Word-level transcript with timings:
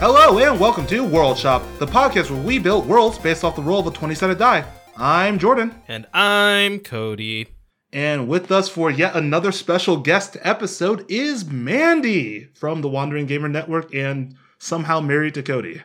Hello 0.00 0.38
and 0.38 0.58
welcome 0.58 0.86
to 0.86 1.04
World 1.04 1.36
Shop, 1.38 1.62
the 1.78 1.86
podcast 1.86 2.30
where 2.30 2.40
we 2.42 2.58
build 2.58 2.86
worlds 2.86 3.18
based 3.18 3.44
off 3.44 3.54
the 3.56 3.62
roll 3.62 3.80
of 3.80 3.86
a 3.86 3.90
20 3.90 4.14
sided 4.14 4.38
die. 4.38 4.64
I'm 4.96 5.38
Jordan, 5.38 5.74
And 5.88 6.06
I'm 6.14 6.80
Cody. 6.80 7.48
and 7.92 8.26
with 8.28 8.50
us 8.50 8.68
for 8.68 8.90
yet 8.90 9.14
another 9.14 9.52
special 9.52 9.96
guest 9.98 10.36
episode 10.42 11.04
is 11.10 11.44
Mandy 11.44 12.44
from 12.54 12.80
the 12.80 12.88
Wandering 12.88 13.26
Gamer 13.26 13.48
Network 13.48 13.94
and 13.94 14.34
somehow 14.58 15.00
married 15.00 15.34
to 15.34 15.42
Cody. 15.42 15.82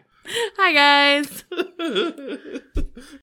Hi, 0.58 0.74
guys. 0.74 1.44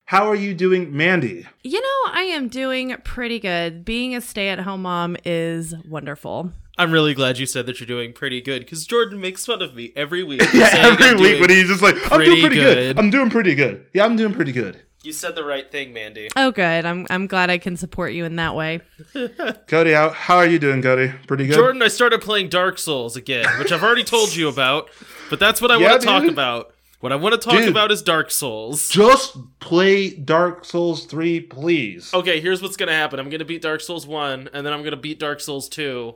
How 0.04 0.29
are 0.29 0.36
you 0.36 0.52
doing, 0.54 0.95
Mandy? 0.95 1.46
You 1.62 1.80
know, 1.80 2.12
I 2.12 2.22
am 2.32 2.48
doing 2.48 2.95
pretty 3.03 3.39
good. 3.40 3.84
Being 3.84 4.14
a 4.14 4.20
stay 4.20 4.48
at 4.50 4.61
home 4.61 4.82
mom 4.82 5.17
is 5.25 5.75
wonderful. 5.89 6.53
I'm 6.79 6.90
really 6.90 7.12
glad 7.14 7.39
you 7.39 7.46
said 7.46 7.67
that 7.67 7.81
you're 7.81 7.86
doing 7.86 8.12
pretty 8.12 8.40
good 8.40 8.61
because 8.61 8.86
Jordan 8.86 9.21
makes 9.21 9.44
fun 9.44 9.61
of 9.62 9.75
me 9.75 9.93
every 9.94 10.22
week. 10.25 10.40
Yeah, 10.54 10.67
saying 10.68 10.85
I'm 10.85 10.93
every 10.95 11.17
week 11.17 11.18
doing- 11.31 11.40
when 11.43 11.50
he's 11.50 11.68
just 11.68 11.82
like, 11.82 11.96
I'm 12.11 12.21
doing 12.21 12.40
pretty 12.40 12.40
pretty 12.40 12.57
good. 12.57 12.75
good. 12.96 12.98
I'm 12.98 13.11
doing 13.11 13.31
pretty 13.31 13.54
good. 13.54 13.86
Yeah, 13.93 14.04
I'm 14.04 14.17
doing 14.17 14.32
pretty 14.32 14.53
good. 14.53 14.81
You 15.04 15.12
said 15.12 15.35
the 15.35 15.43
right 15.45 15.68
thing, 15.71 15.93
Mandy. 15.93 16.29
Oh, 16.36 16.53
good. 16.53 16.86
I'm 16.86 17.07
I'm 17.11 17.26
glad 17.26 17.50
I 17.50 17.58
can 17.58 17.76
support 17.76 18.12
you 18.12 18.25
in 18.25 18.36
that 18.36 18.54
way. 18.54 18.81
Cody, 19.67 19.93
how, 19.93 20.11
how 20.11 20.36
are 20.36 20.46
you 20.46 20.58
doing, 20.61 20.81
Cody? 20.81 21.12
Pretty 21.26 21.46
good? 21.48 21.57
Jordan, 21.57 21.82
I 21.82 21.89
started 21.89 22.21
playing 22.21 22.48
Dark 22.50 22.79
Souls 22.79 23.17
again, 23.17 23.46
which 23.59 23.73
I've 23.73 23.82
already 23.82 24.04
told 24.04 24.34
you 24.36 24.48
about, 24.48 24.89
but 25.29 25.40
that's 25.40 25.61
what 25.61 25.70
I 25.73 25.79
Yeah, 25.79 25.90
want 25.90 26.00
to 26.03 26.07
talk 26.07 26.25
about. 26.25 26.73
What 27.00 27.11
I 27.11 27.17
want 27.17 27.32
to 27.32 27.39
talk 27.39 27.59
Dude. 27.59 27.68
about 27.68 27.90
is 27.90 28.00
Dark 28.00 28.31
Souls. 28.31 28.89
Just 28.89 29.36
play 29.59 30.11
Dark 30.11 30.64
Souls 30.64 31.04
3, 31.07 31.40
please. 31.40 32.14
Okay, 32.14 32.39
here's 32.41 32.62
what's 32.62 32.77
gonna 32.77 32.92
happen. 32.92 33.19
I'm 33.19 33.28
gonna 33.28 33.45
beat 33.45 33.61
Dark 33.62 33.81
Souls 33.81 34.06
1, 34.06 34.50
and 34.53 34.65
then 34.65 34.73
I'm 34.73 34.84
gonna 34.84 34.97
beat 34.97 35.19
Dark 35.19 35.41
Souls 35.41 35.69
2, 35.69 36.15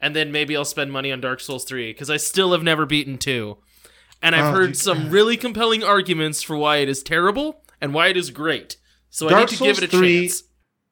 and 0.00 0.14
then 0.16 0.30
maybe 0.32 0.56
I'll 0.56 0.64
spend 0.64 0.92
money 0.92 1.10
on 1.12 1.20
Dark 1.20 1.40
Souls 1.40 1.64
3, 1.64 1.92
because 1.92 2.10
I 2.10 2.16
still 2.16 2.52
have 2.52 2.62
never 2.62 2.86
beaten 2.86 3.18
2. 3.18 3.56
And 4.22 4.34
I've 4.34 4.52
Oh, 4.54 4.58
heard 4.58 4.76
some 4.76 5.10
really 5.10 5.36
compelling 5.36 5.84
arguments 5.84 6.42
for 6.42 6.56
why 6.56 6.78
it 6.78 6.88
is 6.88 7.02
terrible 7.02 7.62
and 7.80 7.94
why 7.94 8.08
it 8.08 8.16
is 8.16 8.30
great. 8.30 8.76
So 9.10 9.26
I 9.26 9.30
Dark 9.30 9.40
need 9.50 9.56
to 9.58 9.64
give 9.64 9.76
Souls 9.76 9.82
it 9.84 9.94
a 9.94 9.96
3 9.96 10.20
chance. 10.22 10.42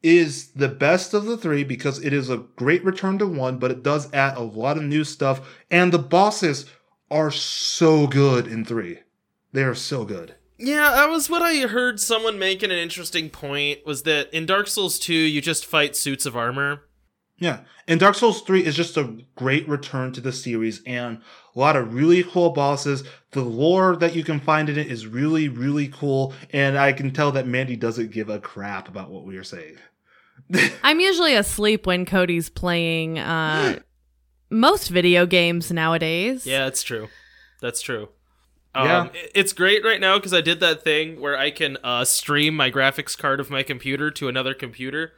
is 0.03 0.53
the 0.53 0.69
best 0.69 1.13
of 1.13 1.25
the 1.25 1.37
three 1.37 1.65
because 1.65 1.99
it 2.05 2.13
is 2.13 2.31
a 2.31 2.37
great 2.57 2.85
return 2.85 3.19
to 3.19 3.27
one, 3.27 3.59
but 3.59 3.71
it 3.73 3.83
does 3.83 4.13
add 4.13 4.37
a 4.37 4.41
lot 4.43 4.77
of 4.77 4.85
new 4.85 5.03
stuff, 5.03 5.41
and 5.71 5.93
the 5.93 5.99
bosses 5.99 6.67
are 7.11 7.31
so 7.33 8.07
good 8.07 8.47
in 8.47 8.65
three. 8.65 8.99
They 9.53 9.63
are 9.65 9.75
so 9.75 10.05
good. 10.05 10.35
Yeah, 10.59 10.91
that 10.93 11.11
was 11.11 11.29
what 11.29 11.43
I 11.43 11.67
heard 11.67 11.99
someone 12.01 12.39
making 12.39 12.71
an 12.71 12.79
interesting 12.79 13.29
point 13.29 13.85
was 13.85 14.05
that 14.05 14.33
in 14.33 14.47
Dark 14.47 14.69
Souls 14.69 14.99
2 14.99 15.13
you 15.13 15.41
just 15.41 15.67
fight 15.67 15.95
suits 15.97 16.25
of 16.27 16.37
armor. 16.37 16.83
Yeah, 17.39 17.61
and 17.87 18.01
Dark 18.01 18.15
Souls 18.15 18.41
3 18.43 18.65
is 18.65 18.75
just 18.75 18.97
a 18.97 19.15
great 19.35 19.69
return 19.69 20.11
to 20.13 20.23
the 20.23 20.33
series 20.33 20.81
and 20.87 21.19
a 21.55 21.59
lot 21.59 21.77
of 21.77 21.93
really 21.93 22.23
cool 22.25 22.51
bosses. 22.51 23.05
The 23.33 23.43
lore 23.43 23.95
that 23.97 24.17
you 24.17 24.25
can 24.25 24.41
find 24.41 24.71
in 24.71 24.79
it 24.79 24.87
is 24.87 25.07
really, 25.07 25.49
really 25.51 25.89
cool, 25.89 26.33
and 26.55 26.79
I 26.79 26.93
can 26.95 27.11
tell 27.11 27.31
that 27.33 27.47
Mandy 27.47 27.77
doesn't 27.77 28.11
give 28.11 28.31
a 28.31 28.39
crap 28.41 28.89
about 28.89 29.11
what 29.11 29.25
we 29.25 29.37
are 29.37 29.45
saying. 29.45 29.77
I'm 30.83 30.99
usually 31.01 31.35
asleep 31.35 31.87
when 31.87 32.07
Cody's 32.07 32.49
playing 32.49 33.19
uh 33.19 33.81
most 34.49 34.89
video 34.89 35.27
games 35.27 35.71
nowadays. 35.73 36.47
Yeah, 36.47 36.65
that's 36.65 36.83
true. 36.83 37.09
That's 37.61 37.83
true. 37.83 38.09
Yeah. 38.75 39.01
Um, 39.01 39.11
i- 39.15 39.29
it's 39.35 39.53
great 39.53 39.85
right 39.85 40.01
now 40.01 40.19
because 40.19 40.33
I 40.33 40.41
did 40.41 40.61
that 40.61 40.83
thing 40.85 41.21
where 41.21 41.37
I 41.37 41.51
can 41.51 41.77
uh, 41.83 42.05
stream 42.05 42.55
my 42.55 42.71
graphics 42.71 43.17
card 43.19 43.41
of 43.41 43.51
my 43.51 43.63
computer 43.63 44.11
to 44.13 44.29
another 44.29 44.55
computer. 44.55 45.13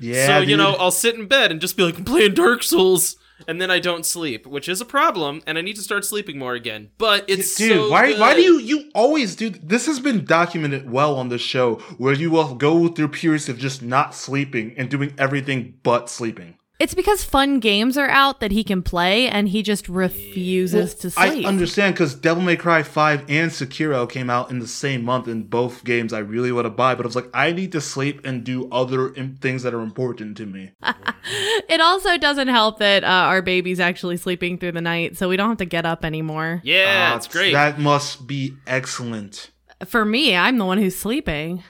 Yeah, 0.00 0.26
so 0.26 0.38
you 0.40 0.56
know, 0.56 0.74
I'll 0.74 0.90
sit 0.90 1.14
in 1.14 1.26
bed 1.26 1.50
and 1.50 1.60
just 1.60 1.76
be 1.76 1.82
like, 1.82 1.98
I'm 1.98 2.04
playing 2.04 2.34
Dark 2.34 2.62
Souls, 2.62 3.16
and 3.46 3.60
then 3.60 3.70
I 3.70 3.78
don't 3.78 4.04
sleep, 4.04 4.46
which 4.46 4.68
is 4.68 4.80
a 4.80 4.84
problem, 4.84 5.42
and 5.46 5.58
I 5.58 5.60
need 5.60 5.76
to 5.76 5.82
start 5.82 6.04
sleeping 6.04 6.38
more 6.38 6.54
again. 6.54 6.90
But 6.98 7.24
it's 7.28 7.54
dude 7.54 7.72
so 7.72 7.90
why 7.90 8.14
why 8.14 8.34
do 8.34 8.42
you 8.42 8.58
you 8.58 8.90
always 8.94 9.36
do 9.36 9.50
this 9.50 9.86
has 9.86 10.00
been 10.00 10.24
documented 10.24 10.90
well 10.90 11.16
on 11.16 11.28
the 11.28 11.38
show 11.38 11.76
where 11.98 12.14
you 12.14 12.30
will 12.30 12.54
go 12.54 12.88
through 12.88 13.08
periods 13.08 13.48
of 13.48 13.58
just 13.58 13.82
not 13.82 14.14
sleeping 14.14 14.74
and 14.76 14.90
doing 14.90 15.14
everything 15.18 15.74
but 15.82 16.10
sleeping 16.10 16.57
It's 16.78 16.94
because 16.94 17.24
fun 17.24 17.58
games 17.58 17.96
are 17.98 18.08
out 18.08 18.38
that 18.38 18.52
he 18.52 18.62
can 18.62 18.82
play 18.82 19.26
and 19.28 19.48
he 19.48 19.62
just 19.64 19.88
refuses 19.88 20.94
to 20.96 21.10
sleep. 21.10 21.44
i 21.44 21.48
understand 21.48 21.94
because 21.94 22.14
devil 22.14 22.42
may 22.42 22.56
cry 22.56 22.82
5 22.84 23.24
and 23.28 23.50
sekiro 23.50 24.08
came 24.08 24.30
out 24.30 24.50
in 24.50 24.60
the 24.60 24.68
same 24.68 25.04
month 25.04 25.26
and 25.26 25.50
both 25.50 25.82
games 25.84 26.12
i 26.12 26.18
really 26.20 26.52
want 26.52 26.66
to 26.66 26.70
buy 26.70 26.94
but 26.94 27.04
i 27.04 27.08
was 27.08 27.16
like 27.16 27.28
i 27.34 27.50
need 27.50 27.72
to 27.72 27.80
sleep 27.80 28.20
and 28.24 28.44
do 28.44 28.68
other 28.70 29.12
im- 29.14 29.36
things 29.40 29.62
that 29.64 29.74
are 29.74 29.80
important 29.80 30.36
to 30.36 30.46
me 30.46 30.70
it 31.68 31.80
also 31.80 32.16
doesn't 32.16 32.48
help 32.48 32.78
that 32.78 33.02
uh, 33.04 33.06
our 33.06 33.42
baby's 33.42 33.80
actually 33.80 34.16
sleeping 34.16 34.56
through 34.58 34.72
the 34.72 34.80
night, 34.80 35.16
so 35.16 35.28
we 35.28 35.36
don't 35.36 35.48
have 35.48 35.58
to 35.58 35.64
get 35.64 35.84
up 35.84 36.04
anymore. 36.04 36.60
Yeah, 36.64 37.10
Uh, 37.12 37.16
it's 37.16 37.26
great. 37.28 37.52
that 37.52 37.78
must 37.78 38.26
be 38.26 38.54
excellent 38.66 39.50
For 39.86 40.04
me, 40.04 40.36
I'm 40.36 40.58
the 40.58 40.64
one 40.64 40.78
who's 40.78 40.96
sleeping. 40.96 41.62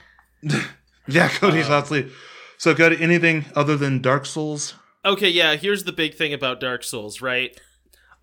yeah 1.07 1.27
cody's 1.29 1.65
Uh, 1.65 1.69
not 1.81 1.87
sleep 1.87 2.09
so 2.57 2.75
cody 2.75 2.97
anything 3.01 3.45
other 3.55 3.75
than 3.75 4.01
dark 4.01 4.25
souls 4.25 4.75
Okay, 5.05 5.29
yeah, 5.29 5.55
here's 5.55 5.85
the 5.85 5.91
big 5.93 6.15
thing 6.15 6.33
about 6.33 6.59
Dark 6.59 6.83
Souls, 6.83 7.21
right? 7.21 7.57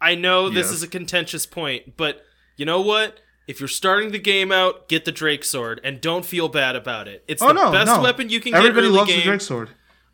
I 0.01 0.15
know 0.15 0.49
this 0.51 0.67
Yes. 0.67 0.73
is 0.77 0.83
a 0.83 0.89
contentious 0.89 1.47
point, 1.47 1.97
but 1.97 2.23
you 2.57 2.67
know 2.67 2.81
what? 2.81 3.21
If 3.49 3.61
you're 3.61 3.69
starting 3.69 4.11
the 4.11 4.19
game 4.19 4.53
out, 4.53 4.89
get 4.89 5.05
the 5.05 5.13
Drake 5.13 5.45
sword 5.45 5.81
and 5.85 6.01
don't 6.01 6.25
feel 6.25 6.49
bad 6.49 6.77
about 6.77 7.09
it. 7.09 7.25
It's 7.29 7.41
oh 7.41 7.49
the 7.49 7.55
no 7.55 7.73
best 7.73 7.87
no. 7.97 8.03
weapon 8.03 8.29
you 8.29 8.41
can 8.41 8.55
everybody 8.55 8.83
get 8.83 8.89
early 8.89 8.97
loves 8.99 9.11
game. 9.11 9.19
the 9.21 9.25
drake 9.25 9.41
sword 9.41 9.71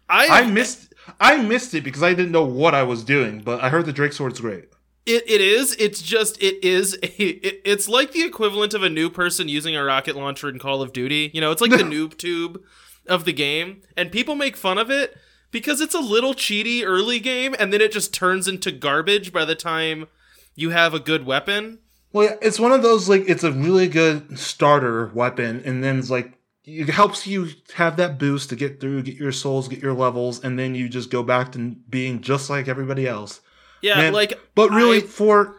I, 0.09 0.43
I 0.43 0.47
missed 0.51 0.93
I 1.19 1.41
missed 1.43 1.73
it 1.75 1.83
because 1.83 2.03
I 2.03 2.11
didn't 2.15 2.31
know 2.33 2.45
what 2.45 2.75
I 2.75 2.83
was 2.83 3.03
doing, 3.03 3.41
but 3.41 3.61
I 3.61 3.71
heard 3.71 3.87
the 3.87 3.93
Drake 3.93 4.13
Sword's 4.13 4.39
great. 4.41 4.67
it, 5.07 5.25
it 5.29 5.41
is. 5.41 5.75
It's 5.81 6.01
just 6.03 6.41
it 6.43 6.63
is 6.63 6.95
a, 7.03 7.07
it, 7.23 7.63
it's 7.65 7.89
like 7.89 8.13
the 8.13 8.23
equivalent 8.23 8.75
of 8.75 8.83
a 8.85 8.91
new 8.91 9.09
person 9.11 9.49
using 9.49 9.75
a 9.75 9.83
rocket 9.83 10.15
launcher 10.15 10.49
in 10.49 10.59
Call 10.61 10.81
of 10.83 10.93
Duty. 10.93 11.31
You 11.35 11.41
know, 11.41 11.51
it's 11.51 11.61
like 11.63 11.71
the 11.73 11.77
noob 11.79 12.19
tube 12.19 12.63
of 13.09 13.25
the 13.25 13.33
game, 13.33 13.81
and 13.97 14.13
people 14.13 14.35
make 14.37 14.57
fun 14.57 14.77
of 14.79 14.91
it 14.91 15.17
because 15.53 15.81
it's 15.81 15.95
a 15.95 16.01
little 16.01 16.35
cheaty 16.35 16.85
early 16.85 17.21
game, 17.21 17.55
and 17.59 17.73
then 17.73 17.81
it 17.81 17.93
just 17.93 18.13
turns 18.13 18.49
into 18.49 18.73
garbage 18.73 19.33
by 19.33 19.45
the 19.45 19.55
time 19.55 20.09
you 20.57 20.71
have 20.71 20.93
a 20.95 20.99
good 21.01 21.25
weapon. 21.25 21.79
Well, 22.13 22.27
yeah, 22.29 22.37
it's 22.43 22.59
one 22.59 22.73
of 22.73 22.83
those 22.83 23.09
like 23.09 23.25
it's 23.29 23.45
a 23.45 23.53
really 23.53 23.87
good 23.87 24.39
starter 24.39 25.13
weapon, 25.15 25.63
and 25.65 25.85
then 25.85 25.99
it's 26.01 26.11
like 26.11 26.39
it 26.65 26.89
helps 26.89 27.27
you 27.27 27.49
have 27.75 27.97
that 27.97 28.19
boost 28.19 28.51
to 28.51 28.57
get 28.57 28.81
through, 28.81 29.03
get 29.03 29.17
your 29.17 29.33
souls, 29.33 29.69
get 29.69 29.83
your 29.83 29.95
levels, 29.95 30.43
and 30.43 30.59
then 30.59 30.75
you 30.75 30.89
just 30.89 31.11
go 31.11 31.23
back 31.23 31.53
to 31.53 31.77
being 31.89 32.21
just 32.21 32.51
like 32.51 32.69
everybody 32.69 33.07
else. 33.07 33.41
Yeah, 33.81 33.97
Man, 33.97 34.13
like 34.13 34.39
But 34.55 34.71
really, 34.71 34.99
I- 34.99 35.07
for 35.07 35.57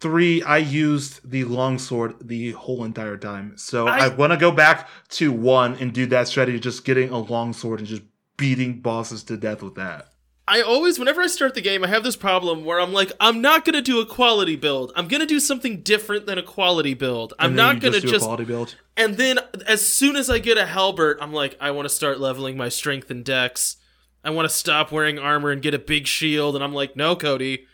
three, 0.00 0.42
I 0.42 0.58
used 0.58 1.30
the 1.30 1.44
longsword 1.44 2.16
the 2.28 2.50
whole 2.52 2.84
entire 2.84 3.16
time. 3.16 3.56
So 3.56 3.86
I, 3.88 4.06
I- 4.06 4.08
want 4.08 4.32
to 4.32 4.36
go 4.36 4.50
back 4.50 4.88
to 5.10 5.32
one 5.32 5.76
and 5.80 5.92
do 5.94 6.04
that 6.06 6.28
strategy, 6.28 6.60
just 6.60 6.84
getting 6.84 7.08
a 7.08 7.18
longsword 7.18 7.78
and 7.78 7.88
just 7.88 8.02
beating 8.36 8.80
bosses 8.80 9.22
to 9.24 9.36
death 9.36 9.62
with 9.62 9.74
that. 9.76 10.08
I 10.46 10.60
always, 10.60 10.98
whenever 10.98 11.22
I 11.22 11.26
start 11.26 11.54
the 11.54 11.62
game, 11.62 11.82
I 11.84 11.86
have 11.86 12.04
this 12.04 12.16
problem 12.16 12.66
where 12.66 12.78
I'm 12.78 12.92
like, 12.92 13.10
I'm 13.18 13.40
not 13.40 13.64
gonna 13.64 13.80
do 13.80 14.00
a 14.00 14.06
quality 14.06 14.56
build. 14.56 14.92
I'm 14.94 15.08
gonna 15.08 15.24
do 15.24 15.40
something 15.40 15.80
different 15.80 16.26
than 16.26 16.36
a 16.36 16.42
quality 16.42 16.92
build. 16.92 17.32
I'm 17.38 17.50
And 17.50 17.56
not 17.56 17.80
gonna 17.80 18.00
do 18.00 18.08
a 18.08 18.10
just. 18.10 18.24
quality 18.24 18.44
build. 18.44 18.74
And 18.96 19.16
then, 19.16 19.38
as 19.66 19.86
soon 19.86 20.16
as 20.16 20.28
I 20.28 20.38
get 20.38 20.58
a 20.58 20.66
halberd, 20.66 21.16
I'm 21.22 21.32
like, 21.32 21.56
I 21.60 21.70
want 21.70 21.86
to 21.86 21.94
start 21.94 22.20
leveling 22.20 22.58
my 22.58 22.68
strength 22.68 23.10
and 23.10 23.24
dex. 23.24 23.76
I 24.22 24.30
want 24.30 24.48
to 24.48 24.54
stop 24.54 24.92
wearing 24.92 25.18
armor 25.18 25.50
and 25.50 25.62
get 25.62 25.72
a 25.74 25.78
big 25.78 26.06
shield. 26.06 26.54
And 26.54 26.62
I'm 26.62 26.74
like, 26.74 26.94
no, 26.94 27.16
Cody, 27.16 27.66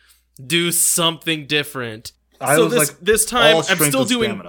do 0.44 0.70
something 0.70 1.46
different. 1.46 2.12
I 2.40 2.54
so 2.56 2.64
was 2.64 2.72
this 2.72 2.88
like, 2.88 3.00
this 3.00 3.24
time, 3.24 3.56
I'm 3.56 3.78
still 3.78 4.04
doing. 4.04 4.40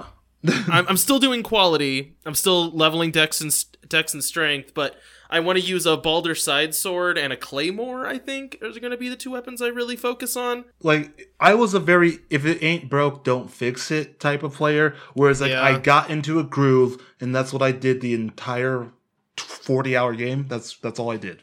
I'm, 0.47 0.87
I'm 0.87 0.97
still 0.97 1.19
doing 1.19 1.43
quality. 1.43 2.15
I'm 2.25 2.35
still 2.35 2.69
leveling 2.69 3.11
dex 3.11 3.41
and 3.41 3.65
dex 3.87 4.13
and 4.13 4.23
strength, 4.23 4.73
but 4.73 4.95
I 5.31 5.39
want 5.39 5.57
to 5.59 5.63
use 5.65 5.85
a 5.85 5.95
Balder 5.97 6.35
side 6.35 6.75
sword 6.75 7.17
and 7.17 7.31
a 7.31 7.37
claymore. 7.37 8.05
I 8.05 8.17
think 8.17 8.57
are 8.61 8.69
going 8.79 8.91
to 8.91 8.97
be 8.97 9.09
the 9.09 9.15
two 9.15 9.31
weapons 9.31 9.61
I 9.61 9.67
really 9.67 9.95
focus 9.95 10.35
on. 10.35 10.65
like 10.83 11.31
I 11.39 11.53
was 11.53 11.73
a 11.73 11.79
very 11.79 12.19
if 12.29 12.45
it 12.45 12.61
ain't 12.61 12.89
broke, 12.89 13.23
don't 13.23 13.49
fix 13.49 13.89
it 13.91 14.19
type 14.19 14.43
of 14.43 14.53
player. 14.53 14.95
Whereas 15.13 15.39
like 15.41 15.51
Yeah. 15.51 15.63
I 15.63 15.79
got 15.79 16.09
into 16.09 16.39
a 16.39 16.43
groove, 16.43 17.01
and 17.19 17.33
that's 17.33 17.53
what 17.53 17.61
I 17.61 17.71
did 17.71 18.01
the 18.01 18.13
entire 18.13 18.91
forty 19.37 19.95
hour 19.95 20.13
game. 20.15 20.45
That's 20.47 20.75
that's 20.77 20.99
all 20.99 21.11
I 21.11 21.17
did. 21.17 21.41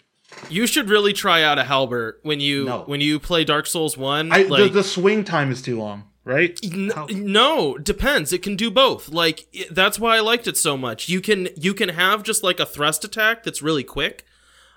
You 0.51 0.67
should 0.67 0.91
really 0.91 1.15
try 1.15 1.43
out 1.43 1.59
a 1.59 1.65
halberd 1.65 2.17
when 2.23 2.39
you 2.41 2.65
No. 2.67 2.83
when 2.83 3.01
you 3.01 3.19
play 3.19 3.45
Dark 3.45 3.67
Souls 3.67 3.97
One. 3.97 4.31
I 4.31 4.43
like, 4.43 4.65
the, 4.65 4.69
the 4.69 4.85
swing 4.85 5.25
time 5.25 5.51
is 5.51 5.63
too 5.63 5.79
long, 5.79 6.05
right? 6.29 6.59
N- 6.63 6.93
How- 6.95 7.07
no, 7.11 7.77
depends. 7.79 8.33
It 8.33 8.43
can 8.43 8.55
do 8.55 8.71
both. 8.71 9.09
Like 9.09 9.47
i 9.55 9.65
that's 9.71 9.99
why 9.99 10.17
I 10.17 10.21
liked 10.21 10.47
it 10.47 10.57
so 10.57 10.77
much. 10.77 11.09
You 11.09 11.21
can 11.21 11.49
you 11.57 11.75
can 11.75 11.89
have 11.89 12.23
just 12.23 12.43
like 12.45 12.61
a 12.61 12.67
thrust 12.67 13.05
attack 13.05 13.43
that's 13.43 13.63
really 13.63 13.85
quick. 13.85 14.25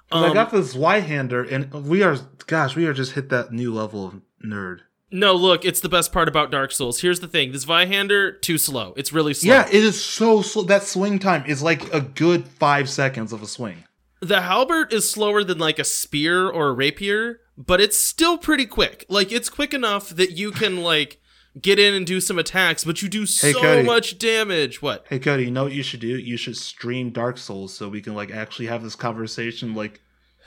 'Cause 0.09 0.24
I 0.24 0.27
Um, 0.30 0.33
got 0.33 0.51
this 0.51 0.74
Zweihander, 0.75 1.50
and 1.51 1.71
we 1.86 2.01
are 2.03 2.18
gosh, 2.48 2.75
we 2.75 2.86
are 2.86 2.94
just 2.94 3.13
hit 3.13 3.30
that 3.30 3.51
new 3.53 3.74
level 3.74 4.06
of 4.07 4.15
nerd. 4.44 4.80
No, 5.13 5.33
look, 5.36 5.65
it's 5.65 5.81
the 5.81 5.89
best 5.89 6.12
part 6.13 6.27
about 6.30 6.51
Dark 6.51 6.71
Souls. 6.71 7.01
Here's 7.01 7.19
the 7.19 7.27
thing: 7.27 7.51
this 7.51 7.65
Zweihander 7.65 8.42
too 8.42 8.57
slow. 8.57 8.94
It's 8.97 9.13
really 9.13 9.33
slow. 9.33 9.54
Yeah, 9.54 9.68
it 9.68 9.83
is 9.83 10.04
so 10.04 10.42
slow. 10.42 10.63
That 10.63 10.83
swing 10.83 11.19
time 11.19 11.44
is 11.47 11.62
like 11.62 11.94
a 11.94 12.01
good 12.01 12.47
five 12.47 12.89
seconds 12.89 13.31
of 13.33 13.42
a 13.44 13.47
swing. 13.47 13.83
The 14.21 14.42
halberd 14.42 14.92
is 14.94 15.09
slower 15.09 15.44
than 15.44 15.57
like 15.57 15.80
a 15.80 15.83
spear 15.83 16.47
or 16.50 16.68
a 16.69 16.74
rapier, 16.74 17.39
but 17.57 17.80
it's 17.81 17.97
still 17.97 18.38
pretty 18.38 18.65
quick. 18.65 19.06
Like 19.09 19.31
it's 19.31 19.50
quick 19.50 19.74
enough 19.74 20.09
that 20.09 20.31
you 20.31 20.51
can 20.51 20.83
like 20.83 21.20
get 21.59 21.80
in 21.80 21.94
and 21.94 22.06
do 22.06 22.21
some 22.21 22.38
attacks, 22.39 22.83
but 22.83 23.01
you 23.01 23.09
do 23.09 23.25
so 23.25 23.51
Cody. 23.59 23.83
much 23.83 24.18
damage. 24.18 24.81
What? 24.81 25.06
Hey 25.09 25.19
Cody, 25.19 25.45
you 25.45 25.51
know 25.51 25.63
what 25.63 25.74
you 25.74 25.83
should 25.83 26.00
do? 26.00 26.07
You 26.18 26.38
should 26.38 26.56
stream 26.57 27.09
Dark 27.09 27.38
Souls 27.38 27.74
so 27.74 27.89
we 27.89 28.01
can 28.01 28.13
like 28.15 28.31
actually 28.31 28.68
have 28.68 28.83
this 28.83 28.95
conversation 28.95 29.74
like 29.75 30.00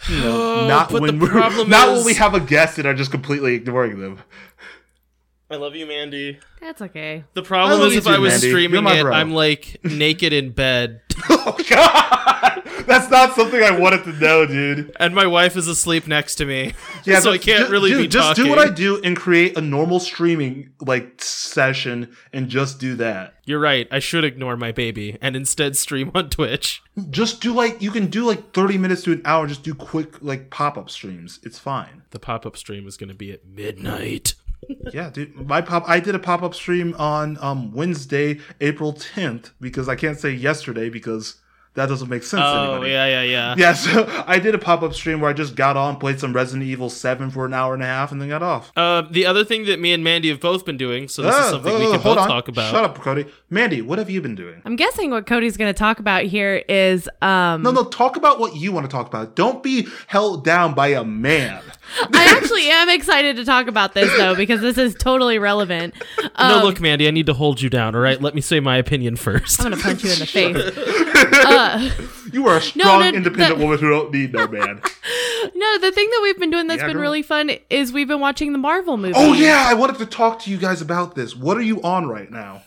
you 0.08 0.16
know, 0.20 0.62
Oh, 0.62 0.66
not 0.68 0.90
when 0.92 1.18
we're 1.18 1.32
not 1.66 1.88
is- 1.88 1.98
when 1.98 2.04
we 2.06 2.14
have 2.14 2.34
a 2.34 2.40
guest 2.40 2.78
and 2.78 2.86
are 2.86 2.94
just 2.94 3.10
completely 3.10 3.54
ignoring 3.54 4.00
them. 4.00 4.18
I 5.50 5.56
love 5.56 5.74
you, 5.76 5.86
Mandy. 5.86 6.38
That's 6.60 6.80
okay. 6.82 7.24
The 7.34 7.42
problem 7.42 7.82
is 7.82 7.96
if 7.96 8.04
too, 8.04 8.10
I 8.10 8.18
was 8.18 8.32
Mandy. 8.32 8.48
Streaming 8.48 8.86
it, 8.86 9.02
bro. 9.02 9.12
I'm 9.12 9.32
like 9.32 9.78
naked 9.84 10.32
in 10.32 10.50
bed, 10.50 11.02
oh 11.28 11.56
god, 11.68 12.62
that's 12.86 13.10
not 13.10 13.34
something 13.34 13.62
I 13.62 13.78
wanted 13.78 14.04
to 14.04 14.12
know, 14.14 14.46
dude. 14.46 14.96
and 14.98 15.14
my 15.14 15.26
wife 15.26 15.56
is 15.56 15.68
asleep 15.68 16.06
next 16.08 16.36
to 16.36 16.46
me. 16.46 16.72
Yeah, 17.04 17.20
so 17.20 17.30
I 17.32 17.38
can't 17.38 17.66
ju- 17.66 17.72
really 17.72 17.90
dude, 17.90 18.00
be 18.02 18.08
just 18.08 18.28
talking. 18.28 18.44
do 18.44 18.50
what 18.50 18.58
I 18.58 18.70
do 18.70 19.00
and 19.04 19.14
create 19.16 19.56
a 19.58 19.60
normal 19.60 20.00
streaming 20.00 20.70
like 20.80 21.20
session 21.22 22.16
and 22.32 22.48
just 22.48 22.80
do 22.80 22.94
that. 22.96 23.34
You're 23.44 23.60
right. 23.60 23.86
I 23.90 23.98
should 23.98 24.24
ignore 24.24 24.56
my 24.56 24.72
baby 24.72 25.18
and 25.20 25.36
instead 25.36 25.76
stream 25.76 26.10
on 26.14 26.30
Twitch. 26.30 26.82
Just 27.10 27.42
do 27.42 27.52
like 27.52 27.82
you 27.82 27.90
can 27.90 28.06
do 28.06 28.24
like 28.26 28.52
thirty 28.54 28.78
minutes 28.78 29.02
to 29.02 29.12
an 29.12 29.22
hour. 29.26 29.46
Just 29.46 29.62
do 29.62 29.74
quick 29.74 30.22
like 30.22 30.48
pop 30.48 30.78
up 30.78 30.88
streams. 30.88 31.38
It's 31.42 31.58
fine. 31.58 32.02
The 32.10 32.18
pop 32.18 32.46
up 32.46 32.56
stream 32.56 32.86
is 32.88 32.96
going 32.96 33.10
to 33.10 33.14
be 33.14 33.30
at 33.30 33.44
midnight. 33.46 34.34
Yeah, 34.92 35.10
dude. 35.10 35.34
My 35.34 35.60
pop. 35.60 35.88
I 35.88 36.00
did 36.00 36.14
a 36.14 36.18
pop 36.18 36.42
up 36.42 36.54
stream 36.54 36.94
on 36.98 37.38
um 37.40 37.72
Wednesday, 37.72 38.40
April 38.60 38.92
tenth, 38.92 39.50
because 39.60 39.88
I 39.88 39.96
can't 39.96 40.18
say 40.18 40.30
yesterday 40.30 40.88
because 40.88 41.40
that 41.74 41.86
doesn't 41.86 42.08
make 42.08 42.22
sense. 42.22 42.40
to 42.40 42.46
Oh 42.46 42.72
anybody. 42.72 42.90
yeah, 42.92 43.06
yeah, 43.06 43.22
yeah. 43.22 43.54
Yeah, 43.58 43.72
so 43.74 44.24
I 44.26 44.38
did 44.38 44.54
a 44.54 44.58
pop 44.58 44.82
up 44.82 44.94
stream 44.94 45.20
where 45.20 45.30
I 45.30 45.32
just 45.32 45.56
got 45.56 45.76
on, 45.76 45.96
played 45.96 46.20
some 46.20 46.32
Resident 46.32 46.64
Evil 46.68 46.88
Seven 46.90 47.30
for 47.30 47.44
an 47.46 47.52
hour 47.54 47.74
and 47.74 47.82
a 47.82 47.86
half, 47.86 48.12
and 48.12 48.20
then 48.20 48.28
got 48.28 48.42
off. 48.42 48.72
Uh, 48.76 49.02
the 49.10 49.26
other 49.26 49.44
thing 49.44 49.64
that 49.66 49.80
me 49.80 49.92
and 49.92 50.02
Mandy 50.04 50.28
have 50.28 50.40
both 50.40 50.64
been 50.64 50.76
doing, 50.76 51.08
so 51.08 51.22
this 51.22 51.34
Ah, 51.34 51.44
is 51.46 51.50
something 51.50 51.74
we 51.78 51.86
oh, 51.86 51.92
can 51.92 52.00
hold 52.00 52.16
both 52.16 52.22
on. 52.24 52.28
talk 52.28 52.48
about. 52.48 52.70
Shut 52.70 52.84
up, 52.84 52.98
Cody. 53.00 53.26
Mandy, 53.50 53.82
what 53.82 53.98
have 53.98 54.08
you 54.10 54.20
been 54.20 54.34
doing? 54.34 54.62
I'm 54.64 54.76
guessing 54.76 55.10
what 55.10 55.26
Cody's 55.26 55.56
going 55.56 55.72
to 55.72 55.78
talk 55.78 55.98
about 55.98 56.24
here 56.24 56.62
is 56.68 57.08
um 57.22 57.62
No, 57.62 57.70
no, 57.70 57.84
talk 57.84 58.16
about 58.16 58.38
what 58.40 58.56
you 58.56 58.72
want 58.72 58.86
to 58.86 58.90
talk 58.90 59.06
about. 59.06 59.34
Don't 59.36 59.62
be 59.62 59.86
held 60.06 60.44
down 60.44 60.74
by 60.74 60.88
a 60.88 61.04
man. 61.04 61.60
I 62.12 62.24
actually 62.40 62.68
am 62.70 62.88
excited 62.88 63.36
to 63.36 63.44
talk 63.44 63.66
about 63.68 63.94
this 63.94 64.10
though 64.16 64.34
because 64.34 64.60
this 64.60 64.78
is 64.78 64.94
totally 64.94 65.38
relevant. 65.38 65.94
no, 66.22 66.28
Um, 66.36 66.62
look, 66.64 66.80
Mandy, 66.80 67.06
I 67.06 67.10
need 67.10 67.26
to 67.26 67.34
hold 67.34 67.60
you 67.60 67.68
down. 67.70 67.94
All 67.94 68.00
right, 68.00 68.20
let 68.20 68.34
me 68.34 68.40
say 68.40 68.58
my 68.60 68.76
opinion 68.78 69.16
first. 69.16 69.60
I'm 69.60 69.70
going 69.70 69.76
to 69.76 69.82
punch 69.84 70.02
you 70.04 70.12
in 70.12 70.18
the 70.18 70.26
face. 70.26 71.04
Uh, 71.24 71.63
You 72.32 72.48
are 72.48 72.56
a 72.56 72.60
strong, 72.60 73.00
no, 73.00 73.06
independent 73.08 73.58
that- 73.58 73.62
woman 73.64 73.78
who 73.78 73.88
don't 73.90 74.12
need 74.12 74.32
no 74.32 74.46
man. 74.48 74.80
no, 75.54 75.78
the 75.78 75.92
thing 75.92 76.08
that 76.10 76.20
we've 76.22 76.38
been 76.38 76.50
doing 76.50 76.66
that's 76.66 76.80
Yeah, 76.80 76.86
been 76.88 76.94
girl. 76.96 77.02
really 77.02 77.22
fun 77.22 77.50
is 77.70 77.92
we've 77.92 78.08
been 78.08 78.20
watching 78.20 78.52
the 78.52 78.58
Marvel 78.58 78.96
movies. 78.96 79.14
oh 79.18 79.32
yeah, 79.34 79.66
I 79.68 79.74
wanted 79.74 79.98
to 79.98 80.06
talk 80.06 80.40
to 80.40 80.50
you 80.50 80.56
guys 80.56 80.80
about 80.80 81.14
this. 81.14 81.36
What 81.36 81.56
are 81.56 81.62
you 81.62 81.80
on 81.82 82.06
right 82.08 82.30
now? 82.30 82.62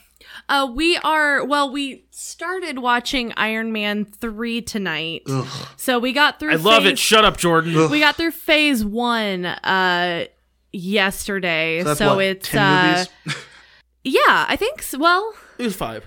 Uh, 0.49 0.71
we 0.73 0.95
are 0.97 1.43
well. 1.43 1.69
We 1.69 2.05
started 2.11 2.79
watching 2.79 3.33
Iron 3.35 3.73
Man 3.73 4.05
three 4.05 4.61
tonight, 4.61 5.23
Ugh. 5.27 5.45
so 5.75 5.99
we 5.99 6.13
got 6.13 6.39
through. 6.39 6.51
I 6.51 6.55
love 6.55 6.85
it. 6.85 6.97
Shut 6.97 7.25
up, 7.25 7.35
Jordan. 7.35 7.75
Ugh. 7.75 7.91
We 7.91 7.99
got 7.99 8.15
through 8.15 8.31
phase 8.31 8.85
one 8.85 9.45
uh 9.45 10.25
yesterday, 10.71 11.83
So 11.83 11.93
so, 11.95 12.15
what, 12.15 12.23
it's 12.25 12.47
10 12.49 12.61
uh 12.61 13.05
yeah. 14.05 14.45
I 14.47 14.55
think 14.55 14.85
well, 14.97 15.33
It 15.57 15.63
was 15.65 15.75
five. 15.75 16.05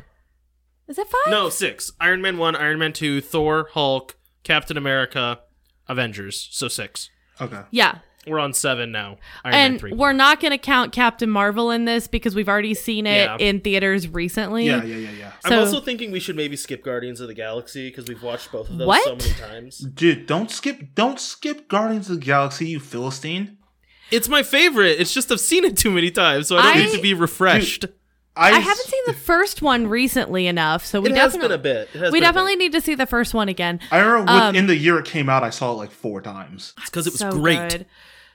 Is 0.91 0.97
that 0.97 1.07
five? 1.07 1.31
No, 1.31 1.49
six. 1.49 1.93
Iron 2.01 2.21
Man 2.21 2.37
one, 2.37 2.55
Iron 2.57 2.79
Man 2.79 2.93
two, 2.93 3.21
Thor, 3.23 3.69
Hulk, 3.73 4.17
Captain 4.45 4.77
America, 4.77 5.41
Avengers. 5.89 6.49
So 6.51 6.69
six. 6.69 7.09
Okay. 7.41 7.63
Yeah, 7.71 7.99
We're 8.27 8.39
on 8.39 8.53
seven 8.53 8.93
now. 8.93 9.17
Iron 9.45 9.53
Man 9.55 9.71
and 9.73 9.81
three. 9.81 9.93
we're 9.95 10.13
not 10.13 10.41
going 10.41 10.51
to 10.51 10.59
count 10.59 10.93
Captain 10.93 11.31
Marvel 11.31 11.71
in 11.71 11.87
this 11.87 12.07
because 12.07 12.35
we've 12.35 12.49
already 12.51 12.75
seen 12.75 13.07
it 13.07 13.25
Yeah. 13.25 13.37
in 13.39 13.61
theaters 13.61 14.07
recently. 14.09 14.67
Yeah, 14.67 14.83
yeah, 14.85 14.97
yeah, 14.97 15.11
yeah. 15.19 15.33
I'm 15.45 15.59
also 15.59 15.81
thinking 15.81 16.11
we 16.13 16.21
should 16.21 16.37
maybe 16.37 16.55
skip 16.57 16.85
Guardians 16.85 17.21
of 17.21 17.29
the 17.29 17.35
Galaxy 17.35 17.89
because 17.89 18.09
we've 18.09 18.23
watched 18.23 18.53
both 18.53 18.69
of 18.69 18.77
those 18.77 18.87
What? 18.89 19.05
so 19.05 19.17
many 19.17 19.39
times. 19.41 19.79
Dude, 19.79 20.27
don't 20.27 20.51
skip 20.51 20.95
don't 20.95 21.19
skip 21.19 21.67
Guardians 21.69 22.11
of 22.11 22.21
the 22.21 22.25
Galaxy, 22.27 22.67
you 22.69 22.79
Philistine. 22.81 23.57
It's 24.11 24.29
my 24.29 24.43
favorite. 24.43 25.01
It's 25.01 25.15
just 25.15 25.31
I've 25.33 25.41
seen 25.41 25.65
it 25.65 25.77
too 25.79 25.91
many 25.91 26.11
times, 26.11 26.49
so 26.49 26.59
I 26.59 26.63
don't 26.63 26.77
I- 26.77 26.85
need 26.87 26.93
to 26.97 27.01
be 27.03 27.15
refreshed. 27.15 27.87
I 28.37 28.59
haven't 28.59 28.87
seen 28.87 29.03
the 29.07 29.13
first 29.13 29.61
one 29.61 29.87
recently 29.87 30.47
enough, 30.47 30.87
so 30.87 31.01
we 31.01 31.11
it 31.11 31.17
has 31.17 31.33
definitely 31.33 31.49
been 31.49 31.61
a 31.61 31.63
bit. 31.63 31.89
It 31.95 31.99
has 31.99 32.01
we 32.01 32.01
been 32.01 32.07
a 32.07 32.13
bit. 32.13 32.21
definitely 32.21 32.57
need 32.57 32.73
to 32.73 32.81
see 32.81 32.95
the 32.95 33.07
first 33.07 33.35
one 33.35 33.49
again. 33.49 33.81
I 33.91 33.99
remember 33.99 34.33
Um, 34.33 34.55
in 34.57 34.67
the 34.67 34.77
year 34.77 34.99
it 34.99 35.05
came 35.05 35.29
out, 35.29 35.43
I 35.43 35.51
saw 35.51 35.73
it 35.73 35.77
like 35.77 35.91
four 35.91 36.23
times. 36.23 36.73
It's 36.79 36.91
because 36.91 37.07
it 37.07 37.13
was 37.13 37.21
so 37.21 37.33
great. 37.33 37.71
good. 37.71 37.87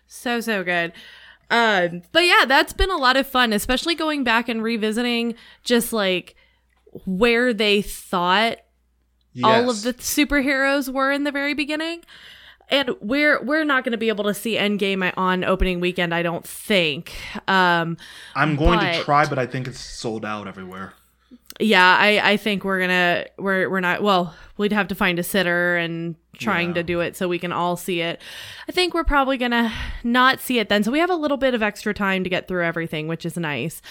So 0.08 0.42
so 0.42 0.64
good. 0.64 0.94
Um, 1.50 2.02
but 2.12 2.26
yeah, 2.26 2.46
that's 2.48 2.74
been 2.74 2.92
a 2.92 2.98
lot 2.98 3.18
of 3.18 3.28
fun, 3.28 3.54
especially 3.54 3.96
going 3.96 4.24
back 4.24 4.50
and 4.50 4.62
revisiting 4.64 5.36
just 5.64 5.94
like 5.94 6.36
where 7.06 7.54
they 7.54 7.82
thought 7.82 8.58
all 9.44 9.70
of 9.70 9.82
the 9.84 9.94
superheroes 9.94 10.92
were 10.92 11.12
in 11.12 11.24
the 11.24 11.32
very 11.32 11.54
beginning. 11.54 12.02
And 12.70 12.90
we're 13.00 13.42
we're 13.44 13.64
not 13.64 13.84
going 13.84 13.92
to 13.92 13.98
be 13.98 14.10
able 14.10 14.24
to 14.26 14.34
see 14.34 14.56
Endgame 14.56 15.14
on 15.18 15.44
opening 15.44 15.80
weekend, 15.80 16.14
I 16.16 16.24
don't 16.24 16.46
think. 16.46 17.14
Um, 17.48 17.98
I'm 18.36 18.56
going 18.56 18.80
but- 18.80 18.94
to 18.94 19.04
try, 19.04 19.26
but 19.28 19.38
I 19.38 19.46
think 19.46 19.68
it's 19.68 19.80
sold 19.80 20.26
out 20.26 20.48
everywhere. 20.48 20.94
yeah, 21.60 21.96
I 22.00 22.32
I 22.32 22.38
think 22.38 22.64
we're 22.64 22.80
gonna 22.80 23.26
we're 23.38 23.70
we're 23.70 23.80
not 23.82 24.02
well. 24.02 24.34
We'd 24.58 24.72
have 24.74 24.88
to 24.90 24.96
find 24.96 25.20
a 25.20 25.24
sitter 25.24 25.78
and 25.78 26.16
trying 26.38 26.70
Yeah. 26.70 26.74
to 26.76 26.84
do 26.84 27.00
it 27.02 27.16
so 27.16 27.28
we 27.28 27.40
can 27.40 27.52
all 27.54 27.78
see 27.78 28.02
it. 28.02 28.22
I 28.68 28.72
think 28.72 28.94
we're 28.94 29.04
probably 29.06 29.38
gonna 29.38 29.72
not 30.04 30.40
see 30.42 30.60
it 30.60 30.68
then, 30.70 30.84
so 30.84 30.92
we 30.92 31.00
have 31.00 31.10
a 31.10 31.16
little 31.16 31.38
bit 31.38 31.54
of 31.54 31.62
extra 31.64 31.94
time 31.94 32.24
to 32.24 32.30
get 32.30 32.48
through 32.48 32.64
everything, 32.66 33.08
which 33.08 33.26
is 33.26 33.38
nice. 33.38 33.82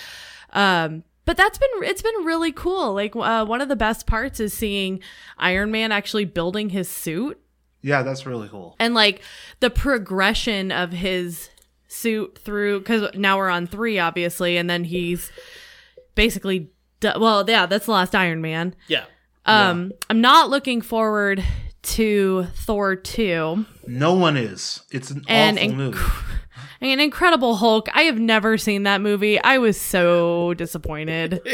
Um, 0.53 1.05
but 1.27 1.37
that's 1.39 1.57
been 1.59 1.71
it's 1.85 2.03
been 2.03 2.25
really 2.25 2.53
cool. 2.53 2.93
Like 2.93 3.15
uh, 3.17 3.45
one 3.47 3.61
of 3.61 3.69
the 3.69 3.77
best 3.77 4.07
parts 4.07 4.41
is 4.41 4.53
seeing 4.53 5.01
Iron 5.39 5.71
Man 5.71 5.91
actually 5.93 6.25
building 6.27 6.69
his 6.71 6.89
suit 6.89 7.41
Yeah, 7.85 8.03
that's 8.03 8.25
really 8.27 8.49
cool. 8.49 8.75
and 8.81 8.95
like 8.95 9.23
the 9.61 9.71
progression 9.71 10.73
of 10.73 10.91
his 10.93 11.51
suit 11.87 12.39
through 12.39 12.81
because 12.81 13.09
now 13.15 13.37
we're 13.39 13.49
on 13.51 13.67
three 13.69 13.99
obviously 14.01 14.57
and 14.57 14.69
then 14.69 14.83
he's 14.85 15.31
basically 16.17 16.71
d- 17.01 17.11
well 17.21 17.45
yeah 17.49 17.67
that's 17.67 17.87
the 17.87 17.93
last 17.93 18.15
iron 18.17 18.41
man 18.41 18.75
Yeah. 18.89 19.05
um 19.47 19.93
i'm 20.11 20.21
not 20.21 20.51
looking 20.51 20.81
forward 20.81 21.45
to 21.83 22.45
thor 22.55 22.97
2 22.97 23.65
No 23.87 24.15
one 24.15 24.37
is. 24.37 24.81
It's 24.91 25.11
an 25.11 25.23
And 25.29 25.59
awful 25.59 25.71
inc- 25.71 25.77
movie. 25.77 25.99
An 26.93 27.01
incredible 27.01 27.57
hulk 27.57 27.89
i 27.95 28.03
have 28.03 28.19
never 28.19 28.59
seen 28.59 28.83
that 28.83 29.01
movie 29.01 29.41
i 29.43 29.59
was 29.59 29.81
so 29.81 30.55
disappointed 30.55 31.41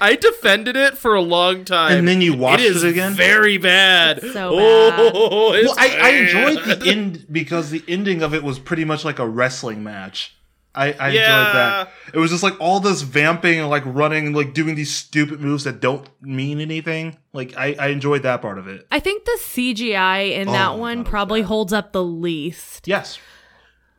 I 0.00 0.16
defended 0.16 0.74
it 0.74 0.98
for 0.98 1.14
a 1.14 1.20
long 1.20 1.64
time. 1.64 1.96
And 1.98 2.08
then 2.08 2.20
you 2.20 2.34
watched 2.36 2.64
it, 2.64 2.74
is 2.74 2.82
it 2.82 2.90
again? 2.90 3.12
Very 3.12 3.56
bad. 3.56 4.20
So 4.20 4.50
oh, 4.52 4.90
bad. 4.90 5.12
Oh, 5.14 5.52
it's 5.54 5.68
Well, 5.68 5.76
I, 5.78 5.96
I 5.96 6.08
enjoyed 6.10 6.64
the 6.64 6.86
end 6.90 7.26
because 7.30 7.70
the 7.70 7.84
ending 7.86 8.22
of 8.22 8.34
it 8.34 8.42
was 8.42 8.58
pretty 8.58 8.84
much 8.84 9.04
like 9.04 9.20
a 9.20 9.28
wrestling 9.28 9.84
match. 9.84 10.34
I, 10.74 10.86
I 10.92 11.08
enjoyed 11.10 11.54
that. 11.54 11.92
It 12.12 12.18
was 12.18 12.30
just 12.30 12.42
like 12.42 12.58
all 12.58 12.80
this 12.80 13.02
vamping 13.02 13.60
and 13.60 13.70
like 13.70 13.84
running 13.86 14.26
and 14.26 14.34
like 14.34 14.54
doing 14.54 14.74
these 14.74 14.92
stupid 14.92 15.40
moves 15.40 15.64
that 15.64 15.80
don't 15.80 16.08
mean 16.20 16.60
anything. 16.60 17.16
Like 17.32 17.54
I, 17.56 17.76
I 17.78 17.86
enjoyed 17.88 18.22
that 18.24 18.42
part 18.42 18.58
of 18.58 18.66
it. 18.66 18.86
i 18.90 18.98
think 18.98 19.24
the 19.24 19.38
cgi 19.40 20.32
in 20.32 20.48
Oh 20.48 20.52
that 20.52 20.78
one 20.78 20.98
God, 20.98 21.00
it 21.00 21.04
was 21.04 21.10
probably 21.10 21.40
bad. 21.42 21.48
holds 21.48 21.72
up 21.72 21.92
the 21.92 22.02
least 22.02 22.88
Yes. 22.88 23.18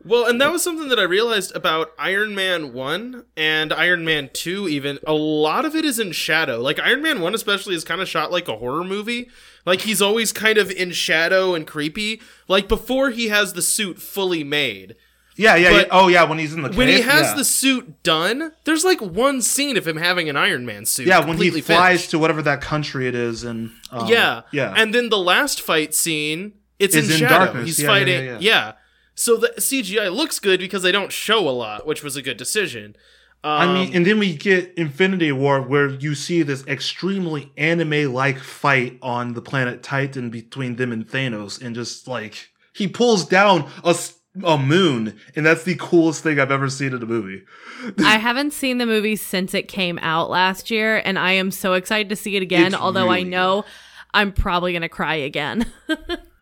Well, 0.05 0.25
and 0.25 0.39
that 0.41 0.51
was 0.51 0.61
something 0.63 0.89
that 0.89 0.99
I 0.99 1.03
realized 1.03 1.55
about 1.55 1.91
Iron 1.97 2.35
Man 2.35 2.73
1 2.73 3.23
and 3.37 3.71
Iron 3.73 4.03
Man 4.03 4.29
2 4.33 4.67
even. 4.67 4.99
A 5.07 5.13
lot 5.13 5.65
of 5.65 5.75
it 5.75 5.85
is 5.85 5.99
in 5.99 6.11
shadow. 6.11 6.59
Like 6.59 6.79
Iron 6.79 7.01
Man 7.01 7.21
1 7.21 7.33
especially 7.33 7.75
is 7.75 7.83
kind 7.83 8.01
of 8.01 8.09
shot 8.09 8.31
like 8.31 8.47
a 8.47 8.57
horror 8.57 8.83
movie. 8.83 9.29
Like 9.65 9.81
he's 9.81 10.01
always 10.01 10.33
kind 10.33 10.57
of 10.57 10.69
in 10.71 10.91
shadow 10.91 11.55
and 11.55 11.65
creepy. 11.65 12.21
Like 12.47 12.67
before 12.67 13.11
he 13.11 13.29
has 13.29 13.53
the 13.53 13.61
suit 13.61 14.01
fully 14.01 14.43
made. 14.43 14.95
Yeah, 15.35 15.55
yeah, 15.55 15.71
yeah. 15.71 15.83
Oh 15.89 16.09
yeah, 16.09 16.25
when 16.25 16.37
he's 16.37 16.53
in 16.53 16.61
the 16.61 16.69
When 16.69 16.87
he 16.87 17.01
has 17.01 17.29
yeah. 17.29 17.35
the 17.35 17.43
suit 17.45 18.03
done, 18.03 18.51
there's 18.65 18.83
like 18.85 19.01
one 19.01 19.41
scene 19.41 19.77
of 19.77 19.87
him 19.87 19.97
having 19.97 20.29
an 20.29 20.35
Iron 20.35 20.63
Man 20.65 20.85
suit. 20.85 21.07
Yeah, 21.07 21.25
when 21.25 21.37
he 21.37 21.49
flies 21.49 21.65
finished. 22.01 22.11
to 22.11 22.19
whatever 22.19 22.43
that 22.43 22.61
country 22.61 23.07
it 23.07 23.15
is 23.15 23.43
and 23.43 23.71
um, 23.91 24.07
yeah, 24.07 24.41
Yeah. 24.51 24.73
And 24.77 24.93
then 24.93 25.09
the 25.09 25.17
last 25.17 25.59
fight 25.61 25.95
scene, 25.95 26.53
it's 26.77 26.93
in, 26.95 27.05
in 27.05 27.09
shadow. 27.17 27.45
darkness. 27.45 27.65
He's 27.65 27.79
Yeah, 27.81 27.87
fighting. 27.87 28.37
yeah. 28.41 28.73
So 29.15 29.37
the 29.37 29.53
CGI 29.57 30.13
looks 30.13 30.39
good 30.39 30.59
because 30.59 30.83
they 30.83 30.91
don't 30.91 31.11
show 31.11 31.47
a 31.47 31.51
lot, 31.51 31.85
which 31.85 32.03
was 32.03 32.15
a 32.15 32.21
good 32.21 32.37
decision. 32.37 32.95
Um, 33.43 33.69
I 33.69 33.73
mean, 33.73 33.95
and 33.95 34.05
then 34.05 34.19
we 34.19 34.35
get 34.35 34.73
Infinity 34.75 35.31
War, 35.33 35.61
where 35.61 35.89
you 35.89 36.15
see 36.15 36.43
this 36.43 36.65
extremely 36.65 37.51
anime-like 37.57 38.39
fight 38.39 38.97
on 39.01 39.33
the 39.33 39.41
planet 39.41 39.83
Titan 39.83 40.29
between 40.29 40.77
them 40.77 40.93
and 40.93 41.05
Thanos, 41.05 41.61
and 41.61 41.75
just 41.75 42.07
like 42.07 42.49
he 42.73 42.87
pulls 42.87 43.25
down 43.25 43.69
a 43.83 43.95
a 44.43 44.57
moon, 44.57 45.19
and 45.35 45.45
that's 45.45 45.63
the 45.63 45.75
coolest 45.75 46.23
thing 46.23 46.39
I've 46.39 46.51
ever 46.51 46.69
seen 46.69 46.93
in 46.93 47.03
a 47.03 47.05
movie. 47.05 47.43
I 47.99 48.17
haven't 48.17 48.51
seen 48.51 48.77
the 48.77 48.85
movie 48.85 49.15
since 49.15 49.53
it 49.53 49.67
came 49.67 49.99
out 49.99 50.29
last 50.29 50.71
year, 50.71 51.01
and 51.03 51.19
I 51.19 51.33
am 51.33 51.51
so 51.51 51.73
excited 51.73 52.09
to 52.09 52.15
see 52.15 52.35
it 52.35 52.41
again. 52.41 52.67
It's 52.67 52.75
although 52.75 53.09
I 53.09 53.17
really 53.17 53.29
know 53.29 53.65
I'm 54.13 54.31
probably 54.31 54.73
gonna 54.73 54.89
cry 54.89 55.15
again. 55.15 55.65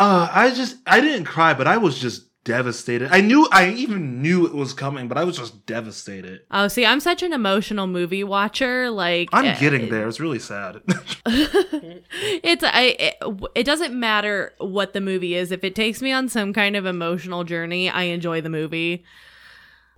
Uh, 0.00 0.28
I 0.32 0.50
just 0.50 0.76
I 0.86 1.00
didn't 1.00 1.26
cry, 1.26 1.52
but 1.54 1.66
I 1.66 1.76
was 1.76 1.98
just 1.98 2.26
devastated. 2.44 3.10
I 3.12 3.20
knew, 3.20 3.46
I 3.52 3.68
even 3.70 4.22
knew 4.22 4.46
it 4.46 4.54
was 4.54 4.72
coming, 4.72 5.08
but 5.08 5.18
I 5.18 5.24
was 5.24 5.36
just 5.36 5.66
devastated. 5.66 6.40
Oh, 6.50 6.68
see, 6.68 6.86
I'm 6.86 7.00
such 7.00 7.22
an 7.22 7.34
emotional 7.34 7.86
movie 7.86 8.24
watcher. 8.24 8.90
Like, 8.90 9.28
I'm 9.32 9.44
eh, 9.44 9.58
getting 9.60 9.90
there. 9.90 10.08
It's 10.08 10.18
really 10.18 10.38
sad. 10.38 10.80
it's 11.26 12.64
I. 12.64 12.96
It, 12.98 13.16
it 13.54 13.64
doesn't 13.64 13.92
matter 13.98 14.54
what 14.58 14.94
the 14.94 15.02
movie 15.02 15.34
is. 15.34 15.52
If 15.52 15.64
it 15.64 15.74
takes 15.74 16.00
me 16.00 16.12
on 16.12 16.28
some 16.30 16.52
kind 16.54 16.76
of 16.76 16.86
emotional 16.86 17.44
journey, 17.44 17.90
I 17.90 18.04
enjoy 18.04 18.40
the 18.40 18.50
movie. 18.50 19.04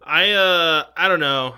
I 0.05 0.33
uh 0.33 0.85
I 0.97 1.07
don't 1.09 1.21
know. 1.21 1.55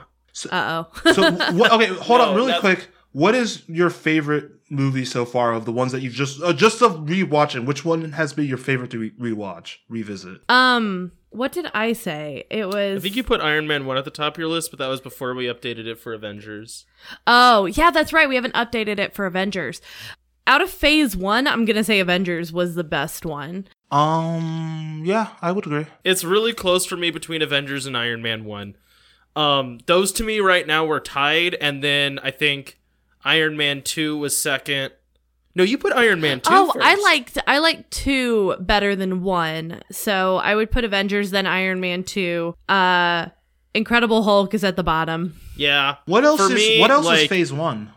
Uh 0.50 0.84
oh. 1.06 1.12
so, 1.12 1.30
what, 1.52 1.72
okay, 1.72 1.86
hold 1.86 2.20
No, 2.20 2.28
on, 2.28 2.36
really 2.36 2.46
that's- 2.52 2.60
quick. 2.60 2.90
What 3.12 3.34
is 3.34 3.62
your 3.68 3.90
favorite 3.90 4.50
movie 4.74 5.04
so 5.04 5.24
far 5.24 5.52
of 5.52 5.64
the 5.64 5.72
ones 5.72 5.92
that 5.92 6.00
you've 6.00 6.12
just 6.12 6.42
uh, 6.42 6.52
just 6.52 6.82
of 6.82 7.06
rewatching? 7.06 7.66
Which 7.66 7.84
one 7.84 8.12
has 8.12 8.32
been 8.32 8.46
your 8.46 8.58
favorite 8.58 8.90
to 8.92 8.98
re- 8.98 9.32
rewatch, 9.32 9.76
revisit? 9.88 10.40
um, 10.48 11.12
what 11.30 11.50
did 11.50 11.66
I 11.74 11.94
say? 11.94 12.44
It 12.48 12.66
was. 12.66 12.98
I 12.98 13.00
think 13.00 13.16
you 13.16 13.24
put 13.24 13.40
Iron 13.40 13.66
Man 13.66 13.86
1 13.86 13.96
at 13.96 14.04
the 14.04 14.10
top 14.12 14.34
of 14.34 14.38
your 14.38 14.46
list, 14.48 14.70
but 14.70 14.78
that 14.78 14.86
was 14.86 15.00
before 15.00 15.34
we 15.34 15.46
updated 15.46 15.86
it 15.86 15.98
for 15.98 16.14
Avengers. 16.14 16.86
Oh, 17.26 17.66
yeah, 17.66 17.90
that's 17.90 18.12
right. 18.12 18.28
We 18.28 18.36
haven't 18.36 18.54
updated 18.54 19.00
it 19.00 19.14
for 19.14 19.26
Avengers. 19.26 19.80
Out 20.46 20.60
of 20.60 20.70
phase 20.70 21.16
one, 21.16 21.48
I'm 21.48 21.64
going 21.64 21.74
to 21.74 21.82
say 21.82 21.98
Avengers 21.98 22.52
was 22.52 22.76
the 22.76 22.84
best 22.84 23.26
one. 23.26 23.66
Um, 23.90 25.02
yeah, 25.04 25.30
I 25.42 25.50
would 25.50 25.66
agree. 25.66 25.86
It's 26.04 26.22
really 26.22 26.52
close 26.52 26.86
for 26.86 26.96
me 26.96 27.10
between 27.10 27.42
Avengers 27.42 27.86
and 27.86 27.96
Iron 27.96 28.22
Man 28.22 28.44
1. 28.44 28.76
Um 29.36 29.80
those 29.86 30.12
to 30.12 30.22
me 30.22 30.38
right 30.38 30.64
now 30.64 30.84
were 30.86 31.00
tied 31.00 31.54
and 31.54 31.82
then 31.82 32.20
I 32.22 32.30
think 32.30 32.78
Iron 33.24 33.56
Man 33.56 33.82
2 33.82 34.16
was 34.18 34.36
second. 34.36 34.92
No, 35.56 35.62
you 35.62 35.78
put 35.78 35.92
Iron 35.92 36.20
Man 36.20 36.40
2 36.40 36.50
oh, 36.52 36.72
first. 36.72 36.84
I 36.84 36.94
liked 36.96 37.38
I 37.46 37.58
liked 37.58 37.90
two 37.90 38.56
better 38.58 38.96
than 38.96 39.22
one. 39.22 39.80
So 39.90 40.36
I 40.38 40.54
would 40.54 40.70
put 40.70 40.84
Avengers, 40.84 41.30
then 41.30 41.46
Iron 41.46 41.80
Man 41.80 42.02
2. 42.02 42.54
Uh, 42.68 43.26
Incredible 43.72 44.22
Hulk 44.24 44.52
is 44.54 44.64
at 44.64 44.76
the 44.76 44.82
bottom. 44.84 45.38
Yeah. 45.56 45.96
What 46.06 46.24
else 46.24 46.40
For 46.40 46.46
is 46.46 46.54
me, 46.54 46.80
what 46.80 46.90
else 46.90 47.08
is 47.10 47.28
Phase 47.28 47.52
One? 47.52 47.90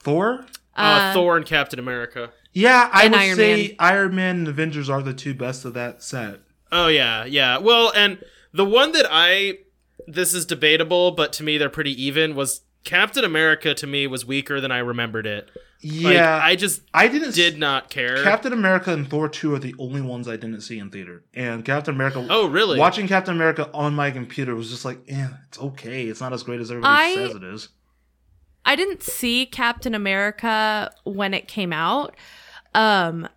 Thor. 0.00 0.46
Uh, 0.76 1.10
Uh, 1.10 1.12
Thor 1.12 1.36
and 1.36 1.44
Captain 1.46 1.78
America. 1.78 2.30
Yeah, 2.52 2.88
I 2.92 3.04
And 3.04 3.12
would 3.12 3.20
Iron 3.20 3.36
say 3.36 3.56
Man. 3.68 3.76
Iron 3.78 4.14
Man 4.16 4.36
and 4.38 4.48
Avengers 4.48 4.88
are 4.90 5.02
the 5.02 5.14
two 5.14 5.34
best 5.34 5.64
of 5.64 5.74
that 5.74 6.02
set. 6.02 6.40
Oh 6.70 6.86
yeah, 6.88 7.24
yeah. 7.24 7.58
Well, 7.58 7.92
and 7.94 8.18
the 8.52 8.64
one 8.64 8.92
that 8.92 9.06
I 9.10 9.58
this 10.06 10.34
is 10.34 10.44
debatable, 10.46 11.12
but 11.12 11.32
to 11.34 11.42
me 11.42 11.58
they're 11.58 11.68
pretty 11.68 12.00
even 12.02 12.34
was 12.34 12.62
Captain 12.84 13.24
America 13.24 13.74
to 13.74 13.86
me 13.86 14.06
was 14.06 14.24
weaker 14.26 14.60
than 14.60 14.72
I 14.72 14.78
remembered 14.78 15.26
it. 15.26 15.48
Like, 15.84 16.14
Yeah, 16.14 16.40
I 16.42 16.56
just 16.56 16.82
I 16.94 17.08
didn't. 17.08 17.34
did 17.34 17.58
not 17.58 17.90
care. 17.90 18.22
Captain 18.22 18.52
America 18.52 18.92
and 18.92 19.08
Thor 19.08 19.28
2 19.28 19.54
are 19.54 19.58
the 19.58 19.74
only 19.78 20.00
ones 20.00 20.28
I 20.28 20.36
didn't 20.36 20.60
see 20.62 20.78
in 20.78 20.90
theater. 20.90 21.24
And 21.34 21.64
Captain 21.64 21.94
America. 21.94 22.26
oh, 22.30 22.46
really? 22.48 22.78
Watching 22.78 23.08
Captain 23.08 23.34
America 23.34 23.68
on 23.74 23.94
my 23.94 24.10
computer 24.10 24.54
was 24.54 24.70
just 24.70 24.84
like, 24.84 24.98
eh, 25.08 25.28
it's 25.48 25.58
okay. 25.58 26.04
It's 26.06 26.20
not 26.20 26.32
as 26.32 26.42
great 26.42 26.60
as 26.60 26.70
everybody 26.70 26.94
I- 27.02 27.14
says 27.14 27.34
it 27.34 27.44
is. 27.44 27.68
I 28.64 28.76
didn't 28.76 29.02
see 29.02 29.44
Captain 29.46 29.92
America 29.94 30.92
when 31.04 31.34
it 31.34 31.48
came 31.48 31.72
out. 31.72 32.16
Um 32.74 33.28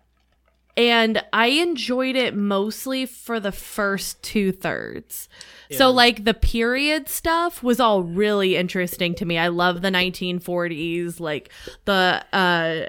and 0.76 1.24
I 1.32 1.46
enjoyed 1.46 2.16
it 2.16 2.36
mostly 2.36 3.06
for 3.06 3.40
the 3.40 3.50
first 3.52 4.22
two 4.22 4.52
thirds. 4.52 5.28
So 5.72 5.90
like 5.90 6.24
the 6.24 6.34
period 6.34 7.08
stuff 7.08 7.62
was 7.62 7.80
all 7.80 8.02
really 8.02 8.56
interesting 8.56 9.14
to 9.16 9.24
me. 9.24 9.38
I 9.38 9.48
love 9.48 9.82
the 9.82 9.90
1940s, 9.90 11.20
like 11.20 11.50
the 11.84 12.24
uh 12.32 12.86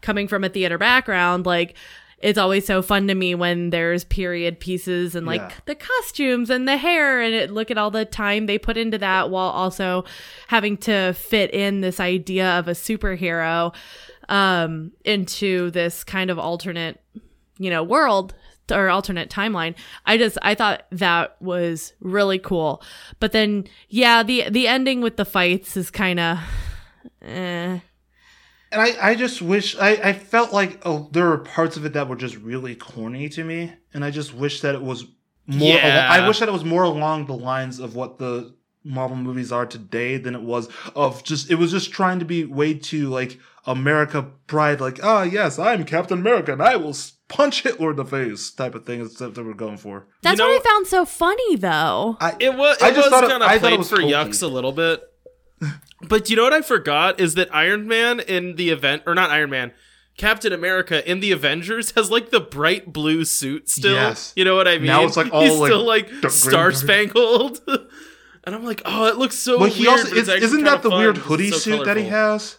coming 0.00 0.28
from 0.28 0.44
a 0.44 0.48
theater 0.48 0.78
background, 0.78 1.44
like 1.46 1.76
it's 2.18 2.38
always 2.38 2.64
so 2.64 2.82
fun 2.82 3.08
to 3.08 3.14
me 3.16 3.34
when 3.34 3.70
there's 3.70 4.04
period 4.04 4.60
pieces 4.60 5.16
and 5.16 5.26
like 5.26 5.40
Yeah. 5.40 5.50
the 5.66 5.74
costumes 5.74 6.50
and 6.50 6.68
the 6.68 6.76
hair 6.76 7.20
and 7.20 7.34
it, 7.34 7.50
look 7.50 7.68
at 7.72 7.76
all 7.78 7.90
the 7.90 8.04
time 8.04 8.46
they 8.46 8.58
put 8.58 8.76
into 8.76 8.96
that 8.98 9.28
while 9.28 9.50
also 9.50 10.04
having 10.46 10.76
to 10.78 11.12
fit 11.14 11.52
in 11.52 11.80
this 11.80 11.98
idea 11.98 12.48
of 12.60 12.68
a 12.68 12.72
superhero 12.72 13.74
um 14.28 14.92
into 15.04 15.70
this 15.72 16.04
kind 16.04 16.30
of 16.30 16.38
alternate 16.38 17.01
you 17.58 17.70
know 17.70 17.82
world 17.82 18.34
or 18.70 18.88
alternate 18.88 19.28
timeline 19.28 19.74
i 20.06 20.16
just 20.16 20.38
i 20.42 20.54
thought 20.54 20.86
that 20.90 21.36
was 21.42 21.92
really 22.00 22.38
cool 22.38 22.82
but 23.20 23.32
then 23.32 23.64
yeah 23.88 24.22
the 24.22 24.48
the 24.48 24.66
ending 24.66 25.00
with 25.00 25.16
the 25.16 25.24
fights 25.24 25.76
is 25.76 25.90
kind 25.90 26.18
of 26.20 26.38
eh. 27.22 27.78
And 28.70 28.80
I, 28.80 29.10
I 29.10 29.14
just 29.14 29.42
wish 29.42 29.76
I, 29.76 29.90
I 30.02 30.12
felt 30.14 30.52
like 30.52 30.80
oh, 30.86 31.10
there 31.12 31.28
were 31.28 31.38
parts 31.38 31.76
of 31.76 31.84
it 31.84 31.92
that 31.92 32.08
were 32.08 32.16
just 32.16 32.36
really 32.36 32.74
corny 32.74 33.28
to 33.28 33.44
me, 33.44 33.70
and 33.92 34.02
I 34.02 34.10
just 34.10 34.32
wish 34.32 34.62
that 34.62 34.74
it 34.74 34.80
was 34.80 35.04
more. 35.46 35.76
Yeah. 35.76 36.08
I 36.10 36.26
wish 36.26 36.38
that 36.38 36.48
it 36.48 36.52
was 36.52 36.64
more 36.64 36.84
along 36.84 37.26
the 37.26 37.36
lines 37.36 37.78
of 37.80 37.94
what 37.94 38.18
the 38.18 38.54
Marvel 38.82 39.16
movies 39.18 39.52
are 39.52 39.66
today 39.66 40.16
than 40.16 40.34
it 40.34 40.40
was 40.40 40.70
of 40.96 41.22
just. 41.22 41.50
It 41.50 41.56
was 41.56 41.70
just 41.70 41.92
trying 41.92 42.18
to 42.20 42.24
be 42.24 42.46
way 42.46 42.72
too 42.72 43.08
like 43.10 43.38
America 43.66 44.22
pride, 44.46 44.80
like 44.80 45.00
ah 45.02 45.22
yes, 45.22 45.58
I'm 45.58 45.84
Captain 45.84 46.18
America 46.18 46.54
and 46.54 46.62
I 46.62 46.76
will 46.76 46.90
s- 46.90 47.12
punch 47.32 47.62
Hitler 47.62 47.90
in 47.90 47.96
the 47.96 48.04
face 48.04 48.50
type 48.50 48.74
of 48.74 48.84
thing. 48.84 49.00
Is 49.00 49.14
that 49.16 49.34
they 49.34 49.42
were 49.42 49.54
going 49.54 49.76
for. 49.78 50.06
that's 50.22 50.38
know- 50.38 50.48
what 50.48 50.60
i 50.60 50.70
found 50.70 50.86
so 50.86 51.04
funny 51.04 51.56
though 51.56 52.16
I, 52.20 52.36
It 52.38 52.54
was. 52.56 52.76
It 52.76 52.82
I 52.82 52.90
just 52.90 52.98
was 52.98 53.06
thought 53.10 53.24
it- 53.24 53.30
kind 53.30 53.42
I 53.42 53.54
of 53.54 53.60
thought 53.60 53.72
it 53.72 53.76
played 53.76 53.78
was 53.78 53.88
for 53.90 54.00
hokey. 54.00 54.12
yucks 54.12 54.42
a 54.42 54.46
little 54.46 54.72
bit. 54.72 55.02
But 56.08 56.28
you 56.28 56.34
know 56.36 56.42
what 56.42 56.52
I 56.52 56.62
forgot 56.62 57.20
is 57.20 57.34
that 57.34 57.54
Iron 57.54 57.86
Man 57.86 58.18
in 58.18 58.56
the 58.56 58.70
event, 58.70 59.04
or 59.06 59.14
not 59.14 59.30
Iron 59.30 59.50
Man, 59.50 59.70
Captain 60.16 60.52
America 60.52 61.08
in 61.08 61.20
the 61.20 61.30
Avengers 61.30 61.92
has 61.92 62.10
like 62.10 62.30
the 62.30 62.40
bright 62.40 62.92
blue 62.92 63.24
suit 63.24 63.68
still. 63.68 63.94
Yes. 63.94 64.32
You 64.34 64.44
know 64.44 64.56
what 64.56 64.66
I 64.66 64.78
mean? 64.78 64.86
Now 64.86 65.04
it's, 65.04 65.16
like, 65.16 65.32
all, 65.32 65.42
He's 65.42 65.56
like, 65.58 65.68
still 65.70 65.84
like 65.84 66.08
dark 66.20 66.32
star 66.32 66.72
spangled. 66.72 67.60
and 68.44 68.52
I'm 68.54 68.64
like, 68.64 68.82
oh, 68.84 69.06
it 69.06 69.16
looks 69.16 69.36
so. 69.36 69.60
but 69.60 69.70
he 69.70 69.86
weird, 69.86 70.00
also 70.00 70.08
but 70.10 70.18
it's 70.18 70.22
is, 70.22 70.28
actually 70.28 70.46
isn't 70.46 70.64
that 70.64 70.82
the 70.82 70.90
fun 70.90 70.98
weird 70.98 71.18
hoodie 71.18 71.50
so 71.52 71.58
suit 71.58 71.84
that 71.84 71.96
he 71.96 72.04
has? 72.06 72.58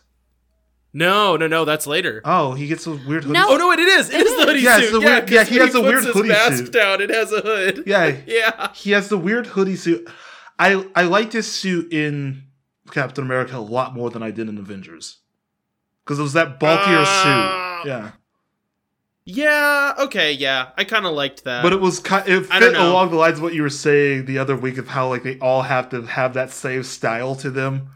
No, 0.96 1.36
no, 1.38 1.48
no, 1.48 1.66
that's 1.66 1.88
later. 1.88 2.22
Oh, 2.24 2.54
he 2.54 2.68
gets 2.68 2.86
a 2.86 2.92
weird 2.92 3.24
hoodie. 3.24 3.34
No. 3.40 3.48
Oh 3.50 3.58
no, 3.58 3.72
it 3.72 3.80
is. 3.80 4.10
It 4.12 4.22
is 4.22 4.36
the 4.38 4.46
hoodie 4.46 4.60
Yeah, 4.62 4.78
suit. 4.80 4.92
the 4.92 5.00
yeah, 5.00 5.06
weird- 5.06 5.30
yeah, 5.32 5.40
'cause 5.40 5.48
he 5.50 5.58
has 5.58 5.70
a 5.70 5.80
puts 5.80 5.88
weird 5.88 6.04
his 6.06 6.14
hoodie 6.14 6.30
mask 6.30 6.58
suit. 6.58 6.72
down. 6.72 7.02
It 7.02 7.10
has 7.10 7.32
a 7.32 7.42
hood. 7.42 7.84
Yeah, 7.88 8.16
yeah. 8.28 8.70
he 8.74 8.92
has 8.92 9.10
the 9.10 9.18
weird 9.18 9.48
hoodie 9.48 9.76
suit. 9.76 10.08
I 10.60 10.86
I 10.96 11.04
liked 11.04 11.34
his 11.34 11.52
suit 11.52 11.92
in 11.92 12.44
Captain 12.92 13.24
America 13.24 13.58
a 13.58 13.60
lot 13.60 13.96
more 13.96 14.12
than 14.12 14.22
I 14.22 14.30
did 14.30 14.48
in 14.50 14.58
Avengers 14.60 15.18
because 16.06 16.20
it 16.20 16.24
was 16.24 16.34
that 16.34 16.60
bulkier 16.60 17.00
Ah. 17.00 17.82
suit. 17.84 17.90
Yeah, 17.90 18.12
Yeah. 19.26 19.94
Okay. 20.00 20.34
Yeah. 20.34 20.70
I 20.78 20.84
kind 20.84 21.06
of 21.06 21.14
liked 21.14 21.44
that. 21.46 21.64
but 21.64 21.74
it 21.74 21.80
was 21.80 22.00
ki- 22.00 22.16
it 22.28 22.46
fit 22.46 22.76
along 22.76 23.10
the 23.10 23.16
lines 23.16 23.38
of 23.38 23.44
what 23.44 23.54
you 23.54 23.62
were 23.64 23.70
saying 23.70 24.26
the 24.26 24.38
other 24.38 24.56
week 24.56 24.78
of 24.78 24.88
how 24.90 25.08
like 25.10 25.24
they 25.24 25.40
all 25.40 25.62
have 25.64 25.90
to 25.90 26.02
have 26.04 26.34
that 26.36 26.52
same 26.52 26.84
style 26.84 27.34
to 27.36 27.50
them. 27.50 27.90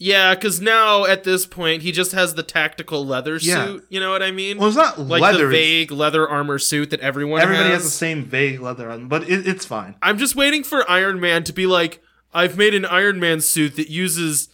Yeah, 0.00 0.34
because 0.34 0.60
now 0.60 1.04
at 1.06 1.24
this 1.24 1.44
point 1.44 1.82
he 1.82 1.90
just 1.90 2.12
has 2.12 2.34
the 2.34 2.42
tactical 2.44 3.04
leather 3.04 3.36
Yeah. 3.42 3.64
suit. 3.66 3.86
You 3.88 3.98
know 3.98 4.10
what 4.12 4.22
I 4.22 4.30
mean? 4.30 4.58
Well, 4.58 4.68
it's 4.68 4.76
not 4.76 4.98
like 5.00 5.20
leather. 5.20 5.46
the 5.46 5.50
vague 5.52 5.90
leather 5.90 6.28
armor 6.28 6.58
suit 6.60 6.90
that 6.90 7.00
everyone 7.00 7.40
everybody 7.40 7.70
has. 7.70 7.82
has 7.82 7.84
the 7.84 7.90
same 7.98 8.24
vague 8.24 8.60
leather 8.60 8.88
on, 8.90 9.08
but 9.08 9.28
it, 9.28 9.46
it's 9.48 9.64
fine. 9.66 9.96
I'm 10.00 10.16
just 10.18 10.36
waiting 10.36 10.62
for 10.62 10.88
Iron 10.88 11.18
Man 11.18 11.42
to 11.44 11.52
be 11.52 11.66
like, 11.66 12.00
I've 12.32 12.56
made 12.56 12.74
an 12.74 12.84
Iron 12.84 13.18
Man 13.18 13.40
suit 13.40 13.74
that 13.76 13.88
uses 13.90 14.48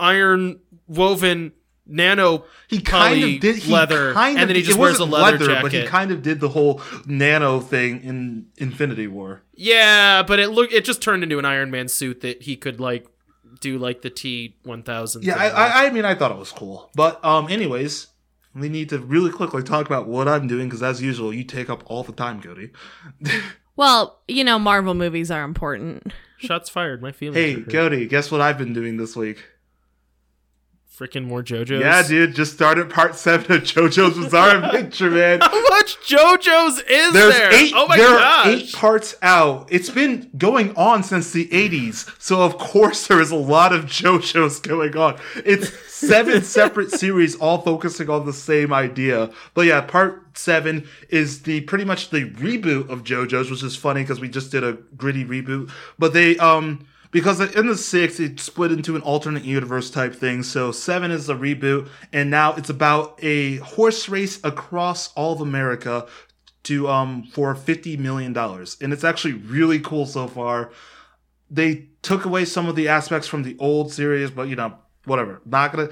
iron 0.00 0.60
woven 0.88 1.52
nano 1.86 2.44
He 2.68 2.80
kind 2.80 3.22
of 3.22 3.40
did 3.40 3.56
he 3.56 3.72
leather, 3.72 4.12
kind 4.12 4.36
and 4.36 4.42
of 4.44 4.48
then 4.48 4.56
he 4.56 4.62
just 4.62 4.78
wears 4.78 4.98
a 4.98 5.06
wasn't 5.06 5.40
leather, 5.42 5.62
but 5.62 5.72
he 5.72 5.84
kind 5.84 6.10
of 6.10 6.22
did 6.22 6.40
the 6.40 6.48
whole 6.48 6.80
nano 7.06 7.60
thing 7.60 8.02
in 8.02 8.46
Infinity 8.56 9.06
War. 9.06 9.42
Yeah, 9.54 10.22
but 10.22 10.38
it 10.38 10.48
look 10.48 10.72
it 10.72 10.84
just 10.84 11.00
turned 11.02 11.22
into 11.22 11.38
an 11.38 11.44
Iron 11.44 11.70
Man 11.70 11.88
suit 11.88 12.22
that 12.22 12.42
he 12.42 12.56
could 12.56 12.80
like 12.80 13.06
do 13.60 13.78
like 13.78 14.02
the 14.02 14.10
T 14.10 14.56
one 14.62 14.82
thousand. 14.82 15.24
Yeah, 15.24 15.36
I, 15.36 15.48
I, 15.48 15.86
I 15.86 15.90
mean, 15.90 16.04
I 16.04 16.14
thought 16.14 16.30
it 16.30 16.38
was 16.38 16.52
cool. 16.52 16.90
But, 16.94 17.24
um, 17.24 17.48
anyways, 17.48 18.08
we 18.54 18.68
need 18.68 18.88
to 18.90 18.98
really 18.98 19.30
quickly 19.30 19.62
talk 19.62 19.86
about 19.86 20.06
what 20.08 20.28
I'm 20.28 20.46
doing 20.46 20.68
because, 20.68 20.82
as 20.82 21.02
usual, 21.02 21.32
you 21.32 21.44
take 21.44 21.70
up 21.70 21.82
all 21.86 22.02
the 22.02 22.12
time, 22.12 22.42
Cody. 22.42 22.70
well 23.76 24.20
you 24.26 24.42
know 24.42 24.58
marvel 24.58 24.94
movies 24.94 25.30
are 25.30 25.44
important 25.44 26.10
shots 26.38 26.68
fired. 26.68 27.02
My 27.02 27.12
feelings. 27.12 27.36
hey, 27.36 27.54
are. 27.54 27.64
Cody, 27.64 28.06
guess 28.06 28.30
what 28.30 28.40
I've 28.40 28.58
been 28.58 28.72
doing 28.72 28.96
this 28.96 29.16
week? 29.16 29.44
Freaking 30.98 31.24
more 31.26 31.42
JoJo's. 31.42 31.80
Yeah, 31.80 32.02
dude, 32.06 32.34
just 32.34 32.54
started 32.54 32.88
part 32.88 33.16
seven 33.16 33.56
of 33.56 33.62
JoJo's 33.64 34.16
Bizarre 34.16 34.56
Adventure, 34.64 35.10
man. 35.10 35.40
How 35.40 35.62
much 35.68 35.98
JoJo's 36.08 36.78
is 36.88 37.12
There's 37.12 37.34
there? 37.34 37.52
eight. 37.52 37.72
oh 37.74 37.86
my 37.86 37.96
there 37.96 38.08
gosh! 38.08 38.46
are 38.46 38.50
eight 38.50 38.72
parts 38.72 39.14
out. 39.20 39.68
It's 39.70 39.90
been 39.90 40.30
going 40.38 40.74
on 40.76 41.02
since 41.02 41.32
the 41.32 41.48
'80s, 41.48 42.10
so 42.20 42.42
of 42.42 42.56
course 42.56 43.06
there 43.06 43.20
is 43.20 43.30
a 43.30 43.36
lot 43.36 43.72
of 43.74 43.84
JoJo's 43.84 44.60
going 44.60 44.96
on. 44.96 45.18
It's 45.36 45.70
seven 45.92 46.42
separate 46.42 46.90
series, 46.90 47.36
all 47.36 47.60
focusing 47.60 48.08
on 48.08 48.24
the 48.24 48.32
same 48.32 48.72
idea. 48.72 49.30
But 49.54 49.66
yeah, 49.66 49.82
part 49.82 50.38
seven 50.38 50.88
is 51.10 51.42
the 51.42 51.60
pretty 51.62 51.84
much 51.84 52.10
the 52.10 52.30
reboot 52.30 52.88
of 52.88 53.04
JoJo's, 53.04 53.50
which 53.50 53.62
is 53.62 53.76
funny 53.76 54.02
because 54.02 54.20
we 54.20 54.28
just 54.28 54.50
did 54.50 54.64
a 54.64 54.72
gritty 54.96 55.24
reboot. 55.24 55.70
But 55.98 56.14
they 56.14 56.38
um. 56.38 56.86
Because 57.10 57.40
in 57.40 57.66
the 57.66 57.76
six, 57.76 58.20
it 58.20 58.40
split 58.40 58.72
into 58.72 58.96
an 58.96 59.02
alternate 59.02 59.44
universe 59.44 59.90
type 59.90 60.14
thing. 60.14 60.42
So 60.42 60.72
seven 60.72 61.10
is 61.10 61.26
the 61.26 61.34
reboot, 61.34 61.88
and 62.12 62.30
now 62.30 62.54
it's 62.54 62.70
about 62.70 63.18
a 63.22 63.56
horse 63.56 64.08
race 64.08 64.38
across 64.44 65.12
all 65.14 65.32
of 65.32 65.40
America 65.40 66.06
to 66.64 66.88
um 66.88 67.22
for 67.22 67.54
fifty 67.54 67.96
million 67.96 68.32
dollars, 68.32 68.76
and 68.80 68.92
it's 68.92 69.04
actually 69.04 69.34
really 69.34 69.78
cool 69.78 70.04
so 70.04 70.26
far. 70.26 70.72
They 71.48 71.90
took 72.02 72.24
away 72.24 72.44
some 72.44 72.66
of 72.68 72.74
the 72.74 72.88
aspects 72.88 73.28
from 73.28 73.44
the 73.44 73.56
old 73.60 73.92
series, 73.92 74.32
but 74.32 74.48
you 74.48 74.56
know 74.56 74.74
whatever. 75.04 75.40
Not 75.44 75.72
gonna. 75.72 75.90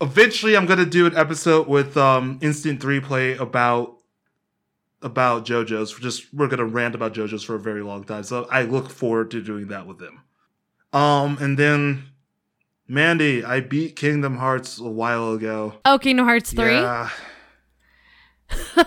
Eventually, 0.00 0.56
I'm 0.56 0.66
gonna 0.66 0.86
do 0.86 1.06
an 1.06 1.16
episode 1.16 1.66
with 1.66 1.96
um 1.96 2.38
Instant 2.40 2.80
Three 2.80 3.00
Play 3.00 3.36
about 3.36 3.98
about 5.02 5.44
JoJo's. 5.44 5.92
Just 5.98 6.32
we're 6.32 6.46
gonna 6.46 6.66
rant 6.66 6.94
about 6.94 7.14
JoJo's 7.14 7.42
for 7.42 7.56
a 7.56 7.60
very 7.60 7.82
long 7.82 8.04
time, 8.04 8.22
so 8.22 8.46
I 8.48 8.62
look 8.62 8.90
forward 8.90 9.32
to 9.32 9.42
doing 9.42 9.68
that 9.68 9.88
with 9.88 10.00
him. 10.00 10.20
Um, 10.92 11.38
and 11.40 11.58
then 11.58 12.04
Mandy, 12.88 13.44
I 13.44 13.60
beat 13.60 13.96
Kingdom 13.96 14.36
Hearts 14.36 14.78
a 14.78 14.84
while 14.84 15.32
ago. 15.32 15.74
Oh, 15.84 15.98
Kingdom 15.98 16.26
Hearts 16.26 16.52
3? 16.52 16.74
Yeah. 16.74 17.08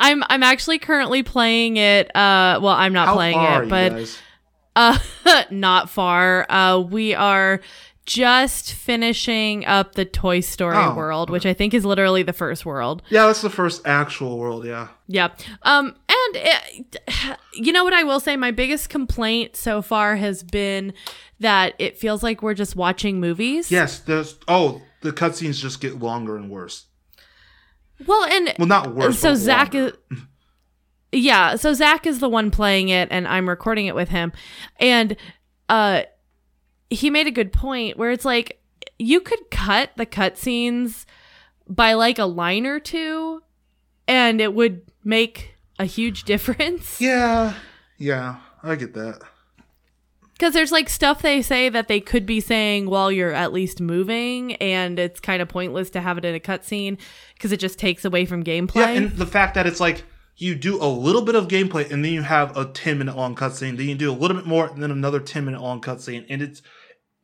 I'm 0.00 0.22
I'm 0.28 0.42
actually 0.42 0.78
currently 0.78 1.22
playing 1.22 1.76
it 1.76 2.14
uh 2.16 2.58
well, 2.62 2.68
I'm 2.68 2.92
not 2.92 3.08
How 3.08 3.14
playing 3.14 3.40
it, 3.40 3.68
but 3.68 4.20
uh 4.76 4.98
not 5.50 5.90
far. 5.90 6.46
Uh 6.50 6.78
we 6.80 7.14
are 7.14 7.60
just 8.06 8.72
finishing 8.72 9.66
up 9.66 9.94
the 9.94 10.04
Toy 10.04 10.40
Story 10.40 10.78
Oh, 10.78 10.94
world, 10.94 11.28
which 11.28 11.44
I 11.44 11.52
think 11.52 11.74
is 11.74 11.84
literally 11.84 12.22
the 12.22 12.32
first 12.32 12.64
world. 12.64 13.02
Yeah, 13.10 13.26
that's 13.26 13.42
the 13.42 13.50
first 13.50 13.86
actual 13.86 14.38
world. 14.38 14.64
Yeah. 14.64 14.88
Yeah. 15.08 15.28
Um 15.62 15.94
it, 16.34 16.96
you 17.54 17.72
know 17.72 17.84
what 17.84 17.92
I 17.94 18.04
will 18.04 18.20
say 18.20 18.36
my 18.36 18.50
biggest 18.50 18.88
complaint 18.88 19.56
so 19.56 19.82
far 19.82 20.16
has 20.16 20.42
been 20.42 20.92
that 21.40 21.74
it 21.78 21.98
feels 21.98 22.22
like 22.22 22.42
we're 22.42 22.54
just 22.54 22.76
watching 22.76 23.20
movies. 23.20 23.70
Yes. 23.70 24.00
There's. 24.00 24.36
Oh, 24.48 24.82
the 25.02 25.12
cutscenes 25.12 25.60
just 25.60 25.80
get 25.80 25.98
longer 25.98 26.36
and 26.36 26.50
worse. 26.50 26.86
Well, 28.06 28.24
and 28.24 28.54
Well, 28.58 28.68
not 28.68 28.94
worse. 28.94 29.18
so 29.18 29.34
Zach 29.34 29.74
is 29.74 29.92
Yeah, 31.12 31.56
so 31.56 31.72
Zach 31.74 32.06
is 32.06 32.20
the 32.20 32.28
one 32.28 32.50
playing 32.50 32.90
it 32.90 33.08
and 33.10 33.26
I'm 33.26 33.48
recording 33.48 33.86
it 33.86 33.94
with 33.94 34.08
him. 34.08 34.32
And 34.78 35.16
uh 35.68 36.02
he 36.90 37.10
made 37.10 37.26
a 37.26 37.30
good 37.32 37.52
point 37.52 37.96
where 37.98 38.10
it's 38.10 38.24
like 38.24 38.60
you 38.98 39.20
could 39.20 39.50
cut 39.50 39.90
the 39.96 40.06
cutscenes 40.06 41.04
by 41.68 41.92
like 41.94 42.18
a 42.18 42.24
line 42.24 42.66
or 42.66 42.80
two 42.80 43.42
and 44.06 44.40
it 44.40 44.54
would 44.54 44.82
make 45.04 45.54
a 45.78 45.84
huge 45.84 46.24
difference. 46.24 47.00
Yeah. 47.08 47.54
Yeah. 47.98 48.36
I 48.62 48.74
get 48.76 48.94
that. 48.94 49.20
Because 50.32 50.54
there's 50.54 50.70
like 50.70 50.88
stuff 50.88 51.22
they 51.22 51.42
say 51.42 51.68
that 51.68 51.88
they 51.88 52.00
could 52.00 52.24
be 52.24 52.40
saying 52.40 52.88
while 52.88 53.10
you're 53.10 53.32
at 53.32 53.52
least 53.52 53.80
moving, 53.80 54.54
and 54.56 54.98
it's 54.98 55.18
kind 55.18 55.42
of 55.42 55.48
pointless 55.48 55.90
to 55.90 56.00
have 56.00 56.16
it 56.16 56.24
in 56.24 56.34
a 56.34 56.40
cutscene 56.40 56.98
because 57.34 57.50
it 57.50 57.58
just 57.58 57.78
takes 57.78 58.04
away 58.04 58.24
from 58.24 58.44
gameplay. 58.44 58.76
Yeah, 58.76 58.90
and 58.90 59.10
the 59.12 59.26
fact 59.26 59.54
that 59.54 59.66
it's 59.66 59.80
like 59.80 60.04
you 60.36 60.54
do 60.54 60.80
a 60.80 60.86
little 60.86 61.22
bit 61.22 61.34
of 61.34 61.48
gameplay 61.48 61.90
and 61.90 62.04
then 62.04 62.12
you 62.12 62.22
have 62.22 62.56
a 62.56 62.66
10 62.66 62.98
minute 62.98 63.16
long 63.16 63.34
cutscene, 63.34 63.76
then 63.76 63.88
you 63.88 63.96
do 63.96 64.12
a 64.12 64.14
little 64.14 64.36
bit 64.36 64.46
more 64.46 64.68
and 64.68 64.80
then 64.80 64.92
another 64.92 65.18
10 65.18 65.44
minute 65.44 65.60
long 65.60 65.80
cutscene, 65.80 66.24
and 66.28 66.40
it's 66.40 66.62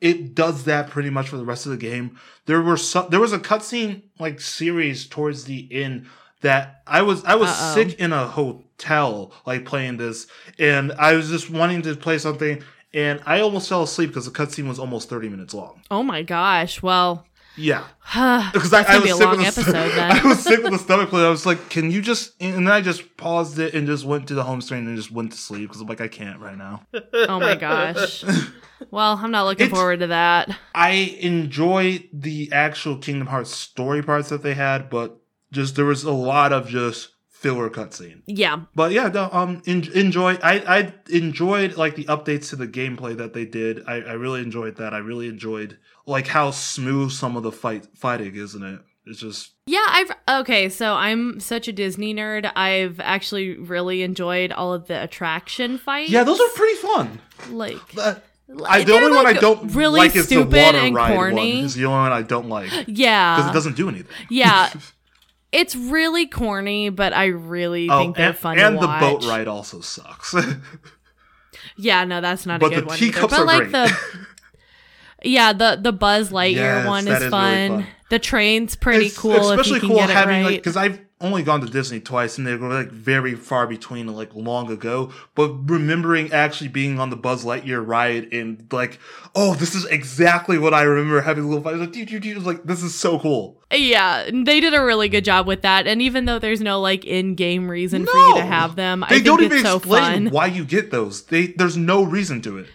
it 0.00 0.34
does 0.34 0.64
that 0.64 0.90
pretty 0.90 1.10
much 1.10 1.28
for 1.28 1.36
the 1.36 1.44
rest 1.44 1.66
of 1.66 1.72
the 1.72 1.78
game. 1.78 2.18
There 2.46 2.60
were 2.60 2.76
some, 2.76 3.06
there 3.10 3.20
was 3.20 3.32
a 3.32 3.38
cutscene 3.38 4.02
like 4.18 4.40
series 4.40 5.06
towards 5.06 5.44
the 5.44 5.68
end 5.72 6.06
that 6.44 6.82
I 6.86 7.02
was 7.02 7.24
I 7.24 7.34
was 7.34 7.50
Uh-oh. 7.50 7.74
sick 7.74 7.98
in 7.98 8.12
a 8.12 8.26
hotel 8.26 9.32
like 9.46 9.64
playing 9.64 9.96
this, 9.98 10.26
and 10.58 10.92
I 10.92 11.14
was 11.14 11.28
just 11.28 11.50
wanting 11.50 11.82
to 11.82 11.94
play 11.96 12.18
something, 12.18 12.62
and 12.94 13.20
I 13.26 13.40
almost 13.40 13.68
fell 13.68 13.82
asleep 13.82 14.10
because 14.10 14.26
the 14.26 14.30
cutscene 14.30 14.68
was 14.68 14.78
almost 14.78 15.08
30 15.10 15.28
minutes 15.28 15.52
long. 15.54 15.82
oh 15.90 16.02
my 16.02 16.22
gosh! 16.22 16.80
Well, 16.82 17.26
Yeah. 17.56 17.84
that's 18.14 18.52
because 18.52 18.72
I, 18.72 18.82
I 18.82 18.94
was 18.96 19.04
be 19.04 19.10
a 19.10 19.14
sick 19.14 19.26
long 19.26 19.36
with 19.38 19.54
the, 19.54 19.60
episode 19.60 19.72
then. 19.96 20.12
I 20.12 20.26
was 20.28 20.38
sick 20.40 20.62
with 20.62 20.72
the 20.72 20.78
stomach 20.78 21.10
flu. 21.10 21.24
I 21.26 21.30
was 21.30 21.46
like, 21.46 21.70
"Can 21.70 21.90
you 21.90 22.00
just?" 22.02 22.32
And 22.40 22.54
then 22.66 22.68
I 22.68 22.80
just 22.80 23.16
paused 23.16 23.58
it 23.58 23.74
and 23.74 23.86
just 23.86 24.04
went 24.04 24.28
to 24.28 24.34
the 24.34 24.42
home 24.44 24.60
screen 24.60 24.86
and 24.86 24.96
just 24.96 25.10
went 25.12 25.32
to 25.32 25.38
sleep 25.38 25.68
because 25.68 25.80
I'm 25.80 25.86
like, 25.88 26.00
I 26.00 26.08
can't 26.08 26.40
right 26.40 26.56
now. 26.58 26.82
oh 27.14 27.40
my 27.40 27.54
gosh. 27.56 28.24
Well, 28.90 29.18
I'm 29.22 29.30
not 29.30 29.44
looking 29.44 29.66
It's- 29.66 29.78
forward 29.78 30.00
to 30.00 30.08
that. 30.08 30.54
I 30.74 31.16
enjoy 31.20 32.06
the 32.12 32.50
actual 32.52 32.98
Kingdom 32.98 33.28
Hearts 33.28 33.50
story 33.50 34.02
parts 34.02 34.28
that 34.28 34.42
they 34.42 34.52
had, 34.52 34.90
but 34.90 35.16
just 35.54 35.76
there 35.76 35.84
was 35.86 36.04
a 36.04 36.12
lot 36.12 36.52
of 36.52 36.68
just 36.68 37.10
filler 37.30 37.68
cutscene. 37.70 38.22
Yeah, 38.26 38.62
But 38.74 38.92
yeah, 38.92 39.08
no, 39.08 39.28
um, 39.32 39.62
en- 39.66 39.90
enjoy. 39.94 40.38
I 40.42 40.54
I 40.78 40.94
enjoyed 41.10 41.76
like 41.76 41.94
the 41.96 42.04
updates 42.04 42.50
to 42.50 42.56
the 42.56 42.66
gameplay 42.68 43.16
that 43.16 43.32
they 43.34 43.44
did. 43.44 43.82
I, 43.86 43.94
I 43.96 44.12
really 44.12 44.40
enjoyed 44.42 44.76
that. 44.76 44.92
I 44.94 44.98
really 44.98 45.28
enjoyed 45.28 45.78
like 46.06 46.26
how 46.26 46.50
smooth 46.50 47.10
some 47.12 47.36
of 47.36 47.42
the 47.42 47.52
fight 47.52 47.86
fighting, 47.94 48.34
isn't 48.34 48.62
it? 48.62 48.80
It's 49.06 49.20
just 49.20 49.52
yeah. 49.66 49.84
I've 49.88 50.10
okay. 50.40 50.70
So 50.70 50.94
I'm 50.94 51.38
such 51.38 51.68
a 51.68 51.72
Disney 51.72 52.14
nerd. 52.14 52.50
I've 52.56 52.98
actually 53.00 53.58
really 53.58 54.02
enjoyed 54.02 54.50
all 54.50 54.72
of 54.72 54.86
the 54.86 55.02
attraction 55.02 55.76
fights. 55.78 56.10
yeah, 56.10 56.24
those 56.24 56.40
are 56.40 56.48
pretty 56.54 56.76
fun. 56.76 57.20
like. 57.50 57.78
Uh, 57.98 58.14
I, 58.66 58.84
the 58.84 58.92
only 58.94 59.14
one 59.16 59.26
I 59.26 59.32
don't 59.32 59.74
really 59.74 59.98
like 60.00 60.14
is 60.16 60.28
the 60.28 60.36
stupid 60.36 60.52
water 60.62 60.78
and 60.78 60.94
ride 60.94 61.14
corny. 61.16 61.56
one. 61.56 61.64
Is 61.64 61.74
the 61.74 61.86
only 61.86 61.98
one 61.98 62.12
I 62.12 62.20
don't 62.22 62.48
like 62.50 62.70
Yeah, 62.86 63.36
because 63.36 63.50
it 63.50 63.54
doesn't 63.54 63.76
do 63.76 63.88
anything. 63.88 64.26
yeah. 64.30 64.70
It's 65.54 65.76
really 65.76 66.26
corny, 66.26 66.88
but 66.88 67.12
I 67.12 67.26
really 67.26 67.88
Oh, 67.88 67.98
think 68.00 68.16
they're 68.16 68.28
and, 68.30 68.36
fun 68.36 68.58
and 68.58 68.76
the 68.76 68.86
boat 69.00 69.24
ride 69.24 69.48
also 69.48 69.80
sucks. 69.80 70.34
Yeah, 71.76 72.04
no, 72.04 72.20
that's 72.20 72.46
not 72.46 72.60
But 72.60 72.72
a 72.72 72.74
good 72.76 72.86
one. 72.86 72.98
either. 73.02 73.20
But 73.20 73.32
are 73.32 73.44
like 73.46 73.58
great. 73.70 73.72
the 73.72 73.96
Yeah, 75.22 75.52
the 75.52 75.78
the 75.80 75.92
Buzz 75.92 76.30
Lightyear 76.30 76.54
Yes, 76.56 76.86
one 76.86 77.08
is 77.08 77.22
is 77.22 77.30
fun. 77.30 77.52
really 77.54 77.82
fun. 77.82 77.86
The 78.10 78.18
train's 78.18 78.76
pretty 78.76 79.06
It's 79.06 79.18
cool 79.18 79.50
if 79.50 79.60
especially 79.60 79.80
cool 79.80 79.98
having 80.00 80.42
right. 80.42 80.44
like 80.44 80.56
because 80.56 80.76
I've 80.76 81.00
only 81.24 81.42
gone 81.42 81.60
to 81.62 81.66
Disney 81.66 82.00
twice 82.00 82.38
and 82.38 82.46
they 82.46 82.54
were 82.56 82.68
like 82.72 82.88
very 82.90 83.34
far 83.34 83.66
between 83.66 84.06
like 84.08 84.34
long 84.34 84.70
ago. 84.70 85.10
But 85.34 85.68
remembering 85.70 86.32
actually 86.32 86.68
being 86.68 87.00
on 87.00 87.10
the 87.10 87.16
Buzz 87.16 87.44
Lightyear 87.44 87.84
ride 87.86 88.32
and 88.32 88.66
like, 88.72 88.98
oh, 89.34 89.54
this 89.54 89.74
is 89.74 89.84
exactly 89.86 90.58
what 90.58 90.74
I 90.74 90.82
remember 90.82 91.20
having 91.20 91.44
a 91.44 91.48
little 91.48 91.62
fight. 91.62 91.76
Like, 91.76 91.92
dude, 91.92 92.08
dude, 92.08 92.22
dude, 92.22 92.42
like 92.44 92.64
this 92.64 92.82
is 92.82 92.94
so 92.94 93.18
cool. 93.18 93.60
yeah, 93.72 94.24
they 94.32 94.60
did 94.60 94.74
a 94.74 94.84
really 94.84 95.08
good 95.08 95.24
job 95.24 95.46
with 95.46 95.62
that. 95.62 95.86
And 95.86 96.00
even 96.02 96.26
though 96.26 96.38
there's 96.38 96.60
no 96.60 96.80
like 96.80 97.04
in-game 97.04 97.68
reason 97.68 98.06
for 98.06 98.16
you 98.16 98.34
to 98.36 98.44
have 98.44 98.76
them, 98.76 99.02
I 99.02 99.08
They 99.08 99.14
think 99.16 99.26
don't 99.26 99.42
it's 99.42 99.52
even 99.54 99.64
so 99.64 99.76
explain 99.78 100.24
fun. 100.26 100.30
why 100.30 100.46
you 100.46 100.64
get 100.64 100.90
those. 100.90 101.24
They 101.24 101.48
there's 101.48 101.76
no 101.76 102.02
reason 102.04 102.40
to 102.42 102.58
it. 102.58 102.66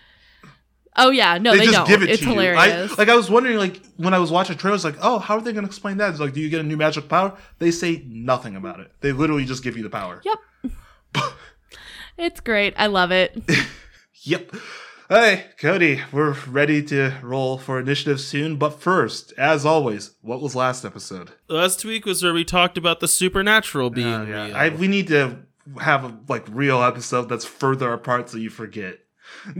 Oh 1.01 1.09
yeah, 1.11 1.37
no, 1.37 1.53
they, 1.53 1.59
they, 1.59 1.65
just 1.65 1.77
don't. 1.77 1.87
give 1.87 2.03
it 2.03 2.09
it's 2.09 2.21
to 2.21 2.29
hilarious. 2.29 2.89
you. 2.89 2.95
I, 2.95 2.97
like 2.97 3.09
I 3.09 3.15
was 3.15 3.29
wondering, 3.29 3.57
like 3.57 3.81
when 3.97 4.13
I 4.13 4.19
was 4.19 4.31
watching 4.31 4.57
trailers, 4.57 4.83
like, 4.83 4.97
oh, 5.01 5.17
how 5.17 5.37
are 5.37 5.41
they 5.41 5.53
going 5.53 5.63
to 5.63 5.69
explain 5.69 5.97
that? 5.97 6.11
It's 6.11 6.19
like, 6.19 6.33
do 6.33 6.41
you 6.41 6.49
get 6.49 6.59
a 6.59 6.63
new 6.63 6.77
magic 6.77 7.07
power? 7.07 7.37
They 7.57 7.71
say 7.71 8.03
nothing 8.07 8.55
about 8.57 8.81
it. 8.81 8.91
They 8.99 9.13
literally 9.13 9.45
just 9.45 9.63
give 9.63 9.77
you 9.77 9.83
the 9.83 9.89
power. 9.89 10.21
Yep. 10.25 10.73
it's 12.17 12.39
great. 12.41 12.73
I 12.77 12.87
love 12.87 13.11
it. 13.11 13.41
Yep. 14.23 14.53
Hey, 15.07 15.45
Cody, 15.59 16.01
we're 16.11 16.33
ready 16.47 16.83
to 16.83 17.13
roll 17.23 17.57
for 17.57 17.79
initiative 17.79 18.19
soon. 18.19 18.57
But 18.57 18.81
first, 18.81 19.31
as 19.37 19.65
always, 19.65 20.11
what 20.21 20.41
was 20.41 20.55
last 20.55 20.83
episode? 20.83 21.31
Last 21.47 21.85
week 21.85 22.05
was 22.05 22.21
where 22.21 22.33
we 22.33 22.43
talked 22.43 22.77
about 22.77 22.99
the 22.99 23.07
supernatural 23.07 23.89
being 23.89 24.13
Uh, 24.13 24.25
yeah, 24.25 24.45
real. 24.47 24.55
I, 24.55 24.69
we 24.69 24.89
need 24.89 25.07
to 25.07 25.37
have 25.81 26.03
a 26.03 26.19
like 26.27 26.45
real 26.49 26.83
episode 26.83 27.29
that's 27.29 27.45
further 27.45 27.93
apart 27.93 28.29
so 28.29 28.37
you 28.37 28.49
forget. 28.49 28.99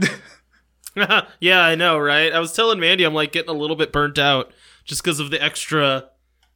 yeah, 1.40 1.60
I 1.60 1.74
know, 1.74 1.98
right? 1.98 2.32
I 2.32 2.38
was 2.40 2.52
telling 2.52 2.80
Mandy 2.80 3.04
I'm 3.04 3.14
like 3.14 3.32
getting 3.32 3.50
a 3.50 3.58
little 3.58 3.76
bit 3.76 3.92
burnt 3.92 4.18
out 4.18 4.52
just 4.84 5.02
because 5.02 5.20
of 5.20 5.30
the 5.30 5.42
extra 5.42 6.06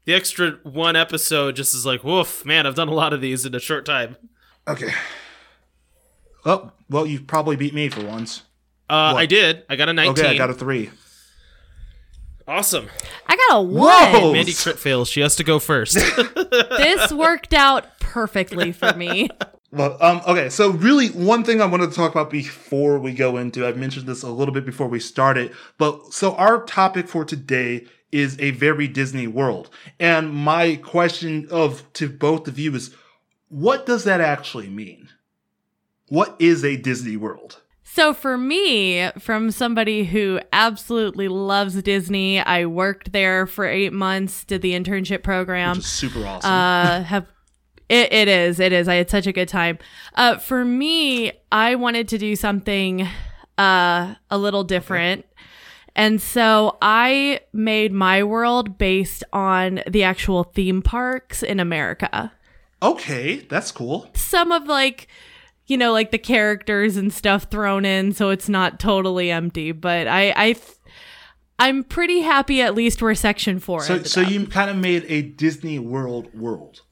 the 0.05 0.15
extra 0.15 0.59
one 0.65 0.97
episode 0.97 1.57
just 1.57 1.75
is 1.75 1.87
like, 1.87 2.05
woof, 2.05 2.45
man, 2.45 2.67
I've 2.67 2.75
done 2.75 2.89
a 2.89 2.95
lot 2.95 3.13
of 3.13 3.21
these 3.21 3.47
in 3.47 3.55
a 3.55 3.61
short 3.61 3.87
time. 3.87 4.17
Okay. 4.69 4.93
Oh, 6.45 6.73
well, 6.91 7.07
you 7.07 7.21
probably 7.21 7.57
beat 7.57 7.73
me 7.75 7.89
for 7.89 8.05
once. 8.05 8.43
Uh, 8.91 9.13
What? 9.13 9.21
I 9.21 9.27
did. 9.27 9.65
I 9.71 9.77
got 9.77 9.89
a 9.89 9.93
19. 9.95 10.25
Okay, 10.25 10.35
I 10.35 10.37
got 10.37 10.51
a 10.51 10.55
three. 10.55 10.91
awesome. 12.47 12.89
I 13.27 13.37
got 13.49 13.57
a 13.59 13.63
one. 13.63 14.13
Whoa! 14.13 14.33
Mandy 14.33 14.53
crit 14.53 14.79
fails. 14.79 15.09
She 15.09 15.21
has 15.21 15.37
to 15.37 15.45
go 15.45 15.59
first. 15.59 15.97
This 16.77 17.13
worked 17.13 17.55
out 17.55 17.99
perfectly 17.99 18.73
for 18.73 18.93
me. 18.95 19.29
Well, 19.75 19.97
um, 20.01 20.23
okay, 20.27 20.49
so 20.49 20.71
really, 20.71 21.09
one 21.09 21.43
thing 21.45 21.61
I 21.61 21.67
wanted 21.67 21.91
to 21.91 21.97
talk 21.97 22.13
about 22.13 22.31
before 22.31 22.99
we 22.99 23.13
go 23.13 23.37
into, 23.37 23.67
I've 23.67 23.77
mentioned 23.77 24.07
this 24.07 24.23
a 24.23 24.31
little 24.31 24.55
bit 24.55 24.65
before 24.65 24.87
we 24.87 25.01
started, 25.01 25.53
but 25.79 26.13
so 26.13 26.35
our 26.37 26.65
topic 26.65 27.09
for 27.09 27.25
today 27.25 27.87
is 28.13 28.39
a 28.39 28.53
very 28.53 28.87
Disney 28.87 29.27
world. 29.27 29.71
And 29.99 30.33
my 30.33 30.77
question 30.77 31.49
of 31.51 31.93
to 31.95 32.09
both 32.09 32.47
of 32.47 32.59
you 32.59 32.75
is, 32.75 32.95
what 33.49 33.87
does 33.87 34.05
that 34.05 34.21
actually 34.21 34.69
mean? 34.69 35.09
What 36.09 36.37
is 36.39 36.65
a 36.65 36.77
Disney 36.77 37.17
world? 37.17 37.61
So 37.83 38.15
for 38.15 38.37
me, 38.37 39.11
from 39.19 39.51
somebody 39.51 40.05
who 40.05 40.41
absolutely 40.53 41.29
loves 41.29 41.81
Disney, 41.83 42.41
I 42.41 42.67
worked 42.67 43.13
there 43.13 43.47
for 43.47 43.67
eight 43.67 43.93
months, 43.93 44.45
did 44.45 44.63
the 44.63 44.73
internship 44.73 45.23
program. 45.23 45.81
Super 45.81 46.27
awesome. 46.27 46.51
uh 46.51 47.03
have 47.03 47.27
it, 47.89 48.13
it 48.13 48.29
is 48.29 48.61
it 48.61 48.73
is 48.73 48.89
i 48.89 48.95
had 48.95 49.11
such 49.11 49.27
a 49.27 49.33
good 49.33 49.49
time 49.49 49.79
uh 50.15 50.37
for 50.39 50.65
me 50.65 51.33
i 51.53 51.75
wanted 51.75 52.09
to 52.09 52.19
do 52.19 52.35
something 52.37 53.07
uh 53.59 54.15
a 54.31 54.39
little 54.39 54.65
different 54.65 55.25
and 55.97 56.21
so 56.21 56.77
i 56.83 57.39
made 57.53 57.93
my 57.93 58.23
world 58.23 58.79
based 58.79 59.23
on 59.33 59.81
the 59.89 60.03
actual 60.03 60.45
theme 60.45 60.83
parks 60.83 61.43
in 61.43 61.61
america 61.61 62.33
Okay, 62.83 63.37
that's 63.37 63.73
cool. 63.73 64.11
some 64.15 64.53
of 64.53 64.67
like 64.67 65.09
you 65.67 65.79
know 65.79 65.93
like 65.93 66.11
the 66.11 66.19
characters 66.19 66.99
and 66.99 67.11
stuff 67.13 67.45
thrown 67.51 67.87
in 67.87 68.13
so 68.13 68.29
it's 68.29 68.49
not 68.49 68.79
totally 68.79 69.31
empty 69.31 69.73
but 69.73 70.07
i 70.07 70.35
i 70.37 70.53
th- 70.53 70.77
i'm 71.59 71.83
pretty 71.85 72.21
happy 72.21 72.61
at 72.61 72.75
least 72.75 73.01
we're 73.01 73.15
section 73.15 73.59
four 73.59 73.81
So, 73.83 74.03
so 74.03 74.21
up. 74.23 74.31
you 74.31 74.47
kind 74.47 74.69
of 74.71 74.77
made 74.77 75.07
a 75.09 75.23
Disney 75.23 75.79
World 75.79 76.35
world. 76.35 76.83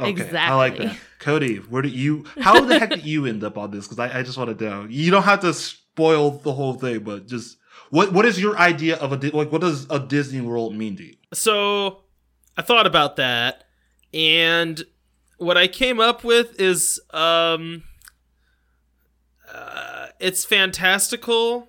Okay, 0.00 0.36
I 0.36 0.54
like 0.54 0.78
that. 0.78 0.96
Cody, 1.18 1.56
where 1.56 1.82
did 1.82 1.92
you? 1.92 2.24
How 2.40 2.60
the 2.60 2.78
heck 2.78 2.90
did 2.90 3.04
you 3.04 3.26
end 3.26 3.44
up 3.44 3.58
on 3.58 3.70
this? 3.70 3.86
Because 3.86 3.98
I, 3.98 4.20
I 4.20 4.22
just 4.22 4.38
want 4.38 4.56
to 4.58 4.64
know. 4.64 4.86
You 4.88 5.10
don't 5.10 5.22
have 5.24 5.40
to 5.40 5.52
spoil 5.52 6.30
the 6.30 6.52
whole 6.52 6.74
thing, 6.74 7.00
but 7.00 7.26
just 7.26 7.58
what 7.90 8.12
what 8.12 8.24
is 8.24 8.40
your 8.40 8.56
idea 8.58 8.96
of 8.96 9.12
a 9.12 9.30
like? 9.36 9.52
What 9.52 9.60
does 9.60 9.86
a 9.90 9.98
Disney 9.98 10.40
World 10.40 10.74
mean 10.74 10.96
to 10.96 11.04
you? 11.04 11.16
So 11.32 12.02
I 12.56 12.62
thought 12.62 12.86
about 12.86 13.16
that, 13.16 13.64
and 14.14 14.82
what 15.38 15.56
I 15.56 15.66
came 15.66 16.00
up 16.00 16.24
with 16.24 16.60
is 16.60 17.00
um, 17.10 17.84
uh, 19.52 20.06
it's 20.18 20.44
fantastical. 20.44 21.68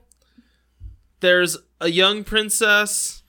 There's 1.20 1.58
a 1.80 1.90
young 1.90 2.24
princess, 2.24 3.24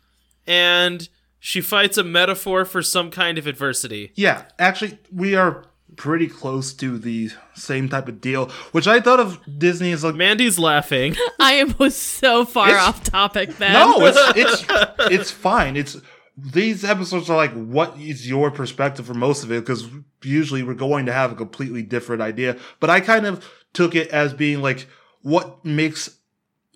and 0.46 1.08
she 1.44 1.60
fights 1.60 1.98
a 1.98 2.04
metaphor 2.04 2.64
for 2.64 2.82
some 2.82 3.10
kind 3.10 3.36
of 3.36 3.48
adversity. 3.48 4.12
Yeah, 4.14 4.44
actually, 4.60 5.00
we 5.12 5.34
are 5.34 5.64
pretty 5.96 6.28
close 6.28 6.72
to 6.74 6.96
the 6.98 7.30
same 7.54 7.88
type 7.88 8.06
of 8.06 8.20
deal. 8.20 8.48
Which 8.70 8.86
I 8.86 9.00
thought 9.00 9.18
of 9.18 9.40
Disney 9.58 9.90
as 9.90 10.04
like 10.04 10.14
Mandy's 10.14 10.56
laughing. 10.56 11.16
i 11.40 11.54
am 11.54 11.74
was 11.78 11.96
so 11.96 12.44
far 12.44 12.68
It's- 12.68 12.86
off 12.88 13.02
topic 13.02 13.56
then 13.56 13.72
No, 13.72 13.96
it's 14.06 14.18
it's 14.36 14.64
it's 15.12 15.30
fine. 15.32 15.76
It's 15.76 16.00
these 16.36 16.84
episodes 16.84 17.28
are 17.28 17.36
like 17.36 17.52
what 17.54 17.98
is 17.98 18.28
your 18.28 18.52
perspective 18.52 19.04
for 19.06 19.14
most 19.14 19.42
of 19.42 19.50
it 19.50 19.62
because 19.66 19.88
usually 20.22 20.62
we're 20.62 20.74
going 20.74 21.06
to 21.06 21.12
have 21.12 21.32
a 21.32 21.34
completely 21.34 21.82
different 21.82 22.22
idea. 22.22 22.56
But 22.78 22.88
I 22.88 23.00
kind 23.00 23.26
of 23.26 23.44
took 23.72 23.96
it 23.96 24.08
as 24.10 24.32
being 24.32 24.62
like 24.62 24.86
what 25.22 25.64
makes 25.64 26.18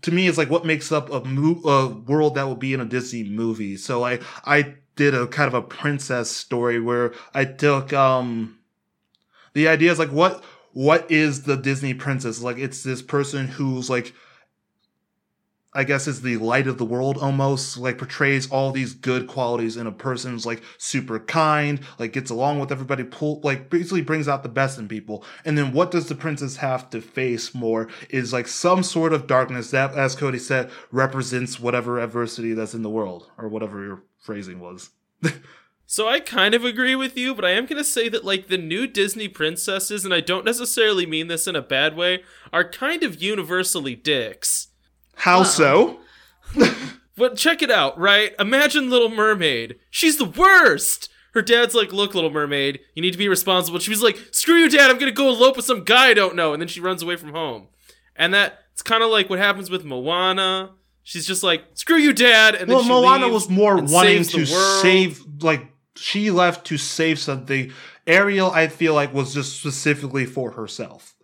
to 0.03 0.13
me 0.13 0.27
is 0.27 0.39
like 0.39 0.51
what 0.51 0.65
makes 0.65 0.93
up 0.93 1.11
a, 1.11 1.25
mo- 1.25 1.63
a 1.65 1.89
world 1.89 2.35
that 2.35 2.45
will 2.45 2.57
be 2.57 2.75
in 2.75 2.81
a 2.81 2.85
Disney 2.85 3.25
movie. 3.25 3.77
So 3.77 4.05
I 4.05 4.21
I 4.45 4.75
did 4.97 5.15
a 5.15 5.27
kind 5.27 5.49
of 5.49 5.55
a 5.55 5.63
princess 5.63 6.31
story 6.31 6.81
where 6.81 7.13
I 7.35 7.45
took 7.45 7.93
um 7.93 8.59
the 9.55 9.69
idea 9.69 9.91
is 9.91 9.99
like 9.99 10.11
what 10.11 10.45
what 10.73 11.11
is 11.11 11.45
the 11.45 11.57
Disney 11.57 11.95
princess? 11.95 12.43
Like 12.43 12.59
it's 12.59 12.83
this 12.83 13.01
person 13.03 13.49
who's 13.49 13.89
like 13.89 14.15
I 15.77 15.85
guess 15.85 16.09
is 16.09 16.23
the 16.23 16.39
light 16.39 16.67
of 16.67 16.79
the 16.79 16.85
world 16.85 17.19
almost, 17.19 17.77
like 17.77 17.99
portrays 17.99 18.51
all 18.51 18.73
these 18.73 18.95
good 18.95 19.27
qualities 19.27 19.77
in 19.77 19.87
a 19.87 19.93
person's 19.93 20.47
like 20.47 20.63
super 20.79 21.21
kind, 21.21 21.81
like 21.99 22.13
gets 22.13 22.31
along 22.31 22.59
with 22.61 22.73
everybody, 22.73 23.05
pull 23.05 23.41
like 23.45 23.69
basically 23.69 24.01
brings 24.01 24.27
out 24.27 24.43
the 24.43 24.49
best 24.49 24.79
in 24.79 24.89
people. 24.89 25.25
And 25.45 25.59
then 25.59 25.73
what 25.73 25.91
does 25.91 26.09
the 26.09 26.15
princess 26.15 26.57
have 26.57 26.89
to 26.91 27.01
face 27.01 27.55
more 27.55 27.89
is 28.09 28.33
like 28.33 28.49
some 28.49 28.83
sort 28.83 29.13
of 29.13 29.27
darkness 29.27 29.71
that, 29.71 29.95
as 29.95 30.17
Cody 30.17 30.39
said, 30.39 30.71
represents 30.91 31.61
whatever 31.61 32.01
adversity 32.01 32.55
that's 32.55 32.75
in 32.75 32.83
the 32.83 32.91
world, 32.91 33.31
or 33.37 33.49
whatever 33.49 33.85
your 33.85 34.03
phrasing 34.19 34.59
was. 34.59 34.91
So 35.89 36.09
I 36.09 36.19
kind 36.19 36.53
of 36.53 36.65
agree 36.65 36.97
with 36.97 37.17
you, 37.17 37.33
but 37.33 37.45
I 37.45 37.51
am 37.51 37.65
going 37.65 37.79
to 37.79 37.85
say 37.85 38.09
that 38.09 38.25
like 38.25 38.49
the 38.49 38.59
new 38.59 38.89
Disney 38.89 39.29
princesses 39.29 40.05
and 40.05 40.13
I 40.13 40.19
don't 40.19 40.45
necessarily 40.45 41.07
mean 41.07 41.29
this 41.29 41.47
in 41.47 41.55
a 41.55 41.63
bad 41.63 41.97
way, 41.97 42.25
are 42.53 42.69
kind 42.69 43.05
of 43.05 43.23
universally 43.23 43.95
dicks. 43.95 44.66
How 45.17 45.43
so? 45.43 45.99
But 47.17 47.37
check 47.37 47.63
it 47.63 47.71
out, 47.71 47.99
right? 47.99 48.35
Imagine 48.39 48.91
Little 48.91 49.09
Mermaid. 49.09 49.77
She's 49.91 50.19
the 50.19 50.27
worst. 50.27 51.09
Her 51.33 51.41
dad's 51.41 51.75
like, 51.75 51.91
"Look, 51.93 52.15
Little 52.15 52.31
Mermaid, 52.31 52.81
you 52.95 53.01
need 53.01 53.13
to 53.13 53.19
be 53.19 53.29
responsible." 53.29 53.79
She 53.79 53.91
was 53.91 54.03
like, 54.03 54.19
"Screw 54.33 54.57
you, 54.57 54.69
Dad. 54.69 54.91
I'm 54.91 54.99
gonna 54.99 55.13
go 55.13 55.29
elope 55.31 55.57
with 55.57 55.65
some 55.65 55.83
guy 55.85 56.09
I 56.09 56.15
don't 56.15 56.37
know," 56.37 56.53
and 56.53 56.61
then 56.61 56.69
she 56.69 56.81
runs 56.81 57.03
away 57.03 57.17
from 57.17 57.31
home. 57.33 57.69
And 58.17 58.35
that 58.35 58.65
it's 58.73 58.83
kind 58.83 59.03
of 59.03 59.11
like 59.11 59.31
what 59.31 59.39
happens 59.39 59.71
with 59.71 59.83
Moana. 59.83 60.73
She's 61.03 61.27
just 61.27 61.43
like, 61.43 61.65
"Screw 61.73 61.97
you, 61.97 62.13
Dad," 62.13 62.55
and 62.55 62.69
then 62.69 62.77
Well, 62.77 62.85
Moana 62.85 63.29
was 63.29 63.49
more 63.49 63.77
wanting 63.77 64.25
to 64.25 64.45
save, 64.47 65.25
like, 65.41 65.67
she 65.97 66.31
left 66.31 66.67
to 66.67 66.77
save 66.77 67.19
something. 67.19 67.73
Ariel, 68.07 68.51
I 68.51 68.69
feel 68.69 68.93
like, 68.93 69.15
was 69.15 69.33
just 69.33 69.59
specifically 69.59 70.27
for 70.27 70.51
herself. 70.53 71.15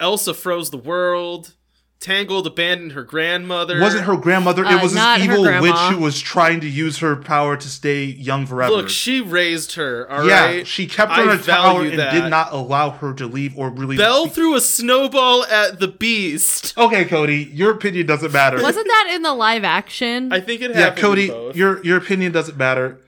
Elsa 0.00 0.34
froze 0.34 0.70
the 0.70 0.76
world. 0.76 1.54
Tangled 2.00 2.46
abandoned 2.46 2.92
her 2.92 3.02
grandmother. 3.04 3.78
wasn't 3.78 4.04
her 4.04 4.16
grandmother. 4.16 4.64
Uh, 4.64 4.78
it 4.78 4.82
was 4.82 4.94
not 4.94 5.18
this 5.18 5.28
evil 5.28 5.42
witch 5.60 5.74
who 5.74 5.98
was 5.98 6.18
trying 6.18 6.58
to 6.60 6.66
use 6.66 6.96
her 7.00 7.14
power 7.14 7.58
to 7.58 7.68
stay 7.68 8.04
young 8.04 8.46
forever. 8.46 8.74
Look, 8.74 8.88
she 8.88 9.20
raised 9.20 9.74
her. 9.74 10.10
All 10.10 10.20
right. 10.20 10.26
yeah, 10.58 10.64
she 10.64 10.86
kept 10.86 11.12
her 11.12 11.20
I 11.28 11.34
in 11.34 11.38
a 11.38 11.42
tower 11.42 11.82
value 11.82 12.00
and 12.00 12.10
did 12.22 12.30
not 12.30 12.54
allow 12.54 12.88
her 12.88 13.12
to 13.12 13.26
leave 13.26 13.54
or 13.58 13.68
really. 13.68 13.98
Belle 13.98 14.28
threw 14.28 14.54
a 14.54 14.62
snowball 14.62 15.44
at 15.44 15.78
the 15.78 15.88
beast. 15.88 16.72
okay, 16.78 17.04
Cody, 17.04 17.50
your 17.52 17.72
opinion 17.72 18.06
doesn't 18.06 18.32
matter. 18.32 18.62
wasn't 18.62 18.86
that 18.86 19.10
in 19.14 19.20
the 19.20 19.34
live 19.34 19.64
action 19.64 20.32
I 20.32 20.40
think 20.40 20.62
it 20.62 20.70
yeah, 20.70 20.76
happened. 20.78 20.98
in 20.98 21.02
Cody, 21.04 21.28
both. 21.28 21.54
your 21.56 21.84
your 21.84 21.98
opinion 21.98 22.32
doesn't 22.32 22.56
matter. 22.56 22.98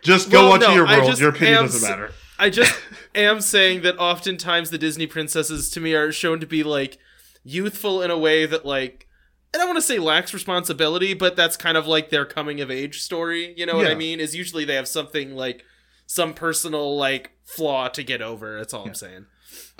Just 0.00 0.30
go 0.30 0.44
Well, 0.44 0.52
on 0.54 0.60
to 0.60 0.66
no, 0.68 0.74
your 0.76 0.86
I 0.86 0.96
world. 1.00 1.20
Your 1.20 1.28
opinion 1.28 1.64
doesn't 1.64 1.84
s- 1.84 1.90
matter. 1.90 2.12
I 2.38 2.48
just 2.48 2.74
am 3.14 3.42
saying 3.42 3.82
that 3.82 3.98
oftentimes 3.98 4.70
the 4.70 4.78
Disney 4.78 5.06
princesses 5.06 5.68
to 5.72 5.80
me 5.80 5.92
are 5.92 6.10
shown 6.10 6.40
to 6.40 6.46
be 6.46 6.62
like 6.62 6.96
youthful 7.42 8.02
in 8.02 8.10
a 8.10 8.18
way 8.18 8.46
that 8.46 8.64
like 8.66 9.06
I 9.54 9.58
don't 9.58 9.66
want 9.66 9.78
to 9.78 9.82
say 9.82 9.98
lacks 9.98 10.32
responsibility, 10.32 11.14
but 11.14 11.34
that's 11.34 11.56
kind 11.56 11.76
of 11.76 11.86
like 11.86 12.10
their 12.10 12.24
coming 12.24 12.60
of 12.60 12.70
age 12.70 13.00
story. 13.02 13.52
You 13.56 13.66
know 13.66 13.76
what 13.76 13.88
I 13.88 13.94
mean? 13.94 14.20
Is 14.20 14.34
usually 14.34 14.64
they 14.64 14.76
have 14.76 14.86
something 14.88 15.34
like 15.34 15.64
some 16.06 16.34
personal 16.34 16.96
like 16.96 17.32
flaw 17.44 17.88
to 17.88 18.02
get 18.02 18.22
over. 18.22 18.58
That's 18.58 18.72
all 18.72 18.86
I'm 18.86 18.94
saying. 18.94 19.26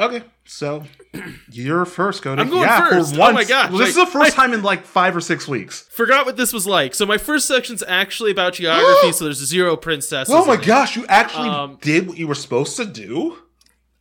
Okay, 0.01 0.23
so 0.45 0.85
you're 1.53 1.85
first, 1.85 2.23
Cody. 2.23 2.41
I'm 2.41 2.49
going 2.49 2.63
yeah, 2.63 2.89
first. 2.89 3.15
For 3.15 3.21
Oh 3.23 3.33
my 3.33 3.45
gosh, 3.45 3.71
this 3.71 3.91
is 3.91 3.95
the 3.95 4.07
first 4.07 4.35
time 4.35 4.53
in 4.53 4.63
like 4.63 4.85
five 4.85 5.15
or 5.15 5.21
six 5.21 5.47
weeks. 5.47 5.87
Forgot 5.93 6.27
what 6.27 6.37
this 6.37 6.53
was 6.53 6.67
like. 6.67 6.95
So 6.95 7.07
my 7.07 7.19
first 7.19 7.47
section's 7.47 7.83
actually 7.87 8.31
about 8.33 8.55
geography, 8.55 9.13
so 9.13 9.25
there's 9.25 9.39
zero 9.39 9.77
princesses. 9.77 10.35
Oh 10.35 10.45
my 10.47 10.55
in 10.55 10.61
it. 10.63 10.67
gosh, 10.67 10.97
you 10.97 11.07
actually 11.07 11.49
Um, 11.49 11.79
did 11.81 12.09
what 12.09 12.19
you 12.19 12.27
were 12.27 12.35
supposed 12.35 12.77
to 12.79 12.85
do. 12.85 13.39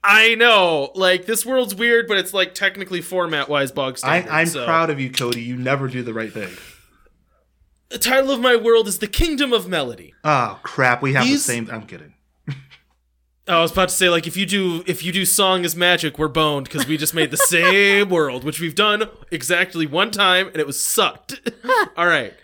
I 0.04 0.36
know. 0.36 0.92
Like 0.96 1.26
this 1.26 1.46
world's 1.46 1.76
weird, 1.76 2.08
but 2.08 2.18
it's 2.18 2.34
like 2.34 2.54
technically 2.54 3.02
format 3.02 3.50
wise 3.50 3.72
bog 3.72 3.94
I, 3.96 3.98
standard. 3.98 4.32
I'm 4.32 4.48
so. 4.48 4.66
proud 4.66 4.90
of 4.90 5.00
you, 5.00 5.12
Cody. 5.12 5.42
You 5.42 5.58
never 5.58 5.88
do 5.88 6.02
the 6.04 6.14
right 6.14 6.32
thing. 6.32 6.50
The 7.90 7.98
title 7.98 8.32
of 8.32 8.40
my 8.40 8.56
world 8.56 8.88
is 8.88 9.00
The 9.00 9.08
Kingdom 9.08 9.52
of 9.52 9.68
Melody. 9.68 10.14
Oh 10.24 10.60
crap, 10.64 11.02
we 11.02 11.14
have 11.14 11.26
These- 11.26 11.46
the 11.46 11.54
same. 11.54 11.70
I'm 11.72 11.86
kidding. 11.86 12.14
Oh, 13.48 13.58
I 13.58 13.62
was 13.64 13.72
about 13.72 13.90
to 13.90 13.96
say 13.96 14.10
like 14.10 14.28
if 14.28 14.38
you 14.38 14.46
do 14.46 14.84
if 14.86 15.04
you 15.04 15.12
do 15.12 15.26
song 15.26 15.66
as 15.66 15.76
magic, 15.76 16.20
we're 16.20 16.28
boned 16.28 16.66
because 16.70 16.86
we 16.88 16.98
just 16.98 17.16
made 17.16 17.32
the 17.32 17.38
same 17.56 18.08
world, 18.10 18.44
which 18.44 18.60
we've 18.62 18.76
done 18.76 19.10
exactly 19.32 19.88
one 19.88 20.12
time 20.12 20.48
and 20.50 20.58
it 20.58 20.68
was 20.68 20.80
sucked. 20.80 21.42
All 21.98 22.06
right. 22.06 22.36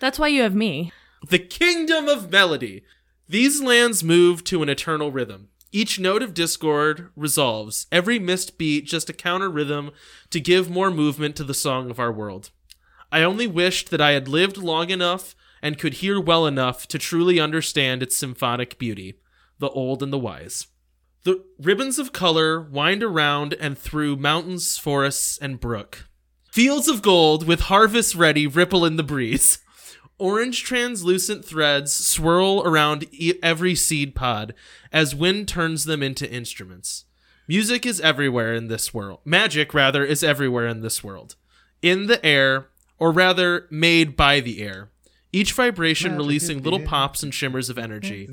that's 0.00 0.16
why 0.18 0.28
you 0.28 0.42
have 0.42 0.54
me 0.54 0.92
The 1.28 1.40
Kingdom 1.40 2.06
of 2.08 2.30
Melody. 2.30 2.84
These 3.28 3.62
lands 3.62 4.04
move 4.04 4.44
to 4.44 4.62
an 4.62 4.68
eternal 4.68 5.10
rhythm. 5.10 5.48
Each 5.74 5.98
note 5.98 6.22
of 6.22 6.34
discord 6.34 7.10
resolves, 7.16 7.88
every 7.90 8.20
missed 8.20 8.58
beat 8.58 8.86
just 8.86 9.10
a 9.10 9.12
counter 9.12 9.50
rhythm 9.50 9.90
to 10.30 10.38
give 10.38 10.70
more 10.70 10.88
movement 10.88 11.34
to 11.34 11.42
the 11.42 11.52
song 11.52 11.90
of 11.90 11.98
our 11.98 12.12
world. 12.12 12.50
I 13.10 13.24
only 13.24 13.48
wished 13.48 13.90
that 13.90 14.00
I 14.00 14.12
had 14.12 14.28
lived 14.28 14.56
long 14.56 14.90
enough 14.90 15.34
and 15.60 15.76
could 15.76 15.94
hear 15.94 16.20
well 16.20 16.46
enough 16.46 16.86
to 16.86 16.98
truly 17.00 17.40
understand 17.40 18.04
its 18.04 18.16
symphonic 18.16 18.78
beauty, 18.78 19.18
the 19.58 19.68
old 19.70 20.00
and 20.00 20.12
the 20.12 20.18
wise. 20.18 20.68
The 21.24 21.44
ribbons 21.58 21.98
of 21.98 22.12
color 22.12 22.60
wind 22.60 23.02
around 23.02 23.54
and 23.54 23.76
through 23.76 24.14
mountains, 24.14 24.78
forests, 24.78 25.38
and 25.38 25.58
brook. 25.58 26.08
Fields 26.52 26.86
of 26.86 27.02
gold 27.02 27.48
with 27.48 27.62
harvest 27.62 28.14
ready 28.14 28.46
ripple 28.46 28.84
in 28.84 28.94
the 28.94 29.02
breeze. 29.02 29.58
Orange 30.18 30.62
translucent 30.62 31.44
threads 31.44 31.92
swirl 31.92 32.62
around 32.64 33.06
e- 33.10 33.34
every 33.42 33.74
seed 33.74 34.14
pod 34.14 34.54
as 34.92 35.14
wind 35.14 35.48
turns 35.48 35.84
them 35.84 36.02
into 36.02 36.30
instruments. 36.30 37.04
Music 37.48 37.84
is 37.84 38.00
everywhere 38.00 38.54
in 38.54 38.68
this 38.68 38.94
world. 38.94 39.20
Magic, 39.24 39.74
rather, 39.74 40.04
is 40.04 40.22
everywhere 40.22 40.66
in 40.66 40.80
this 40.80 41.02
world. 41.04 41.34
In 41.82 42.06
the 42.06 42.24
air, 42.24 42.68
or 42.98 43.10
rather, 43.10 43.66
made 43.70 44.16
by 44.16 44.40
the 44.40 44.62
air. 44.62 44.90
Each 45.32 45.52
vibration 45.52 46.16
releasing 46.16 46.62
little 46.62 46.78
pops 46.86 47.22
and 47.22 47.34
shimmers 47.34 47.68
of 47.68 47.76
energy. 47.76 48.28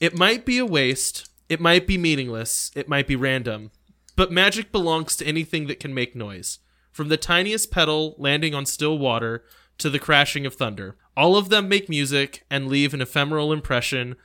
It 0.00 0.18
might 0.18 0.44
be 0.44 0.58
a 0.58 0.66
waste, 0.66 1.30
it 1.48 1.60
might 1.60 1.86
be 1.86 1.96
meaningless, 1.96 2.72
it 2.74 2.88
might 2.88 3.06
be 3.06 3.14
random, 3.16 3.70
but 4.16 4.32
magic 4.32 4.72
belongs 4.72 5.16
to 5.16 5.26
anything 5.26 5.68
that 5.68 5.78
can 5.78 5.94
make 5.94 6.16
noise. 6.16 6.58
From 6.90 7.08
the 7.08 7.16
tiniest 7.16 7.70
petal 7.70 8.16
landing 8.18 8.54
on 8.54 8.66
still 8.66 8.98
water 8.98 9.44
to 9.78 9.90
the 9.90 9.98
crashing 9.98 10.46
of 10.46 10.54
thunder. 10.54 10.96
All 11.16 11.36
of 11.36 11.48
them 11.48 11.68
make 11.68 11.88
music 11.88 12.44
and 12.50 12.68
leave 12.68 12.94
an 12.94 13.00
ephemeral 13.00 13.52
impression 13.52 14.16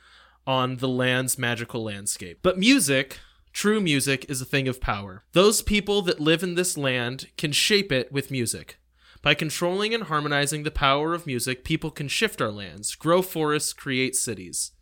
on 0.46 0.78
the 0.78 0.88
land's 0.88 1.38
magical 1.38 1.82
landscape. 1.82 2.40
But 2.42 2.58
music, 2.58 3.18
true 3.52 3.80
music, 3.80 4.26
is 4.28 4.40
a 4.40 4.46
thing 4.46 4.68
of 4.68 4.80
power. 4.80 5.24
Those 5.32 5.62
people 5.62 6.02
that 6.02 6.20
live 6.20 6.42
in 6.42 6.54
this 6.54 6.76
land 6.76 7.28
can 7.36 7.52
shape 7.52 7.92
it 7.92 8.12
with 8.12 8.30
music. 8.30 8.78
By 9.22 9.34
controlling 9.34 9.94
and 9.94 10.04
harmonizing 10.04 10.64
the 10.64 10.72
power 10.72 11.14
of 11.14 11.26
music, 11.26 11.64
people 11.64 11.92
can 11.92 12.08
shift 12.08 12.42
our 12.42 12.50
lands, 12.50 12.96
grow 12.96 13.22
forests, 13.22 13.72
create 13.72 14.16
cities. 14.16 14.72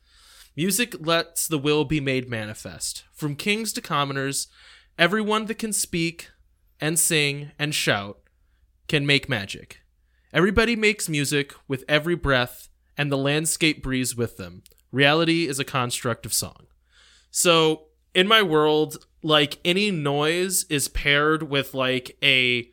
Music 0.56 0.94
lets 0.98 1.46
the 1.46 1.58
will 1.58 1.84
be 1.84 2.00
made 2.00 2.28
manifest. 2.28 3.04
From 3.12 3.36
kings 3.36 3.72
to 3.74 3.82
commoners, 3.82 4.48
everyone 4.98 5.44
that 5.46 5.58
can 5.58 5.72
speak 5.72 6.30
and 6.80 6.98
sing 6.98 7.52
and 7.58 7.74
shout 7.74 8.18
can 8.88 9.06
make 9.06 9.28
magic. 9.28 9.79
Everybody 10.32 10.76
makes 10.76 11.08
music 11.08 11.54
with 11.66 11.84
every 11.88 12.14
breath, 12.14 12.68
and 12.96 13.10
the 13.10 13.16
landscape 13.18 13.82
breathes 13.82 14.16
with 14.16 14.36
them. 14.36 14.62
Reality 14.92 15.48
is 15.48 15.58
a 15.58 15.64
construct 15.64 16.24
of 16.24 16.32
song. 16.32 16.66
So, 17.30 17.86
in 18.14 18.28
my 18.28 18.42
world, 18.42 19.04
like 19.22 19.58
any 19.64 19.90
noise 19.90 20.64
is 20.68 20.88
paired 20.88 21.44
with 21.44 21.74
like 21.74 22.16
a 22.22 22.70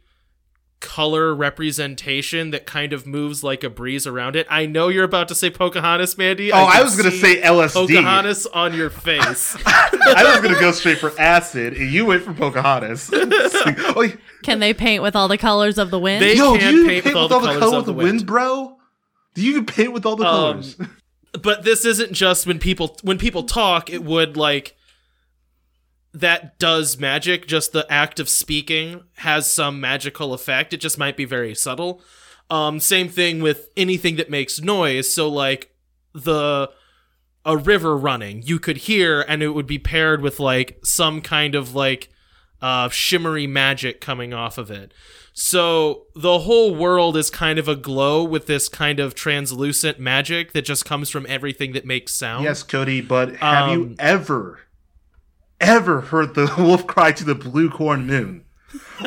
color 0.80 1.34
representation 1.34 2.52
that 2.52 2.66
kind 2.66 2.94
of 2.94 3.08
moves 3.08 3.44
like 3.44 3.64
a 3.64 3.70
breeze 3.70 4.06
around 4.06 4.36
it. 4.36 4.46
I 4.50 4.66
know 4.66 4.90
you're 4.90 5.04
about 5.04 5.28
to 5.30 5.36
say 5.36 5.50
Pocahontas, 5.50 6.18
Mandy. 6.18 6.52
Oh, 6.52 6.66
I, 6.66 6.76
can 6.76 6.84
was 6.84 6.96
gonna 6.96 7.12
say 7.12 7.42
LSD. 7.42 7.74
Pocahontas 7.74 8.46
on 8.48 8.74
your 8.76 8.90
face. 8.90 9.58
I 9.66 10.24
was 10.24 10.42
gonna 10.42 10.60
go 10.60 10.72
straight 10.72 11.00
for 11.00 11.20
acid, 11.20 11.74
and 11.76 11.92
you 11.92 12.06
went 12.06 12.24
for 12.24 12.34
Pocahontas. 12.34 13.12
Like, 13.12 13.26
oh, 13.96 14.02
yeah. 14.02 14.16
Can 14.44 14.60
they 14.60 14.74
paint 14.74 15.02
with 15.04 15.16
all 15.16 15.28
the 15.28 15.38
colors 15.38 15.78
of 15.78 15.90
the 15.92 16.00
wind? 16.00 16.22
They- 16.22 16.36
Yo, 16.36 16.54
do 16.54 16.60
can 16.60 16.74
you 16.76 16.88
paint 16.88 17.04
paint 17.04 17.16
with 17.16 17.24
with 17.24 17.32
all 17.32 17.40
the 17.40 17.46
colors 17.48 17.60
colors 17.60 17.74
of 17.74 17.80
of 17.80 17.86
the 17.88 17.92
the 17.94 17.98
wind, 17.98 18.10
wind. 18.20 18.26
bro? 18.28 18.78
Do 19.34 19.42
you 19.42 19.52
even 19.52 19.66
paint 19.66 19.94
with 19.94 20.06
all 20.06 20.16
the 20.16 20.26
Um, 20.26 20.62
colors? 20.62 20.78
but 21.42 21.64
this 21.64 21.86
isn't 21.86 22.14
just 22.14 22.46
when 22.48 22.60
people 22.60 22.98
when 23.02 23.18
people 23.18 23.44
talk 23.44 23.90
it 23.90 24.04
would 24.04 24.38
like 24.38 24.76
that 26.14 26.58
does 26.60 26.98
magic 26.98 27.48
just 27.48 27.74
the 27.74 27.86
act 27.92 28.20
of 28.20 28.30
speaking 28.30 29.04
has 29.18 29.50
some 29.52 29.80
magical 29.80 30.34
effect. 30.34 30.74
It 30.74 30.78
just 30.78 30.98
might 30.98 31.18
be 31.18 31.26
very 31.26 31.54
subtle. 31.54 32.02
Um 32.50 32.80
same 32.80 33.10
thing 33.10 33.42
with 33.42 33.70
anything 33.76 34.16
that 34.16 34.30
makes 34.30 34.62
noise. 34.62 35.14
So 35.14 35.28
like 35.28 35.74
the 36.14 36.72
a 37.46 37.58
river 37.58 37.96
running 37.96 38.42
you 38.42 38.60
could 38.60 38.78
hear 38.78 39.22
and 39.22 39.42
it 39.42 39.50
would 39.50 39.68
be 39.68 39.80
paired 39.80 40.22
with 40.22 40.40
like 40.40 40.80
some 40.84 41.22
kind 41.22 41.56
of 41.56 41.76
like 41.76 42.10
uh 42.62 42.90
shimmery 42.90 43.48
magic 43.48 44.02
coming 44.02 44.34
off 44.34 44.58
of 44.58 44.72
it. 44.72 44.94
So 45.40 46.08
the 46.16 46.40
whole 46.40 46.74
world 46.74 47.16
is 47.16 47.30
kind 47.30 47.60
of 47.60 47.68
aglow 47.68 48.24
with 48.24 48.48
this 48.48 48.68
kind 48.68 49.00
of 49.00 49.14
translucent 49.14 50.00
magic 50.00 50.54
that 50.54 50.64
just 50.64 50.84
comes 50.84 51.12
from 51.12 51.28
everything 51.30 51.74
that 51.74 51.86
makes 51.86 52.16
sound. 52.16 52.44
yes, 52.44 52.64
Cody, 52.64 53.02
but 53.02 53.36
have 53.36 53.72
you 53.72 53.84
um, 53.84 53.96
ever, 54.00 54.62
ever 55.60 56.02
heard 56.02 56.36
the 56.36 56.52
wolf 56.58 56.88
cry 56.88 57.12
to 57.14 57.24
the 57.24 57.36
blue 57.36 57.70
corn 57.70 58.06
moon? 58.08 58.44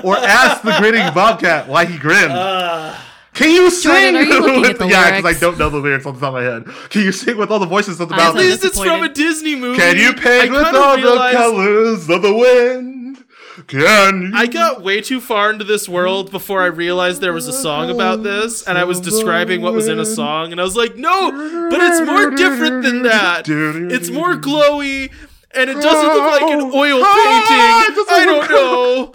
Or 0.04 0.16
ask 0.16 0.62
the 0.62 0.74
grinning 0.78 1.12
bobcat 1.14 1.68
why 1.68 1.84
he 1.84 1.98
grinned? 1.98 2.32
Uh, 2.32 2.96
Can 3.34 3.50
you 3.50 3.70
sing? 3.70 4.14
Jordan, 4.14 4.16
are 4.16 4.22
you 4.54 4.60
with- 4.60 4.70
at 4.70 4.78
the 4.78 4.86
yeah, 4.88 5.16
because 5.16 5.36
I 5.36 5.38
don't 5.40 5.58
know 5.58 5.68
the 5.68 5.78
lyrics 5.78 6.06
on 6.06 6.14
the 6.14 6.20
top 6.20 6.28
of 6.28 6.34
my 6.34 6.42
head. 6.42 6.64
Can 6.90 7.02
you 7.02 7.12
sing 7.12 7.36
with 7.36 7.50
all 7.50 7.58
the 7.58 7.66
voices 7.66 8.00
of 8.00 8.08
the 8.08 8.14
I'm 8.14 8.20
at 8.20 8.24
mountain? 8.34 8.42
so 8.44 8.48
least 8.48 8.64
it's 8.64 8.80
from 8.80 9.02
a. 9.02 9.08
Disney 9.08 9.56
movie. 9.56 9.78
Can 9.78 9.96
you 9.96 10.10
I 10.10 10.14
paint 10.14 10.52
with 10.52 10.74
all 10.74 10.96
realized- 10.96 11.34
the 11.36 11.38
colors 11.38 12.08
of 12.10 12.22
the 12.22 12.34
wind? 12.34 13.24
Can 13.66 14.22
you? 14.22 14.30
I 14.34 14.46
got 14.46 14.82
way 14.82 15.02
too 15.02 15.20
far 15.20 15.50
into 15.50 15.64
this 15.64 15.86
world 15.88 16.30
before 16.30 16.62
I 16.62 16.66
realized 16.66 17.20
there 17.20 17.32
was 17.34 17.46
a 17.46 17.52
song 17.52 17.90
about 17.90 18.22
this, 18.22 18.66
and 18.66 18.78
I 18.78 18.84
was 18.84 19.00
describing 19.00 19.60
what 19.60 19.74
was 19.74 19.86
in 19.88 19.98
a 19.98 20.06
song, 20.06 20.52
and 20.52 20.60
I 20.60 20.64
was 20.64 20.76
like, 20.76 20.96
no, 20.96 21.30
but 21.70 21.78
it's 21.80 22.00
more 22.06 22.30
different 22.30 22.84
than 22.84 23.02
that. 23.02 23.48
It's 23.48 24.08
more 24.08 24.34
glowy, 24.36 25.12
and 25.54 25.70
it 25.70 25.74
doesn't 25.74 26.08
look 26.08 26.40
like 26.40 26.42
an 26.52 26.60
oil 26.74 27.00
Ah, 27.02 27.84
painting. 27.86 27.96
doesn't 27.96 28.14
I 28.14 28.24
don't 28.24 28.50
know. 28.50 29.12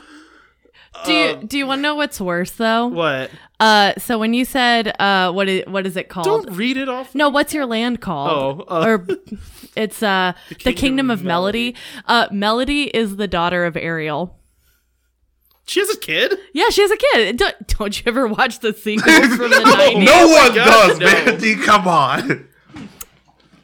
do 1.06 1.14
you 1.14 1.36
do 1.48 1.58
you 1.58 1.68
want 1.68 1.80
to 1.80 1.82
know 1.84 1.96
what's 1.96 2.20
worse 2.22 2.52
though? 2.52 2.88
What? 2.88 3.32
Uh, 3.60 3.94
so 3.98 4.20
when 4.20 4.34
you 4.34 4.44
said 4.44 4.94
uh, 5.00 5.32
what 5.32 5.48
is 5.48 5.64
what 5.68 5.86
is 5.88 5.96
it 5.96 6.10
called? 6.10 6.26
Don't 6.26 6.52
read 6.52 6.78
it 6.78 6.90
off. 6.90 7.16
No, 7.16 7.30
what's 7.30 7.54
your 7.54 7.66
land 7.66 8.02
called? 8.02 8.66
Oh, 8.68 8.76
uh, 8.76 8.86
or 8.86 9.08
it's 9.76 10.04
uh 10.04 10.34
the 10.64 10.74
Kingdom, 10.74 11.10
of 11.10 11.24
Melody. 11.24 11.76
Uh, 12.06 12.28
Melody 12.32 12.84
is 12.96 13.16
the 13.16 13.28
daughter 13.28 13.66
of 13.66 13.78
Ariel. 13.78 14.38
She 15.68 15.80
has 15.80 15.90
a 15.90 15.98
kid? 15.98 16.38
Yeah, 16.54 16.70
she 16.70 16.82
has 16.84 16.92
a 16.92 16.98
kid. 16.98 17.38
Don't, 17.38 17.68
don't 17.80 17.98
you 17.98 18.04
ever 18.06 18.28
watch 18.28 18.60
the 18.60 18.72
sequels 18.86 19.16
from 19.36 19.50
the 19.50 19.60
no, 19.62 19.76
90s? 19.76 20.06
no 20.06 20.28
one 20.28 20.54
God, 20.54 20.66
does, 20.66 21.00
no. 21.00 21.06
Mandy. 21.08 21.56
Come 21.56 21.88
on. 21.88 22.48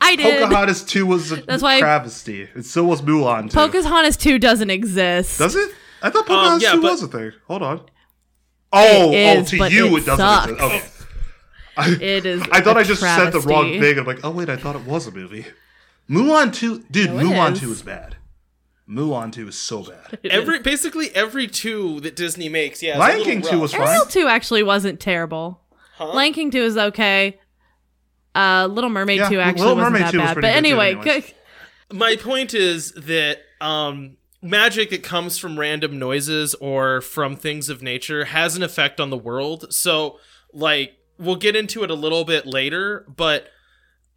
I 0.01 0.15
did. 0.15 0.41
Pocahontas 0.41 0.83
2 0.83 1.05
was 1.05 1.31
a 1.31 1.35
That's 1.37 1.61
why- 1.63 1.79
travesty. 1.79 2.43
It 2.55 2.65
still 2.65 2.85
was 2.85 3.01
Mulan 3.01 3.49
2. 3.49 3.55
Pocahontas 3.55 4.17
2 4.17 4.39
doesn't 4.39 4.69
exist. 4.69 5.37
Does 5.39 5.55
it? 5.55 5.71
I 6.01 6.09
thought 6.09 6.21
um, 6.29 6.35
Pocahontas 6.35 6.63
yeah, 6.63 6.71
2 6.73 6.81
but- 6.81 6.91
was 6.91 7.03
a 7.03 7.07
thing. 7.07 7.31
Hold 7.47 7.61
on. 7.63 7.79
Oh, 8.73 9.09
oh, 9.09 9.11
is, 9.13 9.39
oh, 9.39 9.43
to 9.51 9.57
but 9.57 9.71
you 9.71 9.85
it 9.97 10.03
it, 10.03 10.05
doesn't 10.05 10.17
sucks. 10.17 10.51
exist. 10.51 10.63
Okay. 10.63 10.87
I, 11.77 11.89
It 12.01 12.25
is. 12.25 12.41
I 12.51 12.61
thought 12.61 12.77
a 12.77 12.79
I 12.81 12.83
just 12.83 13.01
said 13.01 13.31
the 13.31 13.39
wrong 13.41 13.63
travesty. 13.65 13.79
thing. 13.79 13.99
I'm 13.99 14.05
like, 14.05 14.19
oh 14.23 14.31
wait, 14.31 14.49
I 14.49 14.55
thought 14.57 14.75
it 14.75 14.83
was 14.85 15.07
a 15.07 15.11
movie. 15.11 15.45
Mulan 16.09 16.53
2, 16.53 16.85
dude, 16.91 17.11
No, 17.11 17.19
it 17.19 17.23
Mulan 17.25 17.51
is. 17.53 17.59
2 17.59 17.71
is 17.71 17.81
bad. 17.81 18.15
Mulan 18.89 19.31
2 19.31 19.47
is 19.49 19.57
so 19.57 19.83
bad. 19.83 20.19
It 20.23 20.31
Every 20.31 20.57
is. 20.57 20.63
basically 20.63 21.09
every 21.15 21.47
two 21.47 21.99
that 22.01 22.15
Disney 22.15 22.49
makes, 22.49 22.81
yeah. 22.83 22.91
it's 22.91 22.97
a 22.97 22.99
Lion 22.99 23.17
little 23.19 23.31
King 23.33 23.41
2 23.41 23.47
rough. 23.49 23.61
was 23.61 23.73
fine. 23.73 23.87
Ariel 23.87 24.05
2 24.05 24.27
actually 24.27 24.63
wasn't 24.63 24.99
terrible. 24.99 25.61
Huh? 25.97 26.13
Lion 26.13 26.33
King 26.33 26.49
2 26.51 26.63
is 26.63 26.77
okay. 26.77 27.39
Uh, 28.35 28.67
Little 28.71 28.89
Mermaid 28.89 29.17
Yeah, 29.19 29.29
2 29.29 29.39
actually 29.39 29.61
Little 29.61 29.75
wasn't 29.77 29.93
Mermaid 29.93 30.05
that 30.07 30.11
2 30.11 30.17
was 30.19 30.25
bad. 30.27 30.33
pretty 30.33 30.47
But 30.47 30.47
good 30.47 30.53
too 30.53 30.57
anyway, 30.57 30.91
anyways. 30.95 31.33
my 31.93 32.15
point 32.15 32.53
is 32.53 32.91
that 32.93 33.39
um, 33.59 34.17
magic 34.41 34.89
that 34.91 35.03
comes 35.03 35.37
from 35.37 35.59
random 35.59 35.99
noises 35.99 36.55
or 36.55 37.01
from 37.01 37.35
things 37.35 37.67
of 37.69 37.81
nature 37.81 38.25
has 38.25 38.55
an 38.55 38.63
effect 38.63 38.99
on 38.99 39.09
the 39.09 39.17
world. 39.17 39.73
So, 39.73 40.19
like, 40.53 40.93
we'll 41.17 41.35
get 41.35 41.55
into 41.55 41.83
it 41.83 41.91
a 41.91 41.95
little 41.95 42.23
bit 42.25 42.45
later, 42.47 43.05
but 43.15 43.47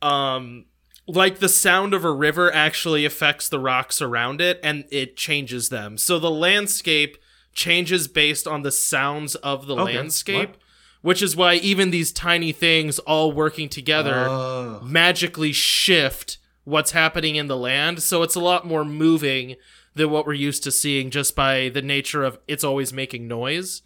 um, 0.01 0.67
like 1.07 1.39
the 1.39 1.49
sound 1.49 1.93
of 1.95 2.05
a 2.05 2.13
river 2.13 2.53
actually 2.55 3.05
affects 3.05 3.49
the 3.49 3.59
rocks 3.59 4.01
around 4.01 4.41
it 4.41 4.59
and 4.63 4.85
it 4.91 5.17
changes 5.17 5.69
them. 5.69 5.99
So 5.99 6.19
the 6.19 6.31
landscape 6.31 7.17
changes 7.53 8.09
based 8.09 8.47
on 8.47 8.63
the 8.63 8.73
sounds 8.73 9.35
of 9.37 9.67
the 9.67 9.77
Okay, 9.77 9.95
landscape. 9.97 10.51
what? 10.51 10.59
Which 11.05 11.21
is 11.21 11.37
why 11.37 11.57
even 11.57 11.91
these 11.91 12.11
tiny 12.13 12.51
things 12.51 12.99
all 13.01 13.31
working 13.31 13.69
together 13.69 14.27
Oh. 14.27 14.81
magically 14.83 15.53
shift 15.53 16.39
what's 16.65 16.93
happening 16.93 17.37
in 17.37 17.47
the 17.47 17.59
land. 17.59 18.03
So 18.03 18.23
it's 18.23 18.35
a 18.35 18.41
lot 18.41 18.67
more 18.67 18.87
moving 18.87 19.57
than 19.95 20.09
what 20.09 20.25
we're 20.27 20.33
used 20.33 20.63
to 20.65 20.71
seeing 20.71 21.11
just 21.11 21.37
by 21.37 21.69
the 21.69 21.83
nature 21.83 22.25
of 22.25 22.39
it's 22.49 22.65
always 22.65 22.91
making 22.93 23.29
noise. 23.29 23.83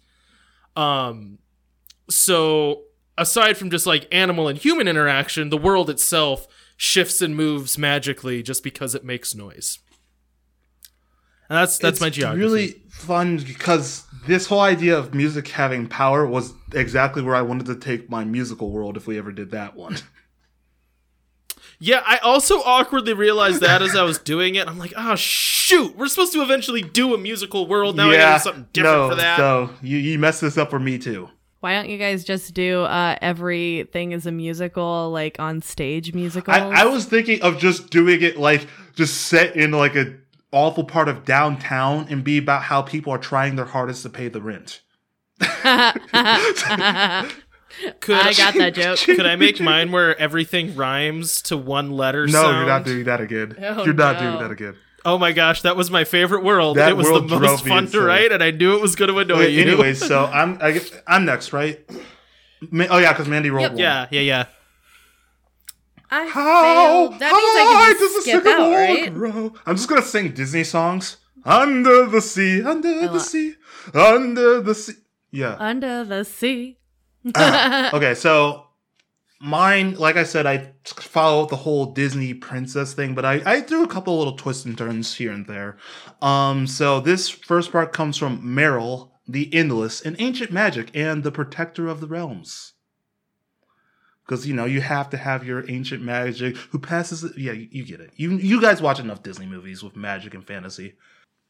Um 0.77 1.39
so 2.09 2.83
aside 3.17 3.57
from 3.57 3.69
just 3.69 3.85
like 3.85 4.07
animal 4.13 4.47
and 4.47 4.57
human 4.57 4.87
interaction, 4.87 5.49
the 5.49 5.57
world 5.57 5.89
itself 5.89 6.47
shifts 6.77 7.21
and 7.21 7.35
moves 7.35 7.77
magically 7.77 8.41
just 8.41 8.63
because 8.63 8.95
it 8.95 9.03
makes 9.03 9.35
noise. 9.35 9.79
And 11.49 11.57
that's 11.57 11.77
that's 11.79 11.95
It's 11.95 12.01
my 12.01 12.09
geography. 12.09 12.41
really 12.41 12.67
fun 12.89 13.37
because 13.39 14.05
this 14.27 14.47
whole 14.47 14.61
idea 14.61 14.97
of 14.97 15.13
music 15.13 15.47
having 15.49 15.87
power 15.87 16.25
was 16.25 16.53
exactly 16.73 17.21
where 17.21 17.35
I 17.35 17.41
wanted 17.41 17.65
to 17.67 17.75
take 17.75 18.09
my 18.09 18.23
musical 18.23 18.71
world 18.71 18.97
if 18.97 19.07
we 19.07 19.17
ever 19.17 19.31
did 19.31 19.51
that 19.51 19.75
one. 19.75 19.97
Yeah, 21.81 22.03
I 22.05 22.17
also 22.17 22.55
awkwardly 22.57 23.13
realized 23.13 23.61
that 23.61 23.81
as 23.81 23.95
I 23.95 24.03
was 24.03 24.19
doing 24.19 24.55
it. 24.55 24.67
I'm 24.67 24.77
like, 24.77 24.93
oh 24.97 25.15
shoot, 25.15 25.95
we're 25.95 26.07
supposed 26.07 26.33
to 26.33 26.41
eventually 26.41 26.81
do 26.81 27.13
a 27.13 27.17
musical 27.17 27.67
world. 27.67 27.95
Now 27.95 28.09
I 28.09 28.17
gotta 28.17 28.37
do 28.37 28.43
something 28.43 28.67
different 28.73 28.97
no, 28.97 29.09
for 29.09 29.15
that. 29.15 29.37
So 29.37 29.69
you, 29.81 29.97
you 29.97 30.19
messed 30.19 30.41
this 30.41 30.57
up 30.57 30.71
for 30.71 30.79
me 30.79 30.97
too. 30.97 31.29
why 31.61 31.73
don't 31.73 31.89
you 31.89 31.97
guys 31.97 32.25
just 32.25 32.53
do 32.53 32.81
uh, 32.81 33.17
everything 33.21 34.11
is 34.11 34.25
a 34.25 34.31
musical, 34.31 35.09
like 35.11 35.39
on 35.39 35.61
stage 35.61 36.13
musical? 36.13 36.53
I, 36.53 36.81
I 36.81 36.85
was 36.85 37.05
thinking 37.05 37.41
of 37.41 37.59
just 37.59 37.89
doing 37.89 38.21
it 38.23 38.37
like 38.37 38.67
just 38.95 39.27
set 39.27 39.55
in 39.55 39.71
like 39.71 39.95
a 39.95 40.15
awful 40.51 40.83
part 40.83 41.07
of 41.07 41.25
downtown 41.25 42.07
and 42.09 42.23
be 42.23 42.37
about 42.37 42.63
how 42.63 42.81
people 42.81 43.13
are 43.13 43.17
trying 43.19 43.55
their 43.55 43.65
hardest 43.65 44.03
to 44.03 44.09
pay 44.09 44.27
the 44.27 44.41
rent. 44.41 44.81
Could 48.01 48.15
I 48.17 48.33
got 48.33 48.55
that 48.55 48.73
joke. 48.73 48.99
Could 48.99 49.25
I 49.25 49.35
make 49.35 49.59
mine 49.61 49.91
where 49.91 50.17
everything 50.19 50.75
rhymes 50.75 51.41
to 51.43 51.55
one 51.57 51.91
letter 51.91 52.25
No, 52.25 52.31
sound? 52.41 52.57
you're 52.57 52.65
not 52.65 52.83
doing 52.85 53.03
that 53.05 53.21
again. 53.21 53.55
Oh, 53.61 53.85
you're 53.85 53.93
not 53.93 54.15
no. 54.19 54.21
doing 54.31 54.39
that 54.41 54.51
again. 54.51 54.75
Oh 55.05 55.17
my 55.17 55.31
gosh, 55.31 55.61
that 55.61 55.77
was 55.77 55.89
my 55.89 56.03
favorite 56.03 56.43
world. 56.43 56.75
That 56.77 56.89
it 56.89 56.97
was 56.97 57.07
world 57.07 57.29
the 57.29 57.39
most 57.39 57.63
me 57.63 57.69
fun 57.71 57.87
to 57.87 58.01
write, 58.01 58.31
and 58.33 58.43
I 58.43 58.51
knew 58.51 58.75
it 58.75 58.81
was 58.81 58.95
going 58.97 59.09
to 59.09 59.19
annoy 59.19 59.43
Okay, 59.43 59.51
you. 59.51 59.61
Anyway, 59.61 59.93
so 59.95 60.25
I'm 60.25 60.57
I, 60.61 60.71
guess- 60.73 60.91
I'm 61.07 61.23
next, 61.25 61.53
right? 61.53 61.79
Ma- 62.69 62.87
oh 62.89 62.97
yeah, 62.97 63.13
because 63.13 63.27
Mandy 63.29 63.49
rolled 63.49 63.61
Yep. 63.63 63.71
one. 63.71 63.79
yeah, 63.79 64.07
yeah, 64.11 64.21
yeah. 64.21 64.45
I 66.11 66.27
How 66.27 66.63
failed. 66.63 67.19
That 67.19 67.31
means 67.31 67.55
I 67.57 67.73
high 67.73 67.83
can 67.83 67.91
does 67.93 67.99
just 67.99 68.15
the 68.15 68.21
skip 68.31 68.45
out, 68.45 68.71
right? 68.71 69.13
grow? 69.13 69.53
I'm 69.65 69.75
just 69.75 69.89
gonna 69.89 70.01
sing 70.01 70.31
Disney 70.33 70.63
songs. 70.63 71.17
Under 71.45 72.05
the 72.05 72.21
sea, 72.21 72.61
under 72.63 73.07
the 73.07 73.19
sea, 73.19 73.55
under 73.93 74.61
the 74.61 74.75
sea. 74.75 74.93
Yeah. 75.31 75.55
Under 75.59 76.03
the 76.03 76.25
sea. 76.25 76.79
okay, 77.35 78.13
so 78.15 78.65
mine, 79.39 79.95
like 79.95 80.17
I 80.17 80.23
said, 80.23 80.45
I 80.45 80.73
follow 80.85 81.45
the 81.45 81.55
whole 81.55 81.93
Disney 81.93 82.33
princess 82.33 82.93
thing, 82.93 83.15
but 83.15 83.25
I, 83.25 83.41
I 83.45 83.61
threw 83.61 83.83
a 83.83 83.87
couple 83.87 84.17
little 84.17 84.35
twists 84.35 84.65
and 84.65 84.77
turns 84.77 85.15
here 85.15 85.31
and 85.31 85.47
there. 85.47 85.77
Um, 86.21 86.67
so 86.67 86.99
this 86.99 87.29
first 87.29 87.71
part 87.71 87.93
comes 87.93 88.17
from 88.17 88.41
Meryl, 88.41 89.11
the 89.27 89.53
Endless, 89.53 90.01
in 90.01 90.15
Ancient 90.19 90.51
Magic 90.51 90.91
and 90.93 91.23
the 91.23 91.31
Protector 91.31 91.87
of 91.87 92.01
the 92.01 92.07
Realms. 92.07 92.73
Because 94.29 94.45
you 94.45 94.53
know 94.53 94.65
you 94.65 94.79
have 94.79 95.09
to 95.09 95.17
have 95.17 95.43
your 95.43 95.69
ancient 95.71 96.03
magic 96.03 96.55
who 96.55 96.77
passes 96.77 97.23
it. 97.23 97.35
Yeah, 97.35 97.53
you, 97.53 97.67
you 97.71 97.83
get 97.83 97.99
it. 97.99 98.11
You 98.15 98.37
you 98.37 98.61
guys 98.61 98.79
watch 98.79 98.99
enough 98.99 99.23
Disney 99.23 99.47
movies 99.47 99.81
with 99.81 99.95
magic 99.95 100.35
and 100.35 100.45
fantasy. 100.45 100.93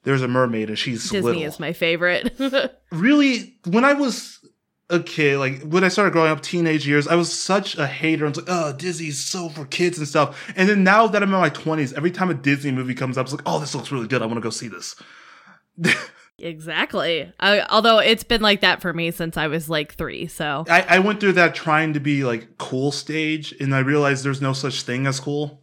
There's 0.04 0.22
a 0.22 0.30
mermaid 0.30 0.70
and 0.70 0.80
she's 0.80 1.04
Disney 1.10 1.22
little. 1.22 1.44
is 1.44 1.60
my 1.60 1.74
favorite. 1.74 2.40
really 2.92 3.58
when 3.66 3.84
I 3.84 3.94
was 3.94 4.40
a 4.90 5.02
kid, 5.02 5.40
like 5.40 5.62
when 5.64 5.84
I 5.84 5.90
started 5.90 6.14
growing 6.14 6.32
up, 6.32 6.42
teenage 6.42 6.88
years, 6.88 7.06
I 7.06 7.16
was 7.16 7.38
such 7.38 7.78
a 7.78 7.86
hater. 7.86 8.26
I 8.26 8.30
was 8.30 8.38
like, 8.38 8.46
oh, 8.48 8.72
Disney's 8.72 9.20
so 9.20 9.50
for 9.50 9.66
kids 9.66 9.98
and 9.98 10.08
stuff. 10.08 10.54
And 10.56 10.70
then 10.70 10.86
now 10.86 11.06
that 11.08 11.22
I'm 11.22 11.34
in 11.34 11.40
my 11.40 11.50
twenties, 11.50 11.92
every 11.94 12.12
time 12.12 12.30
a 12.30 12.34
Disney 12.34 12.72
movie 12.72 12.96
comes 12.96 13.18
up, 13.18 13.26
it's 13.26 13.34
like, 13.34 13.44
oh, 13.46 13.60
this 13.60 13.76
looks 13.76 13.92
really 13.92 14.08
good. 14.08 14.22
I 14.22 14.26
want 14.26 14.38
to 14.38 14.42
go 14.42 14.50
see 14.50 14.70
this. 14.70 14.96
exactly. 16.42 17.32
I, 17.40 17.62
although 17.70 18.00
it's 18.00 18.24
been 18.24 18.42
like 18.42 18.62
that 18.62 18.82
for 18.82 18.94
me 18.94 19.12
since 19.12 19.38
I 19.38 19.48
was 19.48 19.70
like 19.70 19.96
three. 19.96 20.28
So 20.28 20.66
I, 20.70 20.86
I 20.88 21.00
went 21.00 21.20
through 21.20 21.34
that 21.34 21.56
trying 21.56 21.94
to 21.94 22.00
be 22.00 22.24
like 22.24 22.58
cool 22.58 22.92
stage, 22.92 23.54
and 23.60 23.74
I 23.76 23.80
realized 23.80 24.24
there's 24.24 24.42
no 24.42 24.54
such 24.54 24.84
thing 24.84 25.08
as 25.08 25.20
cool. 25.20 25.62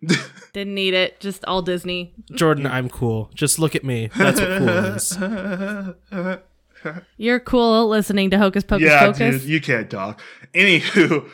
didn't 0.52 0.74
need 0.74 0.94
it. 0.94 1.20
Just 1.20 1.44
all 1.44 1.62
Disney. 1.62 2.14
Jordan, 2.32 2.66
I'm 2.66 2.88
cool. 2.88 3.30
Just 3.34 3.58
look 3.58 3.74
at 3.74 3.84
me. 3.84 4.10
That's 4.16 4.40
what 4.40 4.58
cool 4.58 4.68
is. 4.68 6.38
You're 7.16 7.40
cool 7.40 7.88
listening 7.88 8.30
to 8.30 8.38
Hocus 8.38 8.64
Pocus 8.64 8.86
yeah, 8.86 9.00
Focus. 9.00 9.42
dude, 9.42 9.50
you 9.50 9.60
can't 9.60 9.90
talk. 9.90 10.20
Anywho, 10.54 11.28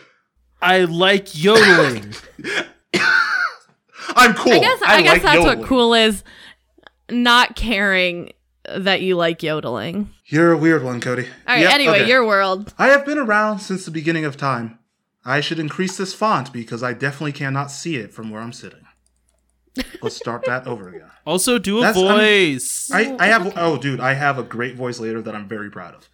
I 0.63 0.85
like 0.85 1.43
yodeling. 1.43 2.15
I'm 4.17 4.35
cool. 4.35 4.53
I 4.53 4.59
guess 4.59 4.83
I, 4.83 5.03
guess 5.03 5.13
like 5.13 5.23
that's 5.23 5.35
yodeling. 5.37 5.59
what 5.59 5.69
cool 5.69 5.95
is. 5.95 6.25
Not 7.11 7.57
caring 7.57 8.33
that 8.77 9.03
you 9.03 9.17
like 9.17 9.43
yodeling. 9.43 10.11
You're 10.27 10.53
a 10.53 10.59
weird 10.59 10.83
one, 10.83 11.01
Cody. 11.01 11.25
All 11.25 11.55
right. 11.55 11.61
Yep, 11.61 11.73
anyway, 11.73 12.01
okay. 12.01 12.09
your 12.09 12.27
world. 12.27 12.73
I 12.79 12.89
have 12.89 13.05
been 13.05 13.19
around 13.19 13.61
since 13.61 13.85
the 13.85 13.91
beginning 13.91 14.25
of 14.25 14.37
time. 14.37 14.79
I 15.25 15.41
should 15.41 15.59
increase 15.59 15.97
this 15.97 16.13
font 16.13 16.53
because 16.53 16.83
I 16.83 16.93
definitely 16.93 17.33
cannot 17.33 17.71
see 17.71 17.97
it 17.97 18.13
from 18.13 18.31
where 18.31 18.43
I'm 18.43 18.53
sitting. 18.53 18.81
Let's 20.03 20.17
start 20.17 20.45
that 20.45 20.67
over 20.67 20.89
again. 20.89 21.11
Also, 21.27 21.59
do 21.59 21.79
a 21.79 21.83
That's- 21.83 21.97
I'm- 21.97 22.19
voice. 22.19 22.91
I, 22.93 23.17
I 23.19 23.27
have 23.27 23.53
oh 23.57 23.79
dude, 23.79 24.01
I 24.01 24.15
have 24.15 24.39
a 24.39 24.43
great 24.43 24.77
voice 24.77 25.01
later 25.01 25.23
that 25.23 25.35
I'm 25.35 25.49
very 25.49 25.71
proud 25.71 25.95
of. 25.95 26.09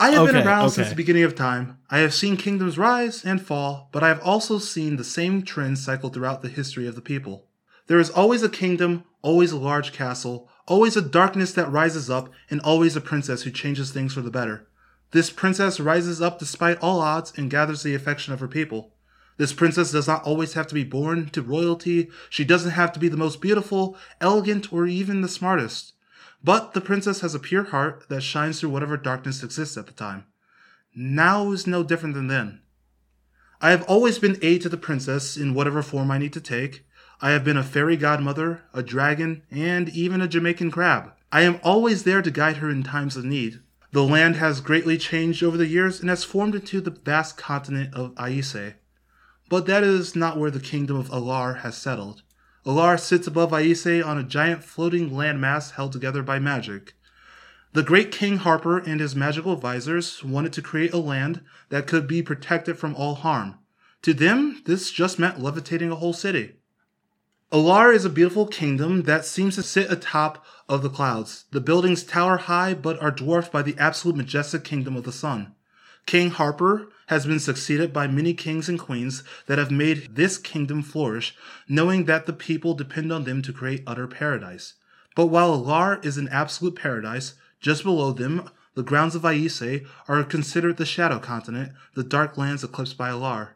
I 0.00 0.10
have 0.10 0.26
been 0.26 0.36
around 0.36 0.64
okay. 0.66 0.74
since 0.74 0.88
the 0.88 0.96
beginning 0.96 1.22
of 1.22 1.36
time. 1.36 1.78
I 1.88 1.98
have 1.98 2.12
seen 2.12 2.36
kingdoms 2.36 2.76
rise 2.76 3.24
and 3.24 3.40
fall, 3.40 3.88
but 3.92 4.02
I 4.02 4.08
have 4.08 4.20
also 4.22 4.58
seen 4.58 4.96
the 4.96 5.04
same 5.04 5.42
trends 5.42 5.84
cycle 5.84 6.10
throughout 6.10 6.42
the 6.42 6.48
history 6.48 6.88
of 6.88 6.96
the 6.96 7.00
people. 7.00 7.46
There 7.86 8.00
is 8.00 8.10
always 8.10 8.42
a 8.42 8.48
kingdom, 8.48 9.04
always 9.22 9.52
a 9.52 9.58
large 9.58 9.92
castle, 9.92 10.48
always 10.72 10.96
a 10.96 11.02
darkness 11.02 11.52
that 11.52 11.70
rises 11.70 12.08
up, 12.08 12.30
and 12.48 12.58
always 12.62 12.96
a 12.96 13.00
princess 13.02 13.42
who 13.42 13.50
changes 13.50 13.90
things 13.90 14.14
for 14.14 14.22
the 14.22 14.30
better. 14.30 14.66
This 15.10 15.28
princess 15.28 15.78
rises 15.78 16.22
up 16.22 16.38
despite 16.38 16.78
all 16.78 17.02
odds 17.02 17.30
and 17.36 17.50
gathers 17.50 17.82
the 17.82 17.94
affection 17.94 18.32
of 18.32 18.40
her 18.40 18.48
people. 18.48 18.94
This 19.36 19.52
princess 19.52 19.92
does 19.92 20.08
not 20.08 20.24
always 20.24 20.54
have 20.54 20.66
to 20.68 20.74
be 20.74 20.82
born 20.82 21.28
to 21.28 21.42
royalty. 21.42 22.08
She 22.30 22.42
doesn't 22.42 22.70
have 22.70 22.90
to 22.92 22.98
be 22.98 23.08
the 23.08 23.18
most 23.18 23.42
beautiful, 23.42 23.98
elegant, 24.18 24.72
or 24.72 24.86
even 24.86 25.20
the 25.20 25.28
smartest. 25.28 25.92
But 26.42 26.72
the 26.72 26.80
princess 26.80 27.20
has 27.20 27.34
a 27.34 27.38
pure 27.38 27.64
heart 27.64 28.08
that 28.08 28.22
shines 28.22 28.58
through 28.58 28.70
whatever 28.70 28.96
darkness 28.96 29.42
exists 29.42 29.76
at 29.76 29.86
the 29.86 29.92
time. 29.92 30.24
Now 30.96 31.52
is 31.52 31.66
no 31.66 31.82
different 31.82 32.14
than 32.14 32.28
then. 32.28 32.62
I 33.60 33.72
have 33.72 33.82
always 33.82 34.18
been 34.18 34.38
aid 34.40 34.62
to 34.62 34.70
the 34.70 34.78
princess 34.78 35.36
in 35.36 35.52
whatever 35.52 35.82
form 35.82 36.10
I 36.10 36.16
need 36.16 36.32
to 36.32 36.40
take. 36.40 36.86
I 37.24 37.30
have 37.30 37.44
been 37.44 37.56
a 37.56 37.62
fairy 37.62 37.96
godmother, 37.96 38.62
a 38.74 38.82
dragon, 38.82 39.42
and 39.48 39.88
even 39.90 40.20
a 40.20 40.26
Jamaican 40.26 40.72
crab. 40.72 41.12
I 41.30 41.42
am 41.42 41.60
always 41.62 42.02
there 42.02 42.20
to 42.20 42.32
guide 42.32 42.56
her 42.56 42.68
in 42.68 42.82
times 42.82 43.16
of 43.16 43.24
need. 43.24 43.60
The 43.92 44.02
land 44.02 44.36
has 44.36 44.60
greatly 44.60 44.98
changed 44.98 45.40
over 45.40 45.56
the 45.56 45.68
years 45.68 46.00
and 46.00 46.10
has 46.10 46.24
formed 46.24 46.56
into 46.56 46.80
the 46.80 46.90
vast 46.90 47.36
continent 47.36 47.94
of 47.94 48.12
Aise. 48.16 48.74
But 49.48 49.66
that 49.66 49.84
is 49.84 50.16
not 50.16 50.36
where 50.36 50.50
the 50.50 50.58
kingdom 50.58 50.96
of 50.96 51.10
Alar 51.10 51.60
has 51.60 51.76
settled. 51.76 52.22
Alar 52.66 52.98
sits 52.98 53.28
above 53.28 53.52
Aise 53.52 54.02
on 54.02 54.18
a 54.18 54.24
giant 54.24 54.64
floating 54.64 55.10
landmass 55.10 55.72
held 55.72 55.92
together 55.92 56.24
by 56.24 56.40
magic. 56.40 56.94
The 57.72 57.84
great 57.84 58.10
King 58.10 58.38
Harper 58.38 58.78
and 58.78 58.98
his 58.98 59.14
magical 59.14 59.52
advisors 59.52 60.24
wanted 60.24 60.52
to 60.54 60.62
create 60.62 60.92
a 60.92 60.98
land 60.98 61.42
that 61.68 61.86
could 61.86 62.08
be 62.08 62.20
protected 62.20 62.78
from 62.78 62.96
all 62.96 63.14
harm. 63.14 63.60
To 64.02 64.12
them, 64.12 64.60
this 64.66 64.90
just 64.90 65.20
meant 65.20 65.40
levitating 65.40 65.92
a 65.92 65.96
whole 65.96 66.12
city. 66.12 66.56
Alar 67.52 67.94
is 67.94 68.06
a 68.06 68.10
beautiful 68.10 68.46
kingdom 68.46 69.02
that 69.02 69.26
seems 69.26 69.56
to 69.56 69.62
sit 69.62 69.92
atop 69.92 70.42
of 70.70 70.80
the 70.80 70.88
clouds. 70.88 71.44
The 71.50 71.60
buildings 71.60 72.02
tower 72.02 72.38
high 72.38 72.72
but 72.72 72.98
are 73.02 73.10
dwarfed 73.10 73.52
by 73.52 73.60
the 73.60 73.76
absolute 73.78 74.16
majestic 74.16 74.64
kingdom 74.64 74.96
of 74.96 75.04
the 75.04 75.12
sun. 75.12 75.54
King 76.06 76.30
Harper 76.30 76.88
has 77.08 77.26
been 77.26 77.38
succeeded 77.38 77.92
by 77.92 78.06
many 78.06 78.32
kings 78.32 78.70
and 78.70 78.78
queens 78.78 79.22
that 79.48 79.58
have 79.58 79.70
made 79.70 80.16
this 80.16 80.38
kingdom 80.38 80.82
flourish, 80.82 81.36
knowing 81.68 82.06
that 82.06 82.24
the 82.24 82.32
people 82.32 82.72
depend 82.72 83.12
on 83.12 83.24
them 83.24 83.42
to 83.42 83.52
create 83.52 83.84
utter 83.86 84.06
paradise. 84.06 84.72
But 85.14 85.26
while 85.26 85.54
Alar 85.54 86.02
is 86.02 86.16
an 86.16 86.30
absolute 86.30 86.74
paradise, 86.74 87.34
just 87.60 87.82
below 87.84 88.12
them, 88.12 88.48
the 88.74 88.82
grounds 88.82 89.14
of 89.14 89.26
Aise 89.26 89.82
are 90.08 90.24
considered 90.24 90.78
the 90.78 90.86
shadow 90.86 91.18
continent, 91.18 91.72
the 91.94 92.02
dark 92.02 92.38
lands 92.38 92.64
eclipsed 92.64 92.96
by 92.96 93.10
Alar. 93.10 93.50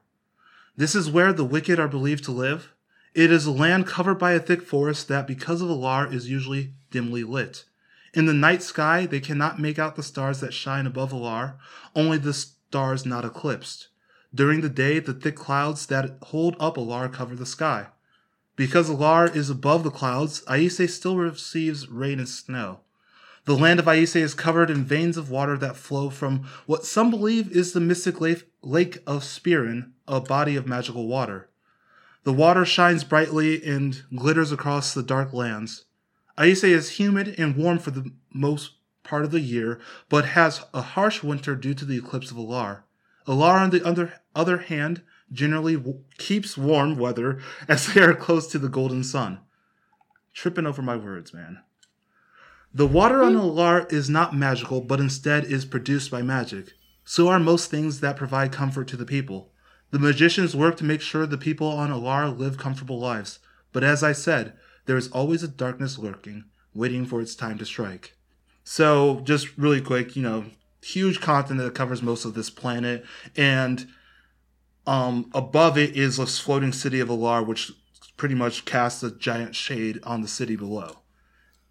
This 0.77 0.95
is 0.95 1.11
where 1.11 1.33
the 1.33 1.47
wicked 1.47 1.79
are 1.79 1.89
believed 1.89 2.25
to 2.25 2.33
live. 2.33 2.75
It 3.17 3.33
is 3.33 3.47
a 3.47 3.51
land 3.51 3.87
covered 3.87 4.17
by 4.17 4.33
a 4.33 4.39
thick 4.39 4.61
forest 4.61 5.09
that, 5.09 5.27
because 5.27 5.63
of 5.63 5.71
Alar, 5.71 6.13
is 6.13 6.29
usually 6.29 6.75
dimly 6.91 7.25
lit. 7.25 7.65
In 8.13 8.27
the 8.27 8.35
night 8.35 8.63
sky, 8.63 9.07
they 9.07 9.21
cannot 9.21 9.59
make 9.59 9.79
out 9.79 9.97
the 9.97 10.03
stars 10.03 10.41
that 10.41 10.53
shine 10.53 10.87
above 10.87 11.13
Alar, 11.13 11.55
only 11.95 12.19
the 12.19 12.35
stars 12.35 13.07
not 13.07 13.25
eclipsed. 13.25 13.89
During 14.35 14.61
the 14.61 14.69
day, 14.69 14.99
the 14.99 15.15
thick 15.15 15.35
clouds 15.35 15.87
that 15.87 16.19
hold 16.25 16.57
up 16.61 16.77
Alar 16.77 17.11
cover 17.11 17.35
the 17.35 17.47
sky. 17.47 17.87
Because 18.55 18.91
Alar 18.91 19.35
is 19.35 19.49
above 19.49 19.83
the 19.83 19.91
clouds, 19.91 20.43
Aise 20.47 20.95
still 20.95 21.17
receives 21.17 21.89
rain 21.89 22.19
and 22.19 22.29
snow. 22.29 22.81
The 23.47 23.57
land 23.57 23.81
of 23.81 23.89
Aise 23.89 24.15
is 24.15 24.35
covered 24.35 24.69
in 24.69 24.85
veins 24.85 25.17
of 25.17 25.31
water 25.31 25.57
that 25.57 25.77
flow 25.77 26.11
from 26.11 26.47
what 26.67 26.85
some 26.85 27.09
believe 27.09 27.51
is 27.51 27.73
the 27.73 27.81
mystic 27.81 28.21
lake, 28.21 28.99
of 29.07 29.25
Spirin, 29.25 29.93
a 30.07 30.21
body 30.21 30.55
of 30.55 30.67
magical 30.67 31.09
water. 31.09 31.49
The 32.27 32.33
water 32.33 32.65
shines 32.65 33.05
brightly 33.05 33.65
and 33.65 34.03
glitters 34.17 34.51
across 34.51 34.93
the 34.93 35.05
dark 35.05 35.33
lands. 35.33 35.85
Aise 36.37 36.65
is 36.65 36.99
humid 36.99 37.37
and 37.39 37.55
warm 37.55 37.79
for 37.79 37.93
the 37.93 38.11
most 38.35 38.73
part 39.05 39.25
of 39.25 39.31
the 39.31 39.39
year, 39.39 39.79
but 40.09 40.25
has 40.31 40.65
a 40.75 40.83
harsh 40.83 41.23
winter 41.23 41.55
due 41.55 41.73
to 41.75 41.85
the 41.85 41.97
eclipse 41.97 42.33
of 42.33 42.37
Alar. 42.37 42.83
Alar, 43.29 43.61
on 43.61 43.71
the 43.71 43.87
other, 43.87 44.15
other 44.35 44.59
hand, 44.59 45.03
generally 45.31 45.77
w- 45.77 46.01
keeps 46.19 46.59
warm 46.59 46.99
weather 46.99 47.39
as 47.69 47.95
they 47.95 48.01
are 48.01 48.13
close 48.13 48.49
to 48.49 48.59
the 48.59 48.69
golden 48.69 49.05
sun. 49.05 49.39
Tripping 50.35 50.67
over 50.67 50.83
my 50.83 50.97
words, 50.97 51.33
man. 51.33 51.61
The 52.75 52.89
water 52.89 53.23
on 53.23 53.37
Alar 53.37 53.93
is 53.93 54.11
not 54.11 54.35
magical, 54.35 54.81
but 54.81 54.99
instead 54.99 55.45
is 55.45 55.65
produced 55.65 56.11
by 56.11 56.23
magic. 56.23 56.73
So 57.05 57.29
are 57.29 57.39
most 57.39 57.71
things 57.71 58.01
that 58.01 58.17
provide 58.17 58.51
comfort 58.51 58.89
to 58.89 58.97
the 58.97 59.07
people. 59.07 59.53
The 59.91 59.99
magicians 59.99 60.57
work 60.57 60.77
to 60.79 60.85
make 60.85 61.01
sure 61.01 61.27
the 61.27 61.39
people 61.39 61.69
on 61.69 61.91
Alar 61.91 62.37
live 62.37 62.59
comfortable 62.59 62.99
lives. 62.99 63.39
But 63.73 63.85
as 63.85 64.03
I 64.03 64.13
said, 64.13 64.55
there 64.87 64.97
is 64.97 65.09
always 65.09 65.43
a 65.43 65.49
darkness 65.49 65.99
lurking, 65.99 66.45
waiting 66.75 67.07
for 67.07 67.21
its 67.21 67.35
time 67.35 67.59
to 67.59 67.67
strike. 67.67 68.17
So, 68.65 69.21
just 69.21 69.57
really 69.57 69.81
quick, 69.81 70.17
you 70.17 70.23
know, 70.23 70.47
huge 70.83 71.21
continent 71.21 71.65
that 71.65 71.75
covers 71.75 72.03
most 72.03 72.25
of 72.25 72.35
this 72.35 72.51
planet, 72.51 73.05
and 73.37 73.87
um, 74.87 75.31
above 75.35 75.77
it 75.77 75.97
is 75.97 76.17
this 76.17 76.39
floating 76.39 76.73
city 76.73 77.01
of 77.01 77.09
Alar, 77.09 77.47
which 77.47 77.73
pretty 78.17 78.35
much 78.35 78.65
casts 78.65 79.03
a 79.03 79.11
giant 79.11 79.55
shade 79.55 80.01
on 80.05 80.23
the 80.23 80.29
city 80.29 80.57
below. 80.57 80.99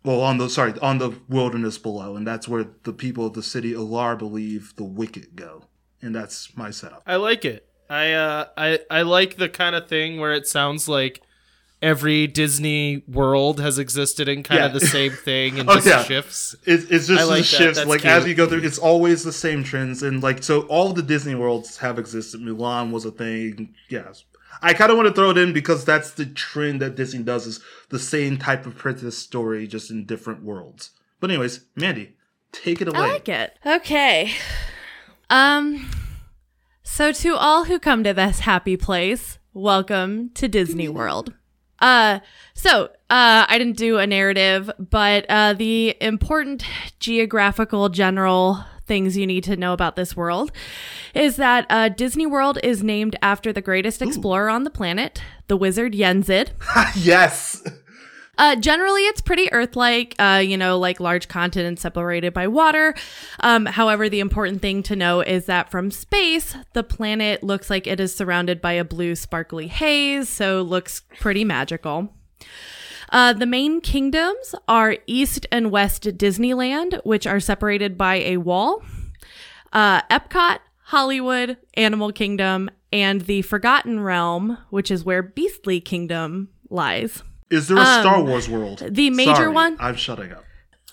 Well, 0.04 0.22
on 0.22 0.38
the 0.38 0.50
sorry, 0.50 0.78
on 0.80 1.00
the 1.00 1.18
wilderness 1.28 1.78
below, 1.78 2.16
and 2.16 2.28
that's 2.28 2.48
where 2.48 2.68
the 2.84 2.94
people 2.94 3.26
of 3.26 3.34
the 3.34 3.44
city 3.44 3.74
Alar 3.74 4.18
believe 4.18 4.74
the 4.76 4.84
wicked 4.84 5.36
go, 5.36 5.66
and 6.02 6.14
that's 6.14 6.56
my 6.56 6.72
setup. 6.72 7.04
I 7.08 7.16
like 7.16 7.44
it. 7.44 7.68
I 7.90 8.14
uh 8.14 8.46
I 8.58 8.80
I 8.90 9.02
like 9.04 9.38
the 9.38 9.50
kind 9.50 9.76
of 9.76 9.88
thing 9.88 10.20
where 10.20 10.34
it 10.34 10.48
sounds 10.48 10.88
like 10.90 11.22
every 11.82 12.26
Disney 12.26 13.04
world 13.08 13.60
has 13.60 13.78
existed 13.78 14.28
in 14.28 14.42
kind 14.44 14.60
Yeah. 14.62 14.66
of 14.68 14.74
the 14.74 14.80
same 14.80 15.12
thing 15.26 15.60
and 15.60 15.70
Oh, 15.70 15.76
just 15.76 15.86
yeah. 15.88 16.04
shifts. 16.04 16.56
It, 16.66 16.88
it's 16.92 17.06
just 17.08 17.28
like 17.28 17.28
the 17.28 17.42
that. 17.42 17.46
shifts. 17.46 17.78
That's 17.78 17.90
like 17.90 18.06
as 18.06 18.26
you 18.28 18.34
go 18.34 18.48
through, 18.48 18.62
it's 18.64 18.80
always 18.80 19.24
the 19.24 19.34
same 19.34 19.64
trends, 19.64 20.02
and 20.02 20.24
like 20.24 20.42
so, 20.44 20.62
all 20.64 20.94
the 20.94 21.04
Disney 21.04 21.36
worlds 21.36 21.78
have 21.78 22.00
existed. 22.00 22.42
Mulan 22.42 22.92
was 22.92 23.06
a 23.06 23.12
thing. 23.12 23.76
Yes, 23.90 24.24
I 24.62 24.74
kind 24.74 24.90
of 24.90 24.98
want 24.98 25.10
to 25.10 25.14
throw 25.14 25.30
it 25.30 25.38
in 25.38 25.54
because 25.54 25.86
that's 25.86 26.12
the 26.12 26.26
trend 26.26 26.82
that 26.82 26.96
Disney 26.96 27.22
does 27.24 27.46
is 27.46 27.60
the 27.90 28.00
same 28.00 28.38
type 28.38 28.66
of 28.66 28.76
princess 28.76 29.18
story, 29.18 29.68
just 29.68 29.92
in 29.92 30.06
different 30.06 30.42
worlds. 30.44 30.92
But 31.20 31.30
anyways, 31.30 31.66
Mandy, 31.76 32.16
take 32.52 32.82
it 32.82 32.88
away. 32.88 33.00
I 33.00 33.08
like 33.14 33.30
it. 33.30 33.58
Okay. 33.66 34.34
Um 35.30 35.90
so 36.86 37.12
to 37.12 37.36
all 37.36 37.66
who 37.66 37.80
come 37.80 38.04
to 38.04 38.14
this 38.14 38.42
happy 38.42 38.78
place, 38.78 39.40
welcome 39.54 40.30
to 40.36 40.48
Disney 40.48 40.88
World. 40.88 41.34
Uh 41.80 42.20
so 42.54 42.86
uh 43.10 43.46
I 43.50 43.58
didn't 43.58 43.76
do 43.78 43.98
a 43.98 44.08
narrative, 44.08 44.72
but 44.78 45.26
uh 45.28 45.54
the 45.54 45.98
important 46.00 46.64
geographical 47.00 47.90
general 47.90 48.64
things 48.86 49.18
you 49.18 49.26
need 49.26 49.44
to 49.44 49.58
know 49.58 49.74
about 49.74 49.96
this 49.96 50.16
world 50.16 50.52
is 51.16 51.38
that 51.38 51.66
uh, 51.72 51.90
Disney 51.90 52.28
World 52.28 52.60
is 52.62 52.84
named 52.84 53.16
after 53.20 53.52
the 53.52 53.62
greatest 53.62 54.00
explorer 54.00 54.48
on 54.48 54.64
the 54.64 54.70
planet, 54.70 55.24
the 55.48 55.58
wizard 55.58 55.96
Yen 55.96 56.22
Sid. 56.22 56.52
yes. 56.96 57.64
Uh, 58.38 58.56
generally, 58.56 59.02
it's 59.06 59.22
pretty 59.22 59.52
Earth-like, 59.52 60.16
uh, 60.20 60.42
you 60.44 60.58
know, 60.58 60.78
like 60.78 61.00
large 61.00 61.28
continents 61.28 61.82
separated 61.82 62.34
by 62.34 62.48
water. 62.48 62.94
Um, 63.40 63.66
however, 63.66 64.10
the 64.10 64.20
important 64.20 64.62
thing 64.62 64.84
to 64.84 64.96
know 64.96 65.22
is 65.22 65.46
that 65.46 65.72
from 65.72 65.92
space, 65.92 66.56
the 66.74 66.84
planet 66.84 67.44
looks 67.44 67.70
like 67.70 67.88
it 67.88 68.00
is 68.00 68.16
surrounded 68.16 68.62
by 68.62 68.74
a 68.74 68.84
blue, 68.84 69.16
sparkly 69.16 69.68
haze, 69.68 70.30
so 70.30 70.62
looks 70.62 71.02
pretty 71.20 71.46
magical. 71.46 72.14
Uh, 73.10 73.34
the 73.34 73.46
main 73.46 73.82
kingdoms 73.82 74.56
are 74.68 74.98
East 75.08 75.46
and 75.52 75.72
West 75.72 76.04
Disneyland, 76.04 77.00
which 77.06 77.28
are 77.28 77.40
separated 77.40 77.98
by 77.98 78.16
a 78.16 78.38
wall. 78.38 78.84
Uh, 79.72 80.02
Epcot, 80.04 80.60
Hollywood, 80.86 81.58
Animal 81.76 82.12
Kingdom, 82.12 82.70
and 82.92 83.22
the 83.22 83.42
Forgotten 83.44 84.00
Realm, 84.00 84.58
which 84.70 84.90
is 84.90 85.04
where 85.04 85.22
Beastly 85.22 85.80
Kingdom 85.80 86.50
lies. 86.70 87.24
Is 87.56 87.68
there 87.68 87.78
a 87.78 87.86
Star 87.86 88.22
Wars 88.22 88.50
world? 88.50 88.84
Um, 88.84 88.94
the 88.94 89.10
major 89.10 89.36
Sorry, 89.36 89.50
one? 89.50 89.78
I'm 89.80 89.96
shutting 89.96 90.32
up. 90.32 90.44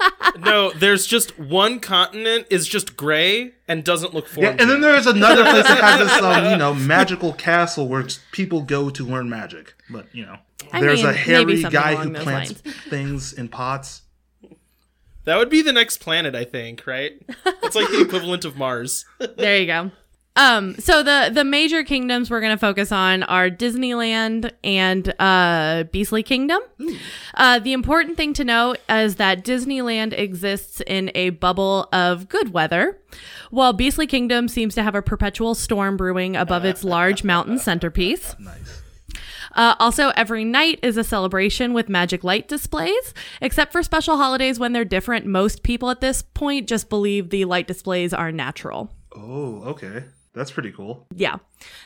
no, 0.38 0.72
there's 0.72 1.06
just 1.06 1.38
one 1.38 1.80
continent 1.80 2.46
is 2.50 2.66
just 2.66 2.96
gray 2.96 3.52
and 3.68 3.84
doesn't 3.84 4.14
look 4.14 4.28
Yeah, 4.36 4.50
and 4.50 4.70
then 4.70 4.80
there's 4.80 5.06
another 5.06 5.44
place 5.44 5.66
that 5.66 5.80
has 5.80 6.00
this, 6.00 6.22
um, 6.22 6.50
you 6.50 6.56
know, 6.56 6.74
magical 6.74 7.32
castle 7.32 7.88
where 7.88 8.04
people 8.32 8.62
go 8.62 8.90
to 8.90 9.04
learn 9.04 9.28
magic. 9.28 9.74
But 9.90 10.06
you 10.14 10.26
know, 10.26 10.36
I 10.72 10.80
there's 10.80 11.02
mean, 11.02 11.10
a 11.10 11.12
hairy 11.12 11.62
guy 11.62 11.94
who 11.96 12.12
plants 12.12 12.64
lines. 12.64 12.76
things 12.88 13.32
in 13.32 13.48
pots. 13.48 14.02
that 15.24 15.36
would 15.36 15.50
be 15.50 15.62
the 15.62 15.72
next 15.72 15.98
planet, 15.98 16.34
I 16.34 16.44
think. 16.44 16.86
Right? 16.86 17.12
It's 17.62 17.76
like 17.76 17.88
the 17.88 18.00
equivalent 18.00 18.44
of 18.44 18.56
Mars. 18.56 19.04
there 19.36 19.58
you 19.58 19.66
go. 19.66 19.90
Um, 20.34 20.76
so 20.78 21.02
the 21.02 21.30
the 21.32 21.44
major 21.44 21.84
kingdoms 21.84 22.30
we're 22.30 22.40
going 22.40 22.54
to 22.54 22.60
focus 22.60 22.90
on 22.90 23.22
are 23.24 23.50
Disneyland 23.50 24.50
and 24.64 25.14
uh, 25.20 25.84
Beastly 25.92 26.22
Kingdom. 26.22 26.60
Uh, 27.34 27.58
the 27.58 27.74
important 27.74 28.16
thing 28.16 28.32
to 28.34 28.44
know 28.44 28.74
is 28.88 29.16
that 29.16 29.44
Disneyland 29.44 30.18
exists 30.18 30.80
in 30.86 31.10
a 31.14 31.30
bubble 31.30 31.88
of 31.92 32.28
good 32.30 32.52
weather, 32.54 32.98
while 33.50 33.74
Beastly 33.74 34.06
Kingdom 34.06 34.48
seems 34.48 34.74
to 34.74 34.82
have 34.82 34.94
a 34.94 35.02
perpetual 35.02 35.54
storm 35.54 35.98
brewing 35.98 36.34
above 36.34 36.64
its 36.64 36.82
large 36.82 37.24
mountain 37.24 37.58
centerpiece. 37.58 38.34
Nice. 38.52 38.82
Uh, 39.54 39.74
also, 39.78 40.08
every 40.16 40.44
night 40.44 40.78
is 40.82 40.96
a 40.96 41.04
celebration 41.04 41.74
with 41.74 41.88
magic 41.88 42.24
light 42.24 42.48
displays, 42.48 43.12
except 43.42 43.70
for 43.70 43.82
special 43.82 44.16
holidays 44.16 44.58
when 44.58 44.72
they're 44.72 44.84
different. 44.84 45.26
Most 45.26 45.62
people 45.62 45.90
at 45.90 46.00
this 46.00 46.22
point 46.22 46.66
just 46.68 46.88
believe 46.88 47.28
the 47.28 47.44
light 47.44 47.66
displays 47.66 48.14
are 48.14 48.32
natural. 48.32 48.90
Oh, 49.14 49.62
okay. 49.66 50.04
That's 50.34 50.50
pretty 50.50 50.72
cool. 50.72 51.06
Yeah. 51.14 51.36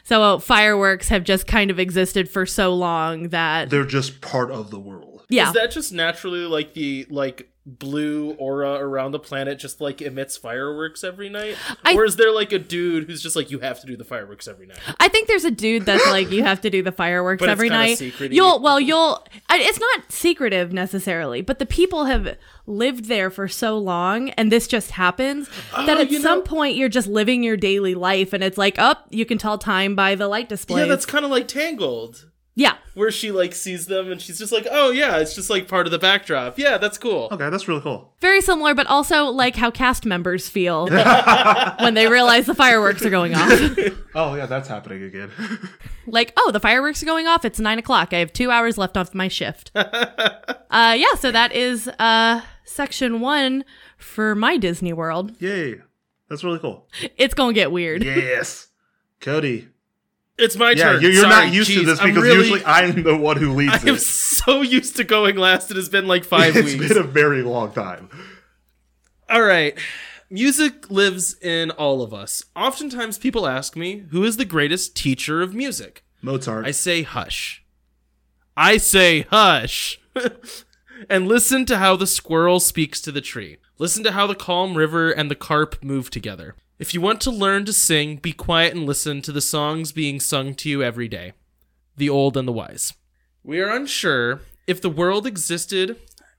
So 0.04 0.22
uh, 0.22 0.38
fireworks 0.38 1.08
have 1.08 1.24
just 1.24 1.46
kind 1.46 1.70
of 1.70 1.78
existed 1.80 2.28
for 2.28 2.46
so 2.46 2.74
long 2.74 3.30
that 3.30 3.70
They're 3.70 3.84
just 3.84 4.20
part 4.20 4.50
of 4.50 4.70
the 4.70 4.78
world. 4.78 5.24
yeah. 5.28 5.48
Is 5.48 5.54
that 5.54 5.70
just 5.72 5.92
naturally 5.92 6.40
like 6.46 6.74
the 6.74 7.06
like 7.10 7.50
blue 7.66 8.30
aura 8.34 8.74
around 8.74 9.10
the 9.10 9.18
planet 9.18 9.58
just 9.58 9.80
like 9.80 10.00
emits 10.00 10.36
fireworks 10.36 11.02
every 11.02 11.28
night? 11.28 11.56
I- 11.84 11.94
or 11.96 12.04
is 12.04 12.14
there 12.16 12.30
like 12.30 12.52
a 12.52 12.58
dude 12.60 13.04
who's 13.08 13.20
just 13.20 13.34
like 13.34 13.50
you 13.50 13.58
have 13.58 13.80
to 13.80 13.86
do 13.88 13.96
the 13.96 14.04
fireworks 14.04 14.46
every 14.46 14.66
night? 14.68 14.78
I 15.00 15.08
think 15.08 15.26
there's 15.26 15.44
a 15.44 15.50
dude 15.50 15.84
that's 15.84 16.06
like 16.06 16.30
you 16.30 16.44
have 16.44 16.60
to 16.60 16.70
do 16.70 16.82
the 16.82 16.92
fireworks 16.92 17.40
But 17.40 17.48
every 17.48 17.68
night. 17.68 18.00
You'll 18.20 18.60
well 18.60 18.78
you'll 18.78 19.24
it's 19.50 19.80
not 19.80 20.12
secretive 20.12 20.72
necessarily, 20.72 21.42
but 21.42 21.58
the 21.58 21.66
people 21.66 22.04
have 22.04 22.36
lived 22.66 23.06
there 23.06 23.30
for 23.30 23.48
so 23.48 23.76
long 23.78 24.30
and 24.30 24.50
this 24.52 24.66
just 24.68 24.92
happens 24.92 25.48
oh, 25.74 25.84
that 25.86 25.98
Oh, 25.98 26.00
at 26.02 26.10
some 26.10 26.38
know- 26.38 26.42
point 26.42 26.76
you're 26.76 26.88
just 26.88 27.08
living 27.08 27.42
your 27.42 27.56
daily 27.56 27.94
life 27.96 28.32
and 28.32 28.44
it's 28.44 28.58
like, 28.58 28.76
"Oh, 28.78 28.94
you 29.10 29.26
can 29.26 29.38
tell 29.38 29.58
time 29.58 29.94
by 29.96 30.14
the 30.14 30.28
light 30.28 30.48
display 30.48 30.82
Yeah, 30.82 30.86
that's 30.86 31.06
kind 31.06 31.24
of 31.24 31.30
like 31.32 31.48
Tangled. 31.48 32.28
Yeah. 32.58 32.76
Where 32.94 33.10
she 33.10 33.30
like 33.32 33.54
sees 33.54 33.84
them 33.84 34.10
and 34.10 34.20
she's 34.20 34.38
just 34.38 34.50
like, 34.50 34.66
"Oh 34.70 34.90
yeah, 34.90 35.18
it's 35.18 35.34
just 35.34 35.50
like 35.50 35.68
part 35.68 35.86
of 35.86 35.90
the 35.90 35.98
backdrop." 35.98 36.58
Yeah, 36.58 36.78
that's 36.78 36.96
cool. 36.96 37.28
Okay, 37.30 37.50
that's 37.50 37.68
really 37.68 37.82
cool. 37.82 38.14
Very 38.22 38.40
similar, 38.40 38.74
but 38.74 38.86
also 38.86 39.24
like 39.26 39.56
how 39.56 39.70
cast 39.70 40.06
members 40.06 40.48
feel 40.48 40.88
when 41.80 41.92
they 41.92 42.08
realize 42.08 42.46
the 42.46 42.54
fireworks 42.54 43.04
are 43.04 43.10
going 43.10 43.34
off. 43.34 43.52
Oh 44.18 44.34
yeah, 44.34 44.46
that's 44.46 44.66
happening 44.66 45.02
again. 45.02 45.30
like, 46.06 46.32
oh, 46.38 46.50
the 46.50 46.58
fireworks 46.58 47.02
are 47.02 47.06
going 47.06 47.26
off. 47.26 47.44
It's 47.44 47.60
nine 47.60 47.78
o'clock. 47.78 48.14
I 48.14 48.18
have 48.20 48.32
two 48.32 48.50
hours 48.50 48.78
left 48.78 48.96
off 48.96 49.14
my 49.14 49.28
shift. 49.28 49.70
uh, 49.74 50.96
yeah, 50.98 51.14
so 51.18 51.30
that 51.30 51.52
is 51.52 51.86
uh, 51.98 52.40
section 52.64 53.20
one 53.20 53.62
for 53.98 54.34
my 54.34 54.56
Disney 54.56 54.94
World. 54.94 55.36
Yay. 55.38 55.82
That's 56.30 56.42
really 56.42 56.58
cool. 56.60 56.88
It's 57.18 57.34
gonna 57.34 57.52
get 57.52 57.70
weird. 57.70 58.02
Yes. 58.02 58.68
Cody. 59.20 59.68
It's 60.38 60.56
my 60.56 60.72
Yeah, 60.72 60.92
turn. 60.92 61.02
you're, 61.02 61.14
Sorry, 61.14 61.28
not 61.46 61.52
used 61.52 61.70
to 61.70 61.80
jeez, 61.80 61.86
this 61.86 62.00
I'm 62.00 62.08
because 62.08 62.22
really- 62.22 62.36
usually 62.38 62.64
I'm 62.64 63.02
the 63.02 63.16
one 63.16 63.38
who 63.38 63.52
leads 63.54 63.74
it. 63.76 63.84
I 63.86 63.88
am 63.88 63.94
it. 63.96 64.00
so 64.00 64.60
used 64.62 64.96
to 64.96 65.04
going 65.04 65.36
last. 65.36 65.70
It 65.70 65.76
has 65.76 65.88
been 65.88 66.06
like 66.06 66.24
five 66.36 66.54
It's 66.56 66.66
weeks. 66.72 66.84
It's 66.84 66.94
been 66.94 67.02
a 67.02 67.06
very 67.06 67.42
long 67.42 67.72
time. 67.72 68.10
All 69.30 69.42
right. 69.42 69.78
Music 70.28 70.90
lives 70.90 71.36
in 71.40 71.70
all 71.70 72.02
of 72.02 72.12
us. 72.12 72.44
Oftentimes 72.54 73.16
people 73.16 73.46
ask 73.46 73.76
me, 73.76 74.04
who 74.10 74.24
is 74.24 74.36
the 74.36 74.44
greatest 74.44 74.94
teacher 74.96 75.40
of 75.40 75.54
music? 75.54 76.04
Mozart. 76.20 76.66
I 76.66 76.70
say 76.72 77.02
hush. 77.02 77.64
I 78.56 78.76
say 78.76 79.22
hush. 79.30 80.00
and 81.08 81.28
listen 81.28 81.64
to 81.66 81.78
how 81.78 81.96
the 81.96 82.06
squirrel 82.06 82.58
speaks 82.60 83.00
to 83.02 83.12
the 83.12 83.20
tree. 83.20 83.58
Listen 83.78 84.02
to 84.04 84.12
how 84.12 84.26
the 84.26 84.34
calm 84.34 84.76
river 84.76 85.10
and 85.10 85.30
the 85.30 85.34
carp 85.34 85.82
move 85.82 86.10
together. 86.10 86.56
If 86.78 86.92
you 86.92 87.00
want 87.00 87.22
to 87.22 87.30
learn 87.30 87.64
to 87.64 87.72
sing, 87.72 88.16
be 88.16 88.32
quiet 88.32 88.74
and 88.74 88.84
listen 88.84 89.22
to 89.22 89.32
the 89.32 89.40
songs 89.40 89.92
being 89.92 90.20
sung 90.20 90.54
to 90.56 90.68
you 90.68 90.82
every 90.82 91.08
day. 91.08 91.32
The 91.96 92.10
old 92.10 92.36
and 92.36 92.46
the 92.46 92.52
wise. 92.52 92.92
We 93.42 93.60
are 93.60 93.70
unsure 93.70 94.40
if 94.66 94.82
the 94.82 94.90
world 94.90 95.26
existed 95.26 95.96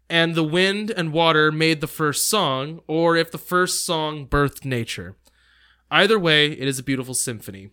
and 0.10 0.36
the 0.36 0.44
wind 0.44 0.92
and 0.92 1.12
water 1.12 1.52
made 1.52 1.82
the 1.82 1.88
first 1.88 2.30
song, 2.30 2.82
or 2.88 3.18
if 3.18 3.32
the 3.32 3.38
first 3.38 3.84
song 3.84 4.26
birthed 4.28 4.64
nature. 4.64 5.16
Either 5.90 6.20
way, 6.20 6.52
it 6.52 6.68
is 6.68 6.80
a 6.80 6.84
beautiful 6.84 7.14
symphony. 7.14 7.72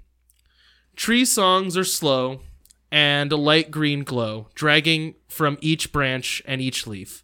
Tree 0.97 1.25
songs 1.25 1.77
are 1.77 1.85
slow 1.85 2.41
and 2.91 3.31
a 3.31 3.37
light 3.37 3.71
green 3.71 4.05
glow, 4.05 4.49
dragging 4.55 5.17
from 5.29 5.59
each 5.61 5.93
branch 5.93 6.43
and 6.47 6.61
each 6.61 6.87
leaf. 6.87 7.23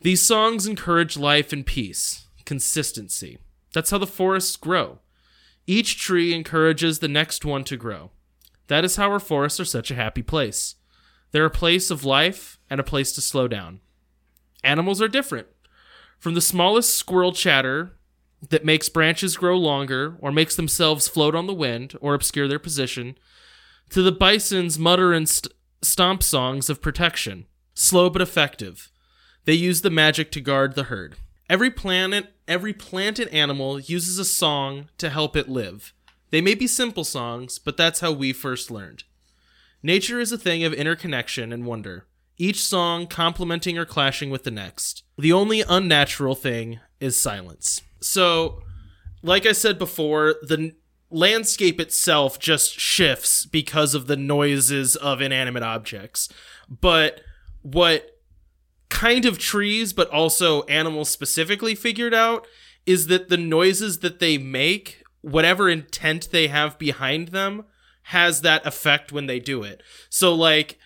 These 0.00 0.22
songs 0.22 0.66
encourage 0.66 1.16
life 1.16 1.52
and 1.52 1.66
peace, 1.66 2.26
consistency. 2.44 3.38
That's 3.72 3.90
how 3.90 3.98
the 3.98 4.06
forests 4.06 4.56
grow. 4.56 4.98
Each 5.66 5.98
tree 5.98 6.34
encourages 6.34 6.98
the 6.98 7.08
next 7.08 7.44
one 7.44 7.64
to 7.64 7.76
grow. 7.76 8.10
That 8.68 8.84
is 8.84 8.96
how 8.96 9.10
our 9.10 9.20
forests 9.20 9.60
are 9.60 9.64
such 9.64 9.90
a 9.90 9.96
happy 9.96 10.22
place. 10.22 10.76
They're 11.30 11.44
a 11.44 11.50
place 11.50 11.90
of 11.90 12.04
life 12.04 12.58
and 12.70 12.80
a 12.80 12.84
place 12.84 13.12
to 13.12 13.20
slow 13.20 13.48
down. 13.48 13.80
Animals 14.64 15.02
are 15.02 15.08
different. 15.08 15.46
From 16.18 16.34
the 16.34 16.40
smallest 16.40 16.96
squirrel 16.96 17.32
chatter 17.32 17.92
that 18.48 18.64
makes 18.64 18.88
branches 18.88 19.36
grow 19.36 19.56
longer 19.56 20.16
or 20.20 20.32
makes 20.32 20.56
themselves 20.56 21.08
float 21.08 21.34
on 21.34 21.46
the 21.46 21.54
wind 21.54 21.94
or 22.00 22.14
obscure 22.14 22.48
their 22.48 22.58
position, 22.58 23.16
to 23.90 24.02
the 24.02 24.12
bison's 24.12 24.78
mutter 24.78 25.12
and 25.12 25.28
st- 25.28 25.52
stomp 25.82 26.22
songs 26.22 26.68
of 26.68 26.82
protection. 26.82 27.46
Slow 27.74 28.10
but 28.10 28.22
effective. 28.22 28.90
They 29.44 29.54
use 29.54 29.82
the 29.82 29.90
magic 29.90 30.30
to 30.32 30.40
guard 30.40 30.74
the 30.74 30.84
herd. 30.84 31.16
Every 31.48 31.70
planet, 31.70 32.34
every 32.48 32.72
plant 32.72 33.18
and 33.18 33.30
animal 33.30 33.78
uses 33.78 34.18
a 34.18 34.24
song 34.24 34.88
to 34.98 35.10
help 35.10 35.36
it 35.36 35.48
live. 35.48 35.92
They 36.30 36.40
may 36.40 36.54
be 36.54 36.66
simple 36.66 37.04
songs, 37.04 37.58
but 37.58 37.76
that's 37.76 38.00
how 38.00 38.12
we 38.12 38.32
first 38.32 38.70
learned. 38.70 39.04
Nature 39.82 40.20
is 40.20 40.32
a 40.32 40.38
thing 40.38 40.64
of 40.64 40.72
interconnection 40.72 41.52
and 41.52 41.64
wonder, 41.64 42.06
each 42.36 42.60
song 42.60 43.06
complementing 43.06 43.78
or 43.78 43.84
clashing 43.84 44.30
with 44.30 44.44
the 44.44 44.50
next. 44.50 45.04
The 45.16 45.32
only 45.32 45.62
unnatural 45.68 46.34
thing 46.34 46.80
is 47.00 47.20
silence. 47.20 47.82
So, 48.00 48.62
like 49.22 49.46
I 49.46 49.52
said 49.52 49.78
before, 49.78 50.36
the 50.42 50.74
landscape 51.10 51.80
itself 51.80 52.38
just 52.38 52.78
shifts 52.78 53.46
because 53.46 53.94
of 53.94 54.06
the 54.06 54.16
noises 54.16 54.96
of 54.96 55.20
inanimate 55.20 55.62
objects. 55.62 56.28
But 56.68 57.20
what 57.62 58.17
kind 58.88 59.24
of 59.24 59.38
trees, 59.38 59.92
but 59.92 60.08
also 60.10 60.62
animals 60.64 61.08
specifically 61.08 61.74
figured 61.74 62.14
out 62.14 62.46
is 62.86 63.06
that 63.08 63.28
the 63.28 63.36
noises 63.36 63.98
that 63.98 64.18
they 64.18 64.38
make, 64.38 65.02
whatever 65.20 65.68
intent 65.68 66.30
they 66.30 66.48
have 66.48 66.78
behind 66.78 67.28
them, 67.28 67.64
has 68.04 68.40
that 68.40 68.64
effect 68.66 69.12
when 69.12 69.26
they 69.26 69.38
do 69.38 69.62
it. 69.62 69.82
So, 70.08 70.34
like, 70.34 70.78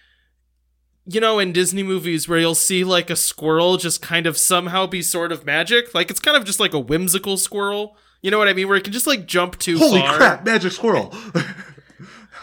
you 1.07 1.21
know, 1.21 1.39
in 1.39 1.53
Disney 1.53 1.83
movies 1.85 2.29
where 2.29 2.39
you'll 2.39 2.55
see 2.57 2.83
like 2.83 3.11
a 3.11 3.17
squirrel 3.17 3.77
just 3.77 4.03
kind 4.03 4.27
of 4.27 4.37
somehow 4.37 4.87
be 4.87 5.03
sort 5.03 5.31
of 5.33 5.47
magic, 5.47 5.95
like 5.95 6.11
it's 6.11 6.21
kind 6.21 6.37
of 6.37 6.45
just 6.45 6.61
like 6.61 6.75
a 6.75 6.79
whimsical 6.81 7.37
squirrel. 7.37 7.97
You 8.23 8.31
know 8.31 8.39
what 8.39 8.49
I 8.49 8.53
mean? 8.53 8.69
Where 8.69 8.77
it 8.77 8.85
can 8.85 8.93
just 8.93 9.07
like 9.07 9.27
jump 9.27 9.59
too 9.59 9.79
Holy 9.79 10.01
far. 10.01 10.17
crap, 10.17 10.45
magic 10.45 10.73
squirrel. 10.73 11.15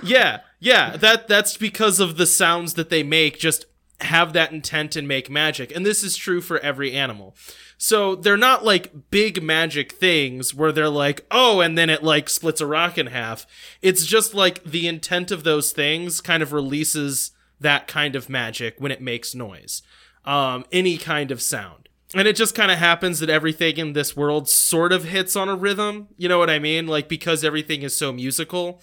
Yeah, 0.03 0.39
yeah. 0.59 0.95
That 0.97 1.27
that's 1.27 1.57
because 1.57 1.99
of 1.99 2.17
the 2.17 2.25
sounds 2.25 2.75
that 2.75 2.89
they 2.89 3.03
make 3.03 3.37
just 3.39 3.65
have 4.01 4.33
that 4.33 4.51
intent 4.51 4.95
and 4.95 5.07
make 5.07 5.29
magic. 5.29 5.75
And 5.75 5.85
this 5.85 6.03
is 6.03 6.15
true 6.15 6.41
for 6.41 6.59
every 6.59 6.93
animal. 6.93 7.35
So 7.77 8.15
they're 8.15 8.37
not 8.37 8.65
like 8.65 9.09
big 9.09 9.41
magic 9.41 9.93
things 9.93 10.53
where 10.53 10.71
they're 10.71 10.89
like, 10.89 11.25
oh, 11.31 11.61
and 11.61 11.77
then 11.77 11.89
it 11.89 12.03
like 12.03 12.29
splits 12.29 12.61
a 12.61 12.67
rock 12.67 12.97
in 12.97 13.07
half. 13.07 13.45
It's 13.81 14.05
just 14.05 14.33
like 14.33 14.63
the 14.63 14.87
intent 14.87 15.31
of 15.31 15.43
those 15.43 15.71
things 15.71 16.21
kind 16.21 16.43
of 16.43 16.51
releases 16.53 17.31
that 17.59 17.87
kind 17.87 18.15
of 18.15 18.29
magic 18.29 18.75
when 18.79 18.91
it 18.91 19.01
makes 19.01 19.35
noise, 19.35 19.81
um, 20.25 20.65
any 20.71 20.97
kind 20.97 21.31
of 21.31 21.41
sound. 21.41 21.89
And 22.15 22.27
it 22.27 22.35
just 22.35 22.55
kind 22.55 22.71
of 22.71 22.79
happens 22.79 23.19
that 23.19 23.29
everything 23.29 23.77
in 23.77 23.93
this 23.93 24.15
world 24.15 24.49
sort 24.49 24.91
of 24.91 25.03
hits 25.05 25.35
on 25.35 25.47
a 25.47 25.55
rhythm. 25.55 26.07
You 26.17 26.27
know 26.27 26.39
what 26.39 26.49
I 26.49 26.57
mean? 26.57 26.87
Like 26.87 27.07
because 27.07 27.43
everything 27.43 27.83
is 27.83 27.95
so 27.95 28.11
musical, 28.11 28.81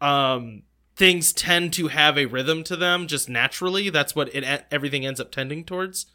um, 0.00 0.62
things 0.96 1.32
tend 1.32 1.72
to 1.74 1.88
have 1.88 2.16
a 2.16 2.26
rhythm 2.26 2.64
to 2.64 2.76
them 2.76 3.06
just 3.06 3.28
naturally. 3.28 3.90
That's 3.90 4.14
what 4.14 4.34
it 4.34 4.66
everything 4.70 5.04
ends 5.04 5.20
up 5.20 5.30
tending 5.30 5.64
towards. 5.64 6.06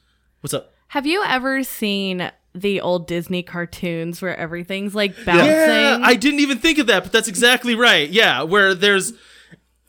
What's 0.41 0.53
up? 0.53 0.73
Have 0.89 1.05
you 1.05 1.23
ever 1.23 1.63
seen 1.63 2.31
the 2.55 2.81
old 2.81 3.07
Disney 3.07 3.43
cartoons 3.43 4.21
where 4.21 4.35
everything's 4.35 4.95
like 4.95 5.13
bouncing? 5.25 5.45
Yeah, 5.45 5.99
I 6.01 6.15
didn't 6.15 6.39
even 6.39 6.57
think 6.57 6.77
of 6.79 6.87
that, 6.87 7.03
but 7.03 7.11
that's 7.11 7.27
exactly 7.27 7.75
right. 7.75 8.09
Yeah, 8.09 8.43
where 8.43 8.73
there's 8.73 9.13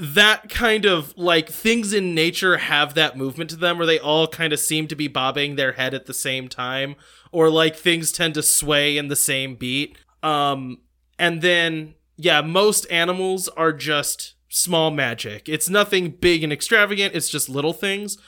that 0.01 0.49
kind 0.49 0.87
of 0.87 1.17
like 1.17 1.49
things 1.51 1.93
in 1.93 2.15
nature 2.15 2.57
have 2.57 2.95
that 2.95 3.19
movement 3.19 3.51
to 3.51 3.57
them 3.57 3.77
where 3.77 3.87
they 3.87 3.99
all 3.99 4.27
kind 4.27 4.53
of 4.53 4.59
seem 4.59 4.89
to 4.89 4.97
be 4.97 5.09
bobbing 5.09 5.57
their 5.57 5.73
head 5.73 5.93
at 5.93 6.07
the 6.07 6.15
same 6.15 6.49
time 6.49 6.97
or 7.33 7.51
like 7.51 7.77
things 7.77 8.11
tend 8.11 8.33
to 8.33 8.43
sway 8.43 8.97
in 8.97 9.09
the 9.09 9.17
same 9.17 9.57
beat. 9.57 9.99
Um 10.23 10.79
and 11.19 11.43
then 11.43 11.95
yeah, 12.17 12.41
most 12.41 12.87
animals 12.91 13.49
are 13.49 13.75
just 13.75 14.37
small 14.51 14.91
magic. 14.91 15.49
It's 15.49 15.71
nothing 15.71 16.11
big 16.11 16.43
and 16.45 16.53
extravagant, 16.53 17.15
it's 17.15 17.31
just 17.31 17.49
little 17.49 17.73
things. 17.73 18.19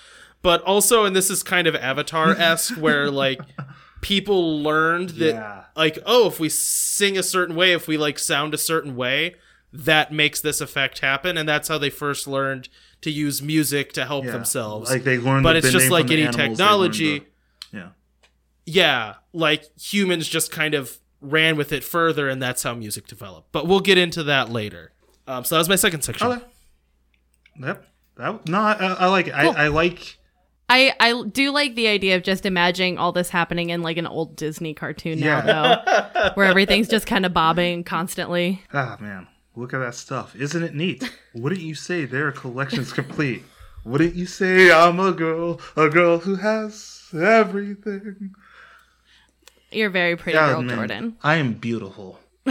But 0.40 0.62
also 0.62 1.04
and 1.04 1.14
this 1.14 1.28
is 1.30 1.42
kind 1.42 1.66
of 1.66 1.76
avatar-esque 1.76 2.76
where 2.78 3.10
like 3.10 3.40
people 4.00 4.60
learned 4.62 5.10
that 5.10 5.34
Yeah. 5.34 5.64
like 5.76 5.98
oh 6.06 6.26
if 6.28 6.40
we 6.40 6.48
sing 6.48 7.16
a 7.18 7.22
certain 7.22 7.54
way 7.54 7.72
if 7.72 7.86
we 7.86 7.96
like 7.96 8.18
sound 8.18 8.52
a 8.54 8.58
certain 8.58 8.96
way 8.96 9.36
that 9.72 10.12
makes 10.12 10.40
this 10.40 10.60
effect 10.60 10.98
happen 10.98 11.36
and 11.38 11.48
that's 11.48 11.68
how 11.68 11.78
they 11.78 11.90
first 11.90 12.26
learned 12.26 12.68
to 13.02 13.10
use 13.12 13.40
music 13.40 13.92
to 13.92 14.04
help 14.04 14.24
Yeah. 14.24 14.32
themselves 14.32 14.90
Like 14.90 15.04
they 15.04 15.18
learned 15.18 15.44
but 15.44 15.54
it's 15.54 15.70
just 15.70 15.90
like 15.90 16.10
any 16.10 16.22
animals, 16.22 16.36
they 16.36 16.42
learned 16.42 16.56
technology 16.56 17.18
the- 17.70 17.78
yeah. 17.78 17.88
yeah 18.66 19.14
like 19.32 19.64
humans 19.80 20.26
just 20.28 20.50
kind 20.50 20.74
of 20.74 20.98
ran 21.20 21.54
with 21.56 21.72
it 21.72 21.84
further 21.84 22.28
and 22.28 22.42
that's 22.42 22.64
how 22.64 22.74
music 22.74 23.06
developed 23.06 23.52
but 23.52 23.68
we'll 23.68 23.78
get 23.80 23.98
into 23.98 24.24
that 24.24 24.50
later 24.50 24.90
um, 25.26 25.44
so 25.44 25.54
that 25.54 25.60
was 25.60 25.68
my 25.68 25.76
second 25.76 26.02
section 26.02 26.26
Okay. 26.26 26.44
Yep. 27.60 27.86
That, 28.16 28.48
no, 28.48 28.58
I, 28.60 28.72
I 28.98 29.06
like 29.06 29.26
it. 29.28 29.34
Cool. 29.38 29.54
I, 29.56 29.64
I 29.64 29.68
like. 29.68 30.18
I 30.68 30.94
I 31.00 31.22
do 31.30 31.50
like 31.50 31.74
the 31.74 31.88
idea 31.88 32.16
of 32.16 32.22
just 32.22 32.46
imagining 32.46 32.96
all 32.98 33.12
this 33.12 33.28
happening 33.30 33.70
in 33.70 33.82
like 33.82 33.96
an 33.98 34.06
old 34.06 34.36
Disney 34.36 34.72
cartoon 34.74 35.20
now, 35.20 35.44
Yeah. 35.44 36.08
though, 36.14 36.30
where 36.34 36.46
everything's 36.46 36.88
just 36.88 37.06
kind 37.06 37.26
of 37.26 37.32
bobbing 37.34 37.84
constantly. 37.84 38.62
Ah, 38.72 38.96
man, 39.00 39.26
look 39.54 39.74
at 39.74 39.78
that 39.80 39.94
stuff. 39.94 40.34
Isn't 40.36 40.62
it 40.62 40.74
neat? 40.74 41.10
Wouldn't 41.34 41.60
you 41.60 41.74
say 41.74 42.04
their 42.06 42.32
collection's 42.32 42.92
complete? 42.92 43.42
Wouldn't 43.84 44.14
you 44.14 44.26
say 44.26 44.70
I'm 44.70 45.00
a 45.00 45.12
girl, 45.12 45.60
a 45.76 45.88
girl 45.88 46.18
who 46.18 46.36
has 46.36 47.08
everything? 47.12 48.34
You're 49.70 49.90
very 49.90 50.16
pretty 50.16 50.36
Yeah, 50.36 50.52
girl, 50.52 50.62
man, 50.62 50.76
Jordan. 50.76 51.16
I 51.22 51.36
am 51.36 51.54
beautiful. 51.54 52.18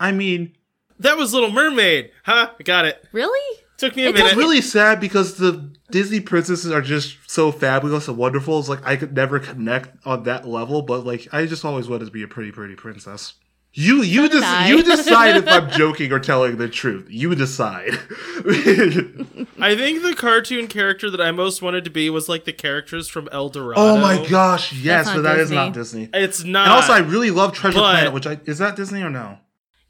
I 0.00 0.12
mean, 0.12 0.56
that 0.98 1.16
was 1.16 1.32
little 1.34 1.50
mermaid 1.50 2.10
huh 2.24 2.50
I 2.58 2.62
got 2.62 2.84
it 2.84 3.04
Really? 3.12 3.58
took 3.76 3.94
me 3.96 4.04
a 4.04 4.08
It 4.08 4.14
minute 4.14 4.28
it's 4.28 4.36
really 4.36 4.60
sad 4.60 5.00
because 5.00 5.36
the 5.36 5.72
Disney 5.90 6.20
princesses 6.20 6.70
are 6.72 6.82
just 6.82 7.16
so 7.30 7.50
fabulous 7.52 8.08
and 8.08 8.16
wonderful. 8.18 8.58
It's 8.58 8.68
like 8.68 8.84
I 8.86 8.96
could 8.96 9.14
never 9.14 9.38
connect 9.38 9.96
on 10.06 10.24
that 10.24 10.46
level, 10.46 10.82
but 10.82 11.06
like 11.06 11.28
I 11.32 11.46
just 11.46 11.64
always 11.64 11.88
wanted 11.88 12.04
to 12.06 12.10
be 12.10 12.22
a 12.22 12.28
pretty, 12.28 12.50
pretty 12.52 12.74
princess. 12.74 13.34
You 13.74 14.02
you 14.02 14.22
did 14.22 14.32
just 14.32 14.44
I. 14.46 14.68
you 14.68 14.82
decide 14.82 15.36
if 15.36 15.46
I'm 15.46 15.70
joking 15.70 16.10
or 16.12 16.18
telling 16.18 16.56
the 16.56 16.68
truth. 16.68 17.06
You 17.08 17.34
decide. 17.34 17.90
I 19.60 19.74
think 19.76 20.02
the 20.02 20.14
cartoon 20.16 20.66
character 20.68 21.10
that 21.10 21.20
I 21.20 21.30
most 21.30 21.62
wanted 21.62 21.84
to 21.84 21.90
be 21.90 22.10
was 22.10 22.28
like 22.28 22.44
the 22.44 22.52
characters 22.52 23.08
from 23.08 23.28
El 23.30 23.48
Dorado. 23.50 23.80
oh 23.80 24.00
my 24.00 24.26
gosh, 24.28 24.72
yes, 24.72 25.06
but 25.12 25.22
that 25.22 25.36
is 25.38 25.48
Disney. 25.50 25.56
not 25.56 25.72
Disney. 25.74 26.08
It's 26.14 26.44
not. 26.44 26.64
And 26.66 26.72
also, 26.74 26.92
I 26.92 26.98
really 27.00 27.30
love 27.30 27.52
Treasure 27.52 27.78
but- 27.78 27.90
Planet, 27.92 28.12
which 28.12 28.26
I 28.26 28.40
is 28.46 28.58
that 28.58 28.76
Disney 28.76 29.02
or 29.02 29.10
no? 29.10 29.38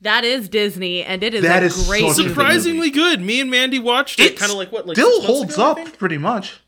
That 0.00 0.24
is 0.24 0.48
Disney, 0.48 1.02
and 1.02 1.22
it 1.24 1.34
is 1.34 1.42
That 1.42 1.62
a 1.62 1.66
is 1.66 1.86
great 1.88 2.06
such 2.08 2.18
movie. 2.18 2.28
surprisingly 2.28 2.90
good. 2.90 3.20
Me 3.20 3.40
and 3.40 3.50
Mandy 3.50 3.78
watched 3.80 4.20
it. 4.20 4.36
Kind 4.36 4.52
of 4.52 4.56
like 4.58 4.70
what, 4.70 4.86
like 4.86 4.96
Still 4.96 5.22
holds 5.22 5.54
ago, 5.54 5.72
up 5.72 5.98
pretty 5.98 6.18
much. 6.18 6.60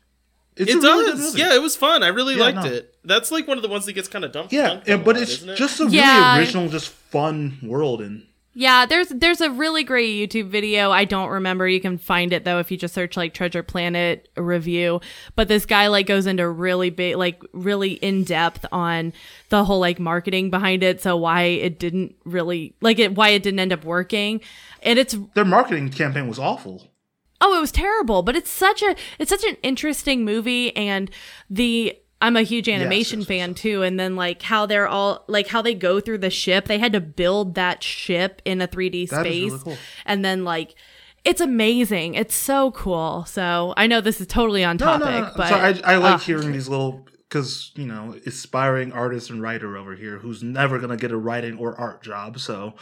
It's 0.57 0.69
It 0.71 0.77
a 0.77 0.81
really 0.81 1.11
does. 1.11 1.37
Yeah, 1.37 1.55
it 1.55 1.61
was 1.61 1.77
fun. 1.77 2.03
I 2.03 2.07
really 2.09 2.35
Yeah, 2.35 2.41
liked 2.43 2.57
no. 2.57 2.65
it. 2.65 2.93
That's 3.05 3.31
like 3.31 3.47
one 3.47 3.57
of 3.57 3.63
the 3.63 3.69
ones 3.69 3.85
that 3.85 3.93
gets 3.93 4.09
kind 4.09 4.25
of 4.25 4.33
dumped. 4.33 4.51
Yeah, 4.51 4.67
dunked 4.67 4.81
on 4.81 4.93
and, 4.95 5.05
but 5.05 5.15
it's 5.17 5.41
it? 5.43 5.55
just 5.55 5.79
a 5.79 5.85
really 5.85 5.97
Yeah. 5.97 6.37
original, 6.37 6.67
just 6.67 6.89
fun 6.89 7.57
world, 7.63 8.01
and 8.01 8.23
Yeah, 8.53 8.85
there's 8.85 9.07
there's 9.07 9.39
a 9.39 9.49
really 9.49 9.85
great 9.85 10.13
YouTube 10.13 10.47
video. 10.49 10.91
I 10.91 11.05
don't 11.05 11.29
remember. 11.29 11.69
You 11.69 11.79
can 11.79 11.97
find 11.97 12.33
it 12.33 12.43
though 12.43 12.59
if 12.59 12.69
you 12.69 12.75
just 12.75 12.93
search 12.93 13.15
like 13.15 13.33
Treasure 13.33 13.63
Planet 13.63 14.27
review. 14.35 14.99
But 15.37 15.47
this 15.47 15.65
guy 15.65 15.87
like 15.87 16.05
goes 16.05 16.25
into 16.25 16.49
really 16.49 16.89
big 16.89 17.15
like 17.15 17.41
really 17.53 17.93
in 17.93 18.25
depth 18.25 18.65
on 18.71 19.13
the 19.49 19.63
whole 19.63 19.79
like 19.79 19.99
marketing 19.99 20.49
behind 20.49 20.83
it. 20.83 21.01
So 21.01 21.15
why 21.15 21.43
it 21.43 21.79
didn't 21.79 22.15
really 22.25 22.75
like 22.81 22.99
it 22.99 23.15
why 23.15 23.29
it 23.29 23.41
didn't 23.41 23.59
end 23.61 23.71
up 23.71 23.85
working. 23.85 24.41
And 24.83 24.99
it's 24.99 25.15
their 25.33 25.45
marketing 25.45 25.89
campaign 25.89 26.27
was 26.27 26.37
awful. 26.39 26.91
oh, 27.39 27.57
it 27.57 27.61
was 27.61 27.71
terrible, 27.71 28.21
but 28.21 28.35
it's 28.35 28.51
such 28.51 28.81
a 28.81 28.95
it's 29.17 29.29
such 29.29 29.45
an 29.45 29.55
interesting 29.63 30.25
movie 30.25 30.75
and 30.75 31.09
the 31.49 31.97
I'm 32.21 32.37
a 32.37 32.43
huge 32.43 32.69
animation 32.69 33.19
yes, 33.19 33.29
yes, 33.29 33.39
fan 33.39 33.53
too 33.55 33.83
and 33.83 33.99
then 33.99 34.15
like 34.15 34.41
how 34.43 34.65
they're 34.65 34.87
all 34.87 35.23
like 35.27 35.47
how 35.47 35.61
they 35.61 35.73
go 35.73 35.99
through 35.99 36.19
the 36.19 36.29
ship. 36.29 36.65
They 36.65 36.77
had 36.77 36.93
to 36.93 37.01
build 37.01 37.55
that 37.55 37.81
ship 37.83 38.41
in 38.45 38.61
a 38.61 38.67
3D 38.67 39.09
That 39.09 39.25
space 39.25 39.51
really 39.51 39.63
cool. 39.63 39.77
and 40.05 40.23
then 40.23 40.43
like 40.43 40.75
it's 41.23 41.41
amazing. 41.41 42.15
It's 42.15 42.33
so 42.33 42.71
cool. 42.71 43.25
So, 43.25 43.75
I 43.77 43.85
know 43.85 44.01
this 44.01 44.19
is 44.19 44.25
totally 44.27 44.63
on 44.63 44.79
topic, 44.79 45.05
no, 45.05 45.21
no. 45.21 45.31
but 45.37 45.49
so 45.49 45.55
I, 45.55 45.93
I 45.93 45.97
like 45.97 46.15
Ugh. 46.15 46.21
hearing 46.21 46.51
these 46.51 46.67
little 46.67 47.05
because 47.29 47.71
you 47.75 47.85
know 47.85 48.15
aspiring 48.25 48.91
artist 48.91 49.29
and 49.29 49.41
writer 49.41 49.77
over 49.77 49.95
here 49.95 50.17
who's 50.17 50.43
never 50.43 50.79
gonna 50.79 50.97
get 50.97 51.11
a 51.11 51.17
writing 51.17 51.57
or 51.57 51.79
art 51.79 52.01
job. 52.01 52.39
So 52.39 52.73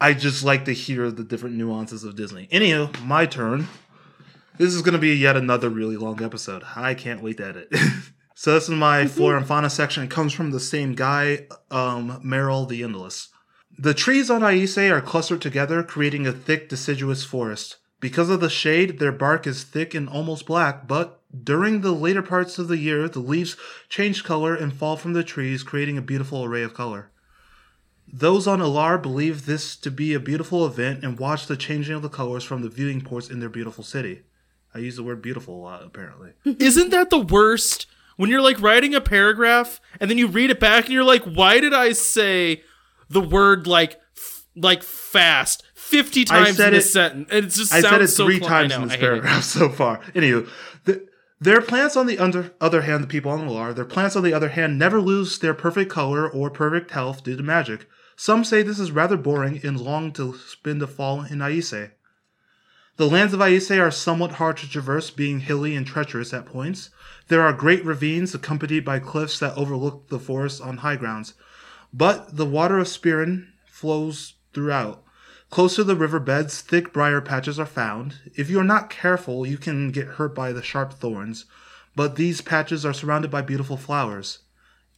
I 0.00 0.12
just 0.14 0.44
like 0.44 0.64
to 0.66 0.72
hear 0.72 1.10
the 1.10 1.24
different 1.24 1.56
nuances 1.56 2.04
of 2.04 2.16
Disney. 2.16 2.48
Anywho, 2.52 3.02
my 3.04 3.26
turn. 3.26 3.66
This 4.58 4.74
is 4.74 4.82
gonna 4.82 4.98
be 4.98 5.14
yet 5.14 5.36
another 5.36 5.70
really 5.70 5.96
long 5.96 6.22
episode. 6.22 6.62
I 6.76 6.94
can't 6.94 7.22
wait 7.22 7.38
to 7.38 7.46
edit. 7.46 7.72
so 8.40 8.54
this 8.54 8.64
is 8.64 8.70
my 8.70 9.06
flora 9.06 9.36
and 9.36 9.46
fauna 9.46 9.68
section. 9.68 10.02
It 10.02 10.10
comes 10.10 10.32
from 10.32 10.50
the 10.50 10.60
same 10.60 10.94
guy, 10.94 11.46
um, 11.70 12.18
Merrill 12.22 12.64
the 12.64 12.82
Endless. 12.82 13.28
The 13.78 13.92
trees 13.92 14.30
on 14.30 14.42
Aise 14.42 14.78
are 14.78 15.02
clustered 15.02 15.42
together, 15.42 15.82
creating 15.82 16.26
a 16.26 16.32
thick 16.32 16.66
deciduous 16.66 17.22
forest. 17.22 17.76
Because 18.00 18.30
of 18.30 18.40
the 18.40 18.48
shade, 18.48 18.98
their 18.98 19.12
bark 19.12 19.46
is 19.46 19.62
thick 19.62 19.92
and 19.92 20.08
almost 20.08 20.46
black, 20.46 20.88
but 20.88 21.20
during 21.44 21.82
the 21.82 21.92
later 21.92 22.22
parts 22.22 22.58
of 22.58 22.68
the 22.68 22.78
year, 22.78 23.10
the 23.10 23.18
leaves 23.18 23.58
change 23.90 24.24
color 24.24 24.54
and 24.54 24.72
fall 24.72 24.96
from 24.96 25.12
the 25.12 25.22
trees, 25.22 25.62
creating 25.62 25.98
a 25.98 26.00
beautiful 26.00 26.42
array 26.42 26.62
of 26.62 26.72
color. 26.72 27.10
Those 28.10 28.46
on 28.46 28.60
Alar 28.60 29.02
believe 29.02 29.44
this 29.44 29.76
to 29.76 29.90
be 29.90 30.14
a 30.14 30.18
beautiful 30.18 30.64
event 30.64 31.04
and 31.04 31.18
watch 31.18 31.46
the 31.46 31.58
changing 31.58 31.94
of 31.94 32.00
the 32.00 32.08
colors 32.08 32.44
from 32.44 32.62
the 32.62 32.70
viewing 32.70 33.02
ports 33.02 33.28
in 33.28 33.40
their 33.40 33.50
beautiful 33.50 33.84
city. 33.84 34.22
I 34.74 34.78
use 34.78 34.96
the 34.96 35.02
word 35.02 35.20
beautiful 35.20 35.56
a 35.56 35.60
lot, 35.60 35.82
apparently. 35.82 36.32
Isn't 36.58 36.88
that 36.88 37.10
the 37.10 37.20
worst? 37.20 37.86
When 38.20 38.28
you're 38.28 38.42
like 38.42 38.60
writing 38.60 38.94
a 38.94 39.00
paragraph 39.00 39.80
and 39.98 40.10
then 40.10 40.18
you 40.18 40.26
read 40.26 40.50
it 40.50 40.60
back 40.60 40.84
and 40.84 40.92
you're 40.92 41.04
like, 41.04 41.24
why 41.24 41.58
did 41.58 41.72
I 41.72 41.92
say 41.92 42.62
the 43.08 43.22
word 43.22 43.66
like 43.66 43.98
f- 44.14 44.44
like 44.54 44.82
fast 44.82 45.62
fifty 45.74 46.26
times 46.26 46.60
in 46.60 46.74
a 46.74 46.76
it- 46.76 46.82
sentence? 46.82 47.28
And 47.32 47.46
it 47.46 47.48
just 47.48 47.72
I 47.72 47.80
said 47.80 48.02
it 48.02 48.08
so 48.08 48.26
three 48.26 48.36
cl- 48.36 48.48
times 48.48 48.70
know, 48.70 48.82
in 48.82 48.88
this 48.88 48.92
hate 48.92 48.98
it. 48.98 49.06
paragraph 49.06 49.42
so 49.58 49.70
far. 49.70 50.00
Anywho, 50.14 50.46
the, 50.84 51.08
their 51.40 51.62
plants, 51.62 51.96
on 51.96 52.04
the 52.06 52.18
under, 52.18 52.52
other 52.60 52.82
hand, 52.82 53.02
the 53.02 53.08
people 53.08 53.30
on 53.30 53.46
the 53.46 53.52
Lar, 53.54 53.72
their 53.72 53.86
plants, 53.86 54.14
on 54.16 54.22
the 54.22 54.34
other 54.34 54.50
hand, 54.50 54.78
never 54.78 55.00
lose 55.00 55.38
their 55.38 55.54
perfect 55.54 55.90
color 55.90 56.28
or 56.30 56.50
perfect 56.50 56.90
health 56.90 57.24
due 57.24 57.38
to 57.38 57.42
magic. 57.42 57.88
Some 58.16 58.44
say 58.44 58.62
this 58.62 58.78
is 58.78 58.92
rather 58.92 59.16
boring 59.16 59.60
and 59.64 59.80
long 59.80 60.12
to 60.12 60.36
spend 60.36 60.82
the 60.82 60.86
fall 60.86 61.22
in 61.22 61.40
Aise. 61.40 61.72
The 62.98 63.08
lands 63.08 63.32
of 63.32 63.40
Aise 63.40 63.70
are 63.70 63.90
somewhat 63.90 64.32
hard 64.32 64.58
to 64.58 64.68
traverse, 64.68 65.08
being 65.10 65.40
hilly 65.40 65.74
and 65.74 65.86
treacherous 65.86 66.34
at 66.34 66.44
points. 66.44 66.90
There 67.30 67.42
are 67.42 67.52
great 67.52 67.84
ravines 67.84 68.34
accompanied 68.34 68.84
by 68.84 68.98
cliffs 68.98 69.38
that 69.38 69.56
overlook 69.56 70.08
the 70.08 70.18
forest 70.18 70.60
on 70.60 70.78
high 70.78 70.96
grounds. 70.96 71.34
But 71.92 72.36
the 72.36 72.44
water 72.44 72.80
of 72.80 72.88
Spirin 72.88 73.52
flows 73.66 74.34
throughout. 74.52 75.04
Close 75.48 75.76
to 75.76 75.84
the 75.84 75.94
riverbeds, 75.94 76.60
thick 76.60 76.92
briar 76.92 77.20
patches 77.20 77.56
are 77.60 77.66
found. 77.66 78.16
If 78.34 78.50
you 78.50 78.58
are 78.58 78.64
not 78.64 78.90
careful, 78.90 79.46
you 79.46 79.58
can 79.58 79.92
get 79.92 80.18
hurt 80.18 80.34
by 80.34 80.50
the 80.50 80.60
sharp 80.60 80.94
thorns, 80.94 81.44
but 81.94 82.16
these 82.16 82.40
patches 82.40 82.84
are 82.84 82.92
surrounded 82.92 83.30
by 83.30 83.42
beautiful 83.42 83.76
flowers. 83.76 84.40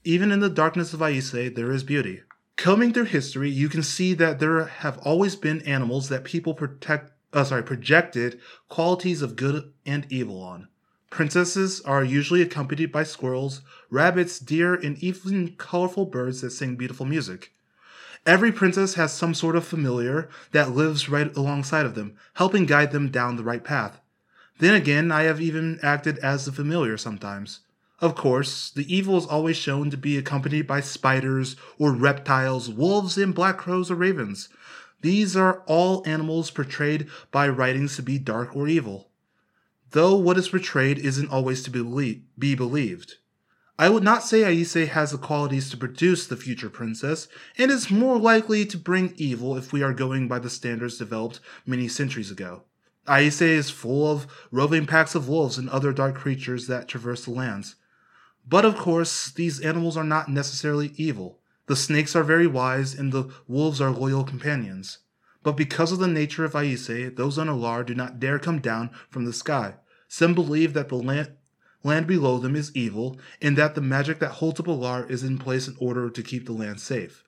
Even 0.03 0.33
in 0.33 0.41
the 0.41 0.49
darkness 0.49 0.95
of 0.95 1.03
Aise, 1.03 1.33
there 1.33 1.71
is 1.71 1.85
beauty. 1.85 2.23
Combing 2.57 2.95
through 2.95 3.05
history, 3.05 3.51
you 3.51 3.69
can 3.69 3.83
see 3.83 4.15
that 4.15 4.39
there 4.39 4.65
have 4.65 4.97
always 5.01 5.37
been 5.37 5.61
animals 5.67 6.09
that 6.09 6.25
people 6.25 6.55
protect 6.55 7.13
uh, 7.35 7.45
sorry, 7.45 7.63
projected 7.63 8.41
qualities 8.71 9.21
of 9.21 9.37
good 9.37 9.73
and 9.85 10.07
evil 10.11 10.41
on. 10.43 10.69
Princesses 11.13 11.83
are 11.83 12.03
usually 12.03 12.41
accompanied 12.41 12.91
by 12.91 13.03
squirrels, 13.03 13.61
rabbits, 13.91 14.39
deer, 14.39 14.73
and 14.73 14.97
even 15.03 15.55
colorful 15.59 16.07
birds 16.07 16.41
that 16.41 16.53
sing 16.53 16.75
beautiful 16.75 17.05
music. 17.05 17.53
Every 18.25 18.51
princess 18.51 18.95
has 18.95 19.13
some 19.13 19.35
sort 19.35 19.55
of 19.55 19.67
familiar 19.67 20.31
that 20.53 20.71
lives 20.71 21.11
right 21.11 21.31
alongside 21.37 21.85
of 21.85 21.95
them, 21.95 22.17
helping 22.33 22.65
guide 22.65 22.93
them 22.93 23.11
down 23.11 23.37
the 23.37 23.45
right 23.45 23.63
path. 23.63 24.01
Then 24.59 24.73
again, 24.73 25.13
I 25.13 25.25
have 25.25 25.39
even 25.39 25.79
acted 25.83 26.17
as 26.21 26.47
the 26.47 26.53
familiar 26.53 26.97
sometimes. 26.97 27.61
Of 28.01 28.15
course, 28.15 28.71
the 28.71 28.91
evil 28.93 29.19
is 29.19 29.27
always 29.27 29.59
shown 29.59 29.91
to 29.91 29.99
be 29.99 30.17
accompanied 30.17 30.67
by 30.67 30.81
spiders 30.81 31.57
or 31.79 31.93
reptiles, 31.93 32.71
wolves, 32.71 33.19
and 33.19 33.35
black 33.35 33.59
crows 33.59 33.91
or 33.91 33.97
ravens. 33.97 34.49
These 35.03 35.37
are 35.37 35.63
all 35.67 36.03
animals 36.07 36.51
portrayed 36.51 37.07
by 37.31 37.51
writings 37.51 37.97
to 37.97 38.03
be 38.03 38.19
dark 38.19 38.57
or 38.57 38.67
evil. 38.67 39.11
Though 39.93 40.17
what 40.17 40.39
is 40.39 40.49
portrayed 40.49 40.99
isn't 40.99 41.31
always 41.31 41.63
to 41.65 41.71
be, 41.71 42.23
be 42.39 42.55
believed. 42.55 43.17
I 43.79 43.91
would 43.91 44.03
not 44.03 44.23
say 44.23 44.43
Aise 44.45 44.89
has 44.89 45.11
the 45.11 45.19
qualities 45.19 45.69
to 45.69 45.77
produce 45.77 46.27
the 46.27 46.37
future 46.37 46.71
princess, 46.71 47.29
and 47.59 47.71
is 47.71 47.91
more 47.91 48.19
likely 48.19 48.65
to 48.67 48.79
bring 48.79 49.13
evil 49.17 49.55
if 49.57 49.71
we 49.71 49.83
are 49.83 49.93
going 49.93 50.29
by 50.29 50.39
the 50.39 50.49
standards 50.49 50.97
developed 50.97 51.41
many 51.67 51.89
centuries 51.89 52.31
ago. 52.31 52.63
Aise 53.07 53.43
is 53.43 53.69
full 53.69 54.11
of 54.11 54.27
roving 54.51 54.87
packs 54.87 55.15
of 55.15 55.29
wolves 55.29 55.59
and 55.59 55.69
other 55.69 55.93
dark 55.93 56.15
creatures 56.15 56.69
that 56.69 56.89
traverse 56.89 57.27
the 57.27 57.31
lands. 57.31 57.75
But 58.49 58.65
of 58.65 58.77
course, 58.77 59.31
these 59.31 59.61
animals 59.61 59.97
are 59.99 60.05
not 60.05 60.29
necessarily 60.29 60.93
evil. 60.97 61.39
The 61.67 61.77
snakes 61.77 62.17
are 62.17 62.25
very 62.25 62.47
wise, 62.47 62.95
and 62.95 63.13
the 63.13 63.31
wolves 63.47 63.81
are 63.81 63.91
loyal 63.91 64.25
companions. 64.25 64.99
But 65.43 65.57
because 65.57 65.93
of 65.93 65.99
the 65.99 66.09
nature 66.09 66.45
of 66.45 66.55
Aise, 66.55 67.15
those 67.17 67.37
on 67.37 67.49
Alar 67.49 67.85
do 67.85 67.95
not 67.95 68.21
dare 68.21 68.39
come 68.39 68.61
down 68.61 68.91
from 69.11 69.25
the 69.27 69.33
sky. 69.33 69.75
Some 70.13 70.35
believe 70.35 70.75
that 70.75 70.91
the 70.91 70.97
land, 70.97 71.31
land 71.83 72.07
below 72.07 72.37
them 72.37 72.55
is 72.55 72.71
evil, 72.77 73.19
and 73.41 73.57
that 73.57 73.75
the 73.75 73.81
magic 73.81 74.19
that 74.19 74.33
holds 74.33 74.61
up 74.61 74.67
Alar 74.67 75.09
is 75.09 75.23
in 75.23 75.39
place 75.39 75.67
in 75.69 75.75
order 75.79 76.11
to 76.11 76.23
keep 76.23 76.45
the 76.45 76.53
land 76.53 76.81
safe. 76.81 77.25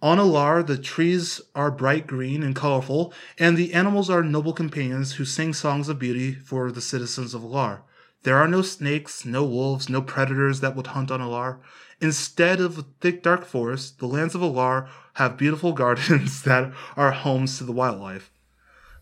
On 0.00 0.16
Alar, 0.16 0.64
the 0.64 0.78
trees 0.78 1.40
are 1.56 1.72
bright 1.72 2.06
green 2.06 2.44
and 2.44 2.54
colorful, 2.54 3.12
and 3.36 3.56
the 3.56 3.74
animals 3.74 4.08
are 4.08 4.22
noble 4.22 4.52
companions 4.52 5.14
who 5.14 5.24
sing 5.24 5.52
songs 5.52 5.88
of 5.88 5.98
beauty 5.98 6.34
for 6.34 6.70
the 6.70 6.80
citizens 6.80 7.34
of 7.34 7.42
Alar. 7.42 7.80
There 8.22 8.36
are 8.36 8.46
no 8.46 8.62
snakes, 8.62 9.24
no 9.24 9.42
wolves, 9.42 9.88
no 9.88 10.00
predators 10.02 10.60
that 10.60 10.76
would 10.76 10.86
hunt 10.86 11.10
on 11.10 11.18
Alar. 11.18 11.58
Instead 12.00 12.60
of 12.60 12.78
a 12.78 12.86
thick 13.00 13.24
dark 13.24 13.44
forest, 13.44 13.98
the 13.98 14.06
lands 14.06 14.36
of 14.36 14.40
Alar 14.40 14.88
have 15.14 15.36
beautiful 15.36 15.72
gardens 15.82 16.44
that 16.44 16.72
are 16.96 17.10
homes 17.10 17.58
to 17.58 17.64
the 17.64 17.72
wildlife. 17.72 18.30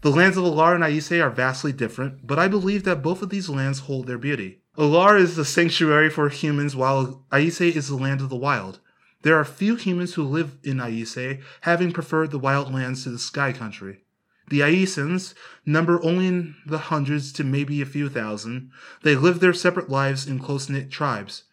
The 0.05 0.11
lands 0.11 0.37
of 0.37 0.45
Alar 0.45 0.75
and 0.75 0.85
Aise 0.85 1.13
are 1.13 1.31
vastly 1.31 1.73
different, 1.73 2.27
but 2.27 2.39
I 2.39 2.47
believe 2.47 2.85
that 2.85 3.03
both 3.03 3.23
of 3.23 3.31
these 3.31 3.49
lands 3.49 3.79
hold 3.79 4.07
their 4.07 4.19
beauty. 4.19 4.61
Alar 4.77 5.19
is 5.19 5.35
the 5.35 5.47
sanctuary 5.47 6.11
for 6.11 6.29
humans, 6.29 6.77
while 6.77 7.25
Aise 7.33 7.63
is 7.63 7.89
the 7.89 7.97
land 7.97 8.21
of 8.21 8.29
the 8.29 8.37
wild. 8.37 8.81
There 9.23 9.35
are 9.35 9.47
few 9.47 9.77
humans 9.77 10.13
who 10.13 10.23
live 10.23 10.59
in 10.63 10.79
Aise, 10.79 11.39
having 11.63 11.91
preferred 11.91 12.33
the 12.33 12.39
wild 12.39 12.71
lands 12.71 13.05
to 13.05 13.09
the 13.09 13.19
sky 13.19 13.55
country. 13.55 14.05
The 14.51 14.61
Aisans 14.61 15.33
number 15.65 16.05
only 16.05 16.27
in 16.27 16.57
the 16.67 16.77
hundreds 16.77 17.33
to 17.33 17.43
maybe 17.43 17.81
a 17.81 17.87
few 17.87 18.11
thousand. 18.11 18.73
They 19.05 19.17
live 19.17 19.41
their 19.41 19.55
separate 19.55 19.89
lives 19.89 20.27
in 20.27 20.39
close 20.39 20.69
knit 20.69 20.91
tribes, 20.91 21.45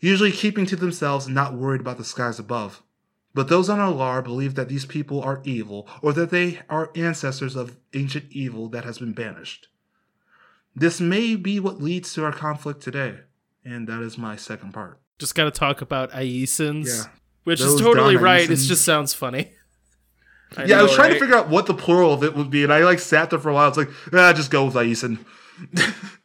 usually 0.00 0.32
keeping 0.32 0.64
to 0.64 0.76
themselves 0.76 1.26
and 1.26 1.34
not 1.34 1.52
worried 1.52 1.82
about 1.82 1.98
the 1.98 2.04
skies 2.04 2.38
above. 2.38 2.82
But 3.38 3.46
those 3.46 3.68
on 3.68 3.78
Alar 3.78 4.20
believe 4.24 4.56
that 4.56 4.68
these 4.68 4.84
people 4.84 5.22
are 5.22 5.40
evil, 5.44 5.88
or 6.02 6.12
that 6.12 6.30
they 6.30 6.58
are 6.68 6.90
ancestors 6.96 7.54
of 7.54 7.76
ancient 7.94 8.24
evil 8.32 8.68
that 8.70 8.82
has 8.82 8.98
been 8.98 9.12
banished. 9.12 9.68
This 10.74 11.00
may 11.00 11.36
be 11.36 11.60
what 11.60 11.80
leads 11.80 12.12
to 12.14 12.24
our 12.24 12.32
conflict 12.32 12.82
today, 12.82 13.20
and 13.64 13.86
that 13.86 14.02
is 14.02 14.18
my 14.18 14.34
second 14.34 14.72
part. 14.72 14.98
Just 15.20 15.36
got 15.36 15.44
to 15.44 15.52
talk 15.52 15.80
about 15.80 16.10
Aisans, 16.10 16.88
Yeah. 16.88 17.12
which 17.44 17.60
Those 17.60 17.74
is 17.74 17.80
totally 17.80 18.16
right. 18.16 18.50
It 18.50 18.56
just 18.56 18.84
sounds 18.84 19.14
funny. 19.14 19.52
yeah, 20.66 20.80
I 20.80 20.82
was 20.82 20.92
trying 20.96 21.10
right? 21.10 21.14
to 21.14 21.20
figure 21.20 21.36
out 21.36 21.48
what 21.48 21.66
the 21.66 21.74
plural 21.74 22.12
of 22.12 22.24
it 22.24 22.34
would 22.34 22.50
be, 22.50 22.64
and 22.64 22.72
I 22.72 22.82
like 22.82 22.98
sat 22.98 23.30
there 23.30 23.38
for 23.38 23.50
a 23.50 23.54
while. 23.54 23.68
It's 23.68 23.78
like, 23.78 23.90
ah, 24.12 24.32
just 24.32 24.50
go 24.50 24.64
with 24.64 24.74
Aisan. 24.74 25.24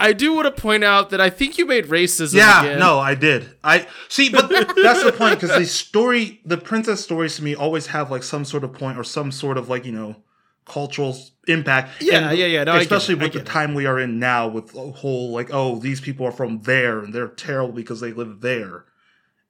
I 0.00 0.14
do 0.14 0.32
want 0.32 0.46
to 0.46 0.60
point 0.62 0.82
out 0.82 1.10
that 1.10 1.20
I 1.20 1.28
think 1.28 1.58
you 1.58 1.66
made 1.66 1.86
racism. 1.86 2.34
Yeah, 2.34 2.62
again. 2.62 2.78
no, 2.78 2.98
I 2.98 3.14
did. 3.14 3.54
I 3.62 3.86
see, 4.08 4.30
but 4.30 4.48
that's 4.48 5.04
the 5.04 5.12
point 5.12 5.38
because 5.38 5.56
the 5.56 5.66
story, 5.66 6.40
the 6.44 6.56
princess 6.56 7.04
stories 7.04 7.36
to 7.36 7.44
me 7.44 7.54
always 7.54 7.88
have 7.88 8.10
like 8.10 8.22
some 8.22 8.44
sort 8.44 8.64
of 8.64 8.72
point 8.72 8.98
or 8.98 9.04
some 9.04 9.30
sort 9.30 9.58
of 9.58 9.68
like 9.68 9.84
you 9.84 9.92
know 9.92 10.16
cultural 10.64 11.16
impact. 11.46 12.00
Yeah, 12.02 12.32
yeah, 12.32 12.46
yeah, 12.46 12.64
no, 12.64 12.76
especially 12.76 13.14
with 13.14 13.34
the 13.34 13.40
it. 13.40 13.46
time 13.46 13.74
we 13.74 13.84
are 13.86 14.00
in 14.00 14.18
now, 14.18 14.48
with 14.48 14.72
the 14.72 14.90
whole 14.92 15.32
like, 15.32 15.50
oh, 15.52 15.78
these 15.78 16.00
people 16.00 16.24
are 16.26 16.32
from 16.32 16.62
there 16.62 17.00
and 17.00 17.12
they're 17.12 17.28
terrible 17.28 17.72
because 17.72 18.00
they 18.00 18.12
live 18.12 18.40
there, 18.40 18.86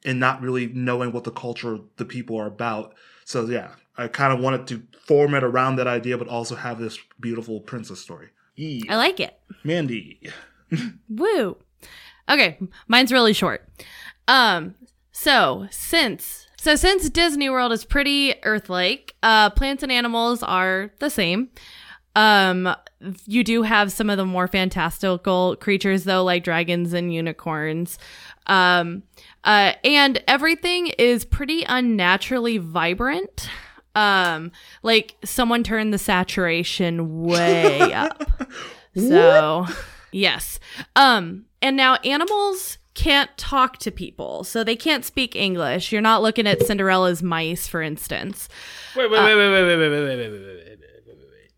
and 0.05 0.18
not 0.18 0.42
really 0.42 0.66
knowing 0.66 1.12
what 1.12 1.24
the 1.24 1.30
culture 1.30 1.78
the 1.96 2.05
people 2.05 2.36
are 2.36 2.46
about. 2.46 2.94
So 3.24 3.46
yeah, 3.46 3.70
I 3.96 4.09
kind 4.09 4.32
of 4.32 4.40
wanted 4.40 4.66
to 4.68 4.82
form 5.07 5.34
it 5.34 5.44
around 5.44 5.76
that 5.76 5.86
idea, 5.86 6.18
but 6.18 6.26
also 6.26 6.57
have 6.57 6.80
this 6.80 6.98
beautiful 7.20 7.61
princess 7.61 8.01
story. 8.01 8.30
I 8.88 8.96
like 8.96 9.20
it. 9.20 9.38
Mandy. 9.64 10.20
Woo. 11.08 11.56
Okay, 12.28 12.58
mine's 12.88 13.12
really 13.12 13.32
short. 13.32 13.68
Um, 14.28 14.74
so 15.12 15.66
since 15.70 16.46
so 16.56 16.76
since 16.76 17.08
Disney 17.08 17.48
World 17.48 17.72
is 17.72 17.86
pretty 17.86 18.34
Earth-like, 18.44 19.14
uh, 19.22 19.48
plants 19.50 19.82
and 19.82 19.90
animals 19.90 20.42
are 20.42 20.92
the 20.98 21.08
same. 21.08 21.48
Um, 22.14 22.74
you 23.24 23.42
do 23.44 23.62
have 23.62 23.92
some 23.92 24.11
of 24.11 24.18
the 24.18 24.26
more 24.26 24.46
fantastical 24.46 25.56
creatures 25.56 26.04
though, 26.04 26.22
like 26.22 26.44
dragons 26.44 26.92
and 26.92 27.14
unicorns. 27.14 27.98
Um, 28.46 29.04
uh, 29.44 29.72
and 29.84 30.22
everything 30.28 30.88
is 30.98 31.24
pretty 31.24 31.64
unnaturally 31.66 32.58
vibrant. 32.58 33.48
Um, 33.95 34.53
like 34.82 35.16
someone 35.24 35.62
turned 35.64 35.93
the 35.93 35.99
saturation 35.99 37.22
way 37.22 37.93
up. 37.93 38.22
So, 38.97 39.66
yes. 40.12 40.59
Um, 40.97 41.47
and 41.62 41.76
now 41.76 41.95
animals 41.97 42.78
can't 42.95 43.30
talk 43.38 43.78
to 43.78 43.91
people, 43.91 44.43
so 44.45 44.62
they 44.64 44.76
can't 44.76 45.05
speak 45.05 45.34
English. 45.36 45.93
You're 45.93 46.03
not 46.03 46.22
looking 46.22 46.47
at 46.47 46.62
Cinderella's 46.66 47.22
mice, 47.22 47.66
for 47.68 47.82
instance. 47.82 48.49
Wait, 48.97 49.11
wait, 49.11 49.22
wait, 49.22 49.34
wait, 49.36 49.51
wait, 49.51 49.62
wait, 49.62 49.78
wait, 49.78 49.91
wait, 49.91 49.91
wait, 49.91 50.18
wait, 50.18 50.18
wait, 50.18 50.30
wait, 50.30 50.30
wait, 50.30 50.80
wait, 51.07 51.16
wait. 51.16 51.30
Wait. 51.30 51.53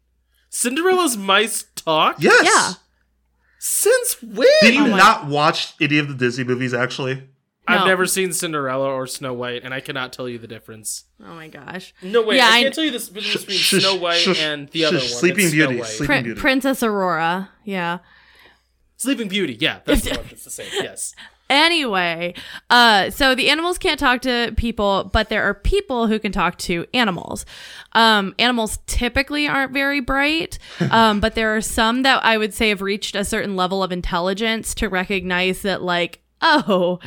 Cinderella's 0.50 1.16
mice 1.16 1.64
talk? 1.74 2.16
Yes. 2.18 2.44
Yeah. 2.44 2.72
Since 3.58 4.22
when? 4.22 4.48
Did 4.62 4.74
you 4.74 4.84
Oh 4.84 4.88
my- 4.88 4.98
not 4.98 5.26
watch 5.26 5.74
any 5.80 5.98
of 5.98 6.08
the 6.08 6.14
Disney 6.14 6.44
movies? 6.44 6.74
Actually, 6.74 7.22
I've 7.68 7.86
never 7.86 8.06
seen 8.06 8.32
Cinderella 8.32 8.88
or 8.90 9.06
Snow 9.06 9.32
White, 9.32 9.62
and 9.64 9.72
I 9.72 9.80
cannot 9.80 10.12
tell 10.12 10.28
you 10.28 10.38
the 10.38 10.48
difference. 10.48 11.04
Oh 11.24 11.34
my 11.34 11.48
gosh. 11.48 11.94
No, 12.02 12.22
way! 12.22 12.36
Yeah, 12.36 12.48
I 12.50 12.58
I- 12.58 12.62
can't 12.62 12.74
tell 12.74 12.84
you 12.84 12.90
the 12.90 12.98
difference 12.98 13.36
between 13.36 13.58
Shush, 13.58 13.82
Snow 13.82 13.96
White 13.96 14.18
shush, 14.18 14.40
and 14.42 14.68
the 14.70 14.84
other 14.84 14.98
shush, 14.98 15.10
one. 15.12 15.18
Sleeping 15.20 15.44
that's 15.44 15.52
Beauty, 15.54 15.82
Sleeping 15.84 16.06
Prin- 16.06 16.24
Beauty. 16.24 16.40
Princess 16.40 16.82
Aurora. 16.82 17.50
Yeah. 17.64 17.98
Sleeping 18.96 19.28
Beauty, 19.28 19.56
yeah, 19.60 19.80
that's 19.84 20.02
the 20.02 20.10
one 20.16 20.26
that's 20.28 20.44
the 20.44 20.50
same. 20.50 20.66
Yes. 20.72 21.14
Anyway, 21.50 22.32
uh, 22.70 23.10
so 23.10 23.34
the 23.34 23.50
animals 23.50 23.76
can't 23.76 24.00
talk 24.00 24.22
to 24.22 24.54
people, 24.56 25.10
but 25.12 25.28
there 25.28 25.42
are 25.42 25.52
people 25.52 26.06
who 26.06 26.18
can 26.18 26.32
talk 26.32 26.56
to 26.56 26.86
animals. 26.94 27.44
Um, 27.92 28.34
animals 28.38 28.78
typically 28.86 29.46
aren't 29.46 29.72
very 29.72 30.00
bright, 30.00 30.58
um, 30.90 31.20
but 31.20 31.34
there 31.34 31.54
are 31.54 31.60
some 31.60 32.04
that 32.04 32.24
I 32.24 32.38
would 32.38 32.54
say 32.54 32.70
have 32.70 32.80
reached 32.80 33.14
a 33.14 33.24
certain 33.24 33.54
level 33.54 33.82
of 33.82 33.92
intelligence 33.92 34.74
to 34.76 34.88
recognize 34.88 35.60
that, 35.60 35.82
like, 35.82 36.21
oh, 36.42 36.98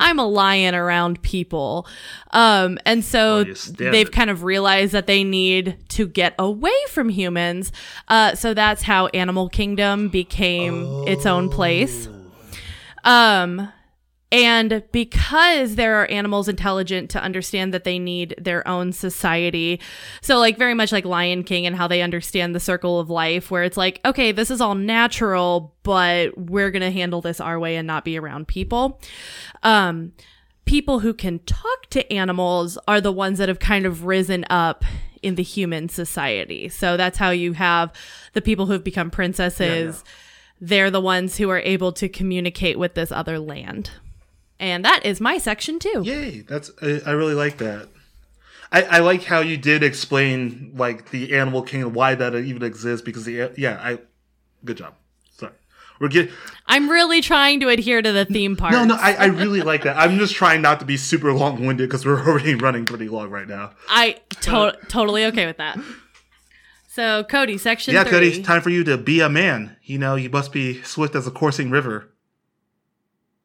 I'm 0.00 0.18
a 0.18 0.26
lion 0.26 0.74
around 0.74 1.20
people. 1.22 1.86
Um, 2.30 2.78
and 2.86 3.04
so 3.04 3.38
Oh, 3.38 3.44
they've 3.44 4.06
it. 4.08 4.12
kind 4.12 4.30
of 4.30 4.42
realized 4.44 4.92
that 4.92 5.06
they 5.06 5.24
need 5.24 5.76
to 5.90 6.06
get 6.06 6.34
away 6.38 6.72
from 6.88 7.08
humans. 7.08 7.72
Uh, 8.08 8.34
so 8.34 8.54
that's 8.54 8.82
how 8.82 9.08
Animal 9.08 9.48
Kingdom 9.48 10.08
became 10.08 11.04
its 11.06 11.26
own 11.26 11.48
place. 11.50 12.08
Um, 13.04 13.72
and 14.32 14.82
because 14.90 15.76
there 15.76 15.96
are 15.96 16.06
animals 16.06 16.48
intelligent 16.48 17.10
to 17.10 17.22
understand 17.22 17.72
that 17.72 17.84
they 17.84 17.98
need 17.98 18.34
their 18.38 18.66
own 18.66 18.92
society, 18.92 19.80
so 20.20 20.38
like 20.38 20.58
very 20.58 20.74
much 20.74 20.90
like 20.90 21.04
Lion 21.04 21.44
King 21.44 21.66
and 21.66 21.76
how 21.76 21.86
they 21.86 22.02
understand 22.02 22.54
the 22.54 22.60
circle 22.60 22.98
of 22.98 23.08
life, 23.08 23.50
where 23.50 23.62
it's 23.62 23.76
like, 23.76 24.00
okay, 24.04 24.32
this 24.32 24.50
is 24.50 24.60
all 24.60 24.74
natural, 24.74 25.74
but 25.82 26.36
we're 26.36 26.70
gonna 26.70 26.90
handle 26.90 27.20
this 27.20 27.40
our 27.40 27.58
way 27.58 27.76
and 27.76 27.86
not 27.86 28.04
be 28.04 28.18
around 28.18 28.48
people. 28.48 29.00
Um, 29.62 30.12
people 30.64 31.00
who 31.00 31.14
can 31.14 31.38
talk 31.40 31.86
to 31.90 32.12
animals 32.12 32.76
are 32.88 33.00
the 33.00 33.12
ones 33.12 33.38
that 33.38 33.48
have 33.48 33.60
kind 33.60 33.86
of 33.86 34.04
risen 34.04 34.44
up 34.50 34.84
in 35.22 35.36
the 35.36 35.42
human 35.42 35.88
society. 35.88 36.68
So 36.68 36.96
that's 36.96 37.18
how 37.18 37.30
you 37.30 37.52
have 37.54 37.92
the 38.32 38.42
people 38.42 38.66
who 38.66 38.72
have 38.72 38.84
become 38.84 39.10
princesses. 39.10 40.04
They're 40.60 40.90
the 40.90 41.00
ones 41.00 41.36
who 41.36 41.48
are 41.50 41.60
able 41.60 41.92
to 41.92 42.08
communicate 42.08 42.78
with 42.78 42.94
this 42.94 43.12
other 43.12 43.38
land. 43.38 43.90
And 44.58 44.84
that 44.84 45.04
is 45.04 45.20
my 45.20 45.38
section 45.38 45.78
too. 45.78 46.02
Yay! 46.04 46.40
That's 46.40 46.70
I, 46.80 47.00
I 47.06 47.10
really 47.12 47.34
like 47.34 47.58
that. 47.58 47.88
I, 48.72 48.82
I 48.82 48.98
like 49.00 49.24
how 49.24 49.40
you 49.40 49.56
did 49.56 49.82
explain 49.82 50.72
like 50.74 51.10
the 51.10 51.36
Animal 51.36 51.62
Kingdom, 51.62 51.92
why 51.92 52.14
that 52.14 52.34
even 52.34 52.62
exists. 52.62 53.04
Because 53.04 53.24
the 53.24 53.52
yeah, 53.56 53.78
I 53.82 53.98
good 54.64 54.78
job. 54.78 54.94
Sorry, 55.32 55.52
we're 56.00 56.08
getting 56.08 56.32
I'm 56.66 56.88
really 56.88 57.20
trying 57.20 57.60
to 57.60 57.68
adhere 57.68 58.02
to 58.02 58.12
the 58.12 58.24
theme 58.24 58.56
part. 58.56 58.72
no, 58.72 58.84
no. 58.84 58.96
I, 58.96 59.12
I 59.12 59.24
really 59.26 59.62
like 59.62 59.84
that. 59.84 59.96
I'm 59.96 60.18
just 60.18 60.34
trying 60.34 60.62
not 60.62 60.80
to 60.80 60.86
be 60.86 60.96
super 60.96 61.32
long 61.32 61.64
winded 61.64 61.88
because 61.88 62.04
we're 62.06 62.26
already 62.26 62.54
running 62.54 62.86
pretty 62.86 63.08
long 63.08 63.30
right 63.30 63.46
now. 63.46 63.72
I 63.88 64.20
to- 64.40 64.76
totally 64.88 65.26
okay 65.26 65.46
with 65.46 65.58
that. 65.58 65.78
So 66.88 67.24
Cody, 67.24 67.58
section 67.58 67.92
yeah, 67.92 68.04
30. 68.04 68.10
Cody, 68.30 68.42
time 68.42 68.62
for 68.62 68.70
you 68.70 68.82
to 68.84 68.96
be 68.96 69.20
a 69.20 69.28
man. 69.28 69.76
You 69.82 69.98
know, 69.98 70.14
you 70.16 70.30
must 70.30 70.50
be 70.50 70.82
swift 70.82 71.14
as 71.14 71.26
a 71.26 71.30
coursing 71.30 71.68
river, 71.70 72.10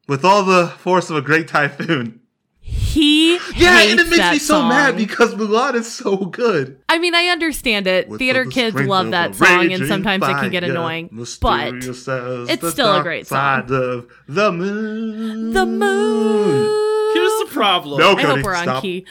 with 0.08 0.24
all 0.24 0.44
the 0.44 0.68
force 0.68 1.10
of 1.10 1.16
a 1.16 1.22
great 1.22 1.48
typhoon. 1.48 2.20
He 2.64 3.32
Yeah, 3.56 3.78
hates 3.78 3.90
and 3.92 4.00
it 4.00 4.08
makes 4.08 4.30
me 4.32 4.38
so 4.38 4.62
mad 4.62 4.96
because 4.96 5.34
Mulan 5.34 5.74
is 5.74 5.92
so 5.92 6.16
good. 6.16 6.78
I 6.88 6.98
mean, 6.98 7.14
I 7.14 7.26
understand 7.28 7.86
it. 7.86 8.08
With 8.08 8.18
Theater 8.18 8.44
the 8.44 8.50
kids 8.50 8.76
love 8.76 9.10
that 9.10 9.34
song, 9.34 9.48
and 9.48 9.70
raging 9.70 9.86
sometimes 9.88 10.22
it 10.24 10.32
can 10.34 10.50
get 10.50 10.62
annoying. 10.62 11.08
But 11.40 11.74
it's 11.74 11.98
still 12.00 12.46
a 12.46 12.72
dark 12.76 13.02
great 13.04 13.26
side 13.26 13.70
of 13.70 14.08
the 14.28 14.52
moon. 14.52 15.52
the 15.52 15.66
moon. 15.66 17.14
Here's 17.14 17.38
the 17.40 17.46
problem. 17.50 17.98
No, 18.00 18.14
I 18.16 18.22
hope 18.22 18.42
we're 18.44 18.54
on 18.54 18.62
stop. 18.64 18.82
key. 18.82 19.06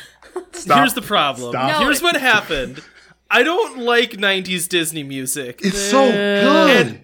Stop. 0.53 0.77
Here's 0.79 0.93
the 0.93 1.01
problem. 1.01 1.51
Stop. 1.51 1.71
No, 1.71 1.79
Here's 1.85 1.99
it- 1.99 2.03
what 2.03 2.15
happened. 2.15 2.81
I 3.29 3.43
don't 3.43 3.79
like 3.79 4.11
90s 4.11 4.67
Disney 4.67 5.03
music. 5.03 5.61
It's 5.63 5.79
so 5.79 6.09
good. 6.11 6.87
And- 6.87 7.01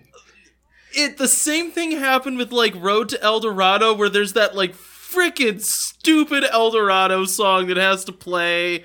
it 0.97 1.17
the 1.17 1.27
same 1.27 1.71
thing 1.71 1.91
happened 1.91 2.37
with 2.37 2.51
like 2.51 2.73
Road 2.75 3.09
to 3.09 3.21
El 3.23 3.39
Dorado 3.39 3.93
where 3.93 4.09
there's 4.09 4.33
that 4.33 4.55
like 4.55 4.73
freaking 4.75 5.61
stupid 5.61 6.43
El 6.51 6.69
Dorado 6.71 7.23
song 7.25 7.67
that 7.67 7.77
has 7.77 8.03
to 8.05 8.11
play 8.11 8.83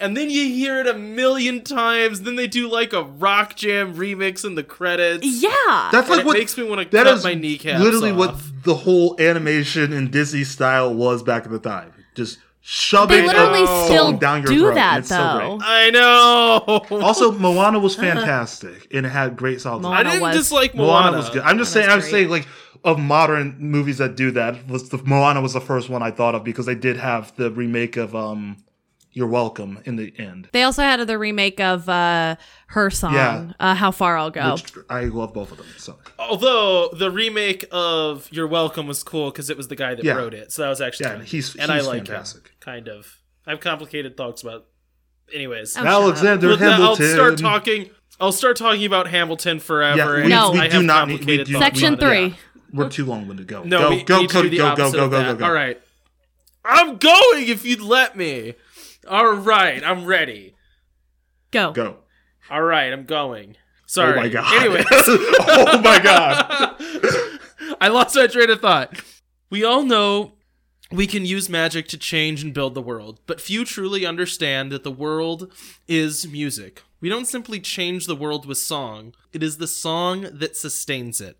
and 0.00 0.16
then 0.16 0.30
you 0.30 0.44
hear 0.48 0.80
it 0.80 0.86
a 0.86 0.94
million 0.94 1.62
times 1.62 2.22
then 2.22 2.36
they 2.36 2.46
do 2.46 2.70
like 2.70 2.94
a 2.94 3.02
rock 3.02 3.54
jam 3.54 3.94
remix 3.94 4.46
in 4.46 4.54
the 4.54 4.62
credits 4.62 5.26
Yeah. 5.26 5.50
That's 5.92 6.08
and 6.08 6.08
like 6.08 6.20
it 6.20 6.26
what 6.26 6.38
makes 6.38 6.56
me 6.56 6.64
want 6.64 6.80
to 6.80 6.96
that 6.96 7.04
cut 7.04 7.16
is 7.18 7.24
my 7.24 7.34
kneecaps 7.34 7.82
literally 7.84 8.12
off. 8.12 8.16
what 8.16 8.40
the 8.64 8.74
whole 8.76 9.14
animation 9.20 9.92
and 9.92 10.10
Disney 10.10 10.44
style 10.44 10.94
was 10.94 11.22
back 11.22 11.44
in 11.44 11.52
the 11.52 11.58
time. 11.58 11.92
Just 12.14 12.38
shoving 12.70 13.22
they 13.22 13.26
literally 13.26 13.62
a 13.62 13.66
still 13.86 14.04
song 14.08 14.18
down 14.18 14.42
your 14.42 14.52
do 14.52 14.60
throat. 14.60 14.74
that 14.74 14.94
and 14.96 14.98
it's 15.00 15.08
so 15.08 15.16
though. 15.16 15.56
great. 15.56 15.68
I 15.68 15.90
know 15.90 16.98
Also, 17.02 17.32
Moana 17.32 17.78
was 17.78 17.96
fantastic 18.06 18.86
and 18.92 19.06
it 19.06 19.08
had 19.08 19.36
great 19.36 19.62
songs. 19.62 19.86
I 19.86 20.02
didn't 20.02 20.20
was- 20.20 20.36
dislike 20.36 20.74
Moana 20.74 21.04
Moana, 21.12 21.16
was 21.16 21.30
good. 21.30 21.42
I'm 21.42 21.56
just 21.56 21.72
saying. 21.72 21.88
I'm 21.88 22.00
great. 22.00 22.10
saying 22.10 22.28
like 22.28 22.46
of 22.84 22.98
modern 22.98 23.56
movies 23.58 23.98
that 23.98 24.16
do 24.16 24.30
that 24.32 24.68
was 24.68 24.90
the 24.90 24.98
Moana 25.04 25.40
was 25.40 25.54
the 25.54 25.60
first 25.62 25.88
one 25.88 26.02
I 26.02 26.10
thought 26.10 26.34
of 26.34 26.44
because 26.44 26.66
they 26.66 26.74
did 26.74 26.98
have 26.98 27.34
the 27.36 27.50
remake 27.50 27.96
of 27.96 28.14
um, 28.14 28.58
You're 29.12 29.26
Welcome 29.28 29.80
in 29.84 29.96
the 29.96 30.12
end. 30.18 30.48
They 30.52 30.62
also 30.62 30.82
had 30.82 31.04
the 31.06 31.18
remake 31.18 31.58
of 31.60 31.88
uh, 31.88 32.36
her 32.68 32.90
song, 32.90 33.14
Yeah. 33.14 33.52
uh, 33.58 33.74
"How 33.74 33.90
Far 33.90 34.16
I'll 34.16 34.30
Go." 34.30 34.54
Which 34.54 34.72
I 34.88 35.04
love 35.04 35.32
both 35.34 35.50
of 35.50 35.56
them. 35.58 35.66
So 35.78 35.98
Although 36.18 36.90
the 36.90 37.10
remake 37.10 37.64
of 37.72 38.28
You're 38.30 38.46
Welcome 38.46 38.86
was 38.86 39.02
cool 39.02 39.30
because 39.30 39.50
it 39.50 39.56
was 39.56 39.68
the 39.68 39.76
guy 39.76 39.94
that 39.94 40.04
Yeah. 40.04 40.14
wrote 40.14 40.34
it, 40.34 40.52
so 40.52 40.62
that 40.62 40.68
was 40.68 40.80
actually 40.80 41.04
Yeah, 41.04 41.10
kind 41.10 41.22
of- 41.22 41.28
he's- 41.28 41.54
and 41.56 41.72
he's 41.72 41.86
I 41.86 41.88
like 41.88 42.06
fantastic. 42.06 42.42
him, 42.48 42.52
kind 42.60 42.88
of. 42.88 43.16
I 43.46 43.50
have 43.50 43.60
complicated 43.60 44.16
thoughts 44.16 44.42
about. 44.42 44.66
Anyways, 45.34 45.76
Oh, 45.76 45.80
shut 45.80 45.86
up. 45.86 45.92
Alexander 46.02 46.48
But 46.50 46.58
then 46.60 46.72
I'll 46.80 46.96
start 46.96 47.38
talking. 47.38 47.90
I'll 48.20 48.32
start 48.32 48.56
talking 48.56 48.84
about 48.84 49.08
Hamilton 49.08 49.58
forever. 49.58 50.18
Yeah, 50.18 50.22
we- 50.24 50.28
No. 50.28 50.50
we 50.52 50.60
I 50.60 50.68
do 50.68 50.76
have 50.76 50.84
not 50.84 51.08
need- 51.08 51.24
we 51.24 51.36
do- 51.44 51.52
thoughts 51.52 51.64
Section 51.64 51.94
about 51.94 52.06
three. 52.08 52.26
Yeah. 52.26 52.34
We're 52.72 52.88
too 52.88 53.04
long 53.06 53.26
winded. 53.26 53.46
Go. 53.46 53.62
No, 53.62 53.78
go, 53.78 53.90
we 53.90 54.02
go, 54.02 54.20
need 54.20 54.28
to 54.28 54.32
Cody, 54.34 54.50
do 54.50 54.56
the 54.56 54.62
go, 54.62 54.62
go, 54.76 54.82
opposite 54.84 54.96
go, 54.98 55.04
of 55.06 55.10
go, 55.10 55.22
go, 55.22 55.34
go. 55.36 55.44
All 55.46 55.52
right, 55.52 55.80
I'm 56.64 56.96
going 56.98 57.48
if 57.48 57.64
you'd 57.64 57.80
let 57.80 58.16
me. 58.16 58.54
All 59.08 59.34
right, 59.34 59.82
I'm 59.82 60.04
ready. 60.04 60.54
Go. 61.50 61.72
Go. 61.72 61.96
All 62.50 62.62
right, 62.62 62.92
I'm 62.92 63.04
going. 63.04 63.56
Sorry. 63.86 64.18
Oh 64.18 64.22
my 64.22 64.28
god. 64.28 64.54
Anyways. 64.54 64.86
oh 64.90 65.80
my 65.82 65.98
god. 65.98 66.76
I 67.80 67.88
lost 67.88 68.16
my 68.16 68.26
train 68.26 68.50
of 68.50 68.60
thought. 68.60 69.02
We 69.50 69.64
all 69.64 69.82
know 69.82 70.34
we 70.90 71.06
can 71.06 71.24
use 71.24 71.48
magic 71.48 71.88
to 71.88 71.98
change 71.98 72.42
and 72.42 72.52
build 72.52 72.74
the 72.74 72.82
world, 72.82 73.20
but 73.26 73.40
few 73.40 73.64
truly 73.64 74.04
understand 74.04 74.70
that 74.72 74.84
the 74.84 74.90
world 74.90 75.52
is 75.86 76.28
music. 76.28 76.82
We 77.00 77.08
don't 77.08 77.26
simply 77.26 77.60
change 77.60 78.06
the 78.06 78.16
world 78.16 78.44
with 78.44 78.58
song, 78.58 79.14
it 79.32 79.42
is 79.42 79.58
the 79.58 79.68
song 79.68 80.26
that 80.32 80.56
sustains 80.56 81.20
it. 81.20 81.38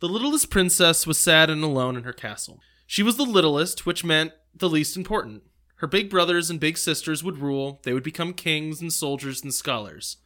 The 0.00 0.08
littlest 0.08 0.50
princess 0.50 1.06
was 1.06 1.18
sad 1.18 1.48
and 1.48 1.62
alone 1.62 1.96
in 1.96 2.04
her 2.04 2.12
castle. 2.12 2.60
She 2.86 3.02
was 3.02 3.16
the 3.16 3.24
littlest, 3.24 3.86
which 3.86 4.04
meant 4.04 4.32
the 4.54 4.68
least 4.68 4.96
important. 4.96 5.42
Her 5.76 5.86
big 5.86 6.08
brothers 6.08 6.48
and 6.48 6.58
big 6.58 6.78
sisters 6.78 7.22
would 7.22 7.38
rule, 7.38 7.80
they 7.82 7.92
would 7.92 8.02
become 8.02 8.32
kings 8.32 8.80
and 8.80 8.92
soldiers 8.92 9.42
and 9.42 9.52
scholars. 9.52 10.16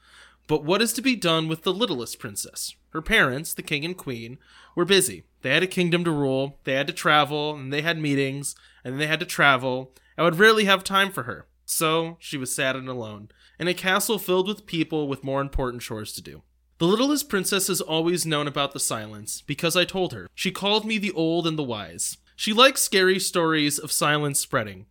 But 0.46 0.64
what 0.64 0.82
is 0.82 0.92
to 0.94 1.03
be 1.03 1.16
done 1.16 1.48
with 1.48 1.62
the 1.62 1.72
littlest 1.72 2.18
princess? 2.18 2.74
Her 2.90 3.03
parents, 3.03 3.55
the 3.55 3.62
king 3.62 3.84
and 3.84 3.96
queen, 3.96 4.38
were 4.74 4.84
busy. 4.84 5.24
They 5.42 5.51
had 5.51 5.62
a 5.62 5.68
kingdom 5.68 6.05
to 6.05 6.11
rule, 6.11 6.59
they 6.64 6.74
had 6.74 6.86
to 6.86 6.92
travel, 6.92 7.55
and 7.55 7.72
they 7.72 7.82
had 7.82 7.98
meetings, 7.98 8.55
and 8.84 9.01
they 9.01 9.07
had 9.07 9.20
to 9.20 9.26
travel, 9.26 9.92
and 10.16 10.24
would 10.24 10.38
rarely 10.38 10.64
have 10.64 10.84
time 10.84 11.11
for 11.11 11.24
her. 11.24 11.46
So 11.64 12.16
she 12.20 12.36
was 12.36 12.55
sad 12.55 12.76
and 12.76 12.88
alone, 12.88 13.30
in 13.59 13.68
a 13.68 13.74
castle 13.74 14.18
filled 14.18 14.48
with 14.48 14.66
people 14.66 15.09
with 15.09 15.24
more 15.24 15.40
important 15.40 15.82
chores 15.82 16.12
to 16.14 16.22
do. 16.22 16.42
The 16.78 16.86
littlest 16.86 17.28
princess 17.28 17.68
has 17.68 17.80
always 17.80 18.26
known 18.26 18.48
about 18.48 18.72
the 18.72 18.80
silence, 18.80 19.42
because 19.42 19.76
I 19.76 19.84
told 19.84 20.12
her. 20.12 20.28
She 20.34 20.51
called 20.51 20.84
me 20.84 20.98
the 20.98 21.12
old 21.12 21.46
and 21.46 21.59
the 21.59 21.62
wise. 21.62 22.18
She 22.34 22.53
likes 22.53 22.80
scary 22.80 23.18
stories 23.18 23.78
of 23.78 23.92
silence 23.92 24.40
spreading. 24.40 24.86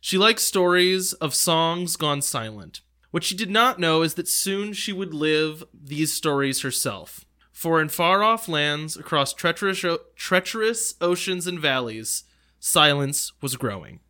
She 0.00 0.16
likes 0.18 0.42
stories 0.42 1.12
of 1.14 1.34
songs 1.34 1.96
gone 1.96 2.22
silent. 2.22 2.80
What 3.10 3.24
she 3.24 3.34
did 3.36 3.50
not 3.50 3.78
know 3.78 4.02
is 4.02 4.14
that 4.14 4.28
soon 4.28 4.72
she 4.72 4.92
would 4.92 5.12
live 5.12 5.64
these 5.74 6.12
stories 6.12 6.62
herself. 6.62 7.24
For 7.52 7.80
in 7.82 7.88
far 7.90 8.22
off 8.22 8.48
lands, 8.48 8.96
across 8.96 9.34
treacherous, 9.34 9.84
o- 9.84 9.98
treacherous 10.16 10.94
oceans 11.00 11.46
and 11.46 11.58
valleys, 11.60 12.24
silence 12.58 13.32
was 13.42 13.56
growing. 13.56 14.00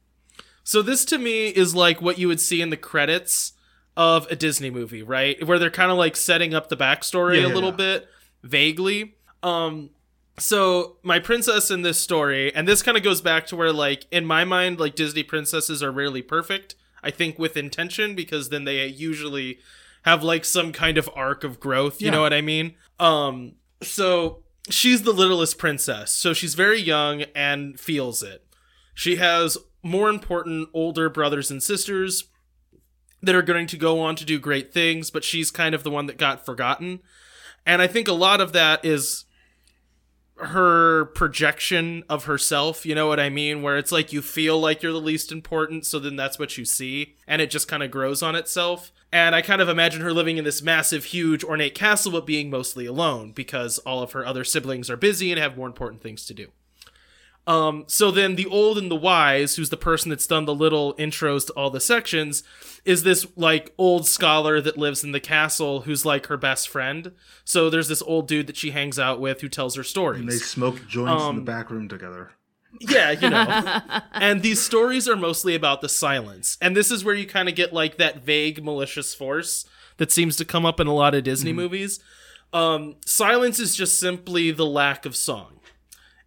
So, 0.62 0.82
this 0.82 1.04
to 1.06 1.18
me 1.18 1.48
is 1.48 1.74
like 1.74 2.00
what 2.00 2.18
you 2.18 2.28
would 2.28 2.40
see 2.40 2.60
in 2.62 2.70
the 2.70 2.76
credits 2.76 3.54
of 3.96 4.26
a 4.30 4.36
Disney 4.36 4.70
movie, 4.70 5.02
right? 5.02 5.44
Where 5.44 5.58
they're 5.58 5.70
kind 5.70 5.90
of 5.90 5.98
like 5.98 6.14
setting 6.14 6.54
up 6.54 6.68
the 6.68 6.76
backstory 6.76 7.36
Yeah, 7.40 7.46
a 7.46 7.48
yeah, 7.48 7.54
little 7.54 7.70
yeah. 7.70 7.76
bit 7.76 8.08
vaguely. 8.44 9.14
Um, 9.42 9.90
so 10.40 10.96
my 11.02 11.18
princess 11.18 11.70
in 11.70 11.82
this 11.82 12.00
story, 12.00 12.52
and 12.54 12.66
this 12.66 12.82
kind 12.82 12.96
of 12.96 13.02
goes 13.02 13.20
back 13.20 13.46
to 13.46 13.56
where, 13.56 13.72
like, 13.72 14.06
in 14.10 14.24
my 14.24 14.44
mind, 14.44 14.80
like 14.80 14.94
Disney 14.94 15.22
princesses 15.22 15.82
are 15.82 15.92
rarely 15.92 16.22
perfect. 16.22 16.74
I 17.02 17.10
think 17.10 17.38
with 17.38 17.56
intention 17.56 18.14
because 18.14 18.48
then 18.50 18.64
they 18.64 18.84
usually 18.86 19.58
have 20.04 20.22
like 20.22 20.44
some 20.44 20.72
kind 20.72 20.98
of 20.98 21.08
arc 21.14 21.44
of 21.44 21.60
growth. 21.60 22.00
You 22.00 22.06
Yeah. 22.06 22.12
know 22.12 22.20
what 22.22 22.32
I 22.32 22.40
mean? 22.40 22.74
Um, 22.98 23.52
so 23.82 24.42
she's 24.68 25.02
the 25.02 25.12
littlest 25.12 25.56
princess, 25.58 26.12
so 26.12 26.32
she's 26.32 26.54
very 26.54 26.80
young 26.80 27.22
and 27.34 27.78
feels 27.80 28.22
it. 28.22 28.46
She 28.94 29.16
has 29.16 29.56
more 29.82 30.10
important 30.10 30.68
older 30.74 31.08
brothers 31.08 31.50
and 31.50 31.62
sisters 31.62 32.24
that 33.22 33.34
are 33.34 33.42
going 33.42 33.66
to 33.66 33.76
go 33.78 34.00
on 34.00 34.16
to 34.16 34.24
do 34.24 34.38
great 34.38 34.72
things, 34.72 35.10
but 35.10 35.24
she's 35.24 35.50
kind 35.50 35.74
of 35.74 35.82
the 35.84 35.90
one 35.90 36.06
that 36.06 36.18
got 36.18 36.44
forgotten. 36.44 37.00
And 37.66 37.80
I 37.82 37.86
think 37.86 38.08
a 38.08 38.12
lot 38.12 38.40
of 38.40 38.52
that 38.52 38.84
is 38.84 39.24
her 40.46 41.06
projection 41.06 42.04
of 42.08 42.24
herself, 42.24 42.84
you 42.84 42.94
know 42.94 43.06
what 43.06 43.20
I 43.20 43.28
mean? 43.28 43.62
Where 43.62 43.78
it's 43.78 43.92
like 43.92 44.12
you 44.12 44.22
feel 44.22 44.58
like 44.60 44.82
you're 44.82 44.92
the 44.92 45.00
least 45.00 45.32
important, 45.32 45.86
so 45.86 45.98
then 45.98 46.16
that's 46.16 46.38
what 46.38 46.58
you 46.58 46.64
see, 46.64 47.14
and 47.26 47.40
it 47.40 47.50
just 47.50 47.68
kind 47.68 47.82
of 47.82 47.90
grows 47.90 48.22
on 48.22 48.34
itself. 48.34 48.92
And 49.12 49.34
I 49.34 49.42
kind 49.42 49.60
of 49.60 49.68
imagine 49.68 50.02
her 50.02 50.12
living 50.12 50.36
in 50.36 50.44
this 50.44 50.62
massive, 50.62 51.06
huge, 51.06 51.42
ornate 51.42 51.74
castle, 51.74 52.12
but 52.12 52.26
being 52.26 52.48
mostly 52.48 52.86
alone 52.86 53.32
because 53.32 53.78
all 53.78 54.02
of 54.02 54.12
her 54.12 54.24
other 54.24 54.44
siblings 54.44 54.88
are 54.88 54.96
busy 54.96 55.32
and 55.32 55.40
have 55.40 55.56
more 55.56 55.66
important 55.66 56.02
things 56.02 56.24
to 56.26 56.34
do. 56.34 56.48
Um, 57.46 57.84
so 57.88 58.10
then 58.10 58.36
the 58.36 58.46
old 58.46 58.78
and 58.78 58.90
the 58.90 58.96
wise, 58.96 59.56
who's 59.56 59.70
the 59.70 59.76
person 59.76 60.10
that's 60.10 60.26
done 60.26 60.44
the 60.44 60.54
little 60.54 60.94
intros 60.94 61.46
to 61.46 61.52
all 61.54 61.70
the 61.70 61.80
sections, 61.80 62.42
is 62.84 63.02
this 63.02 63.26
like 63.36 63.72
old 63.76 64.06
scholar 64.06 64.60
that 64.60 64.78
lives 64.78 65.02
in 65.02 65.12
the 65.12 65.20
castle 65.20 65.82
who's 65.82 66.04
like 66.06 66.26
her 66.26 66.36
best 66.36 66.68
friend. 66.68 67.12
So 67.44 67.68
there's 67.68 67.88
this 67.88 68.02
old 68.02 68.28
dude 68.28 68.46
that 68.46 68.56
she 68.56 68.70
hangs 68.70 68.98
out 68.98 69.20
with 69.20 69.40
who 69.40 69.48
tells 69.48 69.74
her 69.76 69.82
stories. 69.82 70.20
And 70.20 70.30
they 70.30 70.36
smoke 70.36 70.86
joints 70.86 71.24
in 71.24 71.34
the 71.34 71.40
Um, 71.40 71.44
back 71.44 71.70
room 71.70 71.88
together. 71.88 72.32
Yeah, 72.80 73.10
you 73.10 73.28
know. 73.30 73.80
and 74.12 74.42
these 74.42 74.60
stories 74.62 75.08
are 75.08 75.16
mostly 75.16 75.54
about 75.56 75.80
the 75.80 75.88
silence. 75.88 76.56
And 76.60 76.76
this 76.76 76.90
is 76.92 77.04
where 77.04 77.16
you 77.16 77.26
kind 77.26 77.48
of 77.48 77.56
get 77.56 77.72
like 77.72 77.96
that 77.96 78.24
vague 78.24 78.62
malicious 78.62 79.12
force 79.12 79.64
that 79.96 80.12
seems 80.12 80.36
to 80.36 80.44
come 80.44 80.64
up 80.64 80.78
in 80.78 80.86
a 80.86 80.94
lot 80.94 81.14
of 81.14 81.24
Disney 81.24 81.52
movies. 81.52 81.98
Um, 82.52 82.96
silence 83.04 83.58
is 83.58 83.74
just 83.76 83.98
simply 83.98 84.50
the 84.50 84.66
lack 84.66 85.04
of 85.04 85.16
song. 85.16 85.59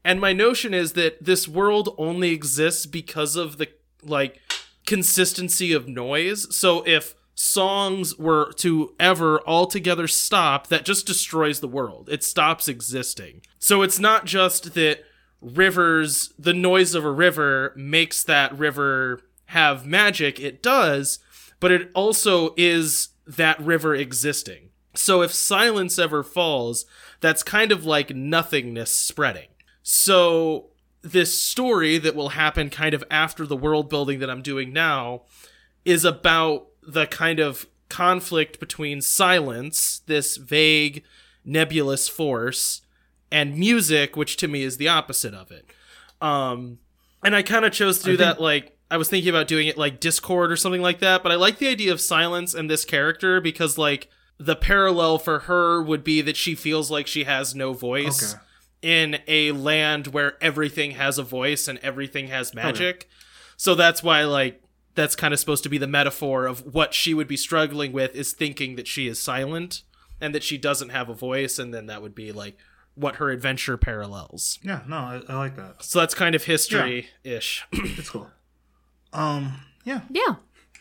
And 0.03 0.19
my 0.19 0.33
notion 0.33 0.73
is 0.73 0.93
that 0.93 1.23
this 1.23 1.47
world 1.47 1.95
only 1.97 2.31
exists 2.31 2.85
because 2.85 3.35
of 3.35 3.57
the 3.57 3.69
like 4.01 4.39
consistency 4.85 5.71
of 5.71 5.87
noise. 5.87 6.53
So 6.55 6.83
if 6.85 7.15
songs 7.35 8.17
were 8.17 8.51
to 8.53 8.93
ever 8.99 9.41
altogether 9.47 10.07
stop, 10.07 10.67
that 10.67 10.85
just 10.85 11.07
destroys 11.07 11.59
the 11.59 11.67
world. 11.67 12.09
It 12.11 12.23
stops 12.23 12.67
existing. 12.67 13.41
So 13.59 13.81
it's 13.81 13.99
not 13.99 14.25
just 14.25 14.73
that 14.73 15.03
rivers, 15.41 16.33
the 16.37 16.53
noise 16.53 16.95
of 16.95 17.05
a 17.05 17.11
river 17.11 17.73
makes 17.75 18.23
that 18.23 18.57
river 18.57 19.21
have 19.47 19.85
magic. 19.85 20.39
It 20.39 20.61
does, 20.61 21.19
but 21.59 21.71
it 21.71 21.91
also 21.93 22.53
is 22.57 23.09
that 23.25 23.59
river 23.59 23.95
existing. 23.95 24.69
So 24.95 25.21
if 25.21 25.33
silence 25.33 25.97
ever 25.97 26.23
falls, 26.23 26.85
that's 27.19 27.41
kind 27.41 27.71
of 27.71 27.85
like 27.85 28.15
nothingness 28.15 28.93
spreading. 28.93 29.47
So 29.83 30.67
this 31.01 31.37
story 31.39 31.97
that 31.97 32.15
will 32.15 32.29
happen 32.29 32.69
kind 32.69 32.93
of 32.93 33.03
after 33.11 33.45
the 33.45 33.57
world 33.57 33.89
building 33.89 34.19
that 34.19 34.29
I'm 34.29 34.41
doing 34.41 34.71
now 34.73 35.23
is 35.85 36.05
about 36.05 36.67
the 36.81 37.05
kind 37.05 37.39
of 37.39 37.67
conflict 37.89 38.59
between 38.59 39.01
silence, 39.01 40.01
this 40.07 40.37
vague, 40.37 41.03
nebulous 41.45 42.07
force, 42.07 42.81
and 43.31 43.57
music, 43.57 44.15
which 44.15 44.37
to 44.37 44.47
me 44.47 44.63
is 44.63 44.77
the 44.77 44.87
opposite 44.87 45.33
of 45.33 45.51
it. 45.51 45.65
Um, 46.21 46.79
and 47.23 47.35
I 47.35 47.41
kind 47.41 47.65
of 47.65 47.73
chose 47.73 47.99
to 47.99 48.05
do 48.05 48.17
think- 48.17 48.19
that 48.19 48.41
like 48.41 48.77
I 48.89 48.97
was 48.97 49.09
thinking 49.09 49.29
about 49.29 49.47
doing 49.47 49.67
it 49.67 49.77
like 49.77 49.99
Discord 49.99 50.51
or 50.51 50.55
something 50.55 50.81
like 50.81 50.99
that, 50.99 51.23
but 51.23 51.31
I 51.31 51.35
like 51.35 51.57
the 51.57 51.67
idea 51.67 51.91
of 51.91 51.99
silence 51.99 52.53
and 52.53 52.69
this 52.69 52.85
character 52.85 53.41
because 53.41 53.77
like 53.77 54.07
the 54.37 54.55
parallel 54.55 55.17
for 55.17 55.39
her 55.39 55.81
would 55.81 56.03
be 56.03 56.21
that 56.21 56.37
she 56.37 56.53
feels 56.55 56.89
like 56.91 57.07
she 57.07 57.23
has 57.23 57.53
no 57.55 57.73
voice 57.73 58.33
Okay. 58.33 58.41
In 58.83 59.17
a 59.27 59.51
land 59.53 60.07
where 60.07 60.37
everything 60.43 60.91
has 60.91 61.17
a 61.17 61.23
voice 61.23 61.67
and 61.67 61.79
everything 61.79 62.27
has 62.27 62.53
magic. 62.53 63.09
So 63.57 63.73
that's 63.73 64.03
why 64.03 64.25
like 64.25 64.61
that's 64.93 65.15
kind 65.15 65.33
of 65.33 65.39
supposed 65.39 65.63
to 65.63 65.69
be 65.69 65.77
the 65.79 65.87
metaphor 65.87 66.45
of 66.45 66.73
what 66.75 66.93
she 66.93 67.13
would 67.13 67.27
be 67.27 67.37
struggling 67.37 67.93
with 67.93 68.13
is 68.13 68.33
thinking 68.33 68.75
that 68.75 68.87
she 68.87 69.07
is 69.07 69.17
silent 69.17 69.81
and 70.21 70.35
that 70.35 70.43
she 70.43 70.57
doesn't 70.57 70.89
have 70.89 71.09
a 71.09 71.13
voice 71.13 71.57
and 71.57 71.73
then 71.73 71.87
that 71.87 72.01
would 72.01 72.13
be 72.13 72.31
like 72.31 72.57
what 72.95 73.15
her 73.15 73.31
adventure 73.31 73.77
parallels. 73.77 74.59
Yeah, 74.61 74.81
no, 74.87 74.97
I, 74.97 75.21
I 75.27 75.35
like 75.35 75.55
that. 75.55 75.81
So 75.83 75.99
that's 75.99 76.13
kind 76.13 76.35
of 76.35 76.43
history 76.43 77.07
ish. 77.23 77.65
It's 77.73 78.09
cool. 78.09 78.29
Um, 79.13 79.61
yeah. 79.85 80.01
Yeah. 80.09 80.35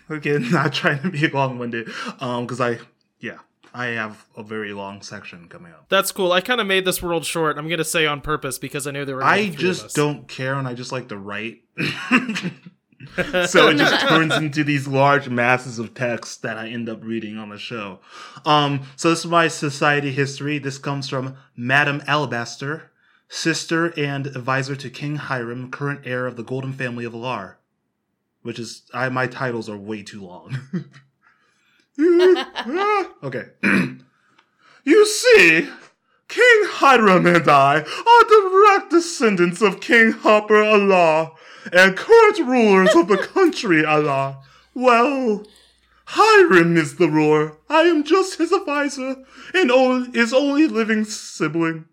Again, 0.09 0.51
not 0.51 0.73
trying 0.73 1.01
to 1.03 1.11
be 1.11 1.27
long 1.29 1.59
winded. 1.59 1.89
Um, 2.21 2.45
because 2.47 2.61
I, 2.61 2.81
yeah, 3.21 3.39
I 3.75 3.87
have 3.87 4.27
a 4.37 4.43
very 4.43 4.73
long 4.73 5.01
section 5.01 5.49
coming 5.49 5.73
up. 5.73 5.87
that's 5.89 6.13
cool. 6.13 6.33
I 6.33 6.41
kind 6.41 6.61
of 6.61 6.67
made 6.67 6.85
this 6.85 7.03
world 7.03 7.25
short. 7.25 7.57
I'm 7.57 7.69
gonna 7.69 7.85
say 7.85 8.07
on 8.07 8.21
purpose 8.21 8.59
because 8.59 8.87
I 8.87 8.91
knew 8.91 9.05
there 9.05 9.17
were. 9.17 9.25
I 9.25 9.49
three 9.49 9.49
of 9.49 9.55
us. 9.55 9.83
just 9.83 9.97
don't 9.97 10.29
care, 10.29 10.55
and 10.55 10.69
I 10.69 10.75
just 10.75 10.93
like 10.93 11.09
to 11.09 11.17
write. 11.17 11.63
so 13.47 13.69
it 13.69 13.77
just 13.77 14.09
turns 14.09 14.35
into 14.35 14.63
these 14.63 14.87
large 14.87 15.29
masses 15.29 15.79
of 15.79 15.95
text 15.95 16.43
that 16.43 16.59
I 16.59 16.69
end 16.69 16.89
up 16.89 17.03
reading 17.03 17.39
on 17.39 17.49
the 17.49 17.59
show. 17.59 18.01
Um, 18.45 18.83
so 18.97 19.11
this 19.11 19.21
is 19.21 19.27
my 19.27 19.49
society 19.49 20.13
history. 20.13 20.59
This 20.59 20.79
comes 20.79 21.09
from 21.09 21.37
Madame 21.57 22.03
Alabaster, 22.07 22.91
sister 23.29 23.93
and 23.97 24.27
advisor 24.27 24.77
to 24.77 24.91
King 24.91 25.17
Hiram, 25.17 25.71
current 25.71 26.03
heir 26.05 26.27
of 26.27 26.37
the 26.37 26.45
Golden 26.45 26.73
Family 26.73 27.05
of 27.05 27.13
Alar. 27.13 27.57
Which 28.43 28.59
is, 28.59 28.83
I 28.93 29.09
my 29.09 29.29
titles 29.29 29.69
are 29.69 29.77
way 29.77 30.03
too 30.03 30.23
long. 30.23 30.59
Mm-hmm. 31.99 33.13
okay. 33.27 33.45
you 34.85 35.07
see, 35.07 35.69
King 36.29 36.63
Hiram 36.65 37.27
and 37.27 37.49
I 37.49 37.81
are 37.81 38.29
direct 38.29 38.91
descendants 38.91 39.61
of 39.61 39.81
King 39.81 40.13
Hopper 40.13 40.55
Alar 40.63 41.33
and 41.73 41.97
current 41.97 42.39
rulers 42.39 42.95
of 42.95 43.09
the 43.09 43.19
country 43.35 43.83
Alar. 43.83 44.43
Well, 44.75 45.45
Hiram 46.07 46.77
is 46.77 46.97
the 46.97 47.09
ruler. 47.09 47.57
I 47.69 47.83
am 47.83 48.05
just 48.05 48.39
his 48.39 48.53
advisor 48.53 49.17
and 49.55 49.71
o- 49.71 50.05
his 50.13 50.33
only 50.33 50.67
living 50.67 51.05
sibling. 51.05 51.87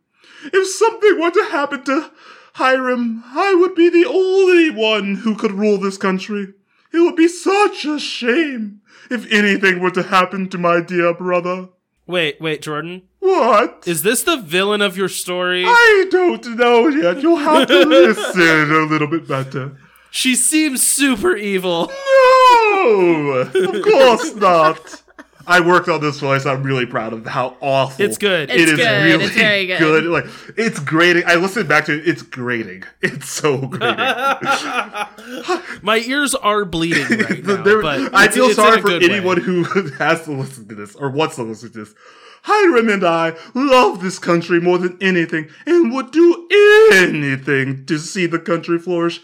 If 0.44 0.68
something 0.68 1.20
were 1.20 1.32
to 1.32 1.50
happen 1.52 1.84
to 1.84 2.12
Hiram, 2.54 3.24
I 3.28 3.54
would 3.54 3.76
be 3.76 3.90
the 3.90 4.06
only 4.06 4.72
one 4.72 5.16
who 5.16 5.36
could 5.36 5.52
rule 5.52 5.78
this 5.78 5.98
country. 5.98 6.54
It 6.94 7.00
would 7.00 7.16
be 7.16 7.28
such 7.28 7.86
a 7.86 8.00
shame 8.00 8.79
if 9.10 9.32
anything 9.32 9.80
were 9.80 9.92
to 9.92 10.04
happen 10.04 10.50
to 10.50 10.58
my 10.58 10.82
dear 10.82 11.14
brother. 11.14 11.70
Wait, 12.08 12.40
wait, 12.42 12.62
Jordan. 12.62 13.04
What? 13.20 13.84
Is 13.86 14.02
this 14.02 14.24
the 14.24 14.38
villain 14.38 14.82
of 14.82 14.98
your 14.98 15.10
story? 15.10 15.64
I 15.66 16.08
don't 16.10 16.46
know 16.58 16.88
yet. 16.88 17.22
You'll 17.22 17.36
have 17.38 17.68
to 17.68 17.80
listen 17.86 18.72
a 18.72 18.86
little 18.86 19.08
bit 19.08 19.28
better. 19.28 19.78
She 20.12 20.36
seems 20.36 20.82
super 20.82 21.36
evil. 21.36 21.88
No, 21.88 23.50
of 23.54 23.84
course 23.84 24.34
not. 24.36 25.04
I 25.50 25.60
worked 25.62 25.90
on 25.90 26.00
this 26.00 26.20
voice. 26.20 26.46
I'm 26.46 26.62
really 26.64 26.86
proud 26.86 27.12
of 27.12 27.26
how 27.26 27.58
awful 27.60 28.06
It's 28.06 28.18
good. 28.18 28.50
It's 28.52 28.62
it 28.62 28.70
is 28.70 28.76
good. 28.78 29.04
really 29.04 29.26
It's 29.26 29.34
very 29.36 29.66
good. 29.78 30.04
Like 30.06 30.26
it's 30.58 30.80
grating. 30.80 31.24
I 31.26 31.36
listened 31.36 31.68
back 31.68 31.86
to 31.86 31.98
it. 31.98 32.08
It's 32.08 32.22
grating. 32.22 32.84
It's 33.02 33.28
so 33.30 33.58
grating. 33.58 33.98
My 35.82 36.04
ears 36.06 36.36
are 36.36 36.66
bleeding 36.66 37.04
right 37.20 37.44
now. 37.46 37.64
There- 37.64 37.82
but 37.82 38.14
I 38.14 38.28
feel 38.28 38.46
it's 38.46 38.58
in 38.58 38.64
sorry 38.64 38.80
a 38.80 38.82
for 38.82 38.92
anyone 38.92 39.38
way. 39.38 39.44
who 39.44 39.64
has 39.98 40.24
to 40.26 40.32
listen 40.32 40.68
to 40.70 40.76
this 40.76 40.96
or 40.96 41.10
wants 41.10 41.36
to 41.38 41.44
listen 41.44 41.72
to 41.72 41.80
this. 41.80 41.96
Hiram 42.44 42.88
and 42.90 43.04
I 43.04 43.36
love 43.54 44.02
this 44.02 44.18
country 44.18 44.62
more 44.62 44.78
than 44.78 44.98
anything 45.02 45.50
and 45.66 45.92
would 45.94 46.12
do 46.12 46.48
anything 46.94 47.86
to 47.88 47.98
see 47.98 48.28
the 48.28 48.40
country 48.40 48.80
flourish. 48.80 49.20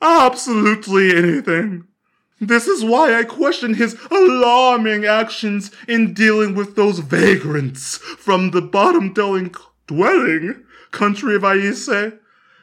Absolutely 0.00 1.14
anything. 1.16 1.84
This 2.42 2.66
is 2.66 2.82
why 2.82 3.14
I 3.14 3.24
question 3.24 3.74
his 3.74 3.98
alarming 4.10 5.04
actions 5.04 5.70
in 5.86 6.14
dealing 6.14 6.54
with 6.54 6.74
those 6.74 7.00
vagrants 7.00 7.98
from 7.98 8.52
the 8.52 8.62
bottom 8.62 9.12
dwelling, 9.12 10.64
country 10.90 11.36
of 11.36 11.44
Aise. 11.44 12.14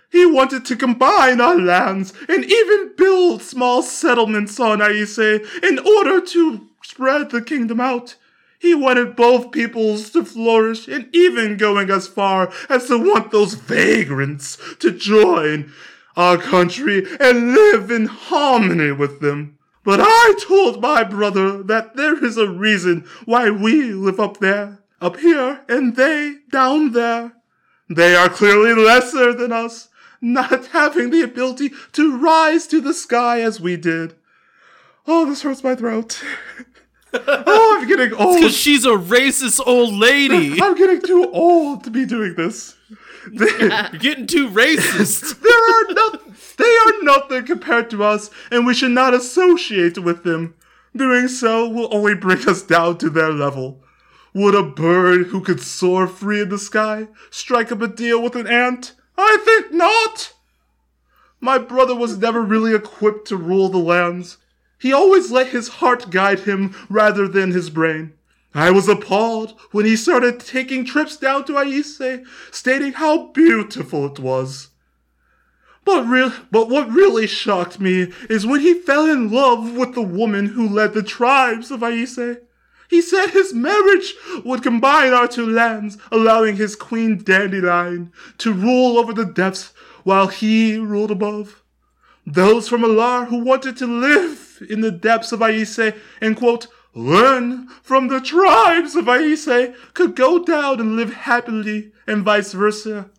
He 0.10 0.26
wanted 0.26 0.66
to 0.66 0.76
combine 0.76 1.40
our 1.40 1.60
lands 1.60 2.12
and 2.28 2.44
even 2.44 2.94
build 2.98 3.44
small 3.44 3.84
settlements 3.84 4.60
on 4.60 4.82
Aise 4.82 5.20
in 5.20 5.78
order 5.78 6.22
to 6.22 6.68
spread 6.82 7.30
the 7.30 7.44
kingdom 7.44 7.80
out. 7.80 8.16
He 8.58 8.74
wanted 8.74 9.16
both 9.16 9.52
peoples 9.52 10.10
to 10.12 10.26
flourish 10.26 10.88
and 10.88 11.08
even 11.14 11.56
going 11.56 11.92
as 11.92 12.08
far 12.08 12.52
as 12.68 12.88
to 12.88 12.98
want 12.98 13.30
those 13.30 13.54
vagrants 13.54 14.58
to 14.80 14.92
join 14.92 15.72
our 16.16 16.40
country 16.40 17.06
and 17.20 17.54
live 17.54 17.92
in 17.92 18.08
harmony 18.08 18.92
with 18.92 19.20
them. 19.20 19.57
But 19.88 20.02
I 20.04 20.34
told 20.38 20.82
my 20.82 21.06
brother 21.06 21.64
that 21.64 21.96
there 21.96 22.22
is 22.22 22.36
a 22.36 22.50
reason 22.50 23.06
why 23.24 23.50
we 23.50 23.94
live 23.94 24.20
up 24.20 24.42
there, 24.42 24.80
up 25.00 25.16
here, 25.16 25.62
and 25.70 25.96
they 25.96 26.40
down 26.52 26.92
there. 26.92 27.32
They 27.90 28.14
are 28.14 28.28
clearly 28.28 28.74
lesser 28.74 29.32
than 29.32 29.54
us, 29.54 29.88
not 30.20 30.66
having 30.74 31.10
the 31.10 31.22
ability 31.22 31.72
to 31.94 32.18
rise 32.18 32.68
to 32.68 32.82
the 32.82 32.94
sky 32.94 33.40
as 33.40 33.62
we 33.62 33.78
did. 33.78 34.16
Oh, 35.08 35.26
this 35.26 35.44
hurts 35.44 35.64
my 35.64 35.74
throat. 35.74 36.22
oh, 37.14 37.78
I'm 37.80 37.88
getting 37.88 38.12
old. 38.12 38.36
Because 38.36 38.58
she's 38.58 38.84
a 38.84 38.90
racist 38.90 39.62
old 39.66 39.94
lady. 39.94 40.62
I'm 40.62 40.76
getting 40.76 41.02
too 41.02 41.32
old 41.32 41.86
to 41.86 41.92
be 41.92 42.06
doing 42.06 42.36
this. 42.36 42.76
You're 43.32 43.90
getting 44.00 44.28
too 44.28 44.50
racist. 44.50 45.40
there 45.40 45.70
are 45.70 45.94
no, 45.94 46.27
they 46.58 46.78
are 46.86 47.04
nothing 47.04 47.46
compared 47.46 47.90
to 47.92 48.04
us, 48.04 48.30
and 48.52 48.66
we 48.66 48.74
should 48.74 48.92
not 48.92 49.14
associate 49.14 49.98
with 49.98 50.24
them. 50.24 50.56
Doing 50.96 51.28
so 51.28 51.70
will 51.70 51.94
only 51.94 52.16
bring 52.16 52.48
us 52.48 52.62
down 52.62 52.98
to 53.00 53.10
their 53.10 53.32
level. 53.32 53.84
Would 54.34 54.56
a 54.56 54.64
bird 54.64 55.28
who 55.28 55.42
could 55.42 55.62
soar 55.62 56.08
free 56.08 56.42
in 56.42 56.50
the 56.50 56.58
sky 56.58 57.08
strike 57.30 57.72
up 57.72 57.82
a 57.82 57.88
deal 57.88 58.22
with 58.22 58.36
an 58.36 58.48
ant? 58.48 58.94
I 59.18 59.38
think 59.44 59.74
not. 59.74 60.34
My 61.40 61.58
brother 61.58 61.96
was 61.96 62.18
never 62.18 62.42
really 62.42 62.74
equipped 62.74 63.28
to 63.28 63.38
rule 63.38 63.70
the 63.70 63.78
lands. 63.78 64.38
He 64.80 64.94
always 64.94 65.32
let 65.32 65.48
his 65.48 65.68
heart 65.68 66.10
guide 66.10 66.42
him 66.42 66.76
rather 66.90 67.28
than 67.28 67.52
his 67.52 67.70
brain. 67.70 68.14
I 68.54 68.72
was 68.72 68.88
appalled 68.88 69.60
when 69.72 69.86
he 69.86 69.96
started 69.96 70.40
taking 70.40 70.84
trips 70.86 71.18
down 71.18 71.46
to 71.46 71.58
Aise, 71.58 72.02
stating 72.52 72.94
how 72.94 73.28
beautiful 73.28 74.06
it 74.08 74.20
was. 74.20 74.70
But 75.88 76.06
real, 76.06 76.34
but 76.52 76.68
what 76.68 76.92
really 76.92 77.28
shocked 77.28 77.80
me 77.80 78.12
is 78.30 78.46
when 78.46 78.60
he 78.60 78.74
fell 78.74 79.06
in 79.10 79.32
love 79.32 79.72
with 79.78 79.96
the 79.96 80.02
woman 80.02 80.48
who 80.48 80.68
led 80.68 80.94
the 80.94 81.02
tribes 81.02 81.72
of 81.72 81.82
Aise. 81.82 82.40
He 82.90 83.02
said 83.02 83.30
his 83.30 83.54
marriage 83.54 84.14
would 84.44 84.64
combine 84.64 85.14
our 85.14 85.30
two 85.30 85.50
lands, 85.50 85.98
allowing 86.12 86.58
his 86.58 86.76
queen 86.76 87.18
Dandelion 87.24 88.12
to 88.40 88.52
rule 88.52 88.98
over 88.98 89.14
the 89.14 89.24
depths 89.24 89.74
while 90.04 90.28
he 90.28 90.78
ruled 90.78 91.10
above. 91.10 91.64
Those 92.26 92.68
from 92.68 92.82
Alar 92.82 93.28
who 93.28 93.38
wanted 93.38 93.78
to 93.78 93.88
live 93.88 94.62
in 94.70 94.82
the 94.82 94.92
depths 94.92 95.32
of 95.32 95.42
Aise 95.42 95.94
and 96.20 96.36
quote, 96.36 96.68
learn 96.96 97.70
from 97.82 98.10
the 98.10 98.20
tribes 98.20 98.94
of 98.98 99.08
Aise 99.08 99.74
could 99.94 100.18
go 100.18 100.44
down 100.44 100.82
and 100.82 100.98
live 100.98 101.14
happily 101.14 101.94
and 102.06 102.26
vice 102.26 102.52
versa. 102.52 103.10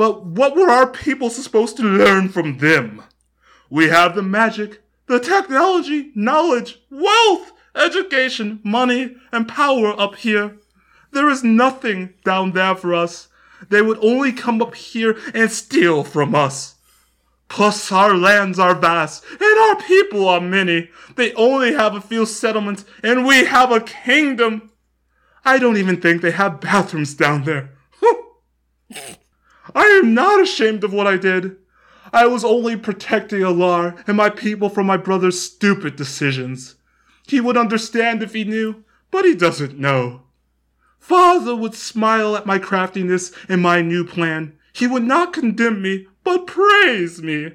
But 0.00 0.24
what 0.24 0.56
were 0.56 0.70
our 0.70 0.86
people 0.86 1.28
supposed 1.28 1.76
to 1.76 1.82
learn 1.82 2.30
from 2.30 2.56
them? 2.56 3.02
We 3.68 3.90
have 3.90 4.14
the 4.14 4.22
magic, 4.22 4.80
the 5.04 5.20
technology, 5.20 6.10
knowledge, 6.14 6.80
wealth, 6.90 7.52
education, 7.74 8.60
money, 8.64 9.16
and 9.30 9.46
power 9.46 9.92
up 10.00 10.14
here. 10.14 10.56
There 11.10 11.28
is 11.28 11.44
nothing 11.44 12.14
down 12.24 12.52
there 12.52 12.74
for 12.76 12.94
us. 12.94 13.28
They 13.68 13.82
would 13.82 13.98
only 14.02 14.32
come 14.32 14.62
up 14.62 14.74
here 14.74 15.18
and 15.34 15.50
steal 15.50 16.02
from 16.02 16.34
us. 16.34 16.76
Plus, 17.48 17.92
our 17.92 18.14
lands 18.14 18.58
are 18.58 18.74
vast, 18.74 19.22
and 19.38 19.60
our 19.60 19.82
people 19.82 20.26
are 20.26 20.40
many. 20.40 20.88
They 21.16 21.34
only 21.34 21.74
have 21.74 21.94
a 21.94 22.00
few 22.00 22.24
settlements, 22.24 22.86
and 23.02 23.26
we 23.26 23.44
have 23.44 23.70
a 23.70 23.82
kingdom. 23.82 24.70
I 25.44 25.58
don't 25.58 25.76
even 25.76 26.00
think 26.00 26.22
they 26.22 26.30
have 26.30 26.62
bathrooms 26.62 27.12
down 27.12 27.44
there. 27.44 27.76
I 29.74 29.84
am 30.02 30.14
not 30.14 30.40
ashamed 30.40 30.84
of 30.84 30.92
what 30.92 31.06
I 31.06 31.16
did. 31.16 31.56
I 32.12 32.26
was 32.26 32.44
only 32.44 32.76
protecting 32.76 33.40
Alar 33.40 34.02
and 34.06 34.16
my 34.16 34.30
people 34.30 34.68
from 34.68 34.86
my 34.86 34.96
brother's 34.96 35.40
stupid 35.40 35.96
decisions. 35.96 36.76
He 37.26 37.40
would 37.40 37.56
understand 37.56 38.22
if 38.22 38.32
he 38.32 38.44
knew, 38.44 38.84
but 39.10 39.24
he 39.24 39.34
doesn't 39.34 39.78
know. 39.78 40.22
Father 40.98 41.54
would 41.54 41.74
smile 41.74 42.36
at 42.36 42.46
my 42.46 42.58
craftiness 42.58 43.32
and 43.48 43.62
my 43.62 43.80
new 43.80 44.04
plan. 44.04 44.56
He 44.72 44.86
would 44.86 45.04
not 45.04 45.32
condemn 45.32 45.82
me, 45.82 46.06
but 46.24 46.46
praise 46.46 47.22
me. 47.22 47.52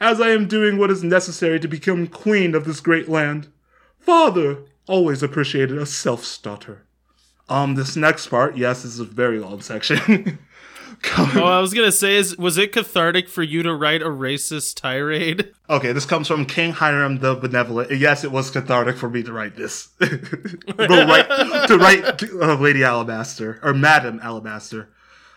As 0.00 0.20
I 0.20 0.30
am 0.30 0.48
doing 0.48 0.78
what 0.78 0.90
is 0.90 1.04
necessary 1.04 1.60
to 1.60 1.68
become 1.68 2.06
queen 2.08 2.54
of 2.54 2.64
this 2.64 2.80
great 2.80 3.08
land. 3.08 3.48
Father 3.98 4.64
always 4.88 5.22
appreciated 5.22 5.78
a 5.78 5.86
self-starter. 5.86 6.84
Um, 7.48 7.74
this 7.74 7.96
next 7.96 8.28
part, 8.28 8.56
yes, 8.56 8.82
this 8.82 8.94
is 8.94 9.00
a 9.00 9.04
very 9.04 9.38
long 9.38 9.60
section. 9.60 10.38
Oh, 11.18 11.44
I 11.44 11.60
was 11.60 11.74
gonna 11.74 11.92
say, 11.92 12.16
is 12.16 12.36
was 12.38 12.58
it 12.58 12.72
cathartic 12.72 13.28
for 13.28 13.42
you 13.42 13.62
to 13.64 13.74
write 13.74 14.02
a 14.02 14.06
racist 14.06 14.76
tirade? 14.80 15.52
Okay, 15.68 15.92
this 15.92 16.06
comes 16.06 16.28
from 16.28 16.46
King 16.46 16.72
Hiram 16.72 17.18
the 17.18 17.34
Benevolent. 17.34 17.90
Yes, 17.90 18.24
it 18.24 18.30
was 18.32 18.50
cathartic 18.50 18.96
for 18.96 19.08
me 19.10 19.22
to 19.24 19.32
write 19.32 19.56
this. 19.56 19.88
to 20.00 20.06
write, 20.78 21.68
to 21.68 21.78
write 21.78 22.22
uh, 22.22 22.54
Lady 22.54 22.84
Alabaster 22.84 23.58
or 23.62 23.72
Madam 23.74 24.20
Alabaster. 24.22 24.88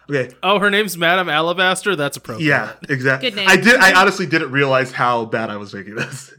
Okay, 0.09 0.33
Oh, 0.43 0.59
her 0.59 0.69
name's 0.69 0.97
Madame 0.97 1.29
Alabaster. 1.29 1.95
That's 1.95 2.17
appropriate. 2.17 2.47
yeah, 2.47 2.73
exactly. 2.89 3.31
Good 3.31 3.37
name. 3.37 3.49
I 3.49 3.55
did. 3.57 3.75
I 3.77 3.99
honestly 3.99 4.27
didn't 4.27 4.51
realize 4.51 4.91
how 4.91 5.25
bad 5.25 5.49
I 5.49 5.57
was 5.57 5.73
making 5.73 5.95
this. 5.95 6.31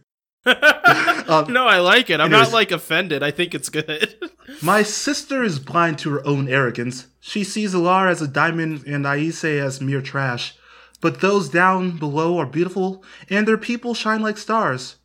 Um, 1.29 1.53
no, 1.53 1.67
I 1.67 1.79
like 1.79 2.09
it. 2.09 2.21
I'm 2.21 2.33
Anyways. 2.33 2.51
not 2.51 2.55
like 2.55 2.71
offended. 2.71 3.21
I 3.21 3.33
think 3.33 3.53
it's 3.53 3.69
good. 3.69 4.15
My 4.63 4.85
sister 4.85 5.43
is 5.43 5.59
blind 5.59 5.99
to 5.99 6.11
her 6.13 6.25
own 6.25 6.49
arrogance. 6.49 7.09
She 7.19 7.43
sees 7.43 7.75
Alar 7.75 8.09
as 8.09 8.23
a 8.23 8.29
diamond 8.29 8.85
and 8.87 9.05
Aise 9.05 9.45
as 9.45 9.81
mere 9.81 10.01
trash. 10.01 10.55
But 11.01 11.21
those 11.21 11.49
down 11.49 11.99
below 11.99 12.39
are 12.39 12.47
beautiful, 12.47 13.03
and 13.29 13.47
their 13.47 13.59
people 13.59 13.93
shine 13.93 14.23
like 14.23 14.39
stars. 14.39 14.97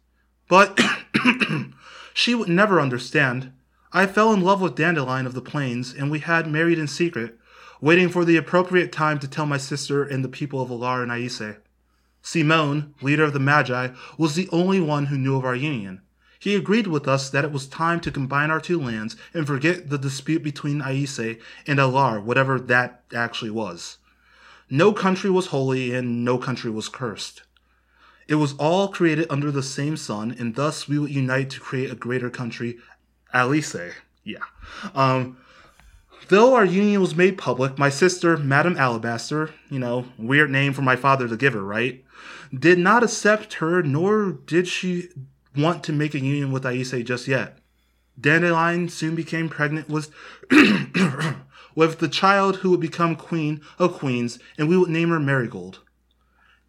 But 0.48 0.80
she 2.14 2.36
would 2.36 2.50
never 2.50 2.80
understand. 2.80 3.52
I 3.92 4.06
fell 4.06 4.32
in 4.32 4.42
love 4.42 4.62
with 4.62 4.76
Dandelion 4.76 5.26
of 5.26 5.34
the 5.34 5.42
Plains, 5.42 5.92
and 5.92 6.12
we 6.12 6.20
had 6.20 6.46
married 6.48 6.78
in 6.78 6.88
secret, 6.88 7.38
waiting 7.82 8.10
for 8.10 8.24
the 8.24 8.38
appropriate 8.38 8.92
time 8.92 9.18
to 9.20 9.28
tell 9.28 9.48
my 9.48 9.58
sister 9.58 10.04
and 10.04 10.24
the 10.24 10.30
people 10.30 10.62
of 10.62 10.70
Alar 10.70 11.02
and 11.02 11.12
Aise. 11.12 11.56
Simone, 12.22 12.94
leader 13.02 13.24
of 13.24 13.34
the 13.34 13.40
Magi, 13.40 13.90
was 14.18 14.36
the 14.36 14.50
only 14.52 14.80
one 14.80 15.08
who 15.08 15.18
knew 15.18 15.36
of 15.36 15.46
our 15.46 15.56
union. 15.56 16.02
He 16.40 16.56
agreed 16.56 16.88
with 16.88 17.08
us 17.08 17.30
that 17.30 17.46
it 17.46 17.52
was 17.52 17.68
time 17.68 18.00
to 18.00 18.12
combine 18.12 18.50
our 18.50 18.60
two 18.60 18.82
lands 18.82 19.16
and 19.34 19.46
forget 19.46 19.90
the 19.90 19.98
dispute 19.98 20.42
between 20.42 20.82
Aise 20.82 21.38
and 21.68 21.80
Alar, 21.80 22.22
whatever 22.22 22.60
that 22.60 23.04
actually 23.14 23.52
was. 23.52 23.98
No 24.70 24.92
country 24.92 25.30
was 25.30 25.48
holy 25.48 25.94
and 25.94 26.26
no 26.26 26.38
country 26.38 26.72
was 26.72 26.90
cursed. 26.90 27.44
It 28.28 28.36
was 28.36 28.54
all 28.54 28.88
created 28.88 29.28
under 29.30 29.52
the 29.52 29.62
same 29.62 29.98
sun, 29.98 30.36
and 30.40 30.56
thus 30.56 30.88
we 30.88 30.98
would 30.98 31.12
unite 31.12 31.50
to 31.52 31.60
create 31.60 31.92
a 31.92 31.96
greater 31.96 32.30
country, 32.30 32.78
Alice. 33.34 33.76
Yeah. 34.24 34.38
Um, 34.96 35.38
though 36.28 36.56
our 36.56 36.66
union 36.66 37.02
was 37.02 37.16
made 37.16 37.38
public, 37.38 37.78
my 37.78 37.90
sister, 37.90 38.38
Madame 38.38 38.78
Alabaster, 38.78 39.52
you 39.70 39.80
know, 39.80 40.06
weird 40.18 40.50
name 40.50 40.74
for 40.74 40.82
my 40.82 40.96
father 40.96 41.28
to 41.28 41.38
give 41.38 41.54
her, 41.54 41.64
right? 41.64 42.04
Did 42.54 42.80
not 42.80 43.04
accept 43.04 43.56
her, 43.56 43.82
nor 43.82 44.32
did 44.32 44.68
she 44.68 45.10
want 45.56 45.84
to 45.84 45.94
make 45.94 46.14
a 46.14 46.20
union 46.20 46.52
with 46.52 46.66
Aise 46.66 47.04
just 47.04 47.28
yet. 47.28 47.58
Dandelion 48.20 48.90
soon 48.90 49.16
became 49.16 49.50
pregnant 49.50 49.90
with 49.90 50.12
with 51.76 52.00
the 52.00 52.10
child 52.10 52.58
who 52.58 52.72
would 52.72 52.80
become 52.80 53.16
queen 53.16 53.62
of 53.80 53.94
queens, 53.94 54.38
and 54.58 54.68
we 54.68 54.78
would 54.78 54.90
name 54.90 55.10
her 55.10 55.20
Marigold. 55.20 55.80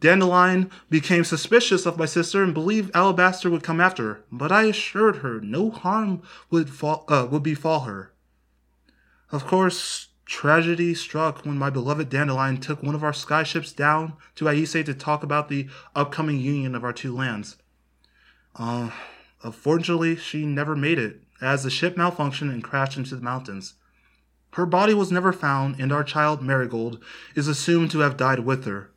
Dandelion 0.01 0.71
became 0.91 1.25
suspicious 1.25 1.87
of 1.87 1.99
my 1.99 2.07
sister 2.07 2.43
and 2.43 2.55
believed 2.55 2.91
Alabaster 2.95 3.51
would 3.51 3.63
come 3.63 3.81
after 3.81 4.03
her, 4.03 4.25
but 4.33 4.51
I 4.51 4.65
assured 4.65 5.17
her 5.17 5.41
no 5.41 5.71
harm 5.71 6.23
would 6.51 6.71
fall, 6.71 7.05
uh, 7.09 7.27
would 7.31 7.43
befall 7.43 7.81
her. 7.81 8.12
Of 9.33 9.47
course, 9.47 10.09
tragedy 10.27 10.95
struck 10.95 11.47
when 11.47 11.57
my 11.57 11.71
beloved 11.71 12.11
Dandelion 12.11 12.59
took 12.59 12.83
one 12.83 12.95
of 12.95 13.03
our 13.03 13.13
skyships 13.13 13.75
down 13.75 14.13
to 14.35 14.47
Aise 14.47 14.73
to 14.73 14.93
talk 14.93 15.23
about 15.23 15.49
the 15.49 15.69
upcoming 15.97 16.39
union 16.39 16.75
of 16.75 16.85
our 16.85 16.93
two 16.93 17.17
lands. 17.17 17.57
Uh, 18.55 18.91
unfortunately, 19.43 20.17
she 20.17 20.45
never 20.45 20.77
made 20.77 20.99
it, 20.99 21.23
as 21.41 21.63
the 21.63 21.71
ship 21.71 21.97
malfunctioned 21.97 22.53
and 22.53 22.63
crashed 22.63 22.99
into 22.99 23.17
the 23.17 23.23
mountains. 23.23 23.75
Her 24.53 24.67
body 24.67 24.93
was 24.93 25.11
never 25.11 25.33
found, 25.33 25.81
and 25.81 25.93
our 25.93 26.05
child 26.05 26.43
Marigold 26.43 27.03
is 27.35 27.49
assumed 27.49 27.91
to 27.93 28.01
have 28.01 28.19
died 28.19 28.41
with 28.41 28.67
her. 28.67 28.91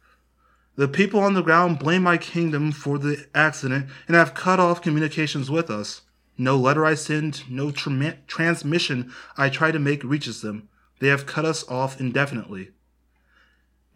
The 0.76 0.90
people 0.90 1.22
on 1.22 1.34
the 1.34 1.42
ground 1.42 1.80
blame 1.80 2.04
my 2.04 2.18
kingdom 2.18 2.74
for 2.74 3.00
the 3.00 3.26
accident 3.34 3.88
and 4.06 4.18
have 4.18 4.34
cut 4.34 4.60
off 4.60 4.82
communications 4.82 5.50
with 5.50 5.70
us. 5.70 6.02
No 6.38 6.58
letter 6.58 6.86
I 6.86 6.96
send, 6.96 7.50
no 7.50 7.72
tra- 7.72 8.18
transmission 8.28 9.14
I 9.38 9.50
try 9.50 9.72
to 9.72 9.80
make 9.80 10.04
reaches 10.04 10.42
them. 10.42 10.70
They 11.00 11.08
have 11.08 11.26
cut 11.26 11.46
us 11.46 11.68
off 11.68 12.00
indefinitely. 12.00 12.72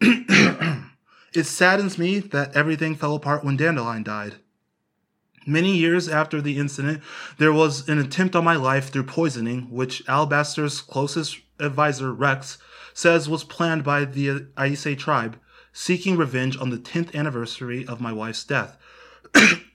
it 0.00 1.44
saddens 1.44 1.98
me 1.98 2.18
that 2.18 2.54
everything 2.56 2.94
fell 2.94 3.14
apart 3.14 3.44
when 3.44 3.56
Dandelion 3.56 4.02
died. 4.02 4.36
Many 5.46 5.76
years 5.76 6.08
after 6.08 6.40
the 6.40 6.58
incident, 6.58 7.02
there 7.38 7.52
was 7.52 7.88
an 7.88 7.98
attempt 7.98 8.36
on 8.36 8.44
my 8.44 8.56
life 8.56 8.90
through 8.90 9.04
poisoning, 9.04 9.70
which 9.70 10.06
Alabaster's 10.06 10.80
closest 10.80 11.40
advisor, 11.58 12.12
Rex, 12.12 12.58
says 12.92 13.28
was 13.28 13.44
planned 13.44 13.82
by 13.82 14.04
the 14.04 14.48
Aise 14.56 14.96
tribe, 14.96 15.38
seeking 15.72 16.16
revenge 16.16 16.58
on 16.58 16.70
the 16.70 16.78
10th 16.78 17.14
anniversary 17.14 17.86
of 17.86 18.00
my 18.00 18.12
wife's 18.12 18.44
death. 18.44 18.76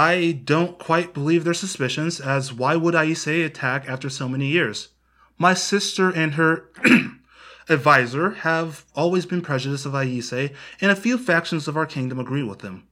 I 0.00 0.40
don't 0.44 0.78
quite 0.78 1.12
believe 1.12 1.42
their 1.42 1.52
suspicions, 1.52 2.20
as 2.20 2.52
why 2.52 2.76
would 2.76 2.94
Aise 2.94 3.26
attack 3.26 3.88
after 3.88 4.08
so 4.08 4.28
many 4.28 4.46
years? 4.46 4.90
My 5.36 5.54
sister 5.54 6.08
and 6.08 6.34
her 6.34 6.70
advisor 7.68 8.30
have 8.30 8.84
always 8.94 9.26
been 9.26 9.42
prejudiced 9.42 9.86
of 9.86 9.96
Aise, 9.96 10.52
and 10.80 10.92
a 10.92 10.94
few 10.94 11.18
factions 11.18 11.66
of 11.66 11.76
our 11.76 11.84
kingdom 11.84 12.20
agree 12.20 12.44
with 12.44 12.60
them. 12.60 12.86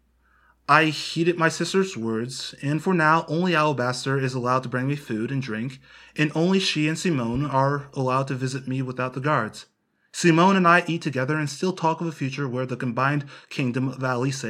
I 0.69 0.87
heeded 0.87 1.39
my 1.39 1.49
sister's 1.49 1.97
words, 1.97 2.57
and 2.61 2.83
for 2.83 2.93
now 2.93 3.25
only 3.29 3.55
Alabaster 3.55 4.19
is 4.19 4.35
allowed 4.35 4.65
to 4.65 4.69
bring 4.69 4.89
me 4.89 4.97
food 4.97 5.31
and 5.31 5.41
drink, 5.41 5.79
and 6.17 6.33
only 6.35 6.59
she 6.59 6.89
and 6.89 6.99
Simone 6.99 7.47
are 7.47 7.87
allowed 7.95 8.27
to 8.27 8.35
visit 8.35 8.67
me 8.67 8.83
without 8.83 9.15
the 9.15 9.21
guards. 9.21 9.67
Simone 10.11 10.57
and 10.57 10.67
I 10.67 10.83
eat 10.89 11.03
together 11.03 11.39
and 11.39 11.49
still 11.49 11.73
talk 11.73 12.01
of 12.01 12.09
a 12.09 12.11
future 12.11 12.49
where 12.49 12.67
the 12.67 12.77
combined 12.77 13.27
kingdom 13.49 13.87
of 13.91 14.03
Alice 14.03 14.45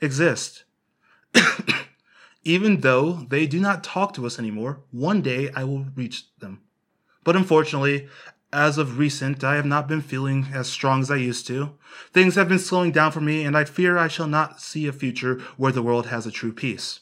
exists. 0.00 0.64
Even 2.42 2.80
though 2.80 3.12
they 3.28 3.46
do 3.46 3.60
not 3.60 3.84
talk 3.84 4.14
to 4.14 4.26
us 4.26 4.38
anymore, 4.38 4.80
one 4.90 5.20
day 5.20 5.50
I 5.54 5.64
will 5.64 5.86
reach 5.94 6.24
them. 6.38 6.62
But 7.22 7.36
unfortunately, 7.36 8.08
as 8.52 8.78
of 8.78 8.98
recent, 8.98 9.44
I 9.44 9.56
have 9.56 9.66
not 9.66 9.86
been 9.86 10.00
feeling 10.00 10.48
as 10.52 10.68
strong 10.68 11.02
as 11.02 11.10
I 11.10 11.16
used 11.16 11.46
to. 11.48 11.74
Things 12.12 12.34
have 12.34 12.48
been 12.48 12.58
slowing 12.58 12.92
down 12.92 13.12
for 13.12 13.20
me, 13.20 13.44
and 13.44 13.56
I 13.56 13.64
fear 13.64 13.98
I 13.98 14.08
shall 14.08 14.26
not 14.26 14.60
see 14.60 14.86
a 14.86 14.92
future 14.92 15.40
where 15.56 15.70
the 15.72 15.82
world 15.82 16.06
has 16.06 16.26
a 16.26 16.30
true 16.32 16.52
peace. 16.52 17.00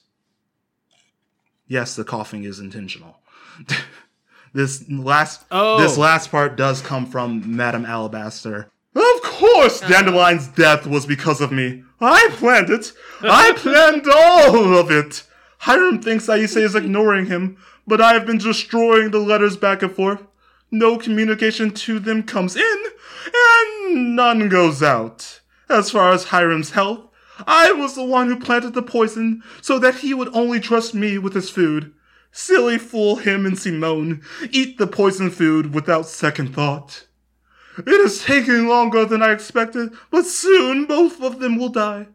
Yes, 1.66 1.94
the 1.94 2.04
coughing 2.04 2.44
is 2.44 2.58
intentional. 2.58 3.20
this 4.52 4.88
last 4.90 5.44
Oh. 5.50 5.80
this 5.80 5.96
last 5.98 6.30
part 6.30 6.56
does 6.56 6.80
come 6.80 7.06
from 7.06 7.56
Madame 7.56 7.84
Alabaster. 7.84 8.70
Of 8.94 9.22
course, 9.22 9.82
uh-huh. 9.82 9.92
Dandelion's 9.92 10.48
death 10.48 10.86
was 10.86 11.06
because 11.06 11.40
of 11.40 11.52
me. 11.52 11.84
I 12.00 12.28
planned 12.32 12.70
it. 12.70 12.92
I 13.22 13.52
planned 13.56 14.06
all 14.12 14.76
of 14.76 14.90
it. 14.90 15.24
Hiram 15.58 16.00
thinks 16.00 16.28
Aise 16.28 16.56
is 16.56 16.74
ignoring 16.74 17.26
him, 17.26 17.56
but 17.86 18.00
I 18.00 18.14
have 18.14 18.26
been 18.26 18.38
destroying 18.38 19.10
the 19.10 19.18
letters 19.18 19.56
back 19.56 19.82
and 19.82 19.92
forth. 19.92 20.22
No 20.70 20.98
communication 20.98 21.70
to 21.72 21.98
them 21.98 22.22
comes 22.22 22.56
in, 22.56 22.84
and 23.34 24.16
none 24.16 24.48
goes 24.48 24.82
out. 24.82 25.40
As 25.68 25.90
far 25.90 26.12
as 26.12 26.24
Hiram's 26.24 26.70
health, 26.70 27.08
I 27.46 27.72
was 27.72 27.94
the 27.94 28.04
one 28.04 28.28
who 28.28 28.38
planted 28.38 28.74
the 28.74 28.82
poison 28.82 29.42
so 29.60 29.78
that 29.78 29.96
he 29.96 30.14
would 30.14 30.34
only 30.34 30.60
trust 30.60 30.94
me 30.94 31.18
with 31.18 31.34
his 31.34 31.50
food. 31.50 31.92
Silly 32.32 32.78
fool 32.78 33.16
him 33.16 33.46
and 33.46 33.58
Simone 33.58 34.22
eat 34.50 34.78
the 34.78 34.86
poison 34.86 35.30
food 35.30 35.74
without 35.74 36.06
second 36.06 36.54
thought. 36.54 37.06
It 37.78 37.88
is 37.88 38.24
taking 38.24 38.66
longer 38.66 39.04
than 39.04 39.22
I 39.22 39.32
expected, 39.32 39.92
but 40.10 40.26
soon 40.26 40.86
both 40.86 41.22
of 41.22 41.38
them 41.38 41.56
will 41.56 41.68
die. 41.68 42.08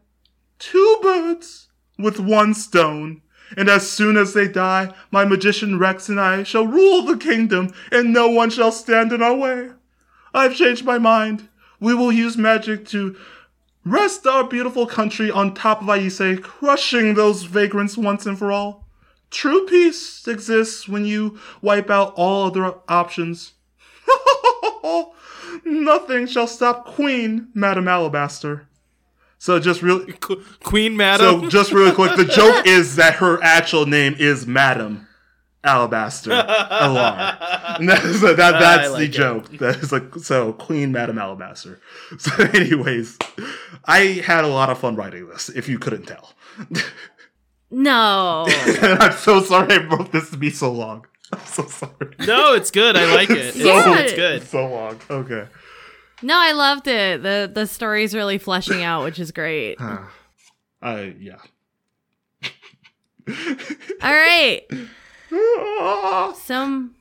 Two 0.58 0.98
birds 1.02 1.68
with 1.98 2.20
one 2.20 2.54
stone. 2.54 3.22
And 3.56 3.68
as 3.68 3.88
soon 3.88 4.16
as 4.16 4.32
they 4.32 4.48
die, 4.48 4.92
my 5.10 5.24
magician 5.24 5.78
Rex 5.78 6.08
and 6.08 6.20
I 6.20 6.42
shall 6.42 6.66
rule 6.66 7.02
the 7.02 7.16
kingdom, 7.16 7.72
and 7.92 8.12
no 8.12 8.28
one 8.28 8.50
shall 8.50 8.72
stand 8.72 9.12
in 9.12 9.22
our 9.22 9.34
way. 9.34 9.70
I've 10.32 10.56
changed 10.56 10.84
my 10.84 10.98
mind. 10.98 11.48
We 11.78 11.94
will 11.94 12.12
use 12.12 12.36
magic 12.36 12.86
to 12.88 13.16
Rest 13.86 14.26
our 14.26 14.44
beautiful 14.44 14.86
country 14.86 15.30
on 15.30 15.52
top 15.52 15.82
of 15.82 15.90
Aise, 15.90 16.40
crushing 16.42 17.14
those 17.14 17.42
vagrants 17.42 17.98
once 17.98 18.24
and 18.24 18.38
for 18.38 18.50
all. 18.50 18.88
True 19.30 19.66
peace 19.66 20.26
exists 20.26 20.88
when 20.88 21.04
you 21.04 21.38
wipe 21.60 21.90
out 21.90 22.14
all 22.16 22.46
other 22.46 22.76
options. 22.88 23.52
Nothing 25.66 26.26
shall 26.26 26.46
stop 26.46 26.86
Queen 26.86 27.48
Madame 27.52 27.88
Alabaster. 27.88 28.68
So 29.44 29.58
just 29.60 29.82
really, 29.82 30.10
Qu- 30.14 30.42
Queen 30.62 30.96
Madam. 30.96 31.42
so 31.42 31.48
just 31.50 31.70
really 31.70 31.92
quick, 31.92 32.16
the 32.16 32.24
joke 32.40 32.66
is 32.66 32.96
that 32.96 33.16
her 33.16 33.38
actual 33.42 33.84
name 33.84 34.14
is 34.18 34.46
Madame 34.46 35.06
Alabaster 35.62 36.30
Alar. 36.30 37.76
And 37.78 37.86
that 37.90 38.02
is, 38.04 38.22
that, 38.22 38.36
that's 38.38 38.88
like 38.88 38.98
the 39.00 39.04
it. 39.04 39.08
joke. 39.10 39.50
That 39.58 39.76
is 39.82 39.92
like 39.92 40.14
so 40.14 40.54
Queen 40.54 40.92
Madame 40.92 41.18
Alabaster. 41.18 41.78
So, 42.18 42.30
anyways, 42.54 43.18
I 43.84 44.22
had 44.24 44.44
a 44.44 44.48
lot 44.48 44.70
of 44.70 44.78
fun 44.78 44.96
writing 44.96 45.28
this. 45.28 45.50
If 45.50 45.68
you 45.68 45.78
couldn't 45.78 46.06
tell, 46.06 46.32
No. 47.70 48.46
I'm 48.48 49.12
so 49.12 49.42
sorry 49.42 49.74
I 49.74 49.84
wrote 49.88 50.10
this 50.10 50.30
to 50.30 50.38
be 50.38 50.48
so 50.48 50.72
long. 50.72 51.04
I'm 51.32 51.40
so 51.44 51.66
sorry. 51.66 52.14
no, 52.26 52.54
it's 52.54 52.70
good. 52.70 52.96
I 52.96 53.14
like 53.14 53.28
it. 53.28 53.52
So- 53.52 53.92
It's, 53.92 54.02
it's 54.04 54.14
good. 54.14 54.42
So 54.48 54.66
long. 54.68 54.98
Okay. 55.10 55.48
No, 56.24 56.38
I 56.38 56.52
loved 56.52 56.88
it. 56.88 57.22
The 57.22 57.50
the 57.52 57.66
story's 57.66 58.14
really 58.14 58.38
fleshing 58.38 58.82
out, 58.82 59.04
which 59.04 59.18
is 59.18 59.30
great. 59.30 59.78
All 59.78 59.98
I 60.80 61.14
yeah. 61.20 61.36
All 64.02 64.10
right. 64.10 64.62
Some 66.36 66.94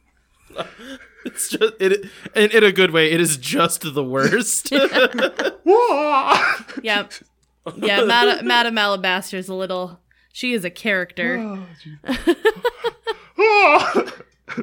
It's 1.26 1.50
just 1.50 1.74
it, 1.80 2.06
in, 2.36 2.52
in 2.52 2.64
a 2.66 2.74
good 2.74 2.92
way. 2.92 3.12
It 3.12 3.22
is 3.22 3.38
just 3.38 3.94
the 3.94 4.04
worst. 4.04 4.72
Yep. 6.84 7.14
Yeah, 7.78 8.04
Madam, 8.04 8.46
Madame 8.46 8.78
Alabaster's 8.78 9.48
a 9.48 9.54
little 9.54 10.02
she 10.34 10.52
is 10.54 10.66
a 10.66 10.70
character. 10.70 11.58
Oh, 13.38 14.12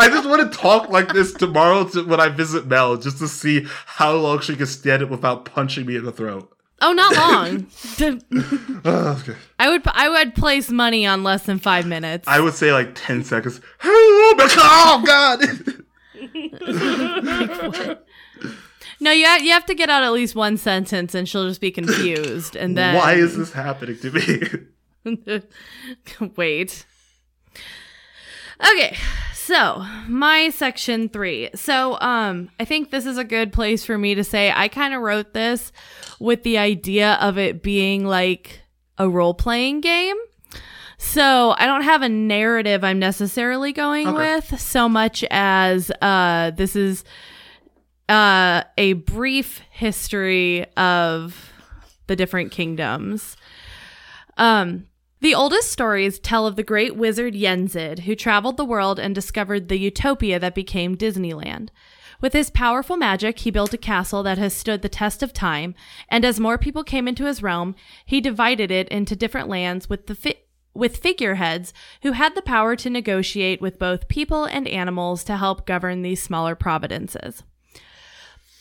I 0.00 0.08
just 0.10 0.28
want 0.28 0.52
to 0.52 0.58
talk 0.58 0.90
like 0.90 1.12
this 1.12 1.32
tomorrow 1.32 1.88
to, 1.88 2.04
when 2.04 2.20
I 2.20 2.28
visit 2.28 2.66
Mel, 2.66 2.96
just 2.96 3.18
to 3.18 3.28
see 3.28 3.66
how 3.86 4.12
long 4.14 4.40
she 4.40 4.56
can 4.56 4.66
stand 4.66 5.02
it 5.02 5.10
without 5.10 5.44
punching 5.44 5.86
me 5.86 5.96
in 5.96 6.04
the 6.04 6.12
throat. 6.12 6.54
Oh, 6.80 6.92
not 6.92 7.16
long. 7.16 7.66
Oh, 8.84 9.18
okay. 9.20 9.34
I 9.58 9.68
would 9.68 9.82
I 9.86 10.08
would 10.08 10.34
place 10.34 10.70
money 10.70 11.06
on 11.06 11.24
less 11.24 11.44
than 11.44 11.58
five 11.58 11.86
minutes. 11.86 12.28
I 12.28 12.40
would 12.40 12.54
say 12.54 12.72
like 12.72 12.92
ten 12.94 13.24
seconds. 13.24 13.60
Oh 13.82 15.02
God! 15.04 15.40
God! 17.80 17.98
no, 19.00 19.10
you 19.10 19.24
have, 19.24 19.42
you 19.42 19.50
have 19.50 19.66
to 19.66 19.74
get 19.74 19.90
out 19.90 20.02
at 20.04 20.12
least 20.12 20.34
one 20.36 20.56
sentence, 20.56 21.14
and 21.14 21.28
she'll 21.28 21.48
just 21.48 21.60
be 21.60 21.70
confused, 21.70 22.54
and 22.54 22.76
then 22.78 22.94
Why 22.94 23.14
is 23.14 23.36
this 23.36 23.52
happening 23.52 23.98
to 23.98 24.10
me? 25.06 25.18
Wait. 26.36 26.86
Okay, 28.60 28.96
so 29.34 29.84
my 30.08 30.50
section 30.50 31.08
three. 31.08 31.48
So, 31.54 31.98
um, 32.00 32.50
I 32.58 32.64
think 32.64 32.90
this 32.90 33.06
is 33.06 33.16
a 33.18 33.24
good 33.24 33.52
place 33.52 33.84
for 33.84 33.96
me 33.96 34.14
to 34.16 34.24
say 34.24 34.52
I 34.54 34.68
kind 34.68 34.94
of 34.94 35.00
wrote 35.00 35.32
this 35.32 35.72
with 36.18 36.42
the 36.42 36.58
idea 36.58 37.14
of 37.20 37.38
it 37.38 37.62
being 37.62 38.04
like 38.04 38.60
a 38.98 39.08
role 39.08 39.34
playing 39.34 39.80
game. 39.80 40.16
So 41.00 41.54
I 41.56 41.66
don't 41.66 41.82
have 41.84 42.02
a 42.02 42.08
narrative 42.08 42.82
I'm 42.82 42.98
necessarily 42.98 43.72
going 43.72 44.08
Okay. 44.08 44.34
with 44.36 44.60
so 44.60 44.88
much 44.88 45.24
as 45.30 45.92
uh, 46.02 46.50
this 46.50 46.74
is 46.74 47.04
uh, 48.08 48.64
a 48.76 48.94
brief 48.94 49.60
history 49.70 50.66
of 50.76 51.52
the 52.08 52.16
different 52.16 52.50
kingdoms. 52.50 53.36
Um, 54.36 54.86
the 55.20 55.34
oldest 55.34 55.70
stories 55.70 56.18
tell 56.18 56.46
of 56.46 56.56
the 56.56 56.62
great 56.62 56.96
wizard 56.96 57.34
Yen 57.34 57.66
Sid, 57.68 58.00
who 58.00 58.14
traveled 58.14 58.56
the 58.56 58.64
world 58.64 58.98
and 58.98 59.14
discovered 59.14 59.68
the 59.68 59.78
utopia 59.78 60.38
that 60.38 60.54
became 60.54 60.96
Disneyland. 60.96 61.70
With 62.20 62.32
his 62.32 62.50
powerful 62.50 62.96
magic, 62.96 63.40
he 63.40 63.50
built 63.50 63.74
a 63.74 63.78
castle 63.78 64.22
that 64.24 64.38
has 64.38 64.52
stood 64.52 64.82
the 64.82 64.88
test 64.88 65.22
of 65.22 65.32
time, 65.32 65.74
and 66.08 66.24
as 66.24 66.40
more 66.40 66.58
people 66.58 66.82
came 66.82 67.06
into 67.06 67.26
his 67.26 67.42
realm, 67.42 67.76
he 68.04 68.20
divided 68.20 68.70
it 68.70 68.88
into 68.88 69.14
different 69.14 69.48
lands 69.48 69.88
with 69.88 70.06
the 70.06 70.14
fi- 70.14 70.42
with 70.74 70.98
figureheads 70.98 71.72
who 72.02 72.12
had 72.12 72.34
the 72.34 72.42
power 72.42 72.76
to 72.76 72.90
negotiate 72.90 73.60
with 73.60 73.78
both 73.78 74.06
people 74.06 74.44
and 74.44 74.68
animals 74.68 75.24
to 75.24 75.36
help 75.36 75.66
govern 75.66 76.02
these 76.02 76.22
smaller 76.22 76.54
providences. 76.54 77.42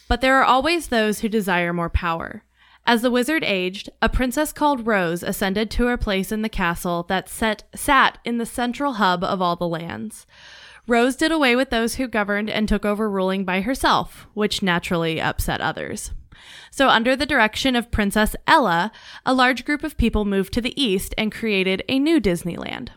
But 0.08 0.22
there 0.22 0.36
are 0.38 0.45
always 0.45 0.88
those 0.88 1.20
who 1.20 1.30
desire 1.30 1.74
more 1.74 1.89
power. 1.89 2.43
As 2.88 3.02
the 3.02 3.12
wizard 3.12 3.44
aged, 3.44 3.90
a 4.02 4.08
princess 4.08 4.54
called 4.54 4.88
Rose 4.88 5.22
ascended 5.22 5.70
to 5.72 5.88
her 5.88 5.98
place 5.98 6.32
in 6.32 6.42
the 6.42 6.48
castle 6.48 7.04
that 7.10 7.28
set, 7.28 7.64
sat 7.76 8.18
in 8.24 8.38
the 8.38 8.46
central 8.46 8.94
hub 8.94 9.26
of 9.26 9.42
all 9.42 9.58
the 9.58 9.68
lands. 9.68 10.26
Rose 10.88 11.18
did 11.18 11.30
away 11.30 11.54
with 11.54 11.70
those 11.70 11.96
who 11.96 12.08
governed 12.08 12.50
and 12.50 12.66
took 12.66 12.86
over 12.86 13.10
ruling 13.10 13.44
by 13.44 13.60
herself, 13.60 14.26
which 14.34 14.64
naturally 14.64 15.20
upset 15.20 15.60
others. 15.60 16.12
So, 16.72 16.88
under 16.88 17.14
the 17.14 17.26
direction 17.26 17.76
of 17.76 17.92
Princess 17.92 18.38
Ella, 18.48 18.94
a 19.26 19.34
large 19.34 19.66
group 19.66 19.84
of 19.84 19.98
people 19.98 20.24
moved 20.24 20.54
to 20.54 20.62
the 20.62 20.82
east 20.82 21.14
and 21.18 21.30
created 21.30 21.84
a 21.90 22.00
new 22.00 22.22
Disneyland. 22.22 22.90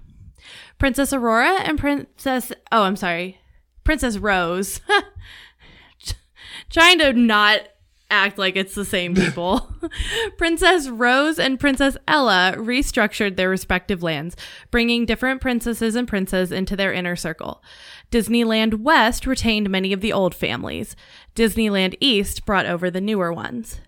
Princess 0.79 1.13
Aurora 1.13 1.63
and 1.63 1.81
Princess, 1.81 2.53
oh, 2.71 2.85
I'm 2.85 2.95
sorry, 2.95 3.41
Princess 3.83 4.19
Rose 4.19 4.81
trying 6.71 7.01
to 7.01 7.13
not 7.13 7.63
act 8.11 8.39
like 8.39 8.57
it's 8.57 8.75
the 8.75 8.85
same 8.85 9.15
people. 9.15 9.73
Princess 10.39 10.89
Rose 10.89 11.39
and 11.39 11.59
Princess 11.59 11.97
Ella 12.07 12.55
restructured 12.57 13.37
their 13.37 13.49
respective 13.49 14.03
lands, 14.03 14.37
bringing 14.71 15.07
different 15.07 15.41
princesses 15.41 15.95
and 15.95 16.07
princes 16.07 16.53
into 16.53 16.77
their 16.77 16.93
inner 16.93 17.17
circle. 17.17 17.63
Disneyland 18.11 18.81
West 18.81 19.27
retained 19.27 19.71
many 19.71 19.93
of 19.93 20.01
the 20.01 20.13
old 20.13 20.35
families. 20.35 20.97
Disneyland 21.35 21.97
East 22.01 22.45
brought 22.45 22.67
over 22.67 22.91
the 22.91 23.01
newer 23.01 23.33
ones. 23.33 23.81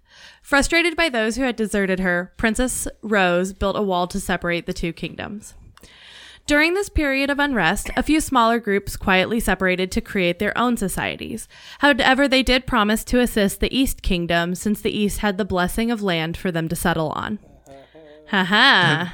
Frustrated 0.42 0.96
by 0.96 1.08
those 1.08 1.36
who 1.36 1.42
had 1.42 1.56
deserted 1.56 2.00
her, 2.00 2.32
Princess 2.36 2.88
Rose 3.02 3.52
built 3.52 3.76
a 3.76 3.82
wall 3.82 4.06
to 4.08 4.20
separate 4.20 4.66
the 4.66 4.72
two 4.72 4.92
kingdoms. 4.92 5.54
During 6.47 6.74
this 6.74 6.88
period 6.88 7.30
of 7.30 7.38
unrest, 7.38 7.90
a 7.97 8.03
few 8.03 8.20
smaller 8.20 8.59
groups 8.59 8.97
quietly 8.97 9.38
separated 9.38 9.93
to 9.93 10.01
create 10.01 10.38
their 10.38 10.57
own 10.59 10.76
societies. 10.76 11.49
However, 11.78 12.26
they 12.26 12.43
did 12.43 12.66
promise 12.66 13.05
to 13.05 13.20
assist 13.20 13.61
the 13.61 13.74
East 13.76 14.03
Kingdom 14.03 14.55
since 14.55 14.80
the 14.80 14.90
East 14.90 15.18
had 15.20 15.38
the 15.38 15.45
blessing 15.45 15.90
of 15.90 16.03
land 16.03 16.36
for 16.36 16.51
them 16.51 16.68
to 16.68 16.76
settle 16.76 17.11
on. 17.11 17.38
Haha. 18.28 19.11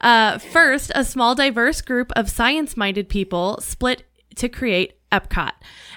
Uh, 0.00 0.38
first, 0.38 0.92
a 0.94 1.04
small, 1.04 1.34
diverse 1.34 1.80
group 1.80 2.12
of 2.16 2.30
science 2.30 2.76
minded 2.76 3.08
people 3.08 3.58
split 3.60 4.04
to 4.36 4.48
create 4.48 4.94
Epcot. 5.20 5.52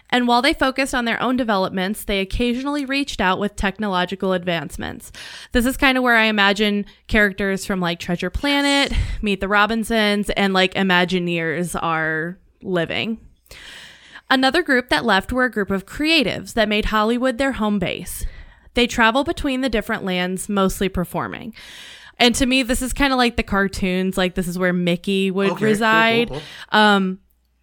And 0.09 0.27
while 0.27 0.41
they 0.41 0.53
focused 0.53 0.95
on 0.95 1.05
their 1.05 1.21
own 1.21 1.35
developments, 1.35 2.05
they 2.05 2.19
occasionally 2.19 2.85
reached 2.85 3.19
out 3.19 3.39
with 3.39 3.55
technological 3.57 4.31
advancements. 4.33 5.11
This 5.51 5.65
is 5.65 5.75
kind 5.75 5.97
of 5.97 6.03
where 6.03 6.15
I 6.15 6.25
imagine 6.25 6.85
characters 7.07 7.65
from 7.65 7.81
like 7.81 7.99
Treasure 7.99 8.29
Planet, 8.29 8.93
Meet 9.21 9.41
the 9.41 9.49
Robinsons, 9.49 10.29
and 10.31 10.53
like 10.53 10.73
Imagineers 10.75 11.77
are 11.81 12.37
living. 12.61 13.19
Another 14.29 14.61
group 14.61 14.89
that 14.89 15.05
left 15.05 15.31
were 15.31 15.45
a 15.45 15.51
group 15.51 15.71
of 15.71 15.85
creatives 15.85 16.53
that 16.53 16.69
made 16.69 16.85
Hollywood 16.85 17.37
their 17.37 17.53
home 17.53 17.79
base. 17.79 18.25
They 18.73 18.87
travel 18.87 19.23
between 19.23 19.61
the 19.61 19.69
different 19.69 20.03
lands, 20.05 20.47
mostly 20.49 20.89
performing. 20.89 21.53
And 22.19 22.33
to 22.35 22.45
me, 22.45 22.63
this 22.63 22.81
is 22.81 22.93
kind 22.93 23.13
of 23.13 23.17
like 23.17 23.35
the 23.37 23.43
cartoons, 23.43 24.17
like 24.17 24.35
this 24.35 24.47
is 24.47 24.57
where 24.57 24.73
Mickey 24.73 25.31
would 25.31 25.51
Okay, 25.51 25.59
cool, 25.59 25.67
reside. 25.67 26.29
cool, 26.29 26.41
cool. 26.71 26.79
Um, 26.79 27.19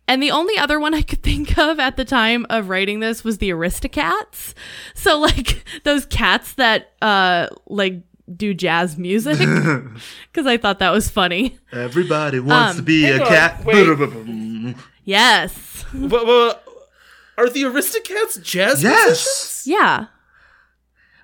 and 0.09 0.23
the 0.23 0.31
only 0.31 0.57
other 0.59 0.79
one 0.81 0.95
I 0.95 1.03
could 1.03 1.23
think 1.23 1.57
of 1.59 1.79
at 1.79 1.97
the 1.97 2.05
time 2.05 2.47
of 2.51 2.69
writing 2.69 3.01
this 3.01 3.25
was 3.25 3.39
the 3.39 3.51
Aristocats. 3.51 4.55
So 4.95 5.19
like 5.19 5.65
those 5.85 6.07
cats 6.07 6.55
that 6.55 6.93
uh 7.03 7.49
like 7.67 8.03
do 8.35 8.55
jazz 8.55 8.97
music 8.97 9.39
because 10.33 10.47
I 10.47 10.57
thought 10.57 10.79
that 10.79 10.91
was 10.91 11.11
funny. 11.11 11.59
Everybody 11.73 12.41
wants 12.41 12.73
Um, 12.73 12.77
to 12.79 12.83
be 12.83 13.07
a 13.07 13.21
on, 13.21 13.27
cat. 13.29 13.65
wait. 13.65 14.75
Yes. 15.07 15.85
But, 15.93 16.25
but 16.25 16.65
are 17.37 17.51
the 17.51 17.65
Aristocats 17.65 18.43
jazz 18.43 18.83
Yes. 18.83 19.05
musicians? 19.07 19.63
Yeah. 19.67 20.07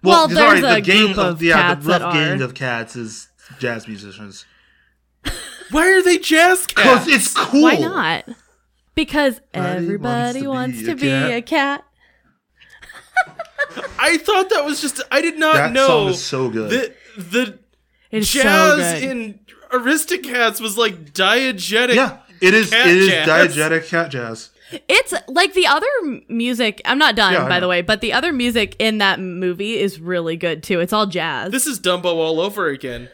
Well, 0.02 0.28
sorry, 0.28 0.60
there's 0.60 0.72
the 0.74 0.74
a 0.76 0.80
gang 0.82 1.06
group 1.06 1.18
of, 1.18 1.26
of 1.36 1.42
yeah, 1.42 1.54
cats 1.54 1.84
the 1.84 1.90
rough 1.92 2.00
that 2.02 2.12
gang 2.12 2.40
are. 2.42 2.44
of 2.44 2.54
cats 2.54 2.96
is 2.96 3.28
jazz 3.58 3.88
musicians. 3.88 4.44
Why 5.70 5.90
are 5.92 6.02
they 6.02 6.18
jazz 6.18 6.66
Because 6.66 7.04
cats? 7.06 7.08
it's 7.08 7.34
cool. 7.34 7.62
Why 7.62 7.76
not? 7.76 8.24
Because 9.00 9.40
Everybody 9.54 9.84
everybody 9.86 10.46
wants 10.46 10.76
wants 10.76 10.78
to 10.80 10.86
to 10.86 10.94
be 10.94 11.00
be 11.02 11.08
a 11.08 11.36
a 11.38 11.42
cat. 11.42 11.84
I 13.98 14.18
thought 14.18 14.50
that 14.50 14.64
was 14.64 14.80
just. 14.80 15.00
I 15.10 15.20
did 15.22 15.38
not 15.38 15.54
That 15.54 15.72
know 15.72 15.86
song 15.86 16.08
is 16.08 16.24
so 16.24 16.50
good. 16.50 16.70
The 16.70 16.94
the 17.20 17.58
It's 18.10 18.28
so 18.28 18.42
jazz 18.42 19.00
good. 19.00 19.10
in 19.10 19.40
Aristocats 19.72 20.60
was 20.60 20.76
like 20.76 21.12
diegetic. 21.12 21.94
Yeah, 21.94 22.18
it 22.40 22.54
is. 22.54 22.70
Cat 22.70 22.88
it 22.88 22.96
is 22.96 23.08
jazz. 23.08 23.56
diegetic 23.56 23.88
cat 23.88 24.10
jazz. 24.10 24.50
It's 24.88 25.12
like 25.28 25.54
the 25.54 25.66
other 25.66 25.86
music. 26.28 26.80
I'm 26.84 26.98
not 26.98 27.16
done, 27.16 27.32
Yeah, 27.32 27.48
by 27.48 27.58
the 27.58 27.66
way, 27.68 27.82
but 27.82 28.00
the 28.00 28.12
other 28.12 28.32
music 28.32 28.76
in 28.78 28.98
that 28.98 29.18
movie 29.18 29.78
is 29.78 29.98
really 29.98 30.36
good 30.36 30.62
too. 30.62 30.78
It's 30.80 30.92
all 30.92 31.06
jazz. 31.06 31.50
This 31.50 31.66
is 31.66 31.80
Dumbo 31.80 32.04
all 32.04 32.40
over 32.40 32.68
again. 32.68 33.08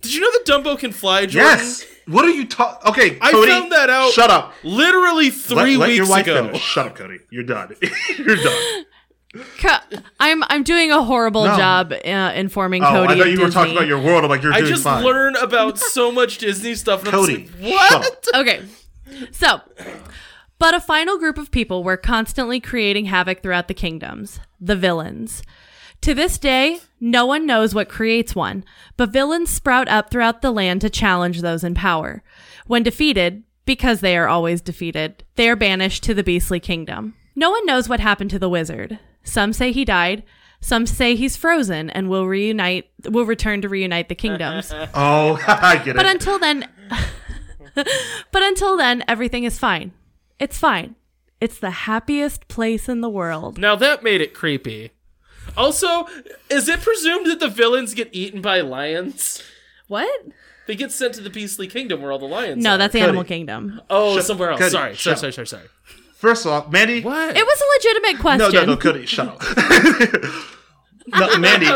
Did 0.00 0.14
you 0.14 0.20
know 0.20 0.30
that 0.32 0.44
Dumbo 0.46 0.78
can 0.78 0.92
fly, 0.92 1.26
Jordan? 1.26 1.58
Yes. 1.58 1.84
What 2.06 2.24
are 2.24 2.30
you 2.30 2.46
talking? 2.46 2.90
Okay, 2.90 3.18
I 3.20 3.30
found 3.32 3.70
that 3.72 3.88
out 3.90 4.10
Shut 4.12 4.30
up. 4.30 4.52
literally 4.64 5.30
three 5.30 5.76
let 5.76 5.88
weeks 5.88 5.98
your 5.98 6.08
wife 6.08 6.24
ago. 6.26 6.46
finish. 6.46 6.62
Shut 6.62 6.86
up, 6.88 6.94
Cody. 6.96 7.18
You're 7.30 7.44
done. 7.44 7.74
You're 8.18 8.36
done. 8.36 8.84
Co- 9.60 9.98
I'm 10.18 10.42
I'm 10.44 10.64
doing 10.64 10.90
a 10.90 11.04
horrible 11.04 11.44
No. 11.44 11.56
job 11.56 11.92
uh, 11.92 12.32
informing 12.34 12.82
Oh, 12.82 12.88
Cody. 12.88 13.12
I 13.14 13.16
thought 13.18 13.26
of 13.28 13.32
you 13.32 13.40
were 13.40 13.50
talking 13.50 13.76
about 13.76 13.86
your 13.86 14.00
world. 14.02 14.24
I'm 14.24 14.30
like, 14.30 14.42
you're 14.42 14.52
I 14.52 14.62
just 14.62 14.82
fine. 14.82 15.04
learn 15.04 15.36
about 15.36 15.78
so 15.78 16.10
much 16.10 16.38
Disney 16.38 16.74
stuff. 16.74 17.02
And 17.02 17.10
Cody, 17.12 17.48
I'm 17.58 17.62
like, 17.62 17.72
what? 17.72 18.26
Okay. 18.34 18.62
So, 19.30 19.60
but 20.58 20.74
a 20.74 20.80
final 20.80 21.16
group 21.18 21.38
of 21.38 21.50
people 21.52 21.84
were 21.84 21.96
constantly 21.96 22.58
creating 22.58 23.04
havoc 23.04 23.40
throughout 23.42 23.68
the 23.68 23.74
kingdoms 23.74 24.40
the 24.60 24.74
villains. 24.76 25.42
To 26.02 26.14
this 26.14 26.38
day, 26.38 26.80
no 26.98 27.26
one 27.26 27.44
knows 27.44 27.74
what 27.74 27.90
creates 27.90 28.34
one, 28.34 28.64
but 28.96 29.10
villains 29.10 29.50
sprout 29.50 29.86
up 29.88 30.10
throughout 30.10 30.40
the 30.40 30.50
land 30.50 30.80
to 30.80 30.90
challenge 30.90 31.40
those 31.42 31.62
in 31.62 31.74
power. 31.74 32.22
When 32.66 32.82
defeated, 32.82 33.42
because 33.66 34.00
they 34.00 34.16
are 34.16 34.26
always 34.26 34.62
defeated, 34.62 35.24
they 35.36 35.48
are 35.50 35.56
banished 35.56 36.02
to 36.04 36.14
the 36.14 36.24
beastly 36.24 36.58
kingdom. 36.58 37.14
No 37.36 37.50
one 37.50 37.66
knows 37.66 37.88
what 37.88 38.00
happened 38.00 38.30
to 38.30 38.38
the 38.38 38.48
wizard. 38.48 38.98
Some 39.24 39.52
say 39.52 39.72
he 39.72 39.84
died, 39.84 40.22
some 40.60 40.86
say 40.86 41.16
he's 41.16 41.36
frozen 41.36 41.90
and 41.90 42.08
will 42.08 42.26
reunite 42.26 42.90
will 43.08 43.24
return 43.24 43.62
to 43.62 43.68
reunite 43.68 44.08
the 44.08 44.14
kingdoms. 44.14 44.72
Oh, 44.94 45.38
I 45.46 45.76
get 45.76 45.88
it. 45.88 45.96
But 45.96 46.06
until 46.06 46.38
then, 46.38 46.68
but 47.74 48.42
until 48.42 48.76
then, 48.76 49.04
everything 49.06 49.44
is 49.44 49.58
fine. 49.58 49.92
It's 50.38 50.58
fine. 50.58 50.96
It's 51.40 51.58
the 51.58 51.70
happiest 51.70 52.48
place 52.48 52.88
in 52.88 53.00
the 53.00 53.08
world. 53.08 53.58
Now 53.58 53.76
that 53.76 54.02
made 54.02 54.20
it 54.20 54.34
creepy. 54.34 54.92
Also, 55.56 56.06
is 56.48 56.68
it 56.68 56.80
presumed 56.80 57.26
that 57.26 57.40
the 57.40 57.48
villains 57.48 57.94
get 57.94 58.08
eaten 58.12 58.40
by 58.40 58.60
lions? 58.60 59.42
What? 59.88 60.08
They 60.66 60.76
get 60.76 60.92
sent 60.92 61.14
to 61.14 61.20
the 61.20 61.30
Beastly 61.30 61.66
Kingdom 61.66 62.00
where 62.02 62.12
all 62.12 62.18
the 62.18 62.26
lions 62.26 62.62
No, 62.62 62.74
are. 62.74 62.78
that's 62.78 62.94
Animal 62.94 63.24
Kingdom. 63.24 63.80
Oh, 63.90 64.16
Shut- 64.16 64.24
somewhere 64.26 64.50
else. 64.50 64.60
Cody, 64.60 64.70
sorry, 64.70 64.96
sorry, 64.96 65.16
sorry, 65.16 65.32
sorry, 65.32 65.46
sorry. 65.46 65.64
First 66.14 66.46
off, 66.46 66.70
Mandy. 66.70 67.00
What? 67.02 67.36
It 67.36 67.44
was 67.44 67.60
a 67.60 67.88
legitimate 67.88 68.20
question. 68.20 68.52
No, 68.52 68.60
no, 68.60 68.66
no, 68.74 68.76
Cody, 68.76 69.06
shut 69.06 69.28
up. 69.28 69.40
no, 71.14 71.38
Mandy, 71.38 71.66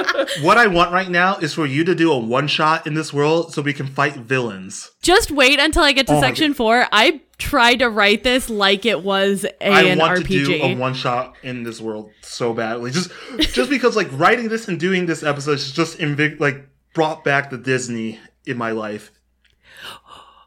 what 0.42 0.58
I 0.58 0.66
want 0.66 0.92
right 0.92 1.08
now 1.08 1.36
is 1.36 1.54
for 1.54 1.66
you 1.66 1.84
to 1.84 1.94
do 1.94 2.12
a 2.12 2.18
one 2.18 2.46
shot 2.46 2.86
in 2.86 2.94
this 2.94 3.12
world 3.12 3.52
so 3.52 3.62
we 3.62 3.72
can 3.72 3.86
fight 3.86 4.16
villains. 4.16 4.90
Just 5.02 5.30
wait 5.30 5.58
until 5.60 5.82
I 5.82 5.92
get 5.92 6.06
to 6.08 6.14
Oh 6.14 6.20
section 6.20 6.54
four. 6.54 6.86
I 6.92 7.20
tried 7.38 7.80
to 7.80 7.90
write 7.90 8.22
this 8.22 8.48
like 8.48 8.86
it 8.86 9.02
was 9.02 9.44
a, 9.44 9.68
I 9.68 9.82
an 9.82 9.98
want 9.98 10.20
RPG. 10.20 10.26
to 10.26 10.44
do 10.44 10.62
a 10.62 10.74
one 10.76 10.94
shot 10.94 11.34
in 11.42 11.62
this 11.62 11.80
world 11.80 12.10
so 12.22 12.52
badly. 12.52 12.90
Just, 12.90 13.10
just 13.38 13.70
because 13.70 13.96
like 13.96 14.08
writing 14.12 14.48
this 14.48 14.68
and 14.68 14.78
doing 14.78 15.06
this 15.06 15.22
episode 15.22 15.52
is 15.52 15.72
just 15.72 16.00
like 16.40 16.68
brought 16.94 17.24
back 17.24 17.50
the 17.50 17.58
Disney 17.58 18.18
in 18.46 18.56
my 18.56 18.70
life. 18.70 19.10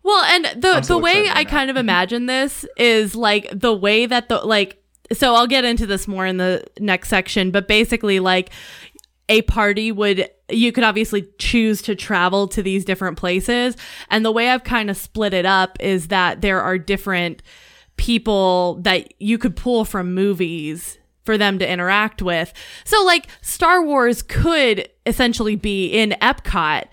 Well, 0.03 0.23
and 0.23 0.61
the 0.61 0.81
so 0.83 0.95
the 0.95 0.99
way 0.99 1.27
I 1.29 1.43
now. 1.43 1.49
kind 1.49 1.69
of 1.69 1.75
imagine 1.75 2.27
this 2.27 2.65
is 2.77 3.13
like 3.13 3.49
the 3.53 3.73
way 3.73 4.05
that 4.05 4.29
the 4.29 4.37
like 4.37 4.81
so 5.13 5.35
I'll 5.35 5.47
get 5.47 5.65
into 5.65 5.85
this 5.85 6.07
more 6.07 6.25
in 6.25 6.37
the 6.37 6.65
next 6.79 7.09
section, 7.09 7.51
but 7.51 7.67
basically 7.67 8.19
like 8.19 8.51
a 9.29 9.41
party 9.43 9.91
would 9.91 10.29
you 10.49 10.71
could 10.71 10.83
obviously 10.83 11.27
choose 11.37 11.81
to 11.81 11.95
travel 11.95 12.47
to 12.47 12.63
these 12.63 12.85
different 12.85 13.17
places. 13.17 13.75
And 14.09 14.23
the 14.23 14.31
way 14.31 14.49
I've 14.49 14.63
kind 14.63 14.89
of 14.89 14.95
split 14.95 15.33
it 15.33 15.45
up 15.45 15.77
is 15.81 16.07
that 16.07 16.41
there 16.41 16.61
are 16.61 16.77
different 16.77 17.43
people 17.97 18.75
that 18.83 19.13
you 19.19 19.37
could 19.37 19.55
pull 19.55 19.83
from 19.83 20.13
movies 20.13 20.97
for 21.25 21.37
them 21.37 21.59
to 21.59 21.69
interact 21.69 22.21
with. 22.21 22.53
So 22.85 23.03
like 23.03 23.27
Star 23.41 23.83
Wars 23.83 24.21
could 24.21 24.87
essentially 25.05 25.57
be 25.57 25.87
in 25.87 26.15
Epcot 26.21 26.85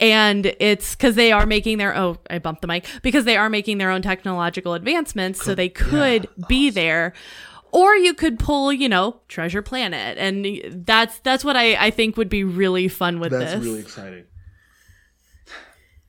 and 0.00 0.54
it's 0.58 0.94
because 0.94 1.14
they 1.14 1.30
are 1.30 1.46
making 1.46 1.78
their 1.78 1.96
oh 1.96 2.16
I 2.28 2.38
bumped 2.38 2.62
the 2.62 2.66
mic 2.66 2.86
because 3.02 3.24
they 3.24 3.36
are 3.36 3.50
making 3.50 3.78
their 3.78 3.90
own 3.90 4.02
technological 4.02 4.74
advancements 4.74 5.42
so 5.44 5.54
they 5.54 5.68
could 5.68 6.26
be 6.48 6.70
there 6.70 7.12
or 7.72 7.94
you 7.96 8.14
could 8.14 8.38
pull 8.38 8.72
you 8.72 8.88
know 8.88 9.20
Treasure 9.28 9.62
Planet 9.62 10.16
and 10.18 10.84
that's 10.86 11.18
that's 11.20 11.44
what 11.44 11.56
I 11.56 11.74
I 11.86 11.90
think 11.90 12.16
would 12.16 12.28
be 12.28 12.44
really 12.44 12.88
fun 12.88 13.20
with 13.20 13.32
That's 13.32 13.52
this. 13.54 13.64
really 13.64 13.80
exciting. 13.80 14.24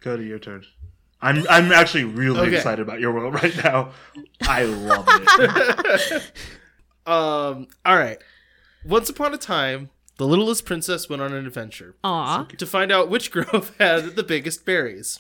Cody, 0.02 0.26
your 0.26 0.40
turn. 0.40 0.64
I'm 1.22 1.46
I'm 1.50 1.72
actually 1.72 2.06
really 2.06 2.40
Okay. 2.40 2.56
excited 2.58 2.82
about 2.82 3.00
your 3.00 3.12
world 3.14 3.36
right 3.36 3.56
now. 3.64 3.92
I 4.48 4.64
love 4.64 5.06
it. 5.08 6.32
Um. 7.04 7.66
All 7.84 7.98
right. 7.98 8.20
Once 8.86 9.10
upon 9.10 9.34
a 9.34 9.38
time, 9.38 9.90
the 10.18 10.28
littlest 10.28 10.66
princess 10.66 11.10
went 11.10 11.20
on 11.24 11.34
an 11.34 11.48
adventure 11.48 11.96
Aw. 12.04 12.44
to 12.58 12.66
find 12.68 12.92
out 12.92 13.10
which 13.10 13.32
grove 13.32 13.76
had 13.80 14.16
the 14.16 14.22
biggest 14.24 14.66
berries. 14.66 15.20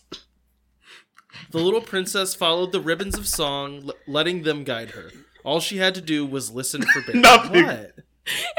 The 1.49 1.57
little 1.57 1.81
princess 1.81 2.35
followed 2.35 2.71
the 2.71 2.79
ribbons 2.79 3.17
of 3.17 3.27
song, 3.27 3.81
l- 3.87 3.93
letting 4.07 4.43
them 4.43 4.63
guide 4.63 4.91
her. 4.91 5.11
All 5.43 5.59
she 5.59 5.77
had 5.77 5.95
to 5.95 6.01
do 6.01 6.25
was 6.25 6.51
listen 6.51 6.81
for 6.83 7.01
berries. 7.05 7.21
Nothing. 7.21 7.65
What? 7.65 7.93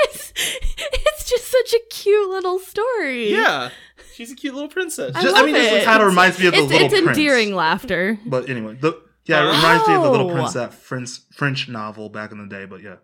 It's, 0.04 0.32
it's 0.36 1.30
just 1.30 1.48
such 1.50 1.72
a 1.72 1.80
cute 1.90 2.28
little 2.30 2.58
story. 2.58 3.30
Yeah, 3.30 3.70
she's 4.14 4.32
a 4.32 4.34
cute 4.34 4.54
little 4.54 4.68
princess. 4.68 5.14
I 5.14 5.22
Just, 5.22 5.34
love 5.34 5.42
I 5.42 5.46
mean, 5.46 5.54
this 5.54 5.82
it. 5.82 5.84
kind 5.84 6.02
of 6.02 6.08
reminds 6.08 6.38
me 6.38 6.46
of 6.46 6.52
the 6.54 6.58
It's, 6.60 6.72
Little 6.72 6.86
it's 6.86 6.94
Prince. 6.94 7.08
endearing 7.18 7.54
laughter. 7.54 8.18
But 8.26 8.48
anyway, 8.48 8.74
the 8.74 9.00
yeah, 9.24 9.44
it 9.44 9.56
reminds 9.56 9.86
me 9.86 9.94
of 9.94 10.02
the 10.02 10.10
Little 10.10 10.30
Oh. 10.30 10.34
Prince, 10.34 10.52
that 10.54 10.74
French 10.74 11.10
French 11.32 11.68
novel 11.68 12.08
back 12.08 12.32
in 12.32 12.38
the 12.38 12.46
day. 12.52 12.64
But 12.66 12.82
yeah, 12.82 12.96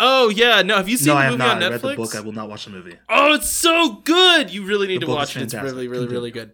Oh 0.00 0.28
yeah, 0.30 0.62
no. 0.62 0.76
Have 0.76 0.88
you 0.88 0.96
seen 0.96 1.08
no, 1.08 1.14
the 1.14 1.18
I 1.20 1.22
have 1.24 1.32
movie 1.32 1.44
not. 1.44 1.56
on 1.56 1.62
I 1.62 1.66
Netflix? 1.66 1.72
read 1.84 1.92
the 1.92 1.96
book. 1.96 2.14
I 2.16 2.20
will 2.20 2.32
not 2.32 2.48
watch 2.48 2.64
the 2.64 2.70
movie. 2.72 2.96
Oh, 3.08 3.34
it's 3.34 3.48
so 3.48 4.00
good. 4.04 4.50
You 4.52 4.64
really 4.64 4.88
need 4.88 4.96
The 4.96 5.00
to 5.00 5.06
book 5.06 5.22
is 5.22 5.28
watch 5.28 5.36
it. 5.36 5.42
It's 5.42 5.52
fantastic. 5.52 5.74
really, 5.76 5.86
really, 5.88 6.08
really 6.08 6.30
good. 6.32 6.52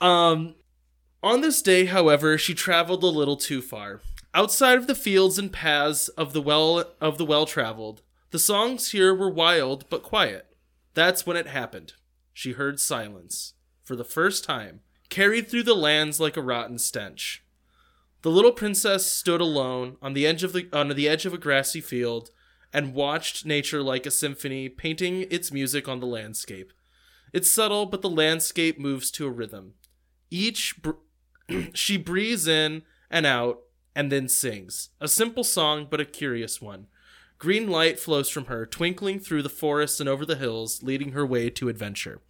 Um, 0.00 0.54
on 1.22 1.40
this 1.40 1.60
day, 1.62 1.86
however, 1.86 2.38
she 2.38 2.54
traveled 2.54 3.02
a 3.02 3.06
little 3.08 3.36
too 3.36 3.60
far. 3.60 4.00
Outside 4.38 4.78
of 4.78 4.86
the 4.86 4.94
fields 4.94 5.36
and 5.36 5.52
paths 5.52 6.06
of 6.10 6.32
the 6.32 6.40
well 6.40 6.84
of 7.00 7.18
the 7.18 7.24
well 7.24 7.44
traveled, 7.44 8.02
the 8.30 8.38
songs 8.38 8.92
here 8.92 9.12
were 9.12 9.28
wild 9.28 9.90
but 9.90 10.04
quiet. 10.04 10.54
That's 10.94 11.26
when 11.26 11.36
it 11.36 11.48
happened. 11.48 11.94
She 12.32 12.52
heard 12.52 12.78
silence 12.78 13.54
for 13.82 13.96
the 13.96 14.04
first 14.04 14.44
time, 14.44 14.82
carried 15.08 15.48
through 15.48 15.64
the 15.64 15.74
lands 15.74 16.20
like 16.20 16.36
a 16.36 16.40
rotten 16.40 16.78
stench. 16.78 17.44
The 18.22 18.30
little 18.30 18.52
princess 18.52 19.10
stood 19.10 19.40
alone 19.40 19.96
on 20.00 20.12
the 20.12 20.24
edge 20.24 20.44
of 20.44 20.52
the 20.52 20.68
on 20.72 20.86
the 20.86 21.08
edge 21.08 21.26
of 21.26 21.34
a 21.34 21.38
grassy 21.38 21.80
field 21.80 22.30
and 22.72 22.94
watched 22.94 23.44
nature 23.44 23.82
like 23.82 24.06
a 24.06 24.10
symphony 24.12 24.68
painting 24.68 25.26
its 25.32 25.50
music 25.50 25.88
on 25.88 25.98
the 25.98 26.06
landscape. 26.06 26.72
It's 27.32 27.50
subtle, 27.50 27.86
but 27.86 28.02
the 28.02 28.08
landscape 28.08 28.78
moves 28.78 29.10
to 29.10 29.26
a 29.26 29.30
rhythm. 29.30 29.74
Each 30.30 30.80
br- 30.80 30.92
she 31.74 31.96
breathes 31.96 32.46
in 32.46 32.82
and 33.10 33.26
out 33.26 33.62
and 33.98 34.12
then 34.12 34.28
sings. 34.28 34.90
A 35.00 35.08
simple 35.08 35.42
song, 35.42 35.88
but 35.90 36.00
a 36.00 36.04
curious 36.04 36.62
one. 36.62 36.86
Green 37.38 37.68
light 37.68 37.98
flows 37.98 38.30
from 38.30 38.44
her, 38.46 38.64
twinkling 38.64 39.18
through 39.18 39.42
the 39.42 39.48
forests 39.48 39.98
and 39.98 40.08
over 40.08 40.24
the 40.24 40.36
hills, 40.36 40.84
leading 40.84 41.12
her 41.12 41.26
way 41.26 41.50
to 41.50 41.68
adventure. 41.68 42.20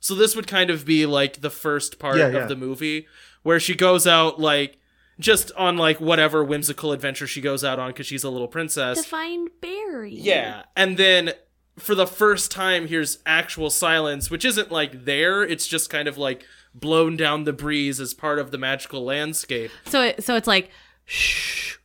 So 0.00 0.14
this 0.14 0.34
would 0.34 0.46
kind 0.46 0.70
of 0.70 0.86
be 0.86 1.04
like 1.04 1.42
the 1.42 1.50
first 1.50 1.98
part 1.98 2.16
Yeah, 2.16 2.28
yeah. 2.28 2.38
of 2.38 2.48
the 2.48 2.56
movie 2.56 3.06
where 3.42 3.60
she 3.60 3.74
goes 3.74 4.06
out 4.06 4.40
like 4.40 4.78
just 5.20 5.52
on 5.56 5.76
like 5.76 6.00
whatever 6.00 6.42
whimsical 6.42 6.92
adventure 6.92 7.26
she 7.26 7.40
goes 7.42 7.62
out 7.62 7.78
on 7.78 7.90
because 7.90 8.06
she's 8.06 8.24
a 8.24 8.30
little 8.30 8.48
princess. 8.48 9.02
To 9.02 9.08
find 9.08 9.50
Barry. 9.60 10.14
Yeah. 10.14 10.62
And 10.76 10.96
then 10.96 11.32
for 11.78 11.94
the 11.94 12.06
first 12.06 12.50
time, 12.50 12.86
here's 12.88 13.18
actual 13.26 13.68
silence, 13.68 14.30
which 14.30 14.44
isn't 14.46 14.70
like 14.72 15.04
there. 15.04 15.42
It's 15.42 15.66
just 15.66 15.90
kind 15.90 16.08
of 16.08 16.16
like 16.16 16.44
blown 16.74 17.16
down 17.16 17.44
the 17.44 17.52
breeze 17.52 18.00
as 18.00 18.14
part 18.14 18.38
of 18.38 18.50
the 18.50 18.58
magical 18.58 19.04
landscape. 19.04 19.70
So 19.86 20.02
it, 20.02 20.24
so 20.24 20.36
it's 20.36 20.46
like 20.46 20.70
shh 21.08 21.76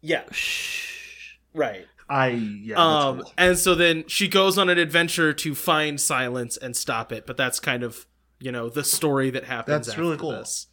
Yeah. 0.00 0.22
shh. 0.30 1.34
Right. 1.54 1.86
I 2.08 2.28
yeah. 2.28 2.76
That's 2.76 3.04
Um, 3.04 3.20
cool. 3.20 3.32
and 3.38 3.58
so 3.58 3.74
then 3.74 4.04
she 4.08 4.28
goes 4.28 4.56
on 4.58 4.68
an 4.70 4.78
adventure 4.78 5.32
to 5.34 5.54
find 5.54 6.00
silence 6.00 6.56
and 6.56 6.74
stop 6.76 7.12
it. 7.12 7.26
But 7.26 7.36
that's 7.36 7.60
kind 7.60 7.82
of, 7.82 8.06
you 8.40 8.50
know, 8.52 8.68
the 8.68 8.84
story 8.84 9.30
that 9.30 9.44
happens 9.44 9.86
That's 9.86 9.98
really 9.98 10.16
cool. 10.16 10.30
this. 10.32 10.68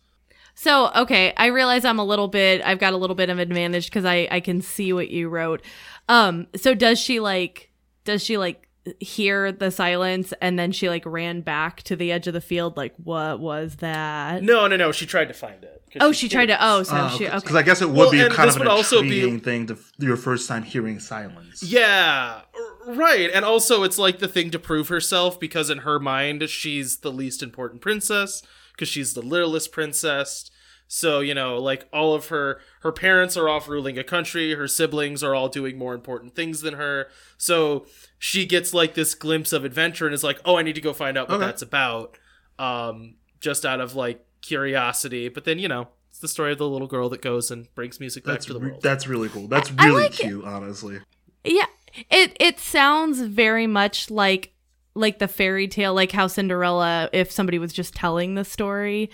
So 0.56 0.92
okay, 0.96 1.34
I 1.38 1.48
realize 1.48 1.84
I'm 1.86 2.00
a 2.00 2.04
little 2.06 2.28
bit. 2.28 2.62
I've 2.66 2.80
got 2.80 2.94
a 2.94 2.98
little 2.98 3.16
bit 3.16 3.30
of 3.30 3.40
advantage 3.40 3.86
because 3.86 4.06
I 4.06 4.28
I 4.32 4.40
can 4.40 4.62
see 4.62 4.94
what 4.94 5.10
you 5.10 5.28
wrote. 5.30 5.62
Um. 6.08 6.48
So 6.56 6.74
does 6.74 7.00
she 7.00 7.20
like? 7.20 7.72
Does 8.06 8.24
she 8.24 8.38
like 8.38 8.68
hear 9.00 9.52
the 9.52 9.72
silence 9.72 10.34
and 10.42 10.58
then 10.58 10.72
she 10.72 10.90
like 10.90 11.04
ran 11.06 11.42
back 11.42 11.84
to 11.84 11.96
the 11.96 12.12
edge 12.12 12.28
of 12.28 12.34
the 12.34 12.42
field? 12.42 12.78
Like 12.78 12.94
what 13.04 13.40
was 13.40 13.78
that? 13.78 14.44
No, 14.44 14.68
no, 14.68 14.76
no. 14.76 14.92
She 14.92 15.06
tried 15.06 15.28
to 15.30 15.34
find 15.34 15.64
it 15.64 15.76
Oh, 16.00 16.12
she 16.12 16.30
tried 16.30 16.46
to. 16.48 16.58
Oh, 16.64 16.84
so 16.84 16.96
Uh, 16.96 17.10
she. 17.10 17.24
Because 17.26 17.44
Okay. 17.46 17.58
I 17.58 17.62
guess 17.64 17.82
it 17.82 17.88
would 17.88 17.98
Well, 17.98 18.12
be 18.12 18.20
kind 18.30 18.48
of 18.50 18.56
an 18.56 18.60
would 18.60 18.68
also 18.68 19.02
be- 19.02 19.08
intriguing 19.08 19.40
thing 19.40 19.66
to 19.68 19.78
your 19.98 20.18
first 20.18 20.48
time 20.48 20.62
hearing 20.62 21.00
silence. 21.00 21.64
Yeah, 21.64 22.42
right. 22.86 23.30
And 23.34 23.44
also, 23.44 23.82
it's 23.82 23.98
like 23.98 24.20
the 24.20 24.28
thing 24.28 24.52
to 24.52 24.60
prove 24.60 24.90
herself 24.90 25.40
because 25.40 25.72
in 25.72 25.80
her 25.80 26.00
mind, 26.00 26.48
she's 26.50 26.98
the 26.98 27.12
least 27.12 27.42
important 27.42 27.82
princess 27.82 28.44
because 28.74 28.88
she's 28.88 29.14
the 29.16 29.24
littlest 29.24 29.72
princess. 29.72 30.52
So, 30.92 31.20
you 31.20 31.36
know, 31.36 31.60
like 31.60 31.88
all 31.94 32.16
of 32.16 32.30
her 32.30 32.60
her 32.82 32.92
parents 32.92 33.38
are 33.38 33.48
off 33.48 33.70
ruling 33.70 34.00
a 34.00 34.04
country, 34.04 34.56
her 34.56 34.68
siblings 34.68 35.22
are 35.24 35.36
all 35.36 35.48
doing 35.48 35.78
more 35.78 35.94
important 35.94 36.34
things 36.36 36.62
than 36.62 36.74
her. 36.74 37.10
So, 37.38 37.86
she 38.18 38.46
gets 38.48 38.74
like 38.74 38.96
this 38.96 39.14
glimpse 39.14 39.54
of 39.54 39.64
adventure 39.64 40.08
and 40.08 40.16
is 40.16 40.24
like, 40.24 40.40
"Oh, 40.46 40.58
I 40.58 40.64
need 40.64 40.74
to 40.76 40.82
go 40.82 40.92
find 40.94 41.16
out 41.16 41.30
what 41.30 41.36
Okay. 41.36 41.46
that's 41.46 41.62
about." 41.62 42.18
Um 42.58 43.18
just 43.40 43.66
out 43.66 43.80
of 43.80 43.96
like 43.96 44.26
curiosity, 44.42 45.30
but 45.30 45.46
then, 45.46 45.60
you 45.60 45.68
know, 45.68 45.90
it's 46.10 46.20
the 46.20 46.28
story 46.28 46.52
of 46.52 46.58
the 46.58 46.68
little 46.68 46.88
girl 46.88 47.08
that 47.10 47.22
goes 47.22 47.52
and 47.52 47.74
brings 47.76 48.00
music 48.00 48.24
back 48.26 48.34
That's 48.34 48.46
to 48.48 48.54
the 48.54 48.60
re- 48.60 48.72
world. 48.72 48.82
that's 48.82 49.08
really 49.08 49.30
cool. 49.30 49.48
That's 49.48 49.72
I 49.78 49.86
really 49.86 50.02
like 50.04 50.20
it. 50.20 50.24
cute, 50.24 50.44
honestly. 50.44 51.00
Yeah, 51.44 51.68
it 52.10 52.36
it 52.40 52.60
sounds 52.60 53.22
very 53.22 53.68
much 53.68 54.10
like 54.10 54.54
like 54.96 55.20
the 55.20 55.28
fairy 55.28 55.68
tale, 55.68 55.94
like 55.94 56.12
how 56.12 56.26
Cinderella, 56.28 57.10
if 57.14 57.32
somebody 57.32 57.60
was 57.60 57.72
just 57.72 57.94
telling 57.94 58.34
the 58.36 58.44
story, 58.44 59.10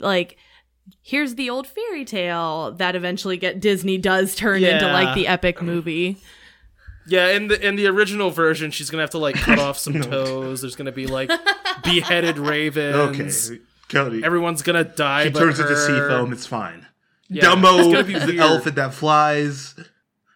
like 0.00 0.38
here's 1.02 1.34
the 1.34 1.50
old 1.50 1.66
fairy 1.66 2.04
tale 2.04 2.72
that 2.72 2.94
eventually 2.96 3.36
get 3.36 3.60
Disney 3.60 3.98
does 3.98 4.34
turn 4.34 4.62
into 4.64 4.86
like 4.92 5.14
the 5.14 5.26
epic 5.26 5.62
movie. 5.62 6.18
Yeah, 7.06 7.28
in 7.28 7.48
the 7.48 7.66
in 7.66 7.76
the 7.76 7.86
original 7.86 8.30
version, 8.30 8.70
she's 8.70 8.90
gonna 8.90 9.02
have 9.02 9.10
to 9.10 9.18
like 9.18 9.36
cut 9.36 9.58
off 9.58 9.78
some 9.78 10.00
toes. 10.02 10.60
There's 10.60 10.76
gonna 10.76 10.92
be 10.92 11.06
like 11.06 11.30
beheaded 11.82 12.38
ravens. 12.38 13.50
Okay, 13.50 13.60
Cody. 13.88 14.22
Everyone's 14.22 14.62
gonna 14.62 14.84
die. 14.84 15.24
she 15.24 15.30
but 15.30 15.38
turns 15.40 15.58
into 15.58 15.72
her. 15.72 15.86
sea 15.86 15.98
foam. 16.08 16.32
It's 16.32 16.46
fine. 16.46 16.86
Yeah, 17.30 17.44
Dumbo, 17.44 17.92
gonna 17.92 18.04
be 18.04 18.18
the 18.18 18.38
elephant 18.38 18.76
that 18.76 18.94
flies. 18.94 19.74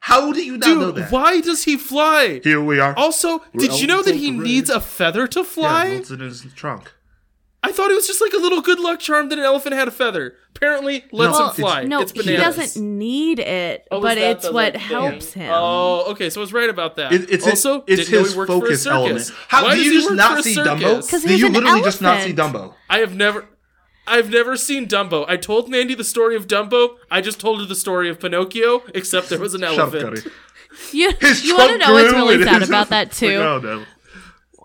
How 0.00 0.32
do 0.32 0.42
you 0.44 0.56
not 0.58 0.66
know 0.66 0.86
Dude, 0.86 0.94
that? 0.96 1.12
why 1.12 1.40
does 1.40 1.62
he 1.62 1.76
fly? 1.76 2.40
Here 2.42 2.60
we 2.60 2.80
are. 2.80 2.92
Also, 2.96 3.38
We're 3.54 3.60
did 3.68 3.80
you 3.80 3.86
know 3.86 4.02
that 4.02 4.16
he 4.16 4.30
needs 4.32 4.68
a 4.68 4.80
feather 4.80 5.26
to 5.28 5.44
fly? 5.44 5.86
Yeah, 5.86 5.92
it's 5.98 6.10
in 6.10 6.20
his 6.20 6.44
trunk. 6.56 6.92
I 7.64 7.70
thought 7.70 7.90
it 7.90 7.94
was 7.94 8.06
just 8.08 8.20
like 8.20 8.32
a 8.32 8.38
little 8.38 8.60
good 8.60 8.80
luck 8.80 8.98
charm 8.98 9.28
that 9.28 9.38
an 9.38 9.44
elephant 9.44 9.74
had 9.74 9.86
a 9.86 9.92
feather. 9.92 10.34
Apparently, 10.56 11.04
lets 11.12 11.38
No, 11.38 11.46
him 11.48 11.54
fly. 11.54 11.84
no, 11.84 12.00
it's 12.00 12.10
he 12.12 12.36
doesn't 12.36 12.82
need 12.98 13.38
it, 13.38 13.86
Oh, 13.90 14.00
but 14.00 14.18
it's 14.18 14.44
what 14.44 14.74
like, 14.74 14.76
helps 14.76 15.32
him. 15.32 15.50
Oh, 15.52 16.10
okay, 16.12 16.28
so 16.28 16.40
I 16.40 16.42
was 16.42 16.52
right 16.52 16.68
about 16.68 16.96
that. 16.96 17.12
It, 17.12 17.30
it's 17.30 17.46
also 17.46 17.84
it's 17.86 18.08
his 18.08 18.34
for 18.34 18.44
a 18.44 18.46
focus 18.46 18.82
circus. 18.82 18.86
element. 19.30 19.30
How 19.48 19.64
Why 19.64 19.76
do 19.76 19.82
you 19.82 20.00
just 20.00 20.12
not 20.12 20.42
see 20.44 20.56
Dumbo? 20.56 20.78
Dumbo? 20.80 21.10
'Cause 21.10 21.22
Do 21.24 21.36
you 21.36 21.46
an 21.46 21.52
literally 21.52 21.82
just 21.82 22.02
not 22.02 22.22
see. 22.22 22.32
Dumbo? 22.32 22.74
I 22.90 22.98
have 22.98 23.14
never. 23.14 23.46
I've 24.08 24.30
never 24.30 24.56
seen 24.56 24.86
Dumbo. 24.88 25.24
I 25.28 25.36
told 25.36 25.68
Mandy 25.68 25.94
the 25.94 26.02
story 26.04 26.34
of 26.34 26.48
Dumbo. 26.48 26.96
I 27.10 27.20
just 27.20 27.38
told 27.38 27.60
her 27.60 27.66
the 27.66 27.76
story 27.76 28.08
of 28.10 28.18
Pinocchio, 28.18 28.82
except 28.94 29.28
there 29.28 29.38
was 29.38 29.54
an 29.54 29.60
Shut 29.62 29.78
up, 29.78 29.94
elephant. 29.94 30.26
You, 30.92 31.12
you 31.42 31.56
want 31.56 31.70
to 31.72 31.78
know 31.78 31.92
what's 31.92 32.12
really 32.12 32.42
sad 32.42 32.62
about 32.64 32.88
that 32.90 33.08
Like, 33.08 33.16
too? 33.16 33.34
oh 33.36 33.58
no. 33.58 33.84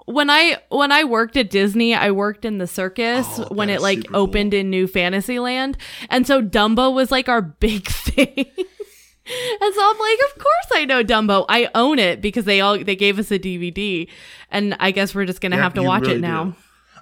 When 0.07 0.29
I 0.29 0.57
when 0.69 0.91
I 0.91 1.03
worked 1.03 1.37
at 1.37 1.49
Disney, 1.49 1.93
I 1.93 2.11
worked 2.11 2.43
in 2.45 2.57
the 2.57 2.65
circus 2.67 3.25
Oh, 3.37 3.47
when 3.51 3.69
it 3.69 3.81
like 3.81 3.99
super 3.99 4.13
cool. 4.13 4.21
opened 4.23 4.53
in 4.53 4.69
New 4.69 4.87
Fantasyland, 4.87 5.77
and 6.09 6.25
so 6.25 6.41
Dumbo 6.41 6.93
was 6.93 7.11
like 7.11 7.29
our 7.29 7.41
big 7.59 7.85
thing. 7.87 8.27
and 8.37 9.73
so 9.75 9.81
I'm 9.81 9.99
like, 9.99 10.19
of 10.31 10.35
course 10.41 10.67
I 10.73 10.85
know 10.85 11.03
Dumbo. 11.03 11.45
I 11.49 11.69
own 11.75 11.99
it 11.99 12.21
because 12.21 12.45
they 12.45 12.61
all 12.61 12.77
they 12.81 12.95
gave 12.95 13.19
us 13.19 13.29
a 13.31 13.37
DVD, 13.37 14.07
and 14.49 14.75
I 14.79 14.91
guess 14.91 15.13
we're 15.13 15.25
just 15.25 15.41
gonna 15.41 15.57
Yeah, 15.57 15.63
have 15.63 15.73
to 15.75 15.83
watch 15.83 16.03
really 16.03 16.15
it 16.15 16.21
now. 16.21 16.43
do. 16.45 16.55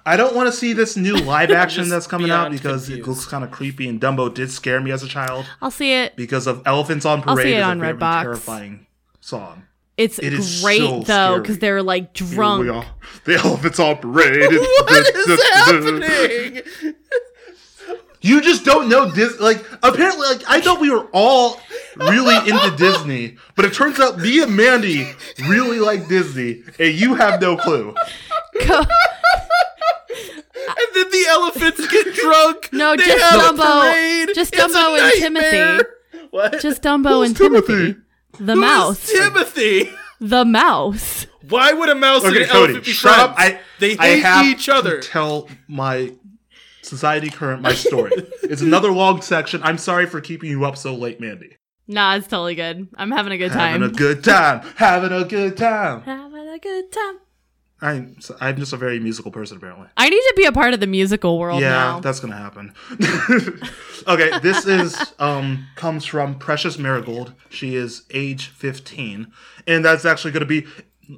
I 0.04 0.16
don't 0.16 0.34
want 0.36 0.46
to 0.48 0.52
see 0.52 0.72
this 0.72 0.96
new 0.96 1.16
live 1.32 1.50
action 1.50 1.88
that's 1.88 2.06
coming 2.06 2.30
out 2.30 2.50
because 2.52 2.88
it 2.88 3.06
looks 3.06 3.24
kind 3.26 3.42
of 3.44 3.50
creepy, 3.50 3.88
and 3.88 4.00
Dumbo 4.00 4.32
did 4.32 4.50
scare 4.50 4.80
me 4.80 4.90
as 4.92 5.02
a 5.02 5.08
child 5.08 5.46
I'll 5.62 5.70
see 5.70 5.92
it. 5.94 6.14
because 6.16 6.46
of 6.46 6.62
Elephants 6.66 7.04
on 7.04 7.22
Parade. 7.22 7.38
I'll 7.38 7.42
see 7.44 7.52
it 7.54 7.58
is 7.58 7.64
on 7.64 7.80
Redbox. 7.80 8.22
terrifying 8.22 8.86
song. 9.20 9.64
It's 9.96 10.18
It 10.18 10.32
is 10.34 10.60
great 10.62 10.80
so 10.80 11.00
though 11.00 11.40
because 11.40 11.58
they're 11.58 11.82
like 11.82 12.16
Here 12.16 12.26
drunk. 12.28 12.62
we 12.64 12.68
are. 12.68 12.84
The 13.24 13.36
Elephants 13.36 13.80
on 13.80 13.96
Parade. 13.96 14.52
What 14.52 15.14
is 15.16 15.42
happening? 15.54 16.94
You 18.20 18.40
just 18.40 18.64
don't 18.64 18.88
know 18.88 19.10
Dis 19.10 19.38
Like 19.40 19.64
apparently, 19.82 20.26
like 20.28 20.42
I 20.48 20.60
thought 20.60 20.80
we 20.80 20.90
were 20.90 21.06
all 21.12 21.60
really 21.96 22.36
into 22.36 22.74
Disney, 22.76 23.36
but 23.54 23.64
it 23.64 23.72
turns 23.72 23.98
out 24.00 24.18
me 24.18 24.42
and 24.42 24.54
Mandy 24.56 25.08
really 25.48 25.78
like 25.78 26.08
Disney, 26.08 26.62
and 26.78 26.92
you 26.94 27.14
have 27.14 27.40
no 27.40 27.56
clue. 27.56 27.94
and 28.60 28.86
then 30.94 31.10
the 31.10 31.24
elephants 31.28 31.86
get 31.88 32.14
drunk. 32.14 32.68
No, 32.72 32.96
They 32.96 33.04
just 33.04 33.22
have 33.24 33.58
a 33.58 33.62
Dumbo. 33.62 34.34
Just 34.34 34.54
It's 34.54 34.62
a 34.62 34.68
Dumbo 34.76 34.98
and 34.98 35.20
nightmare. 35.22 35.50
Timothy. 35.78 36.26
What? 36.30 36.60
Just 36.60 36.82
Dumbo 36.82 37.08
Who's 37.10 37.28
and 37.28 37.36
Timothy. 37.36 37.96
The 38.38 38.54
Who's 38.54 38.60
mouse. 38.60 39.06
Timothy. 39.12 39.90
the 40.20 40.44
mouse. 40.44 41.26
Why 41.48 41.72
would 41.72 41.88
a 41.88 41.94
mouse 41.94 42.24
Okay, 42.24 42.28
and 42.28 42.36
an 42.44 42.48
Cody, 42.48 42.58
elephant 42.72 42.84
be 42.86 42.92
shut 42.92 43.14
friends? 43.14 43.30
up. 43.30 43.34
I 43.38 43.60
they 43.78 43.96
I 43.98 44.06
hate 44.16 44.22
have 44.24 44.46
each 44.46 44.68
other. 44.68 45.00
To 45.00 45.08
tell 45.08 45.48
my 45.68 46.12
society 46.82 47.30
current 47.30 47.62
my 47.62 47.74
story. 47.74 48.12
it's 48.42 48.62
another 48.62 48.90
long 48.92 49.20
section. 49.22 49.62
I'm 49.62 49.78
sorry 49.78 50.06
for 50.06 50.20
keeping 50.20 50.50
you 50.50 50.64
up 50.64 50.76
so 50.76 50.94
late, 50.94 51.20
Mandy. 51.20 51.56
Nah, 51.88 52.16
it's 52.16 52.26
totally 52.26 52.56
good. 52.56 52.88
I'm 52.96 53.12
having 53.12 53.32
a 53.32 53.38
good 53.38 53.52
time. 53.52 53.80
Having 53.80 53.88
a 53.90 53.92
good 53.98 54.24
time. 54.24 54.66
Having 54.76 55.12
a 55.12 55.24
good 55.24 55.56
time. 55.56 56.02
Having 56.02 56.48
a 56.48 56.58
good 56.58 56.90
time. 56.92 57.18
I'm 57.80 58.16
I'm 58.40 58.56
just 58.56 58.72
a 58.72 58.76
very 58.76 58.98
musical 58.98 59.30
person, 59.30 59.58
apparently. 59.58 59.88
I 59.96 60.08
need 60.08 60.16
to 60.16 60.34
be 60.36 60.44
a 60.44 60.52
part 60.52 60.72
of 60.72 60.80
the 60.80 60.86
musical 60.86 61.38
world 61.38 61.60
yeah, 61.60 61.68
now. 61.70 62.00
that's 62.00 62.20
gonna 62.20 62.36
happen. 62.36 62.72
okay, 64.08 64.38
this 64.40 64.66
is 64.66 65.12
um 65.18 65.66
comes 65.74 66.06
from 66.06 66.38
Precious 66.38 66.78
Marigold. 66.78 67.34
She 67.50 67.76
is 67.76 68.04
age 68.10 68.46
15, 68.48 69.30
and 69.66 69.84
that's 69.84 70.06
actually 70.06 70.32
gonna 70.32 70.46
be 70.46 70.66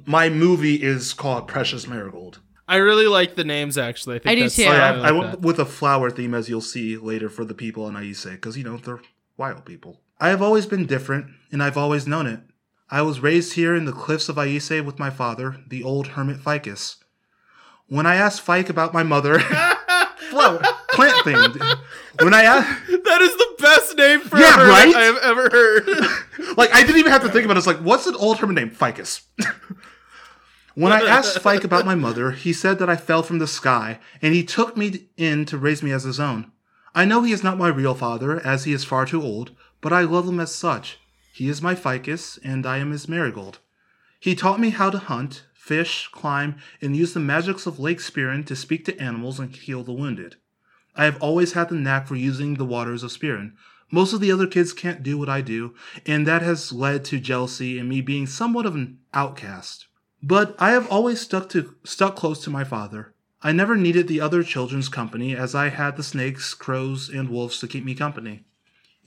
my 0.05 0.29
movie 0.29 0.75
is 0.75 1.13
called 1.13 1.47
Precious 1.47 1.87
Marigold. 1.87 2.39
I 2.67 2.75
really 2.75 3.07
like 3.07 3.35
the 3.35 3.45
names. 3.45 3.77
Actually, 3.77 4.17
I 4.17 4.19
think 4.19 4.31
I 4.31 4.35
do 4.35 4.41
that's- 4.41 4.55
too. 4.57 4.63
Oh, 4.63 4.71
yeah, 4.71 4.95
Yeah, 4.97 5.01
I, 5.01 5.07
I 5.07 5.11
went 5.11 5.41
with 5.41 5.59
a 5.59 5.65
flower 5.65 6.11
theme, 6.11 6.33
as 6.33 6.49
you'll 6.49 6.61
see 6.61 6.97
later 6.97 7.29
for 7.29 7.45
the 7.45 7.55
people 7.55 7.87
in 7.87 7.95
Aise, 7.95 8.25
because 8.25 8.57
you 8.57 8.63
know 8.63 8.77
they're 8.77 9.01
wild 9.37 9.65
people. 9.65 10.01
I 10.19 10.29
have 10.29 10.41
always 10.41 10.65
been 10.65 10.85
different, 10.85 11.27
and 11.51 11.63
I've 11.63 11.77
always 11.77 12.05
known 12.05 12.27
it. 12.27 12.41
I 12.91 13.03
was 13.03 13.19
raised 13.19 13.53
here 13.53 13.75
in 13.75 13.85
the 13.85 13.91
cliffs 13.91 14.29
of 14.29 14.37
Aise 14.39 14.81
with 14.81 14.97
my 14.97 15.11
father, 15.11 15.57
the 15.67 15.83
old 15.83 16.07
hermit 16.09 16.37
Ficus. 16.37 16.97
When 17.87 18.07
I 18.07 18.15
asked 18.15 18.41
Fike 18.41 18.69
about 18.69 18.93
my 18.93 19.03
mother, 19.03 19.39
flower, 20.29 20.59
plant 20.91 21.25
themed. 21.25 21.79
When 22.21 22.33
I 22.33 22.43
asked, 22.43 22.87
that 22.87 23.21
is 23.21 23.35
the 23.35 23.55
best 23.59 23.95
name 23.95 24.21
for 24.21 24.39
Yeah, 24.39 24.67
right? 24.67 24.95
I 24.95 25.01
have 25.03 25.17
ever 25.17 25.49
heard. 25.49 26.57
like, 26.57 26.73
I 26.73 26.81
didn't 26.81 26.97
even 26.97 27.11
have 27.11 27.21
to 27.21 27.29
think 27.29 27.45
about 27.45 27.57
it. 27.57 27.59
It's 27.59 27.67
like, 27.67 27.77
what's 27.77 28.07
an 28.07 28.15
old 28.15 28.39
hermit 28.39 28.55
name? 28.55 28.71
Ficus. 28.71 29.21
when 30.73 30.91
I 30.91 31.01
asked 31.01 31.39
Fike 31.39 31.63
about 31.63 31.85
my 31.85 31.95
mother, 31.95 32.31
he 32.31 32.53
said 32.53 32.79
that 32.79 32.89
I 32.89 32.95
fell 32.95 33.21
from 33.21 33.37
the 33.37 33.47
sky, 33.47 33.99
and 34.21 34.33
he 34.33 34.43
took 34.43 34.75
me 34.75 35.09
in 35.15 35.45
to 35.45 35.59
raise 35.59 35.83
me 35.83 35.91
as 35.91 36.03
his 36.03 36.19
own. 36.19 36.51
I 36.95 37.05
know 37.05 37.21
he 37.21 37.33
is 37.33 37.43
not 37.43 37.57
my 37.59 37.67
real 37.67 37.93
father, 37.93 38.39
as 38.43 38.63
he 38.63 38.73
is 38.73 38.83
far 38.83 39.05
too 39.05 39.21
old, 39.21 39.51
but 39.79 39.93
I 39.93 40.01
love 40.01 40.27
him 40.27 40.39
as 40.39 40.53
such. 40.53 40.97
He 41.39 41.47
is 41.47 41.61
my 41.61 41.73
ficus, 41.73 42.37
and 42.43 42.65
I 42.65 42.79
am 42.79 42.91
his 42.91 43.07
marigold. 43.07 43.59
He 44.19 44.35
taught 44.35 44.59
me 44.59 44.71
how 44.71 44.89
to 44.89 44.97
hunt, 44.97 45.45
fish, 45.53 46.09
climb, 46.11 46.57
and 46.81 46.97
use 46.97 47.13
the 47.13 47.21
magics 47.21 47.65
of 47.65 47.79
Lake 47.79 48.01
Spirin 48.01 48.43
to 48.43 48.57
speak 48.57 48.83
to 48.83 49.01
animals 49.01 49.39
and 49.39 49.55
heal 49.55 49.81
the 49.81 49.93
wounded. 49.93 50.35
I 50.97 51.05
have 51.05 51.15
always 51.23 51.53
had 51.53 51.69
the 51.69 51.75
knack 51.75 52.07
for 52.07 52.17
using 52.17 52.55
the 52.55 52.65
waters 52.65 53.03
of 53.03 53.13
Spirin. 53.13 53.53
Most 53.89 54.11
of 54.11 54.19
the 54.19 54.33
other 54.33 54.47
kids 54.47 54.73
can't 54.73 55.01
do 55.01 55.17
what 55.17 55.29
I 55.29 55.39
do, 55.39 55.75
and 56.05 56.27
that 56.27 56.41
has 56.41 56.73
led 56.73 57.05
to 57.05 57.21
jealousy 57.21 57.79
and 57.79 57.87
me 57.87 58.01
being 58.01 58.27
somewhat 58.27 58.65
of 58.65 58.75
an 58.75 58.99
outcast. 59.13 59.87
But 60.21 60.57
I 60.59 60.71
have 60.71 60.89
always 60.89 61.21
stuck 61.21 61.47
to 61.51 61.73
stuck 61.85 62.17
close 62.17 62.43
to 62.43 62.49
my 62.49 62.65
father. 62.65 63.13
I 63.41 63.53
never 63.53 63.77
needed 63.77 64.09
the 64.09 64.19
other 64.19 64.43
children's 64.43 64.89
company 64.89 65.37
as 65.37 65.55
I 65.55 65.69
had 65.69 65.95
the 65.95 66.03
snakes, 66.03 66.53
crows, 66.53 67.07
and 67.07 67.29
wolves 67.29 67.61
to 67.61 67.67
keep 67.69 67.85
me 67.85 67.95
company. 67.95 68.43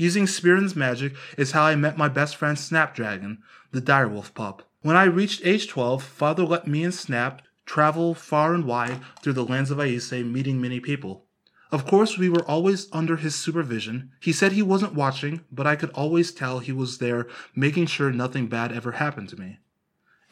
Using 0.02 0.26
Spirin's 0.26 0.74
magic 0.74 1.14
is 1.38 1.52
how 1.52 1.62
I 1.62 1.76
met 1.76 1.96
my 1.96 2.08
best 2.08 2.34
friend 2.34 2.58
Snapdragon, 2.58 3.40
the 3.70 3.80
direwolf 3.80 4.34
pup. 4.34 4.68
When 4.80 4.96
I 4.96 5.04
reached 5.04 5.46
age 5.46 5.68
12, 5.68 6.02
father 6.02 6.42
let 6.44 6.66
me 6.66 6.82
and 6.82 6.92
Snap 6.92 7.40
travel 7.66 8.12
far 8.12 8.52
and 8.52 8.64
wide 8.64 8.98
through 9.22 9.34
the 9.34 9.44
lands 9.44 9.70
of 9.70 9.78
Aise, 9.78 10.10
meeting 10.10 10.60
many 10.60 10.80
people. 10.80 11.26
Of 11.70 11.86
course, 11.86 12.18
we 12.18 12.28
were 12.28 12.44
always 12.50 12.88
under 12.90 13.14
his 13.14 13.36
supervision. 13.36 14.10
He 14.18 14.32
said 14.32 14.50
he 14.50 14.60
wasn't 14.60 14.96
watching, 14.96 15.44
but 15.52 15.68
I 15.68 15.76
could 15.76 15.90
always 15.90 16.32
tell 16.32 16.58
he 16.58 16.72
was 16.72 16.98
there, 16.98 17.28
making 17.54 17.86
sure 17.86 18.10
nothing 18.10 18.48
bad 18.48 18.72
ever 18.72 18.90
happened 18.90 19.28
to 19.28 19.40
me. 19.40 19.60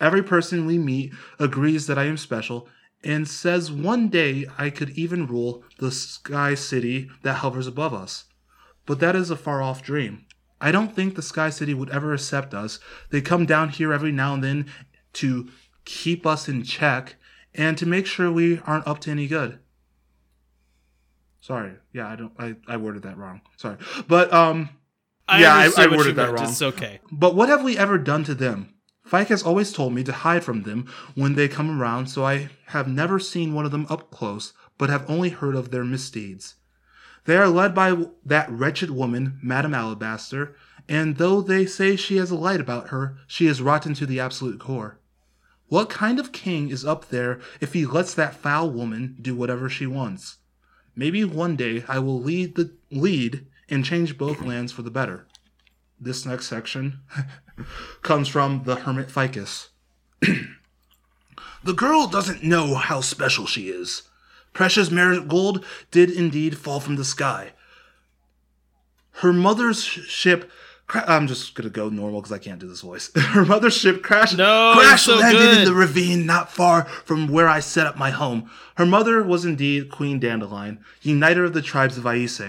Every 0.00 0.24
person 0.24 0.66
we 0.66 0.78
meet 0.78 1.12
agrees 1.38 1.86
that 1.86 1.96
I 1.96 2.06
am 2.06 2.16
special 2.16 2.66
and 3.04 3.28
says 3.28 3.70
one 3.70 4.08
day 4.08 4.46
I 4.58 4.70
could 4.70 4.90
even 4.98 5.28
rule 5.28 5.62
the 5.78 5.92
sky 5.92 6.56
city 6.56 7.08
that 7.22 7.34
hovers 7.34 7.68
above 7.68 7.94
us. 7.94 8.24
But 8.90 8.98
that 8.98 9.14
is 9.14 9.30
a 9.30 9.36
far 9.36 9.62
off 9.62 9.84
dream. 9.84 10.24
I 10.60 10.72
don't 10.72 10.92
think 10.96 11.14
the 11.14 11.22
Sky 11.22 11.48
City 11.50 11.74
would 11.74 11.90
ever 11.90 12.12
accept 12.12 12.52
us. 12.52 12.80
They 13.10 13.20
come 13.20 13.46
down 13.46 13.68
here 13.68 13.92
every 13.92 14.10
now 14.10 14.34
and 14.34 14.42
then 14.42 14.66
to 15.12 15.48
keep 15.84 16.26
us 16.26 16.48
in 16.48 16.64
check 16.64 17.14
and 17.54 17.78
to 17.78 17.86
make 17.86 18.04
sure 18.04 18.32
we 18.32 18.58
aren't 18.66 18.88
up 18.88 18.98
to 19.02 19.12
any 19.12 19.28
good. 19.28 19.60
Sorry. 21.40 21.74
Yeah, 21.92 22.08
I 22.08 22.16
don't 22.16 22.32
I, 22.36 22.56
I 22.66 22.78
worded 22.78 23.02
that 23.04 23.16
wrong. 23.16 23.42
Sorry. 23.58 23.76
But 24.08 24.32
um 24.32 24.70
I 25.28 25.40
Yeah, 25.40 25.54
I- 25.54 25.84
I 25.84 25.86
worded 25.86 26.16
that 26.16 26.26
meant. 26.26 26.40
wrong. 26.40 26.48
It's 26.50 26.60
okay. 26.60 26.98
but 27.12 27.36
what 27.36 27.48
have 27.48 27.62
we 27.62 27.78
ever 27.78 27.96
done 27.96 28.24
to 28.24 28.34
them? 28.34 28.74
Fike 29.04 29.28
has 29.28 29.44
always 29.44 29.72
told 29.72 29.92
me 29.94 30.02
to 30.02 30.12
hide 30.12 30.42
from 30.42 30.64
them 30.64 30.86
when 31.14 31.36
they 31.36 31.46
come 31.46 31.80
around, 31.80 32.08
so 32.08 32.24
I 32.24 32.50
have 32.66 32.88
never 32.88 33.20
seen 33.20 33.54
one 33.54 33.64
of 33.64 33.70
them 33.70 33.86
up 33.88 34.10
close, 34.10 34.52
but 34.78 34.90
have 34.90 35.08
only 35.08 35.28
heard 35.28 35.54
of 35.54 35.70
their 35.70 35.84
misdeeds. 35.84 36.56
They 37.24 37.36
are 37.36 37.48
led 37.48 37.74
by 37.74 38.06
that 38.24 38.50
wretched 38.50 38.90
woman, 38.90 39.38
Madame 39.42 39.74
Alabaster, 39.74 40.56
and 40.88 41.16
though 41.16 41.40
they 41.40 41.66
say 41.66 41.94
she 41.96 42.16
has 42.16 42.30
a 42.30 42.36
light 42.36 42.60
about 42.60 42.88
her, 42.88 43.16
she 43.26 43.46
is 43.46 43.62
rotten 43.62 43.94
to 43.94 44.06
the 44.06 44.18
absolute 44.18 44.58
core. 44.58 44.98
What 45.68 45.88
kind 45.88 46.18
of 46.18 46.32
king 46.32 46.70
is 46.70 46.84
up 46.84 47.10
there 47.10 47.40
if 47.60 47.74
he 47.74 47.86
lets 47.86 48.12
that 48.14 48.34
foul 48.34 48.70
woman 48.70 49.16
do 49.20 49.36
whatever 49.36 49.68
she 49.68 49.86
wants? 49.86 50.38
Maybe 50.96 51.24
one 51.24 51.54
day 51.54 51.84
I 51.86 52.00
will 52.00 52.20
lead 52.20 52.56
the 52.56 52.74
lead 52.90 53.46
and 53.68 53.84
change 53.84 54.18
both 54.18 54.42
lands 54.42 54.72
for 54.72 54.82
the 54.82 54.90
better. 54.90 55.28
This 56.00 56.26
next 56.26 56.48
section 56.48 57.00
comes 58.02 58.26
from 58.26 58.64
the 58.64 58.76
Hermit 58.76 59.10
Ficus. 59.10 59.68
the 60.20 61.72
girl 61.72 62.08
doesn't 62.08 62.42
know 62.42 62.74
how 62.74 63.00
special 63.00 63.46
she 63.46 63.68
is. 63.68 64.09
Precious 64.52 64.90
marigold 64.90 65.64
did 65.90 66.10
indeed 66.10 66.58
fall 66.58 66.80
from 66.80 66.96
the 66.96 67.04
sky. 67.04 67.52
Her 69.12 69.32
mother's 69.32 69.82
ship. 69.84 70.50
Cra- 70.86 71.04
I'm 71.06 71.26
just 71.26 71.54
gonna 71.54 71.70
go 71.70 71.88
normal 71.88 72.20
because 72.20 72.32
I 72.32 72.38
can't 72.38 72.58
do 72.58 72.68
this 72.68 72.80
voice. 72.80 73.10
Her 73.16 73.44
mother's 73.44 73.76
ship 73.76 74.02
crashed. 74.02 74.36
No, 74.36 74.72
crash 74.76 75.02
so 75.04 75.16
landed 75.16 75.58
in 75.58 75.64
the 75.64 75.74
ravine 75.74 76.26
not 76.26 76.50
far 76.50 76.84
from 77.04 77.28
where 77.28 77.48
I 77.48 77.60
set 77.60 77.86
up 77.86 77.96
my 77.96 78.10
home. 78.10 78.50
Her 78.76 78.86
mother 78.86 79.22
was 79.22 79.44
indeed 79.44 79.90
Queen 79.90 80.18
Dandelion, 80.18 80.84
uniter 81.02 81.44
of 81.44 81.52
the 81.52 81.62
tribes 81.62 81.96
of 81.96 82.06
Aise. 82.06 82.40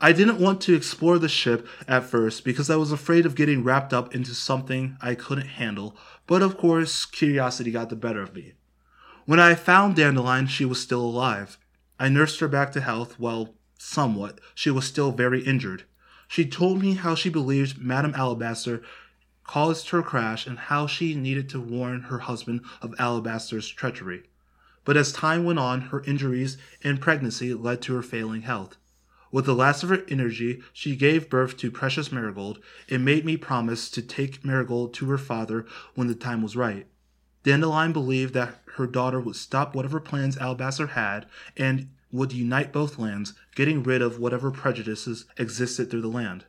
I 0.00 0.12
didn't 0.12 0.40
want 0.40 0.60
to 0.62 0.74
explore 0.74 1.18
the 1.18 1.28
ship 1.28 1.66
at 1.88 2.04
first 2.04 2.44
because 2.44 2.70
I 2.70 2.76
was 2.76 2.92
afraid 2.92 3.26
of 3.26 3.34
getting 3.34 3.64
wrapped 3.64 3.92
up 3.92 4.14
into 4.14 4.32
something 4.32 4.96
I 5.02 5.14
couldn't 5.14 5.48
handle, 5.48 5.96
but 6.26 6.40
of 6.40 6.56
course, 6.56 7.04
curiosity 7.04 7.72
got 7.72 7.90
the 7.90 7.96
better 7.96 8.22
of 8.22 8.34
me. 8.34 8.54
When 9.28 9.40
I 9.40 9.56
found 9.56 9.96
Dandelion, 9.96 10.46
she 10.46 10.64
was 10.64 10.80
still 10.80 11.02
alive. 11.02 11.58
I 12.00 12.08
nursed 12.08 12.40
her 12.40 12.48
back 12.48 12.72
to 12.72 12.80
health, 12.80 13.20
well, 13.20 13.54
somewhat. 13.78 14.40
She 14.54 14.70
was 14.70 14.86
still 14.86 15.12
very 15.12 15.42
injured. 15.42 15.84
She 16.28 16.46
told 16.46 16.80
me 16.80 16.94
how 16.94 17.14
she 17.14 17.28
believed 17.28 17.76
Madame 17.76 18.14
Alabaster 18.14 18.80
caused 19.44 19.90
her 19.90 20.02
crash 20.02 20.46
and 20.46 20.58
how 20.58 20.86
she 20.86 21.14
needed 21.14 21.50
to 21.50 21.60
warn 21.60 22.04
her 22.04 22.20
husband 22.20 22.62
of 22.80 22.94
Alabaster's 22.98 23.68
treachery. 23.68 24.22
But 24.86 24.96
as 24.96 25.12
time 25.12 25.44
went 25.44 25.58
on, 25.58 25.82
her 25.92 26.02
injuries 26.04 26.56
and 26.82 26.98
pregnancy 26.98 27.52
led 27.52 27.82
to 27.82 27.94
her 27.96 28.02
failing 28.02 28.40
health. 28.40 28.78
With 29.30 29.44
the 29.44 29.54
last 29.54 29.82
of 29.82 29.90
her 29.90 30.04
energy, 30.08 30.62
she 30.72 30.96
gave 30.96 31.28
birth 31.28 31.58
to 31.58 31.70
Precious 31.70 32.10
Marigold 32.10 32.60
and 32.88 33.04
made 33.04 33.26
me 33.26 33.36
promise 33.36 33.90
to 33.90 34.00
take 34.00 34.42
Marigold 34.42 34.94
to 34.94 35.10
her 35.10 35.18
father 35.18 35.66
when 35.94 36.06
the 36.06 36.14
time 36.14 36.40
was 36.40 36.56
right. 36.56 36.86
Dandelion 37.42 37.92
believed 37.92 38.34
that 38.34 38.62
her 38.76 38.86
daughter 38.86 39.20
would 39.20 39.36
stop 39.36 39.74
whatever 39.74 40.00
plans 40.00 40.36
Alabaster 40.36 40.88
had 40.88 41.26
and 41.56 41.90
would 42.10 42.32
unite 42.32 42.72
both 42.72 42.98
lands, 42.98 43.34
getting 43.54 43.82
rid 43.82 44.02
of 44.02 44.18
whatever 44.18 44.50
prejudices 44.50 45.24
existed 45.36 45.90
through 45.90 46.00
the 46.00 46.08
land. 46.08 46.44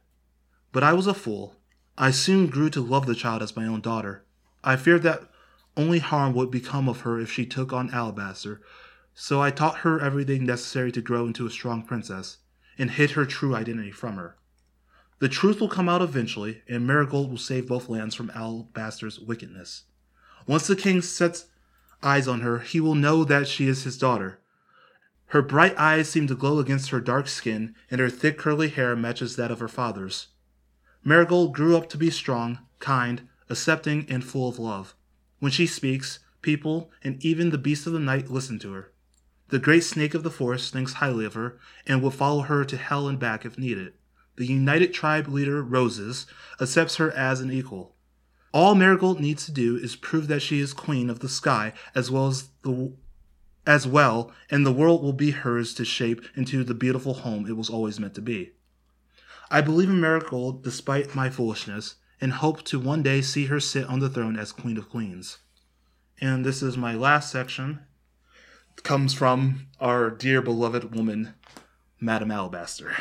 But 0.72 0.84
I 0.84 0.94
was 0.94 1.08
a 1.08 1.14
fool. 1.14 1.56
I 1.98 2.12
soon 2.12 2.48
grew 2.48 2.70
to 2.70 2.82
love 2.82 3.06
the 3.06 3.16
child 3.16 3.42
as 3.42 3.56
my 3.56 3.66
own 3.66 3.82
daughter. 3.82 4.24
I 4.64 4.76
feared 4.76 5.04
that 5.04 5.30
only 5.76 6.00
harm 6.00 6.34
would 6.34 6.52
become 6.52 6.90
of 6.90 7.02
her 7.02 7.20
if 7.20 7.32
she 7.32 7.46
took 7.46 7.72
on 7.74 7.92
Alabaster, 7.92 8.62
so 9.14 9.42
I 9.42 9.52
taught 9.52 9.80
her 9.80 10.00
everything 10.00 10.46
necessary 10.46 10.92
to 10.94 11.02
grow 11.02 11.26
into 11.26 11.46
a 11.46 11.52
strong 11.52 11.84
princess, 11.84 12.38
and 12.78 12.92
hid 12.92 13.12
her 13.12 13.26
true 13.26 13.56
identity 13.56 13.92
from 13.92 14.16
her. 14.16 14.38
The 15.20 15.30
truth 15.30 15.60
will 15.60 15.70
come 15.70 15.90
out 15.90 16.02
eventually, 16.02 16.64
and 16.68 16.88
Marigold 16.88 17.30
will 17.30 17.38
save 17.38 17.68
both 17.68 17.90
lands 17.90 18.16
from 18.16 18.30
Alabaster's 18.32 19.20
wickedness. 19.20 19.84
Once 20.48 20.68
the 20.68 20.76
king 20.76 21.02
sets 21.02 21.46
eyes 22.02 22.28
on 22.28 22.42
her, 22.42 22.60
he 22.60 22.80
will 22.80 22.96
know 22.96 23.24
that 23.24 23.48
she 23.48 23.68
is 23.68 23.84
his 23.84 23.98
daughter. 23.98 24.40
Her 25.28 25.42
bright 25.42 25.78
eyes 25.78 26.10
seem 26.10 26.28
to 26.28 26.36
glow 26.36 26.60
against 26.60 26.90
her 26.90 27.00
dark 27.00 27.28
skin, 27.28 27.76
and 27.92 28.02
her 28.02 28.10
thick 28.10 28.38
curly 28.38 28.70
hair 28.70 28.96
matches 28.96 29.36
that 29.36 29.52
of 29.52 29.60
her 29.60 29.68
father's. 29.68 30.28
Marigold 31.04 31.54
grew 31.54 31.78
up 31.78 31.88
to 31.90 31.98
be 31.98 32.10
strong, 32.10 32.60
kind, 32.80 33.28
accepting, 33.50 34.06
and 34.10 34.24
full 34.24 34.50
of 34.50 34.58
love. 34.58 34.96
When 35.40 35.52
she 35.52 35.68
speaks, 35.68 36.20
people 36.42 36.92
and 37.04 37.24
even 37.24 37.50
the 37.50 37.58
beasts 37.58 37.86
of 37.86 37.94
the 37.94 38.00
night 38.00 38.32
listen 38.32 38.60
to 38.60 38.74
her. 38.74 38.92
The 39.50 39.60
great 39.60 39.84
snake 39.84 40.14
of 40.14 40.24
the 40.24 40.32
forest 40.32 40.74
thinks 40.74 40.94
highly 40.94 41.26
of 41.26 41.34
her 41.34 41.60
and 41.86 42.02
will 42.02 42.12
follow 42.12 42.42
her 42.42 42.64
to 42.66 42.78
hell 42.78 43.08
and 43.08 43.20
back 43.20 43.46
if 43.46 43.58
needed. 43.58 43.94
The 44.36 44.46
united 44.46 44.94
tribe 44.94 45.28
leader, 45.28 45.62
Roses, 45.62 46.26
accepts 46.60 46.96
her 46.96 47.12
as 47.12 47.42
an 47.42 47.52
equal. 47.52 47.96
All 48.52 48.74
Marigold 48.74 49.20
needs 49.20 49.46
to 49.46 49.52
do 49.52 49.76
is 49.76 49.96
prove 49.96 50.28
that 50.28 50.42
she 50.42 50.60
is 50.60 50.74
queen 50.74 51.10
of 51.10 51.20
the 51.20 51.30
sky 51.30 51.74
as 51.94 52.10
well 52.10 52.28
as 52.28 52.50
the 52.64 52.94
as 53.68 53.86
well, 53.86 54.32
and 54.50 54.66
the 54.66 54.72
world 54.72 55.04
will 55.04 55.14
be 55.14 55.30
hers 55.30 55.76
to 55.76 55.86
shape 55.86 56.22
into 56.36 56.64
the 56.64 56.74
beautiful 56.74 57.14
home 57.14 57.46
it 57.46 57.56
was 57.56 57.70
always 57.70 58.00
meant 58.00 58.16
to 58.16 58.22
be. 58.22 58.54
I 59.52 59.62
believe 59.62 59.90
in 59.90 60.02
Marigold 60.02 60.64
despite 60.64 61.14
my 61.14 61.30
foolishness, 61.30 61.96
and 62.20 62.34
hope 62.34 62.64
to 62.64 62.80
one 62.80 63.04
day 63.04 63.22
see 63.22 63.46
her 63.46 63.60
sit 63.60 63.86
on 63.86 64.00
the 64.00 64.10
throne 64.10 64.38
as 64.38 64.52
Queen 64.52 64.78
of 64.78 64.90
Queens. 64.90 65.38
And 66.20 66.44
this 66.44 66.64
is 66.64 66.78
my 66.78 66.96
last 66.96 67.32
section. 67.32 67.82
It 68.76 68.84
comes 68.84 69.14
from 69.14 69.68
our 69.80 70.10
dear 70.10 70.42
beloved 70.42 70.96
woman, 70.96 71.36
Madame 72.00 72.32
Alabaster. 72.32 72.96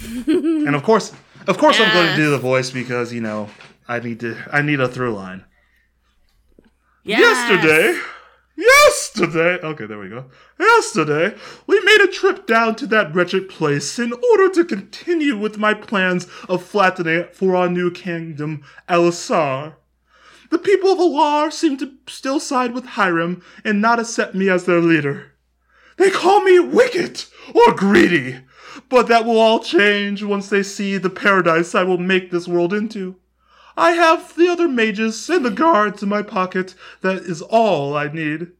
and 0.26 0.74
of 0.74 0.82
course, 0.82 1.12
of 1.46 1.58
course, 1.58 1.78
I'm 1.80 1.92
going 1.92 2.10
to 2.10 2.16
do 2.16 2.30
the 2.30 2.38
voice 2.38 2.70
because 2.70 3.12
you 3.12 3.20
know 3.20 3.48
I 3.86 4.00
need 4.00 4.20
to. 4.20 4.36
I 4.50 4.62
need 4.62 4.80
a 4.80 4.88
through 4.88 5.14
line. 5.14 5.44
Yes. 7.04 7.20
Yesterday, 7.20 8.00
yesterday, 8.56 9.66
okay, 9.66 9.86
there 9.86 9.98
we 9.98 10.08
go. 10.08 10.24
Yesterday, 10.58 11.36
we 11.66 11.80
made 11.80 12.00
a 12.00 12.10
trip 12.10 12.46
down 12.46 12.76
to 12.76 12.86
that 12.86 13.14
wretched 13.14 13.48
place 13.48 13.98
in 13.98 14.12
order 14.12 14.48
to 14.54 14.64
continue 14.64 15.36
with 15.36 15.58
my 15.58 15.74
plans 15.74 16.26
of 16.48 16.64
flattening 16.64 17.14
it 17.14 17.36
for 17.36 17.54
our 17.54 17.68
new 17.68 17.90
kingdom, 17.90 18.64
Elisar. 18.88 19.74
The 20.50 20.58
people 20.58 20.90
of 20.90 20.98
Alar 20.98 21.52
seem 21.52 21.76
to 21.78 21.92
still 22.06 22.40
side 22.40 22.74
with 22.74 22.86
Hiram 22.86 23.42
and 23.64 23.82
not 23.82 23.98
accept 23.98 24.34
me 24.34 24.48
as 24.48 24.64
their 24.64 24.80
leader. 24.80 25.32
They 25.96 26.10
call 26.10 26.42
me 26.42 26.58
wicked 26.58 27.24
or 27.54 27.74
greedy, 27.74 28.40
but 28.88 29.08
that 29.08 29.24
will 29.24 29.38
all 29.38 29.60
change 29.60 30.22
once 30.22 30.48
they 30.48 30.62
see 30.62 30.96
the 30.96 31.10
paradise 31.10 31.74
I 31.74 31.82
will 31.82 31.98
make 31.98 32.30
this 32.30 32.48
world 32.48 32.72
into. 32.72 33.16
I 33.76 33.92
have 33.92 34.36
the 34.36 34.48
other 34.48 34.68
mages 34.68 35.28
and 35.28 35.44
the 35.44 35.50
guards 35.50 36.02
in 36.02 36.08
my 36.08 36.22
pocket. 36.22 36.74
That 37.00 37.18
is 37.18 37.42
all 37.42 37.96
I 37.96 38.08
need. 38.08 38.52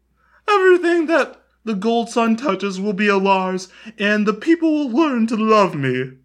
Everything 0.48 1.06
that 1.06 1.40
the 1.64 1.74
gold 1.74 2.10
sun 2.10 2.36
touches 2.36 2.80
will 2.80 2.92
be 2.92 3.08
Alar's, 3.08 3.68
and 3.98 4.26
the 4.26 4.34
people 4.34 4.70
will 4.72 4.90
learn 4.90 5.26
to 5.28 5.36
love 5.36 5.74
me. 5.74 6.18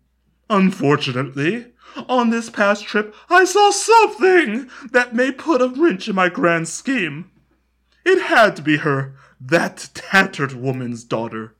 Unfortunately, 0.49 1.67
on 2.07 2.29
this 2.29 2.49
past 2.49 2.85
trip, 2.85 3.15
I 3.29 3.45
saw 3.45 3.71
something 3.71 4.69
that 4.91 5.15
may 5.15 5.31
put 5.31 5.61
a 5.61 5.69
wrench 5.69 6.07
in 6.09 6.15
my 6.15 6.29
grand 6.29 6.67
scheme. 6.67 7.31
It 8.05 8.21
had 8.23 8.55
to 8.57 8.61
be 8.61 8.77
her, 8.77 9.15
that 9.39 9.89
tattered 9.93 10.53
woman's 10.53 11.03
daughter. 11.03 11.55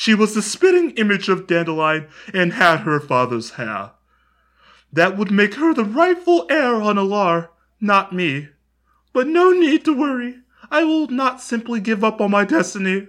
She 0.00 0.14
was 0.14 0.32
the 0.32 0.42
spitting 0.42 0.92
image 0.92 1.28
of 1.28 1.48
Dandelion 1.48 2.06
and 2.32 2.52
had 2.52 2.82
her 2.82 3.00
father's 3.00 3.50
hair. 3.50 3.90
That 4.92 5.18
would 5.18 5.32
make 5.32 5.54
her 5.54 5.74
the 5.74 5.84
rightful 5.84 6.46
heir 6.48 6.76
on 6.76 6.94
Alar, 6.94 7.48
not 7.80 8.14
me. 8.14 8.50
But 9.12 9.26
no 9.26 9.50
need 9.50 9.84
to 9.86 9.92
worry. 9.92 10.36
I 10.70 10.84
will 10.84 11.08
not 11.08 11.40
simply 11.40 11.80
give 11.80 12.04
up 12.04 12.20
on 12.20 12.30
my 12.30 12.44
destiny. 12.44 13.08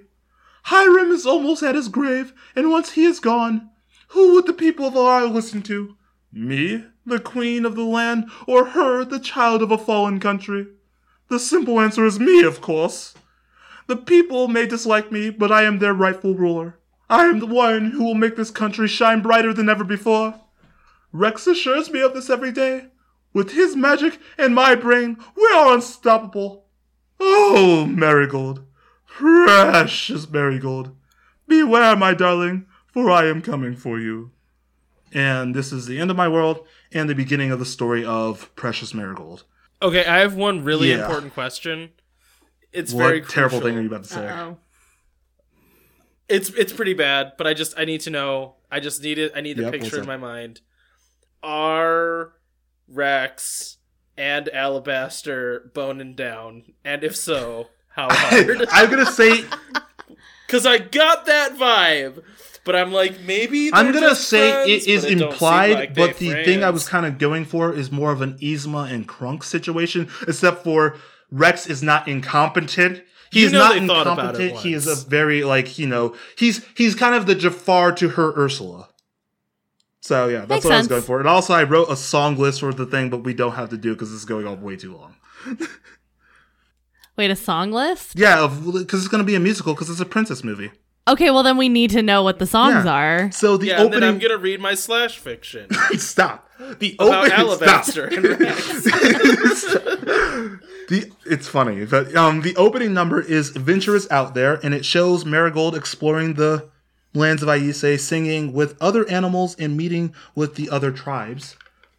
Hiram 0.64 1.12
is 1.12 1.28
almost 1.28 1.62
at 1.62 1.76
his 1.76 1.90
grave, 1.90 2.34
and 2.56 2.72
once 2.72 2.94
he 2.94 3.06
is 3.06 3.20
gone, 3.20 3.70
who 4.10 4.34
would 4.34 4.48
the 4.48 4.52
people 4.52 4.88
of 4.88 4.96
Alar 4.96 5.32
listen 5.32 5.62
to? 5.62 5.96
Me, 6.34 6.86
the 7.06 7.20
queen 7.20 7.66
of 7.66 7.76
the 7.76 7.84
land, 7.84 8.32
or 8.48 8.66
her, 8.66 9.06
the 9.06 9.20
child 9.20 9.62
of 9.62 9.70
a 9.72 9.78
fallen 9.78 10.20
country? 10.20 10.66
The 11.28 11.38
simple 11.38 11.80
answer 11.80 12.04
is 12.04 12.20
me, 12.20 12.42
of 12.42 12.62
course. 12.62 13.14
The 13.86 13.96
people 13.96 14.48
may 14.48 14.66
dislike 14.66 15.12
me, 15.12 15.30
but 15.30 15.52
I 15.52 15.62
am 15.64 15.78
their 15.78 15.94
rightful 15.94 16.34
ruler. 16.34 16.78
I 17.10 17.26
am 17.26 17.40
the 17.40 17.46
one 17.48 17.92
who 17.92 18.04
will 18.04 18.16
make 18.16 18.36
this 18.36 18.52
country 18.52 18.88
shine 18.88 19.22
brighter 19.22 19.54
than 19.54 19.70
ever 19.70 19.84
before. 19.84 20.40
Rex 21.12 21.48
assures 21.48 21.90
me 21.90 22.02
of 22.02 22.14
this 22.14 22.30
every 22.30 22.52
day. 22.52 22.88
With 23.34 23.52
his 23.52 23.76
magic 23.76 24.20
and 24.38 24.54
my 24.54 24.76
brain, 24.76 25.18
we 25.36 25.50
are 25.56 25.74
unstoppable. 25.74 26.66
Oh, 27.20 27.86
Marigold, 27.90 28.66
precious 29.06 30.30
Marigold, 30.30 30.96
beware, 31.48 31.96
my 31.96 32.14
darling, 32.14 32.66
for 32.88 33.10
I 33.12 33.26
am 33.28 33.42
coming 33.42 33.76
for 33.76 34.00
you. 34.00 34.32
And 35.12 35.56
this 35.56 35.72
is 35.72 35.86
the 35.88 36.00
end 36.00 36.12
of 36.12 36.18
my 36.18 36.28
world 36.28 36.66
and 36.92 37.10
the 37.10 37.16
beginning 37.16 37.52
of 37.52 37.60
the 37.60 37.66
story 37.66 38.06
of 38.06 38.54
Precious 38.56 38.94
Marigold. 38.94 39.44
Okay, 39.82 40.06
I 40.06 40.20
have 40.20 40.36
one 40.36 40.64
really 40.64 40.90
Yeah. 40.92 41.02
important 41.02 41.34
question. 41.34 41.90
It's 42.72 42.94
what 42.94 43.04
very 43.06 43.22
terrible 43.22 43.60
crucial. 43.60 43.68
thing 43.70 43.78
are 43.78 43.82
you 43.82 43.88
about 43.88 44.04
to 44.04 44.10
say? 44.10 44.28
Uh-oh. 44.28 44.58
It's 46.30 46.50
it's 46.50 46.74
pretty 46.74 46.94
bad, 46.94 47.34
but 47.38 47.48
I 47.48 47.54
just 47.54 47.78
I 47.78 47.86
need 47.86 48.02
to 48.02 48.10
know. 48.10 48.56
I 48.72 48.80
just 48.80 49.02
need 49.02 49.18
it. 49.18 49.32
I 49.36 49.42
need 49.42 49.58
the 49.58 49.64
Yep, 49.64 49.72
picture 49.72 50.00
in 50.00 50.08
my 50.08 50.18
mind. 50.18 50.62
Are 51.42 52.34
Rex 52.88 53.78
and 54.18 54.50
Alabaster 54.50 55.72
boning 55.74 56.16
down? 56.16 56.74
And 56.84 57.04
if 57.04 57.16
so, 57.16 57.68
how 57.96 58.08
hard? 58.12 58.68
I'm 58.72 58.90
gonna 58.90 59.06
say 59.06 59.44
Because 60.50 60.66
I 60.66 60.80
got 60.80 61.28
that 61.28 61.54
vibe, 61.58 62.24
but 62.66 62.76
I'm 62.76 62.92
like 62.92 63.22
maybe 63.22 63.70
I'm 63.72 63.92
gonna 63.92 64.16
say 64.16 64.52
friends, 64.52 64.88
it 64.88 64.90
is 64.90 65.04
but 65.04 65.12
implied, 65.12 65.74
like 65.74 65.94
but 65.94 66.18
the 66.18 66.44
thing 66.44 66.64
I 66.64 66.72
was 66.72 66.88
kind 66.88 67.06
of 67.06 67.20
going 67.20 67.46
for 67.46 67.72
is 67.72 67.92
more 67.92 68.12
of 68.12 68.22
an 68.22 68.34
Yzma 68.40 68.92
and 68.92 69.08
Kronk 69.08 69.44
situation, 69.44 70.10
except 70.28 70.64
for 70.64 70.98
Rex 71.30 71.68
is 71.68 71.84
not 71.84 72.08
incompetent. 72.08 73.04
He 73.32 73.44
You 73.44 73.52
know 73.52 73.60
not 73.60 73.80
they 73.80 73.88
thought 73.88 74.08
about 74.08 74.36
it 74.36 74.42
incompetent. 74.42 74.60
He 74.62 74.74
is 74.74 74.88
a 74.88 74.96
very 75.08 75.44
like 75.44 75.78
you 75.78 75.88
know 75.88 76.16
he's 76.38 76.66
he's 76.76 76.96
kind 76.96 77.16
of 77.16 77.26
the 77.26 77.36
Jafar 77.36 77.92
to 77.94 78.10
her 78.10 78.34
Ursula. 78.36 78.90
So 80.02 80.28
yeah, 80.28 80.40
that's 80.40 80.50
Makes 80.50 80.66
what 80.66 80.74
I 80.74 80.78
was 80.78 80.88
going 80.88 81.02
for. 81.02 81.20
And 81.20 81.28
also, 81.28 81.54
I 81.54 81.64
wrote 81.64 81.90
a 81.90 81.96
song 81.96 82.38
list 82.38 82.62
for 82.62 82.74
the 82.74 82.86
thing, 82.86 83.10
but 83.10 83.24
we 83.24 83.34
don't 83.34 83.54
have 83.54 83.70
to 83.70 83.78
do 83.78 83.94
because 83.94 84.14
it's 84.14 84.26
going 84.26 84.48
on 84.48 84.62
way 84.62 84.76
too 84.76 84.96
long. 84.96 85.16
Wait, 87.18 87.30
a 87.30 87.36
song 87.36 87.72
list? 87.72 88.14
Yeah, 88.18 88.48
because 88.48 89.02
it's 89.02 89.10
going 89.10 89.22
to 89.22 89.28
be 89.28 89.36
a 89.36 89.42
musical 89.42 89.74
because 89.74 89.90
it's 89.90 90.00
a 90.00 90.06
princess 90.06 90.44
movie. 90.44 90.72
Okay, 91.10 91.32
well 91.32 91.44
then 91.44 91.58
we 91.58 91.70
need 91.70 91.90
to 91.92 92.02
know 92.02 92.24
what 92.24 92.40
the 92.40 92.46
songs 92.46 92.86
Yeah. 92.86 92.92
are. 92.94 93.32
So 93.32 93.58
the 93.58 93.68
yeah, 93.68 93.82
and 93.82 93.92
then 93.94 94.04
I'm 94.04 94.20
gonna 94.20 94.38
read 94.38 94.60
my 94.62 94.76
slash 94.76 95.18
fiction 95.18 95.68
stop. 95.98 96.48
The 96.80 96.96
about 97.00 97.26
opening. 97.26 97.38
Alabaster 97.40 98.12
Stop. 98.12 99.82
the 100.90 101.12
it's 101.26 101.48
funny, 101.48 101.86
but 101.86 102.16
um, 102.16 102.42
the 102.42 102.56
opening 102.58 102.94
number 102.94 103.22
is 103.22 103.56
"Adventurous 103.56 104.10
Out 104.12 104.34
There," 104.34 104.60
and 104.64 104.74
it 104.74 104.86
shows 104.86 105.26
Marigold 105.26 105.76
exploring 105.76 106.34
the 106.36 106.70
lands 107.14 107.42
of 107.42 107.50
Aise, 107.50 108.02
singing 108.04 108.54
with 108.54 108.76
other 108.82 109.10
animals 109.10 109.56
and 109.58 109.76
meeting 109.78 110.14
with 110.36 110.56
the 110.56 110.70
other 110.70 110.92
tribes. 110.92 111.56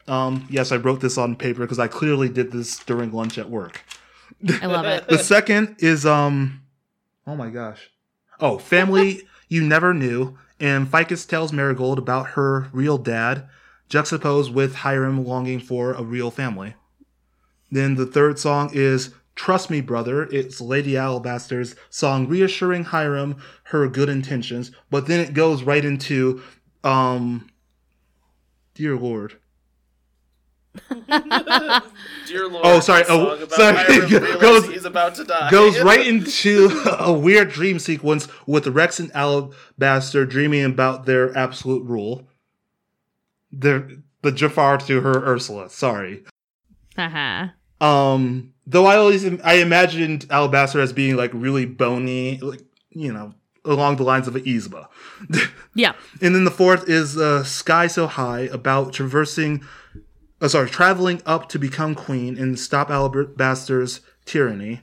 Um, 0.06 0.46
yes, 0.50 0.72
I 0.72 0.76
wrote 0.76 1.00
this 1.00 1.16
on 1.18 1.36
paper 1.36 1.60
because 1.62 1.78
I 1.78 1.88
clearly 1.88 2.28
did 2.28 2.52
this 2.52 2.78
during 2.80 3.12
lunch 3.12 3.38
at 3.38 3.48
work. 3.48 3.82
I 4.60 4.66
love 4.66 4.84
it. 4.86 5.04
The 5.08 5.18
second 5.18 5.76
is 5.78 6.04
um, 6.06 6.60
oh 7.26 7.34
my 7.36 7.48
gosh, 7.50 7.90
oh, 8.40 8.58
family 8.58 9.22
you 9.48 9.62
never 9.62 9.92
knew, 9.92 10.38
and 10.58 10.88
Ficus 10.88 11.26
tells 11.26 11.52
Marigold 11.52 11.98
about 11.98 12.30
her 12.30 12.68
real 12.72 12.98
dad, 12.98 13.48
juxtaposed 13.88 14.54
with 14.54 14.76
Hiram 14.76 15.24
longing 15.24 15.58
for 15.58 15.92
a 15.92 16.02
real 16.02 16.30
family. 16.30 16.74
Then 17.70 17.96
the 17.96 18.06
third 18.06 18.38
song 18.38 18.70
is 18.72 19.12
Trust 19.34 19.70
Me, 19.70 19.80
Brother. 19.80 20.24
It's 20.24 20.60
Lady 20.60 20.96
Alabaster's 20.96 21.74
song 21.88 22.28
reassuring 22.28 22.84
Hiram 22.84 23.36
her 23.64 23.88
good 23.88 24.08
intentions, 24.08 24.70
but 24.90 25.06
then 25.06 25.20
it 25.20 25.34
goes 25.34 25.62
right 25.62 25.84
into, 25.84 26.42
um, 26.84 27.48
Dear 28.74 28.96
Lord. 28.96 29.36
Dear 32.26 32.48
Lord, 32.48 32.64
Oh, 32.64 32.80
sorry, 32.80 33.04
oh, 33.08 33.46
sorry. 33.48 34.08
Goes- 34.40 34.68
he's 34.68 34.84
about 34.84 35.14
to 35.16 35.24
die. 35.24 35.50
goes 35.50 35.80
right 35.80 36.06
into 36.06 36.68
a 36.98 37.12
weird 37.12 37.50
dream 37.50 37.78
sequence 37.78 38.28
with 38.46 38.66
Rex 38.68 39.00
and 39.00 39.10
Alabaster 39.14 40.24
dreaming 40.26 40.64
about 40.64 41.06
their 41.06 41.36
absolute 41.36 41.84
rule. 41.84 42.28
Their, 43.52 43.88
the 44.22 44.30
Jafar 44.30 44.78
to 44.78 45.00
her 45.00 45.24
Ursula. 45.26 45.68
Sorry. 45.70 46.22
Haha. 46.96 47.48
Um, 47.80 48.52
though 48.66 48.86
I 48.86 48.96
always 48.96 49.24
I 49.42 49.54
imagined 49.54 50.26
Alabaster 50.30 50.80
as 50.80 50.92
being 50.92 51.16
like 51.16 51.30
really 51.34 51.66
bony, 51.66 52.38
like 52.38 52.60
you 52.90 53.12
know, 53.12 53.34
along 53.64 53.96
the 53.96 54.02
lines 54.04 54.28
of 54.28 54.36
an 54.36 54.44
Yzma. 54.44 54.86
yeah. 55.74 55.94
and 56.20 56.34
then 56.34 56.44
the 56.44 56.50
fourth 56.50 56.88
is 56.88 57.16
uh, 57.16 57.42
Sky 57.42 57.86
So 57.88 58.06
High 58.06 58.42
about 58.52 58.92
traversing, 58.92 59.64
uh, 60.40 60.48
sorry, 60.48 60.70
traveling 60.70 61.22
up 61.26 61.48
to 61.50 61.58
become 61.58 61.94
queen 61.94 62.38
and 62.38 62.58
stop 62.58 62.90
Alabaster's 62.90 64.00
tyranny. 64.24 64.80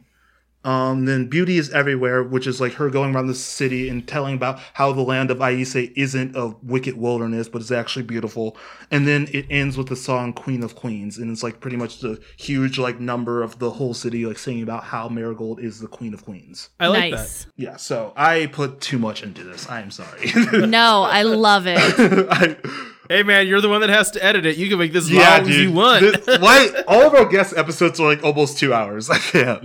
Um, 0.67 1.05
then 1.05 1.27
Beauty 1.27 1.57
is 1.57 1.69
Everywhere, 1.69 2.21
which 2.21 2.45
is 2.45 2.59
like 2.59 2.73
her 2.73 2.89
going 2.89 3.15
around 3.15 3.27
the 3.27 3.35
city 3.35 3.87
and 3.87 4.05
telling 4.05 4.35
about 4.35 4.59
how 4.73 4.91
the 4.91 5.01
land 5.01 5.31
of 5.31 5.41
Aise 5.41 5.77
isn't 5.77 6.35
a 6.35 6.55
wicked 6.61 6.97
wilderness, 6.97 7.47
but 7.47 7.61
is 7.61 7.71
actually 7.71 8.03
beautiful. 8.03 8.57
And 8.91 9.07
then 9.07 9.29
it 9.31 9.45
ends 9.49 9.77
with 9.77 9.87
the 9.87 9.95
song 9.95 10.33
Queen 10.33 10.63
of 10.63 10.75
Queens, 10.75 11.19
and 11.19 11.31
it's 11.31 11.41
like 11.41 11.61
pretty 11.61 11.77
much 11.77 11.99
the 11.99 12.19
huge 12.35 12.77
like 12.77 12.99
number 12.99 13.43
of 13.43 13.59
the 13.59 13.69
whole 13.69 13.93
city 13.93 14.25
like 14.25 14.37
singing 14.37 14.63
about 14.63 14.83
how 14.83 15.07
Marigold 15.07 15.61
is 15.61 15.79
the 15.79 15.87
Queen 15.87 16.13
of 16.13 16.25
Queens. 16.25 16.69
I 16.81 16.87
like 16.87 17.13
nice. 17.13 17.47
Yeah, 17.55 17.77
so 17.77 18.11
I 18.17 18.47
put 18.47 18.81
too 18.81 18.99
much 18.99 19.23
into 19.23 19.45
this. 19.45 19.69
I 19.69 19.79
am 19.79 19.91
sorry. 19.91 20.31
No, 20.67 21.03
I 21.03 21.21
love 21.21 21.65
it. 21.65 21.77
I, 22.29 22.47
that. 22.47 22.96
Hey 23.09 23.23
man, 23.23 23.47
you're 23.47 23.61
the 23.61 23.69
one 23.69 23.81
that 23.81 23.89
has 23.89 24.11
to 24.11 24.23
edit 24.23 24.45
it. 24.45 24.57
You 24.57 24.67
can 24.69 24.79
make 24.79 24.93
this 24.93 25.05
as 25.05 25.11
yeah, 25.11 25.37
long 25.37 25.43
dude. 25.45 25.53
as 25.53 25.59
you 25.61 25.71
want. 25.71 26.01
This- 26.01 26.39
why 26.39 26.69
all 26.87 27.03
of 27.07 27.13
our 27.13 27.25
guest 27.25 27.53
episodes 27.55 27.99
are 27.99 28.07
like 28.07 28.23
almost 28.23 28.57
two 28.57 28.73
hours? 28.73 29.09
I 29.09 29.17
can't. 29.17 29.63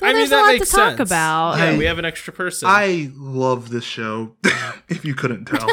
Well, 0.00 0.12
there's 0.14 0.32
a 0.32 0.36
lot 0.36 0.58
to 0.58 0.64
talk 0.64 0.98
about. 1.00 1.58
Yeah, 1.58 1.64
I- 1.64 1.78
we 1.78 1.84
have 1.84 1.98
an 1.98 2.04
extra 2.04 2.32
person. 2.32 2.68
I 2.70 3.10
love 3.14 3.70
this 3.70 3.84
show. 3.84 4.36
if 4.88 5.04
you 5.04 5.14
couldn't 5.14 5.44
tell. 5.44 5.66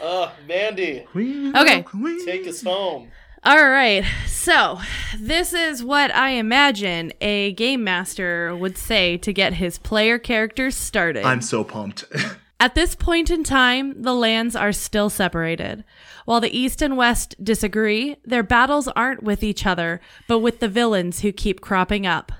Oh, 0.00 0.32
Mandy, 0.48 1.00
Queen 1.12 1.56
Okay. 1.56 1.80
of 1.80 1.84
Queens. 1.86 2.24
take 2.24 2.46
us 2.46 2.62
home. 2.62 3.10
All 3.44 3.68
right. 3.68 4.04
So, 4.26 4.78
this 5.18 5.52
is 5.52 5.82
what 5.82 6.14
I 6.14 6.30
imagine 6.30 7.12
a 7.20 7.52
game 7.54 7.82
master 7.84 8.54
would 8.56 8.78
say 8.78 9.16
to 9.18 9.32
get 9.32 9.54
his 9.54 9.78
player 9.78 10.18
characters 10.18 10.76
started. 10.76 11.24
I'm 11.24 11.42
so 11.42 11.64
pumped. 11.64 12.04
At 12.62 12.76
this 12.76 12.94
point 12.94 13.28
in 13.28 13.42
time, 13.42 14.00
the 14.00 14.14
lands 14.14 14.54
are 14.54 14.70
still 14.70 15.10
separated. 15.10 15.82
While 16.26 16.40
the 16.40 16.56
East 16.56 16.80
and 16.80 16.96
West 16.96 17.34
disagree, 17.42 18.18
their 18.24 18.44
battles 18.44 18.86
aren't 18.86 19.24
with 19.24 19.42
each 19.42 19.66
other, 19.66 20.00
but 20.28 20.38
with 20.38 20.60
the 20.60 20.68
villains 20.68 21.22
who 21.22 21.32
keep 21.32 21.60
cropping 21.60 22.06
up. 22.06 22.30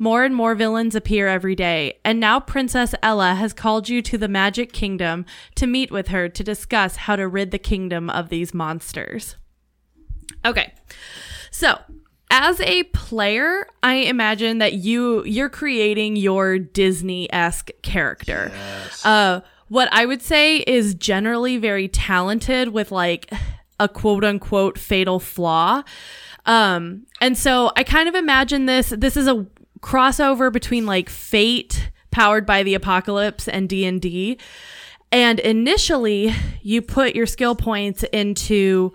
More 0.00 0.24
and 0.24 0.34
more 0.34 0.56
villains 0.56 0.96
appear 0.96 1.28
every 1.28 1.54
day, 1.54 2.00
and 2.04 2.18
now 2.18 2.40
Princess 2.40 2.92
Ella 3.04 3.36
has 3.36 3.52
called 3.52 3.88
you 3.88 4.02
to 4.02 4.18
the 4.18 4.26
Magic 4.26 4.72
Kingdom 4.72 5.24
to 5.54 5.68
meet 5.68 5.92
with 5.92 6.08
her 6.08 6.28
to 6.28 6.42
discuss 6.42 6.96
how 6.96 7.14
to 7.14 7.28
rid 7.28 7.52
the 7.52 7.58
kingdom 7.58 8.10
of 8.10 8.30
these 8.30 8.52
monsters. 8.52 9.36
Okay. 10.44 10.74
So, 11.52 11.78
as 12.32 12.60
a 12.62 12.82
player, 12.84 13.68
I 13.82 13.94
imagine 13.94 14.58
that 14.58 14.72
you 14.72 15.22
you're 15.24 15.50
creating 15.50 16.16
your 16.16 16.58
Disney-esque 16.58 17.70
character. 17.82 18.50
Uh 19.04 19.42
what 19.72 19.88
I 19.90 20.04
would 20.04 20.20
say 20.20 20.58
is 20.58 20.94
generally 20.94 21.56
very 21.56 21.88
talented 21.88 22.68
with 22.68 22.92
like 22.92 23.32
a 23.80 23.88
quote 23.88 24.22
unquote 24.22 24.78
fatal 24.78 25.18
flaw. 25.18 25.82
Um 26.44 27.06
and 27.22 27.38
so 27.38 27.72
I 27.74 27.82
kind 27.82 28.06
of 28.06 28.14
imagine 28.14 28.66
this 28.66 28.90
this 28.90 29.16
is 29.16 29.26
a 29.26 29.46
crossover 29.80 30.52
between 30.52 30.84
like 30.84 31.08
Fate 31.08 31.90
powered 32.10 32.44
by 32.44 32.62
the 32.62 32.74
apocalypse 32.74 33.48
and 33.48 33.66
D&D. 33.66 34.38
And 35.10 35.40
initially, 35.40 36.34
you 36.60 36.82
put 36.82 37.14
your 37.14 37.26
skill 37.26 37.54
points 37.54 38.02
into 38.12 38.92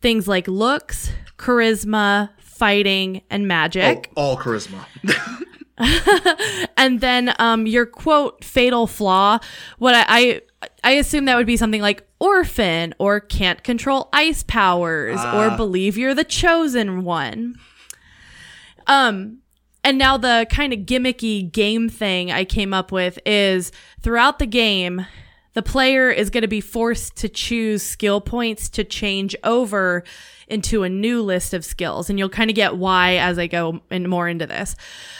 things 0.00 0.26
like 0.26 0.48
looks, 0.48 1.12
charisma, 1.36 2.30
fighting, 2.40 3.22
and 3.30 3.44
oh, 3.44 3.46
magic. 3.46 4.10
all 4.16 4.36
charisma. 4.36 4.84
And 6.76 7.00
then 7.00 7.34
um, 7.38 7.66
your 7.66 7.86
quote 7.86 8.44
fatal 8.44 8.86
flaw. 8.86 9.38
What 9.78 9.94
I, 9.94 10.04
I 10.08 10.68
I 10.82 10.90
assume 10.92 11.24
that 11.26 11.36
would 11.36 11.46
be 11.46 11.56
something 11.56 11.82
like 11.82 12.06
orphan 12.20 12.94
or 12.98 13.20
can't 13.20 13.62
control 13.62 14.08
ice 14.12 14.42
powers 14.42 15.20
or 15.34 15.56
believe 15.56 15.96
you're 15.98 16.14
the 16.14 16.24
chosen 16.24 17.04
one. 17.04 17.56
Um 18.86 19.38
and 19.84 19.98
now 19.98 20.16
the 20.16 20.46
kind 20.50 20.72
of 20.72 20.80
gimmicky 20.80 21.50
game 21.50 21.88
thing 21.88 22.30
I 22.32 22.44
came 22.44 22.74
up 22.74 22.90
with 22.90 23.18
is 23.24 23.70
throughout 24.00 24.38
the 24.38 24.46
game 24.46 25.06
the 25.58 25.62
player 25.62 26.08
is 26.08 26.30
going 26.30 26.42
to 26.42 26.46
be 26.46 26.60
forced 26.60 27.16
to 27.16 27.28
choose 27.28 27.82
skill 27.82 28.20
points 28.20 28.68
to 28.68 28.84
change 28.84 29.34
over 29.42 30.04
into 30.46 30.84
a 30.84 30.88
new 30.88 31.20
list 31.20 31.52
of 31.52 31.64
skills. 31.64 32.08
And 32.08 32.16
you'll 32.16 32.28
kind 32.28 32.48
of 32.48 32.54
get 32.54 32.76
why 32.76 33.16
as 33.16 33.40
I 33.40 33.48
go 33.48 33.80
in 33.90 34.08
more 34.08 34.28
into 34.28 34.46
this. 34.46 34.76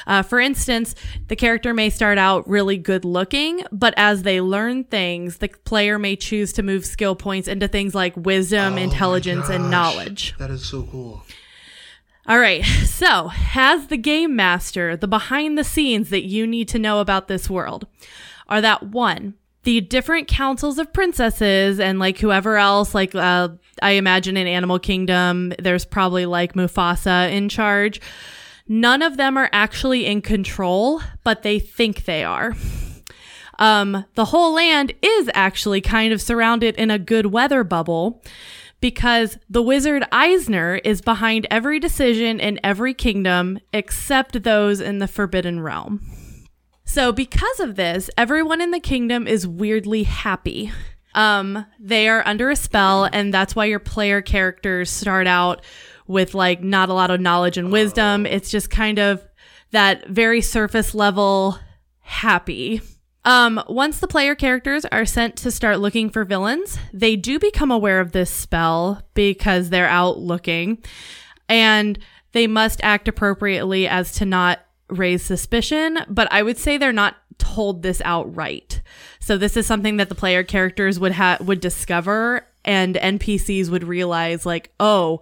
Uh, 0.06 0.23
for 0.23 0.39
instance, 0.39 0.94
the 1.27 1.35
character 1.35 1.74
may 1.74 1.90
start 1.90 2.19
out 2.19 2.48
really 2.48 2.77
good 2.77 3.05
looking, 3.05 3.65
but 3.73 3.94
as 3.97 4.23
they 4.23 4.40
learn 4.40 4.85
things, 4.85 5.39
the 5.39 5.48
player 5.48 5.98
may 5.98 6.15
choose 6.15 6.52
to 6.52 6.62
move 6.62 6.86
skill 6.86 7.16
points 7.16 7.48
into 7.48 7.66
things 7.66 7.93
like 7.93 8.16
wisdom, 8.16 8.74
Oh 8.74 8.77
intelligence, 8.77 9.48
and 9.48 9.73
knowledge. 9.73 10.36
That 10.39 10.52
is 10.52 10.65
so 10.65 10.85
cool. 10.85 11.24
All 12.28 12.39
right. 12.39 12.65
So, 12.86 13.32
as 13.56 13.89
the 13.89 13.97
game 13.97 14.36
master, 14.36 14.97
the 14.97 15.09
behind 15.09 15.59
the 15.59 15.65
scenes 15.65 16.10
that 16.10 16.27
you 16.27 16.47
need 16.47 16.69
to 16.69 16.78
know 16.78 17.01
about 17.01 17.27
this 17.27 17.51
world 17.51 17.89
are 18.48 18.60
that 18.60 18.85
one, 18.85 19.35
the 19.69 19.82
different 19.82 20.28
councils 20.28 20.78
of 20.78 20.90
princesses 20.95 21.78
and 21.78 21.99
like 21.99 22.16
whoever 22.16 22.57
else, 22.57 22.95
like 22.95 23.15
uh, 23.15 23.51
I 23.82 23.90
imagine 23.90 24.39
in 24.39 24.47
Animal 24.47 24.78
Kingdom, 24.78 25.53
there's 25.59 25.85
probably 25.85 26.24
like 26.24 26.55
Mufasa 26.55 27.31
in 27.31 27.51
charge. 27.51 28.01
None 28.66 29.03
of 29.03 29.19
them 29.19 29.36
are 29.36 29.51
actually 29.53 30.07
in 30.07 30.23
control, 30.23 31.03
but 31.23 31.43
they 31.43 31.59
think 31.59 32.07
they 32.07 32.24
are. 32.24 32.57
Um, 33.59 34.07
the 34.15 34.24
whole 34.24 34.55
land 34.55 34.95
is 35.03 35.31
actually 35.35 35.82
kind 35.82 36.15
of 36.15 36.23
surrounded 36.23 36.74
in 36.77 36.90
a 36.90 36.99
good 36.99 37.27
weather 37.27 37.62
bubble 37.62 38.23
because 38.81 39.36
the 39.51 39.62
wizard 39.62 40.03
Eisner 40.11 40.77
is 40.77 41.03
behind 41.03 41.47
every 41.51 41.78
decision 41.78 42.40
in 42.40 42.59
every 42.65 42.95
kingdom 42.95 43.59
except 43.74 44.45
those 44.45 44.81
in 44.81 44.99
the 44.99 45.09
Forbidden 45.09 45.61
Realm. 45.61 46.18
So, 46.89 47.12
because 47.12 47.60
of 47.60 47.77
this, 47.77 48.09
everyone 48.16 48.62
in 48.62 48.70
the 48.70 48.81
kingdom 48.81 49.27
is 49.27 49.47
weirdly 49.47 50.05
happy. 50.05 50.73
Um, 51.15 51.66
they 51.78 52.09
are 52.09 52.27
under 52.27 52.48
a 52.48 52.56
spell, 52.56 53.05
and 53.05 53.32
that's 53.32 53.55
why 53.55 53.66
your 53.66 53.78
player 53.78 54.23
characters 54.23 54.89
start 54.89 55.27
out 55.27 55.62
with 56.06 56.32
like 56.32 56.62
not 56.62 56.89
a 56.89 56.94
lot 56.94 57.10
of 57.10 57.20
knowledge 57.20 57.59
and 57.59 57.70
wisdom. 57.70 58.24
It's 58.24 58.51
just 58.51 58.70
kind 58.70 58.98
of 58.98 59.23
that 59.70 60.09
very 60.09 60.40
surface 60.40 60.94
level 60.94 61.59
happy. 62.01 62.81
Um, 63.23 63.62
once 63.69 64.01
the 64.01 64.09
player 64.09 64.35
characters 64.35 64.86
are 64.86 65.05
sent 65.05 65.36
to 65.36 65.51
start 65.51 65.81
looking 65.81 66.09
for 66.09 66.24
villains, 66.24 66.78
they 66.94 67.16
do 67.16 67.39
become 67.39 67.70
aware 67.70 68.01
of 68.01 68.12
this 68.12 68.31
spell 68.31 69.02
because 69.12 69.69
they're 69.69 69.89
out 69.89 70.20
looking, 70.20 70.82
and 71.51 71.98
they 72.32 72.47
must 72.47 72.81
act 72.82 73.09
appropriately 73.09 73.86
as 73.86 74.12
to 74.12 74.24
not 74.24 74.60
raise 74.89 75.23
suspicion. 75.23 75.98
But 76.09 76.28
I 76.32 76.43
would 76.43 76.59
say 76.59 76.77
they're 76.77 76.93
not 76.93 77.16
told 77.39 77.82
this 77.82 78.02
outright. 78.05 78.82
So 79.20 79.39
this 79.39 79.56
is 79.56 79.66
something 79.66 79.97
that 79.97 80.09
the 80.09 80.15
player 80.15 80.43
characters 80.43 80.98
would 80.98 81.12
have 81.12 81.40
would 81.47 81.60
discover, 81.60 82.47
and 82.65 82.97
NPCs 82.97 83.70
would 83.70 83.85
realize, 83.85 84.44
like, 84.44 84.73
oh, 84.81 85.20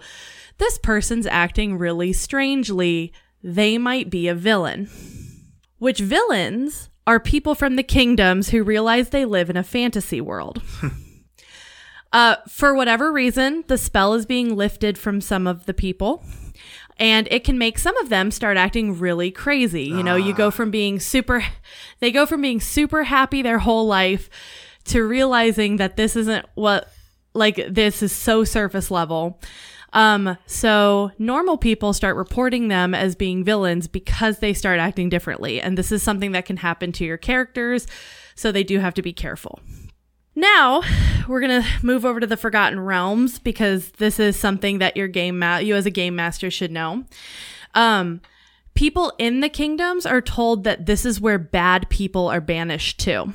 this 0.59 0.78
person's 0.78 1.26
acting 1.26 1.78
really 1.78 2.12
strangely. 2.12 3.12
They 3.43 3.78
might 3.78 4.10
be 4.10 4.28
a 4.28 4.34
villain. 4.34 4.88
Which 5.78 5.98
villains 5.98 6.88
are 7.06 7.20
people 7.20 7.55
from 7.55 7.76
the 7.76 7.82
kingdoms 7.82 8.48
who 8.48 8.64
realize 8.64 9.10
they 9.10 9.24
live 9.24 9.51
in 9.51 9.56
a 9.56 9.62
fantasy 9.62 10.20
world. 10.20 10.62
uh, 12.12 12.36
for 12.48 12.74
whatever 12.74 13.12
reason, 13.12 13.62
the 13.68 13.78
spell 13.78 14.14
is 14.14 14.26
being 14.26 14.56
lifted 14.56 14.98
from 14.98 15.20
some 15.20 15.47
of 15.47 15.66
the 15.66 15.74
people. 15.74 16.24
And 16.98 17.28
it 17.31 17.44
can 17.44 17.59
make 17.59 17.78
some 17.78 17.97
of 17.98 18.09
them 18.09 18.31
start 18.31 18.56
acting 18.56 18.98
really 18.98 19.31
crazy. 19.31 19.85
You 19.85 20.02
know, 20.02 20.16
you 20.16 20.32
go 20.32 20.51
from 20.51 20.70
being 20.70 20.98
super, 20.98 21.44
they 22.01 22.10
go 22.10 22.24
from 22.24 22.40
being 22.40 22.59
super 22.60 23.05
happy 23.05 23.43
their 23.43 23.59
whole 23.59 23.86
life 23.86 24.31
to 24.85 25.02
realizing 25.02 25.77
that 25.77 25.97
this 25.97 26.16
isn't 26.16 26.47
what, 26.55 26.90
like, 27.35 27.60
this 27.68 28.02
is 28.02 28.12
so 28.12 28.44
surface 28.44 28.90
level. 28.90 29.39
Um, 29.93 30.39
so 30.47 31.10
normal 31.18 31.59
people 31.59 31.93
start 31.93 32.16
reporting 32.16 32.68
them 32.68 32.94
as 32.94 33.14
being 33.14 33.44
villains 33.44 33.89
because 33.89 34.39
they 34.39 34.55
start 34.55 34.78
acting 34.78 35.09
differently. 35.09 35.60
And 35.60 35.77
this 35.77 35.93
is 35.93 36.02
something 36.02 36.32
that 36.32 36.47
can 36.47 36.59
happen 36.59 36.93
to 36.93 37.05
your 37.05 37.18
characters. 37.18 37.86
So 38.35 38.52
they 38.52 38.64
do 38.64 38.78
have 38.78 38.94
to 38.94 39.02
be 39.02 39.12
careful. 39.12 39.60
Now, 40.36 40.82
we're 41.26 41.40
going 41.40 41.62
to 41.62 41.68
move 41.82 42.04
over 42.04 42.20
to 42.20 42.26
the 42.26 42.36
Forgotten 42.36 42.78
Realms 42.78 43.38
because 43.38 43.90
this 43.92 44.20
is 44.20 44.36
something 44.36 44.78
that 44.78 44.96
your 44.96 45.08
game 45.08 45.38
ma- 45.38 45.56
you 45.56 45.74
as 45.74 45.86
a 45.86 45.90
game 45.90 46.14
master 46.14 46.50
should 46.50 46.70
know. 46.70 47.04
Um, 47.74 48.20
people 48.74 49.14
in 49.18 49.40
the 49.40 49.48
kingdoms 49.48 50.04
are 50.04 50.20
told 50.20 50.64
that 50.64 50.84
this 50.84 51.06
is 51.06 51.20
where 51.20 51.38
bad 51.38 51.88
people 51.88 52.28
are 52.28 52.42
banished 52.42 53.00
to. 53.00 53.32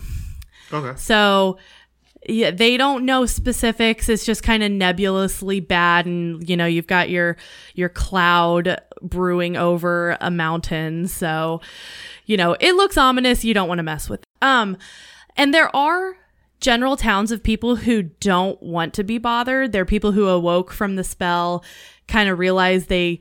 Okay. 0.71 0.97
So 0.97 1.57
yeah, 2.27 2.51
they 2.51 2.77
don't 2.77 3.03
know 3.03 3.25
specifics. 3.25 4.07
It's 4.07 4.23
just 4.23 4.43
kind 4.43 4.61
of 4.61 4.71
nebulously 4.71 5.59
bad, 5.59 6.05
and 6.05 6.47
you 6.47 6.55
know 6.55 6.67
you've 6.67 6.87
got 6.87 7.09
your 7.09 7.35
your 7.73 7.89
cloud 7.89 8.79
brewing 9.01 9.57
over 9.57 10.17
a 10.21 10.29
mountain. 10.29 11.07
So, 11.07 11.61
you 12.27 12.37
know 12.37 12.55
it 12.59 12.73
looks 12.73 12.95
ominous. 12.95 13.43
You 13.43 13.55
don't 13.55 13.67
want 13.67 13.79
to 13.79 13.83
mess 13.83 14.07
with. 14.07 14.21
It. 14.21 14.27
Um, 14.43 14.77
and 15.35 15.51
there 15.51 15.75
are 15.75 16.15
general 16.61 16.95
towns 16.95 17.31
of 17.31 17.43
people 17.43 17.75
who 17.75 18.03
don't 18.03 18.61
want 18.63 18.93
to 18.93 19.03
be 19.03 19.17
bothered. 19.17 19.71
They're 19.71 19.85
people 19.85 20.13
who 20.13 20.27
awoke 20.27 20.71
from 20.71 20.95
the 20.95 21.03
spell, 21.03 21.65
kind 22.07 22.29
of 22.29 22.39
realized 22.39 22.87
they 22.87 23.19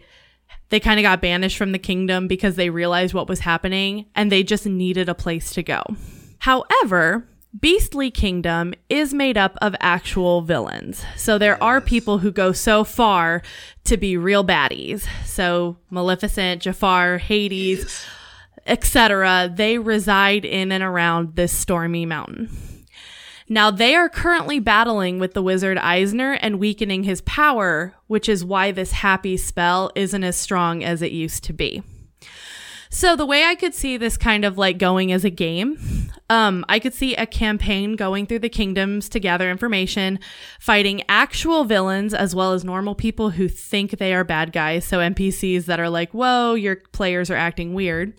they 0.69 0.79
kind 0.79 1.01
of 1.01 1.03
got 1.03 1.21
banished 1.21 1.59
from 1.59 1.73
the 1.73 1.79
kingdom 1.79 2.29
because 2.29 2.55
they 2.55 2.71
realized 2.71 3.13
what 3.13 3.29
was 3.29 3.41
happening 3.41 4.07
and 4.15 4.31
they 4.31 4.45
just 4.45 4.67
needed 4.67 5.09
a 5.09 5.15
place 5.17 5.53
to 5.55 5.65
go. 5.65 5.83
However, 6.39 7.27
Beastly 7.59 8.13
Kingdom 8.13 8.75
is 8.89 9.13
made 9.13 9.37
up 9.37 9.57
of 9.61 9.75
actual 9.81 10.43
villains. 10.43 11.05
So 11.17 11.39
there 11.39 11.61
are 11.61 11.81
people 11.81 12.19
who 12.19 12.31
go 12.31 12.53
so 12.53 12.85
far 12.85 13.43
to 13.85 13.97
be 13.97 14.17
real 14.17 14.45
baddies. 14.45 15.09
So 15.25 15.77
Maleficent, 15.91 16.63
Jafar, 16.63 17.19
Hades, 17.19 18.07
etc., 18.65 19.53
they 19.53 19.79
reside 19.79 20.45
in 20.45 20.71
and 20.71 20.85
around 20.85 21.35
this 21.35 21.53
stormy 21.53 22.07
mountain. 22.07 22.49
Now 23.53 23.73
they 23.73 23.97
are 23.97 24.09
currently 24.09 24.61
battling 24.61 25.19
with 25.19 25.35
the 25.35 25.43
wizard 25.43 25.77
Eisner 25.77 26.35
and 26.35 26.61
weakening 26.61 27.03
his 27.03 27.21
power, 27.23 27.97
which 28.07 28.29
is 28.29 28.45
why 28.45 28.71
this 28.71 28.93
happy 28.93 29.37
spell 29.37 29.91
isn't 29.97 30.23
as 30.23 30.37
strong 30.37 30.85
as 30.85 31.03
it 31.03 31.11
used 31.11 31.43
to 31.45 31.53
be. 31.53 31.83
So 32.91 33.17
the 33.17 33.27
way 33.27 33.45
I 33.45 33.57
could 33.57 33.75
see 33.75 33.97
this 33.97 34.17
kind 34.17 34.45
of 34.45 34.57
like 34.57 34.79
going 34.79 35.11
as 35.11 35.25
a 35.25 35.31
game, 35.31 35.79
um, 36.29 36.65
I 36.69 36.79
could 36.79 36.95
see 36.95 37.17
a 37.17 37.27
campaign 37.27 37.97
going 37.97 38.27
through 38.27 38.39
the 38.39 38.49
kingdoms 38.49 39.09
to 39.11 39.21
gather 39.21 39.51
information, 39.51 40.21
fighting 40.61 41.03
actual 41.09 41.65
villains 41.65 42.15
as 42.15 42.37
well 42.37 42.53
as 42.53 42.65
normal 42.65 42.95
people 42.95 43.31
who 43.31 43.49
think 43.49 43.99
they 43.99 44.15
are 44.15 44.25
bad 44.25 44.53
guys. 44.53 44.85
So 44.85 44.99
NPCs 44.99 45.65
that 45.65 45.81
are 45.81 45.91
like, 45.91 46.13
whoa, 46.13 46.55
your 46.55 46.77
players 46.93 47.31
are 47.31 47.37
acting 47.37 47.75
weird. 47.75 48.15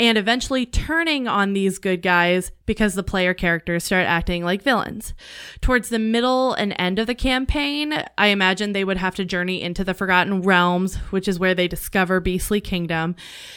And 0.00 0.16
eventually 0.16 0.64
turning 0.64 1.28
on 1.28 1.52
these 1.52 1.78
good 1.78 2.00
guys 2.00 2.52
because 2.64 2.94
the 2.94 3.02
player 3.02 3.34
characters 3.34 3.84
start 3.84 4.06
acting 4.06 4.42
like 4.42 4.62
villains. 4.62 5.12
Towards 5.60 5.90
the 5.90 5.98
middle 5.98 6.54
and 6.54 6.74
end 6.78 6.98
of 6.98 7.06
the 7.06 7.14
campaign, 7.14 8.02
I 8.16 8.28
imagine 8.28 8.72
they 8.72 8.82
would 8.82 8.96
have 8.96 9.14
to 9.16 9.26
journey 9.26 9.60
into 9.60 9.84
the 9.84 9.92
Forgotten 9.92 10.40
Realms, 10.40 10.96
which 11.10 11.28
is 11.28 11.38
where 11.38 11.54
they 11.54 11.68
discover 11.68 12.18
Beastly 12.18 12.62
Kingdom. 12.62 13.14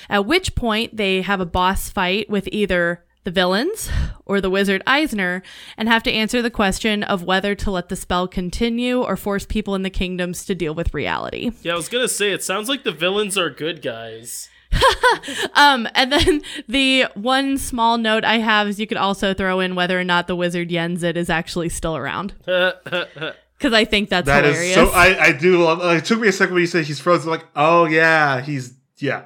At 0.10 0.26
which 0.26 0.54
point, 0.54 0.98
they 0.98 1.22
have 1.22 1.40
a 1.40 1.46
boss 1.46 1.90
fight 1.90 2.30
with 2.30 2.50
either 2.52 3.06
the 3.24 3.32
villains 3.32 3.90
or 4.26 4.42
the 4.42 4.50
wizard 4.50 4.84
Eisner 4.86 5.44
and 5.78 5.88
have 5.88 6.04
to 6.04 6.12
answer 6.12 6.42
the 6.42 6.52
question 6.52 7.04
of 7.04 7.24
whether 7.24 7.56
to 7.56 7.72
let 7.72 7.88
the 7.88 7.96
spell 7.96 8.28
continue 8.28 9.02
or 9.02 9.16
force 9.16 9.46
people 9.46 9.76
in 9.76 9.84
the 9.84 9.90
kingdoms 9.90 10.44
to 10.44 10.56
deal 10.56 10.76
with 10.76 10.94
reality. 10.94 11.52
Yeah, 11.62 11.72
I 11.72 11.76
was 11.78 11.88
gonna 11.88 12.10
say 12.10 12.34
it 12.34 12.44
sounds 12.44 12.68
like 12.68 12.84
the 12.84 12.92
villains 12.92 13.38
are 13.38 13.50
good 13.50 13.82
guys. 13.82 14.50
Um, 15.56 15.88
and 15.96 16.12
then 16.12 16.42
the 16.68 17.06
one 17.14 17.58
small 17.58 17.98
note 17.98 18.24
I 18.26 18.40
have 18.40 18.68
is 18.68 18.80
you 18.80 18.88
could 18.88 18.98
also 18.98 19.34
throw 19.34 19.60
in 19.60 19.76
whether 19.76 20.00
or 20.00 20.04
not 20.04 20.28
the 20.28 20.36
wizard 20.36 20.72
Yen 20.72 20.98
Sid 20.98 21.16
is 21.16 21.30
actually 21.30 21.70
still 21.70 21.96
around. 21.96 22.34
Because 22.46 23.72
I 23.74 23.86
think 23.86 24.10
that's 24.10 24.26
That 24.26 24.44
is 24.44 24.56
hilarious. 24.58 24.76
so. 24.76 24.90
I 24.90 25.28
I 25.28 25.32
do 25.32 25.64
love. 25.64 25.80
uh, 25.80 25.96
It 25.96 26.04
took 26.04 26.20
me 26.20 26.28
a 26.28 26.34
second 26.34 26.54
when 26.56 26.62
you 26.62 26.68
said 26.68 26.84
he's 26.84 27.00
frozen. 27.00 27.30
Like, 27.30 27.46
oh 27.56 27.86
yeah, 27.86 28.42
he's 28.42 28.74
yeah, 28.98 29.26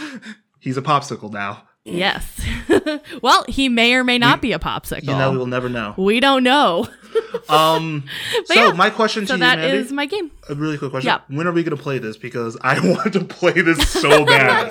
he's 0.58 0.78
a 0.78 0.82
popsicle 0.82 1.30
now. 1.30 1.64
Yes. 1.84 2.40
well, 3.22 3.44
he 3.48 3.68
may 3.68 3.94
or 3.94 4.04
may 4.04 4.18
not 4.18 4.40
be 4.42 4.52
a 4.52 4.58
popsicle. 4.58 5.04
You 5.04 5.12
know, 5.16 5.32
we'll 5.32 5.46
never 5.46 5.68
know. 5.68 5.94
we 5.96 6.20
don't 6.20 6.42
know. 6.42 6.88
Um. 7.48 8.04
But 8.32 8.46
so 8.48 8.54
yeah, 8.54 8.72
my 8.72 8.90
question 8.90 9.24
So 9.26 9.34
to 9.34 9.38
you, 9.38 9.40
that 9.40 9.58
Mandy, 9.58 9.76
is 9.76 9.92
my 9.92 10.04
game. 10.06 10.32
a 10.48 10.54
really 10.54 10.76
quick 10.78 10.90
question. 10.90 11.08
Yeah. 11.08 11.20
When 11.36 11.46
are 11.46 11.52
we 11.52 11.62
gonna 11.62 11.76
play 11.76 11.98
this? 11.98 12.16
Because 12.16 12.56
I 12.60 12.74
want 12.88 13.12
to 13.12 13.24
play 13.24 13.52
this 13.52 13.88
so 13.88 14.24
bad. 14.24 14.70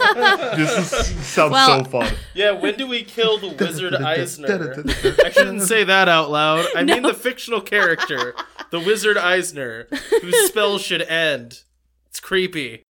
this 0.58 0.78
is, 1.00 1.26
sounds 1.26 1.52
Well- 1.54 1.86
so 1.86 1.90
fun. 1.90 2.14
yeah, 2.34 2.52
when 2.52 2.76
do 2.78 2.86
we 2.88 3.04
kill 3.04 3.38
the 3.38 3.48
wizard 3.50 3.96
Eisner? 3.96 4.84
I 5.24 5.30
shouldn't 5.30 5.62
say 5.62 5.86
that 5.86 6.10
out 6.10 6.32
loud. 6.32 6.66
I 6.76 6.84
mean 6.84 7.04
the 7.04 7.14
fictional 7.14 7.62
character, 7.62 8.36
the 8.72 8.80
wizard 8.80 9.18
Eisner, 9.18 9.88
whose 10.22 10.48
spell 10.48 10.78
should 10.80 11.02
end. 11.04 11.62
It's 12.10 12.20
creepy. 12.20 12.84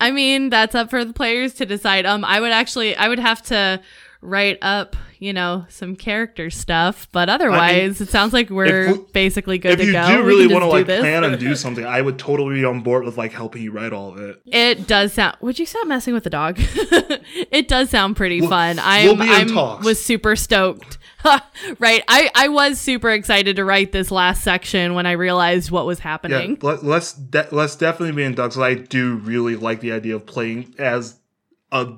I 0.00 0.10
mean, 0.10 0.50
that's 0.50 0.74
up 0.74 0.90
for 0.90 1.04
the 1.04 1.12
players 1.12 1.54
to 1.54 1.66
decide. 1.66 2.06
Um, 2.06 2.24
I 2.24 2.40
would 2.40 2.52
actually, 2.52 2.94
I 2.96 3.08
would 3.08 3.18
have 3.18 3.42
to 3.44 3.80
write 4.20 4.58
up, 4.60 4.96
you 5.18 5.32
know, 5.32 5.64
some 5.68 5.94
character 5.96 6.50
stuff, 6.50 7.08
but 7.12 7.28
otherwise, 7.28 8.00
it 8.00 8.08
sounds 8.08 8.32
like 8.32 8.50
we're 8.50 8.92
we- 8.92 8.98
basically 9.12 9.56
good 9.58 9.78
to 9.78 9.92
go. 9.92 10.02
If 10.02 10.08
you 10.10 10.16
do 10.16 10.22
really 10.24 10.46
want 10.48 10.62
to 10.64 10.68
like 10.68 10.86
this. 10.86 11.00
plan 11.00 11.24
and 11.24 11.38
do 11.38 11.54
something, 11.56 11.84
I 11.84 12.02
would 12.02 12.18
totally 12.18 12.56
be 12.56 12.64
on 12.64 12.80
board 12.82 13.04
with 13.04 13.16
like 13.16 13.32
helping 13.32 13.62
you 13.62 13.70
write 13.72 13.92
all 13.92 14.12
of 14.12 14.18
it. 14.18 14.42
It 14.46 14.86
does 14.86 15.12
sound. 15.14 15.36
Would 15.40 15.58
you 15.58 15.66
stop 15.66 15.86
messing 15.86 16.12
with 16.12 16.24
the 16.24 16.30
dog? 16.30 16.56
it 16.58 17.68
does 17.68 17.90
sound 17.90 18.16
pretty 18.16 18.40
We'll- 18.40 18.50
fun. 18.50 18.76
we'll 18.76 18.84
I'm. 18.84 19.18
be 19.18 19.24
in 19.24 19.30
I'm 19.30 19.48
talks. 19.48 19.84
was 19.84 20.02
super 20.04 20.36
stoked. 20.36 20.98
right. 21.78 22.02
I 22.08 22.30
I 22.34 22.48
was 22.48 22.78
super 22.78 23.10
excited 23.10 23.56
to 23.56 23.64
write 23.64 23.92
this 23.92 24.10
last 24.10 24.42
section 24.44 24.94
when 24.94 25.06
I 25.06 25.12
realized 25.12 25.70
what 25.70 25.86
was 25.86 25.98
Yeah, 25.98 26.02
happening. 26.04 26.58
let, 26.62 26.84
let's 26.84 27.12
de- 27.14 27.48
let's 27.50 27.76
definitely 27.76 28.12
be 28.14 28.22
in 28.24 28.34
Ducks. 28.34 28.56
I 28.58 28.74
do 28.74 29.16
really 29.16 29.56
like 29.56 29.80
the 29.80 29.92
idea 29.92 30.16
of 30.16 30.26
playing 30.26 30.74
as 30.78 31.18
a 31.72 31.94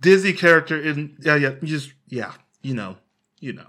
Disney 0.00 0.32
character 0.32 0.80
in 0.80 1.16
yeah 1.20 1.36
yeah 1.36 1.54
just 1.62 1.92
yeah 2.08 2.32
you 2.62 2.74
know 2.74 2.96
you 3.40 3.52
know 3.52 3.66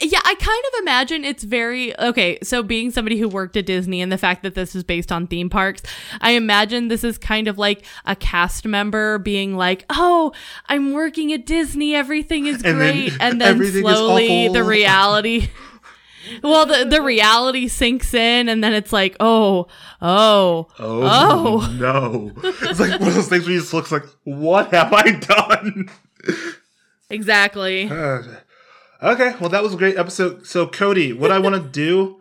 Yeah, 0.00 0.20
I 0.24 0.34
kind 0.34 0.64
of 0.72 0.80
imagine 0.82 1.24
it's 1.24 1.42
very 1.42 1.98
okay. 1.98 2.38
So, 2.42 2.62
being 2.62 2.90
somebody 2.90 3.18
who 3.18 3.28
worked 3.28 3.56
at 3.56 3.66
Disney 3.66 4.00
and 4.00 4.12
the 4.12 4.18
fact 4.18 4.42
that 4.42 4.54
this 4.54 4.74
is 4.76 4.84
based 4.84 5.10
on 5.10 5.26
theme 5.26 5.48
parks, 5.50 5.82
I 6.20 6.32
imagine 6.32 6.88
this 6.88 7.04
is 7.04 7.18
kind 7.18 7.48
of 7.48 7.58
like 7.58 7.84
a 8.04 8.14
cast 8.14 8.66
member 8.66 9.18
being 9.18 9.56
like, 9.56 9.84
"Oh, 9.90 10.32
I'm 10.68 10.92
working 10.92 11.32
at 11.32 11.46
Disney. 11.46 11.94
Everything 11.94 12.46
is 12.46 12.56
And 12.64 12.80
then 12.80 12.94
great," 12.94 13.12
and 13.20 13.40
then 13.40 13.64
slowly 13.72 14.48
the 14.48 14.64
reality. 14.64 15.50
Well, 16.42 16.66
the 16.66 16.84
the 16.84 17.00
reality 17.00 17.68
sinks 17.68 18.12
in, 18.12 18.50
and 18.50 18.62
then 18.62 18.74
it's 18.74 18.92
like, 18.92 19.16
oh, 19.18 19.66
oh, 20.02 20.68
oh, 20.78 21.66
oh. 21.68 21.76
no 21.78 22.32
it's 22.44 22.78
like 22.78 23.00
one 23.00 23.08
of 23.08 23.14
those 23.14 23.28
things 23.28 23.44
where 23.44 23.54
you 23.54 23.60
just 23.60 23.72
looks 23.72 23.90
like 23.90 24.04
what 24.24 24.74
have 24.74 24.92
I 24.92 25.12
done 25.12 25.88
Exactly. 27.10 27.90
Uh, 27.98 28.22
okay, 29.02 29.34
well, 29.40 29.50
that 29.50 29.62
was 29.62 29.74
a 29.74 29.76
great 29.76 29.96
episode. 29.96 30.46
So, 30.46 30.66
Cody, 30.66 31.12
what 31.12 31.30
I 31.30 31.38
want 31.38 31.54
to 31.54 31.60
do, 31.60 32.20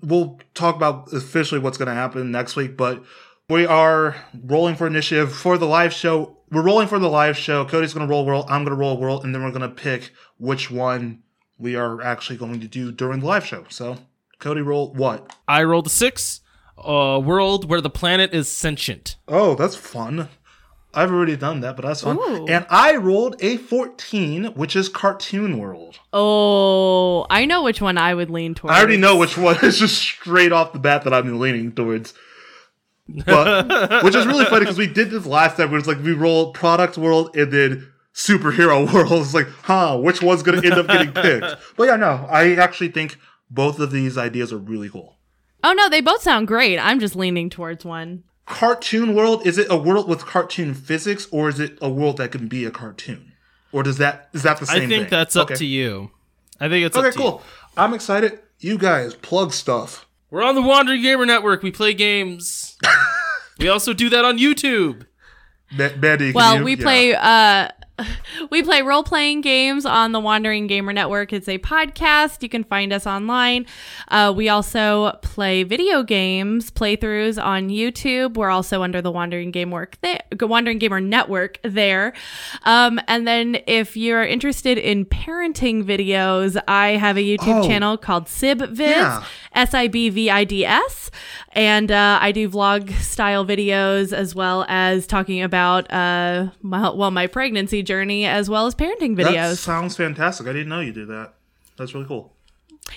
we'll 0.00 0.40
talk 0.54 0.76
about 0.76 1.12
officially 1.12 1.60
what's 1.60 1.78
going 1.78 1.88
to 1.88 1.94
happen 1.94 2.30
next 2.30 2.56
week, 2.56 2.76
but 2.76 3.02
we 3.48 3.66
are 3.66 4.16
rolling 4.44 4.76
for 4.76 4.86
initiative 4.86 5.32
for 5.32 5.58
the 5.58 5.66
live 5.66 5.92
show. 5.92 6.38
We're 6.50 6.62
rolling 6.62 6.88
for 6.88 6.98
the 6.98 7.08
live 7.08 7.36
show. 7.36 7.64
Cody's 7.64 7.94
going 7.94 8.06
to 8.06 8.10
roll 8.10 8.26
world. 8.26 8.46
I'm 8.48 8.64
going 8.64 8.76
to 8.76 8.80
roll 8.80 8.98
world, 8.98 9.24
and 9.24 9.34
then 9.34 9.42
we're 9.42 9.50
going 9.50 9.62
to 9.62 9.68
pick 9.68 10.12
which 10.38 10.70
one 10.70 11.22
we 11.58 11.76
are 11.76 12.02
actually 12.02 12.36
going 12.36 12.60
to 12.60 12.68
do 12.68 12.92
during 12.92 13.20
the 13.20 13.26
live 13.26 13.46
show. 13.46 13.64
So, 13.68 13.98
Cody, 14.38 14.60
roll 14.60 14.92
what? 14.92 15.34
I 15.48 15.62
rolled 15.64 15.86
a 15.86 15.90
six. 15.90 16.40
A 16.78 17.20
world 17.20 17.68
where 17.68 17.80
the 17.80 17.90
planet 17.90 18.34
is 18.34 18.48
sentient. 18.48 19.16
Oh, 19.28 19.54
that's 19.54 19.76
fun. 19.76 20.28
I've 20.94 21.10
already 21.10 21.36
done 21.36 21.60
that, 21.60 21.76
but 21.76 21.86
that's 21.86 22.02
fun. 22.02 22.18
Ooh. 22.18 22.46
And 22.46 22.66
I 22.68 22.96
rolled 22.96 23.36
a 23.40 23.56
14, 23.56 24.46
which 24.54 24.76
is 24.76 24.88
Cartoon 24.88 25.58
World. 25.58 25.98
Oh, 26.12 27.26
I 27.30 27.46
know 27.46 27.62
which 27.62 27.80
one 27.80 27.96
I 27.96 28.14
would 28.14 28.28
lean 28.28 28.54
towards. 28.54 28.74
I 28.76 28.78
already 28.78 28.98
know 28.98 29.16
which 29.16 29.38
one 29.38 29.56
It's 29.62 29.78
just 29.78 29.96
straight 29.96 30.52
off 30.52 30.72
the 30.72 30.78
bat 30.78 31.04
that 31.04 31.14
I'm 31.14 31.38
leaning 31.38 31.72
towards. 31.72 32.12
But 33.08 34.02
which 34.04 34.14
is 34.14 34.26
really 34.26 34.44
funny 34.44 34.60
because 34.60 34.78
we 34.78 34.86
did 34.86 35.10
this 35.10 35.26
last 35.26 35.56
time 35.56 35.70
where 35.70 35.78
it's 35.78 35.88
like 35.88 36.02
we 36.02 36.12
rolled 36.12 36.54
product 36.54 36.96
world 36.98 37.34
and 37.36 37.50
then 37.52 37.92
superhero 38.14 38.84
world. 38.92 39.22
It's 39.22 39.34
like, 39.34 39.48
huh, 39.62 39.98
which 39.98 40.22
one's 40.22 40.42
gonna 40.42 40.62
end 40.62 40.74
up 40.74 40.86
getting 40.86 41.12
picked? 41.12 41.56
But 41.76 41.84
yeah, 41.84 41.96
no, 41.96 42.26
I 42.30 42.54
actually 42.56 42.88
think 42.90 43.18
both 43.50 43.78
of 43.80 43.90
these 43.90 44.16
ideas 44.18 44.52
are 44.52 44.58
really 44.58 44.88
cool. 44.88 45.16
Oh 45.64 45.72
no, 45.72 45.88
they 45.88 46.00
both 46.00 46.22
sound 46.22 46.48
great. 46.48 46.78
I'm 46.78 47.00
just 47.00 47.16
leaning 47.16 47.50
towards 47.50 47.84
one. 47.84 48.24
Cartoon 48.46 49.14
world, 49.14 49.46
is 49.46 49.56
it 49.58 49.68
a 49.70 49.76
world 49.76 50.08
with 50.08 50.26
cartoon 50.26 50.74
physics 50.74 51.28
or 51.30 51.48
is 51.48 51.60
it 51.60 51.78
a 51.80 51.88
world 51.88 52.16
that 52.16 52.32
can 52.32 52.48
be 52.48 52.64
a 52.64 52.70
cartoon? 52.70 53.32
Or 53.70 53.82
does 53.82 53.98
that 53.98 54.28
is 54.32 54.42
that 54.42 54.58
the 54.58 54.66
same 54.66 54.76
I 54.82 54.86
think 54.86 55.02
thing? 55.04 55.10
that's 55.10 55.36
up 55.36 55.46
Okay. 55.46 55.54
to 55.56 55.64
you. 55.66 56.10
I 56.60 56.68
think 56.68 56.84
it's 56.84 56.96
Okay, 56.96 57.08
up 57.08 57.14
to 57.14 57.18
you. 57.18 57.24
cool. 57.24 57.42
I'm 57.76 57.94
excited. 57.94 58.40
You 58.58 58.78
guys 58.78 59.14
plug 59.14 59.52
stuff. 59.52 60.06
We're 60.30 60.42
on 60.42 60.54
the 60.54 60.62
Wandering 60.62 61.02
Gamer 61.02 61.24
Network. 61.26 61.62
We 61.62 61.70
play 61.70 61.94
games. 61.94 62.76
we 63.58 63.68
also 63.68 63.92
do 63.92 64.08
that 64.10 64.24
on 64.24 64.38
YouTube. 64.38 65.06
Ma- 65.76 65.88
Mandy, 65.98 66.32
Well, 66.32 66.58
you- 66.58 66.64
we 66.64 66.76
yeah. 66.76 66.82
play 66.82 67.14
uh 67.14 67.68
we 68.50 68.62
play 68.62 68.82
role 68.82 69.02
playing 69.02 69.40
games 69.40 69.84
on 69.86 70.12
the 70.12 70.20
Wandering 70.20 70.66
Gamer 70.66 70.92
Network. 70.92 71.32
It's 71.32 71.48
a 71.48 71.58
podcast. 71.58 72.42
You 72.42 72.48
can 72.48 72.64
find 72.64 72.92
us 72.92 73.06
online. 73.06 73.66
Uh, 74.08 74.32
we 74.36 74.48
also 74.48 75.12
play 75.22 75.62
video 75.62 76.02
games 76.02 76.70
playthroughs 76.70 77.42
on 77.42 77.68
YouTube. 77.68 78.34
We're 78.34 78.50
also 78.50 78.82
under 78.82 79.00
the 79.02 79.10
Wandering 79.10 79.50
Game 79.50 79.70
Work 79.70 79.98
there, 80.00 80.20
Wandering 80.40 80.78
Gamer 80.78 81.00
Network 81.00 81.58
there. 81.62 82.12
Um, 82.64 83.00
and 83.08 83.26
then 83.26 83.58
if 83.66 83.96
you're 83.96 84.24
interested 84.24 84.78
in 84.78 85.04
parenting 85.04 85.84
videos, 85.84 86.60
I 86.68 86.90
have 86.96 87.16
a 87.16 87.20
YouTube 87.22 87.62
Oh. 87.64 87.66
channel 87.66 87.96
called 87.96 88.26
SibVids. 88.26 88.78
Yeah. 88.78 89.24
S 89.54 89.74
I 89.74 89.86
B 89.88 90.08
V 90.08 90.30
I 90.30 90.44
D 90.44 90.64
S. 90.64 91.10
And 91.54 91.90
uh, 91.90 92.18
I 92.20 92.32
do 92.32 92.48
vlog 92.48 92.90
style 93.00 93.44
videos 93.44 94.12
as 94.12 94.34
well 94.34 94.64
as 94.68 95.06
talking 95.06 95.42
about, 95.42 95.90
uh, 95.92 96.48
my, 96.62 96.88
well, 96.90 97.10
my 97.10 97.26
pregnancy 97.26 97.82
journey 97.82 98.24
as 98.24 98.48
well 98.48 98.66
as 98.66 98.74
parenting 98.74 99.16
That 99.16 99.26
videos. 99.26 99.58
sounds 99.58 99.94
fantastic. 99.96 100.46
I 100.46 100.52
didn't 100.54 100.70
know 100.70 100.80
you 100.80 100.92
did 100.92 101.08
that. 101.08 101.34
That's 101.76 101.94
really 101.94 102.06
cool. 102.06 102.34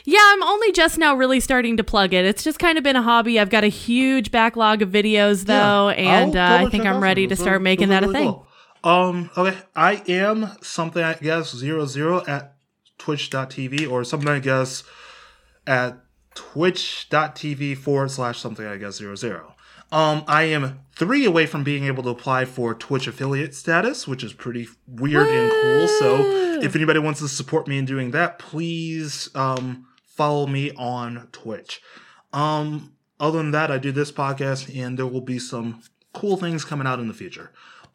Yeah, 0.06 0.20
I'm 0.22 0.44
only 0.44 0.72
just 0.72 0.98
now 0.98 1.16
really 1.16 1.40
starting 1.40 1.78
to 1.78 1.84
plug 1.84 2.14
it. 2.14 2.26
It's 2.26 2.44
just 2.44 2.58
kind 2.60 2.78
of 2.78 2.84
been 2.84 2.96
a 2.96 3.02
hobby. 3.02 3.40
I've 3.40 3.50
got 3.50 3.64
a 3.64 3.68
huge 3.70 4.32
backlog 4.32 4.82
of 4.82 4.90
videos 4.90 5.46
though, 5.46 5.90
Yeah, 5.90 5.96
and 5.96 6.36
uh, 6.36 6.66
I 6.66 6.70
think 6.70 6.86
I'm 6.86 7.02
ready 7.02 7.28
to 7.28 7.36
start 7.36 7.62
making 7.62 7.90
those 7.90 8.02
that 8.02 8.04
a 8.04 8.08
really 8.08 8.20
thing. 8.20 8.34
cool. 8.34 8.48
Um, 8.84 9.30
okay. 9.38 9.58
I 9.76 10.02
am 10.08 10.50
something 10.62 11.04
I 11.04 11.14
guess 11.16 11.56
zero 11.56 11.86
zero 11.86 12.24
at 12.28 12.56
twitch.tv 12.98 13.90
or 13.90 14.04
something 14.04 14.30
I 14.30 14.40
guess 14.40 14.84
at 15.68 15.98
twitch.tv 16.36 17.78
forward 17.78 18.12
slash 18.12 18.40
something 18.40 18.66
I 18.66 18.78
guess 18.78 18.96
zero 18.96 19.16
zero. 19.16 19.56
Um, 19.92 20.24
I 20.28 20.44
am 20.44 20.82
three 20.94 21.26
away 21.26 21.46
from 21.46 21.64
being 21.64 21.86
able 21.86 22.04
to 22.04 22.10
apply 22.10 22.46
for 22.46 22.74
Twitch 22.74 23.08
affiliate 23.08 23.54
status, 23.54 24.08
which 24.08 24.24
is 24.24 24.34
pretty 24.34 24.68
weird 24.88 25.28
and 25.28 25.52
cool. 25.52 25.88
So 25.88 26.60
if 26.62 26.76
anybody 26.76 27.00
wants 27.00 27.20
to 27.22 27.28
support 27.28 27.68
me 27.68 27.78
in 27.78 27.86
doing 27.86 28.12
that, 28.12 28.40
please 28.40 29.30
um 29.36 29.88
follow 30.06 30.48
me 30.48 30.72
on 30.72 31.28
Twitch. 31.32 31.82
Um, 32.32 32.94
other 33.20 33.38
than 33.38 33.52
that, 33.52 33.72
I 33.72 33.78
do 33.78 33.92
this 33.92 34.12
podcast, 34.12 34.76
and 34.76 34.98
there 34.98 35.08
will 35.08 35.22
be 35.22 35.40
some 35.40 35.82
cool 36.14 36.38
things 36.38 36.66
coming 36.66 36.88
out 36.88 37.00
in 37.00 37.08
the 37.08 37.14
future. 37.14 37.52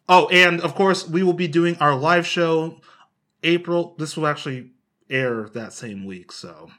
Oh, 0.07 0.27
and 0.29 0.61
of 0.61 0.75
course, 0.75 1.07
we 1.07 1.23
will 1.23 1.33
be 1.33 1.47
doing 1.47 1.77
our 1.77 1.95
live 1.95 2.25
show 2.25 2.79
April. 3.43 3.95
This 3.97 4.15
will 4.15 4.27
actually 4.27 4.71
air 5.09 5.49
that 5.53 5.73
same 5.73 6.05
week, 6.05 6.31
so 6.31 6.71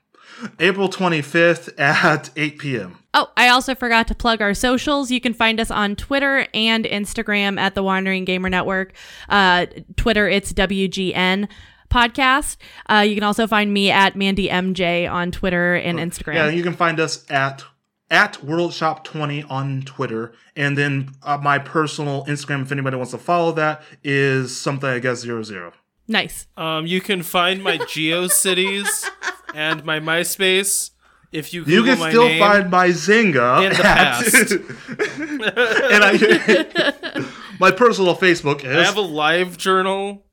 April 0.59 0.89
25th 0.89 1.79
at 1.79 2.31
8 2.37 2.59
p.m. 2.59 2.99
Oh, 3.15 3.29
I 3.37 3.49
also 3.49 3.75
forgot 3.75 4.09
to 4.09 4.15
plug 4.15 4.41
our 4.41 4.55
socials. 4.55 5.11
You 5.11 5.21
can 5.21 5.35
find 5.35 5.61
us 5.61 5.71
on 5.71 5.97
Twitter 5.97 6.47
and 6.55 6.85
Instagram 6.85 7.59
at 7.59 7.75
the 7.75 7.83
Wandering 7.83 8.25
Gamer 8.25 8.49
Network. 8.49 8.93
Uh, 9.29 9.67
Twitter, 9.97 10.29
it's 10.29 10.53
WGN 10.53 11.49
podcast. 11.91 12.57
Uh, 12.89 13.05
you 13.07 13.15
can 13.15 13.23
also 13.23 13.47
find 13.47 13.73
me 13.73 13.91
at 13.91 14.17
Mandy 14.17 14.49
MJ 14.49 15.11
on 15.11 15.31
Twitter 15.31 15.75
and 15.75 15.99
Instagram. 15.99 16.35
Yeah, 16.35 16.49
you 16.49 16.63
can 16.63 16.73
find 16.75 16.99
us 16.99 17.25
at 17.31 17.65
at 18.11 18.35
WorldShop20 18.35 19.51
on 19.51 19.83
Twitter, 19.83 20.35
and 20.55 20.77
then 20.77 21.11
uh, 21.23 21.39
my 21.39 21.59
personal 21.59 22.25
Instagram, 22.27 22.61
if 22.61 22.71
anybody 22.71 22.95
wants 22.97 23.13
to 23.13 23.19
follow 23.19 23.53
that, 23.53 23.83
is 24.05 24.55
something 24.55 24.89
I 24.89 24.99
guess 24.99 25.21
zero 25.21 25.43
zero. 25.43 25.73
nice. 26.09 26.47
Um, 26.57 26.87
you 26.87 27.01
can 27.01 27.23
find 27.23 27.63
my 27.63 27.79
GeoCities 27.93 29.09
and 29.55 29.85
my 29.85 30.01
MySpace 30.01 30.91
if 31.33 31.55
you 31.55 31.65
Google 31.65 31.75
You 31.75 31.85
can 31.85 31.99
my 31.99 32.11
still 32.11 32.29
name. 32.29 32.41
find 32.41 32.71
my 32.71 32.89
Zynga 32.89 33.65
In 33.65 33.73
the 33.73 33.87
at- 33.87 34.23
and 35.93 36.05
I, 36.05 37.25
my 37.61 37.71
personal 37.71 38.15
Facebook 38.17 38.65
is. 38.65 38.77
I 38.77 38.85
have 38.85 38.97
a 38.97 39.01
live 39.01 39.57
journal. 39.57 40.25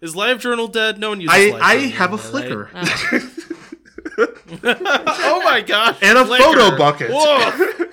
Is 0.00 0.14
live 0.16 0.40
journal 0.40 0.68
dead? 0.68 0.98
No 0.98 1.10
one 1.10 1.20
uses. 1.20 1.34
I, 1.36 1.50
live 1.50 1.62
I 1.62 1.74
have 1.88 2.12
a 2.12 2.38
anymore, 2.38 2.70
right? 2.72 2.86
Flickr 2.86 3.42
oh, 4.18 4.26
oh 4.64 5.40
my 5.44 5.60
god! 5.60 5.96
and 6.02 6.16
a 6.18 6.24
Flickr. 6.24 6.38
photo 6.38 6.76
bucket. 6.78 7.10
Whoa. 7.12 7.86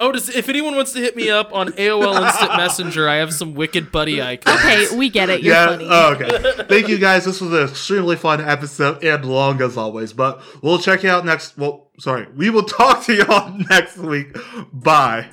Oh, 0.00 0.12
does, 0.12 0.28
if 0.28 0.48
anyone 0.48 0.76
wants 0.76 0.92
to 0.92 1.00
hit 1.00 1.16
me 1.16 1.28
up 1.28 1.52
on 1.52 1.70
AOL 1.72 2.24
Instant 2.24 2.56
Messenger, 2.56 3.08
I 3.08 3.16
have 3.16 3.34
some 3.34 3.54
wicked 3.54 3.90
buddy 3.90 4.22
icons. 4.22 4.56
Okay, 4.60 4.96
we 4.96 5.10
get 5.10 5.28
it. 5.28 5.42
You're 5.42 5.54
yeah. 5.54 5.66
funny. 5.66 5.86
Oh, 5.90 6.12
okay. 6.14 6.62
Thank 6.68 6.88
you 6.88 6.98
guys. 6.98 7.24
This 7.24 7.40
was 7.40 7.52
an 7.52 7.68
extremely 7.68 8.14
fun 8.14 8.40
episode 8.40 9.02
and 9.02 9.24
long 9.24 9.60
as 9.60 9.76
always. 9.76 10.12
But 10.12 10.40
we'll 10.62 10.78
check 10.78 11.02
you 11.02 11.10
out 11.10 11.24
next. 11.24 11.58
Well, 11.58 11.88
sorry. 11.98 12.28
We 12.36 12.48
will 12.50 12.62
talk 12.62 13.02
to 13.06 13.14
y'all 13.14 13.50
next 13.70 13.96
week. 13.96 14.36
Bye. 14.72 15.26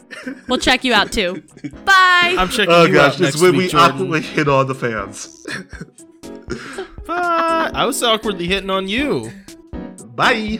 We'll 0.47 0.57
check 0.59 0.83
you 0.83 0.95
out 0.95 1.11
too. 1.11 1.43
Bye. 1.85 2.35
I'm 2.39 2.49
checking 2.49 2.73
Oh 2.73 2.85
you 2.85 2.93
gosh, 2.95 3.13
out 3.13 3.17
this 3.19 3.21
next 3.21 3.35
is 3.35 3.41
when 3.43 3.51
week, 3.51 3.59
we 3.59 3.67
Jordan. 3.67 3.91
awkwardly 3.91 4.21
hit 4.21 4.47
on 4.47 4.65
the 4.65 4.73
fans. 4.73 5.45
Bye. 7.05 7.69
I 7.71 7.85
was 7.85 8.01
awkwardly 8.01 8.47
hitting 8.47 8.71
on 8.71 8.87
you. 8.87 9.31
Bye. 10.15 10.59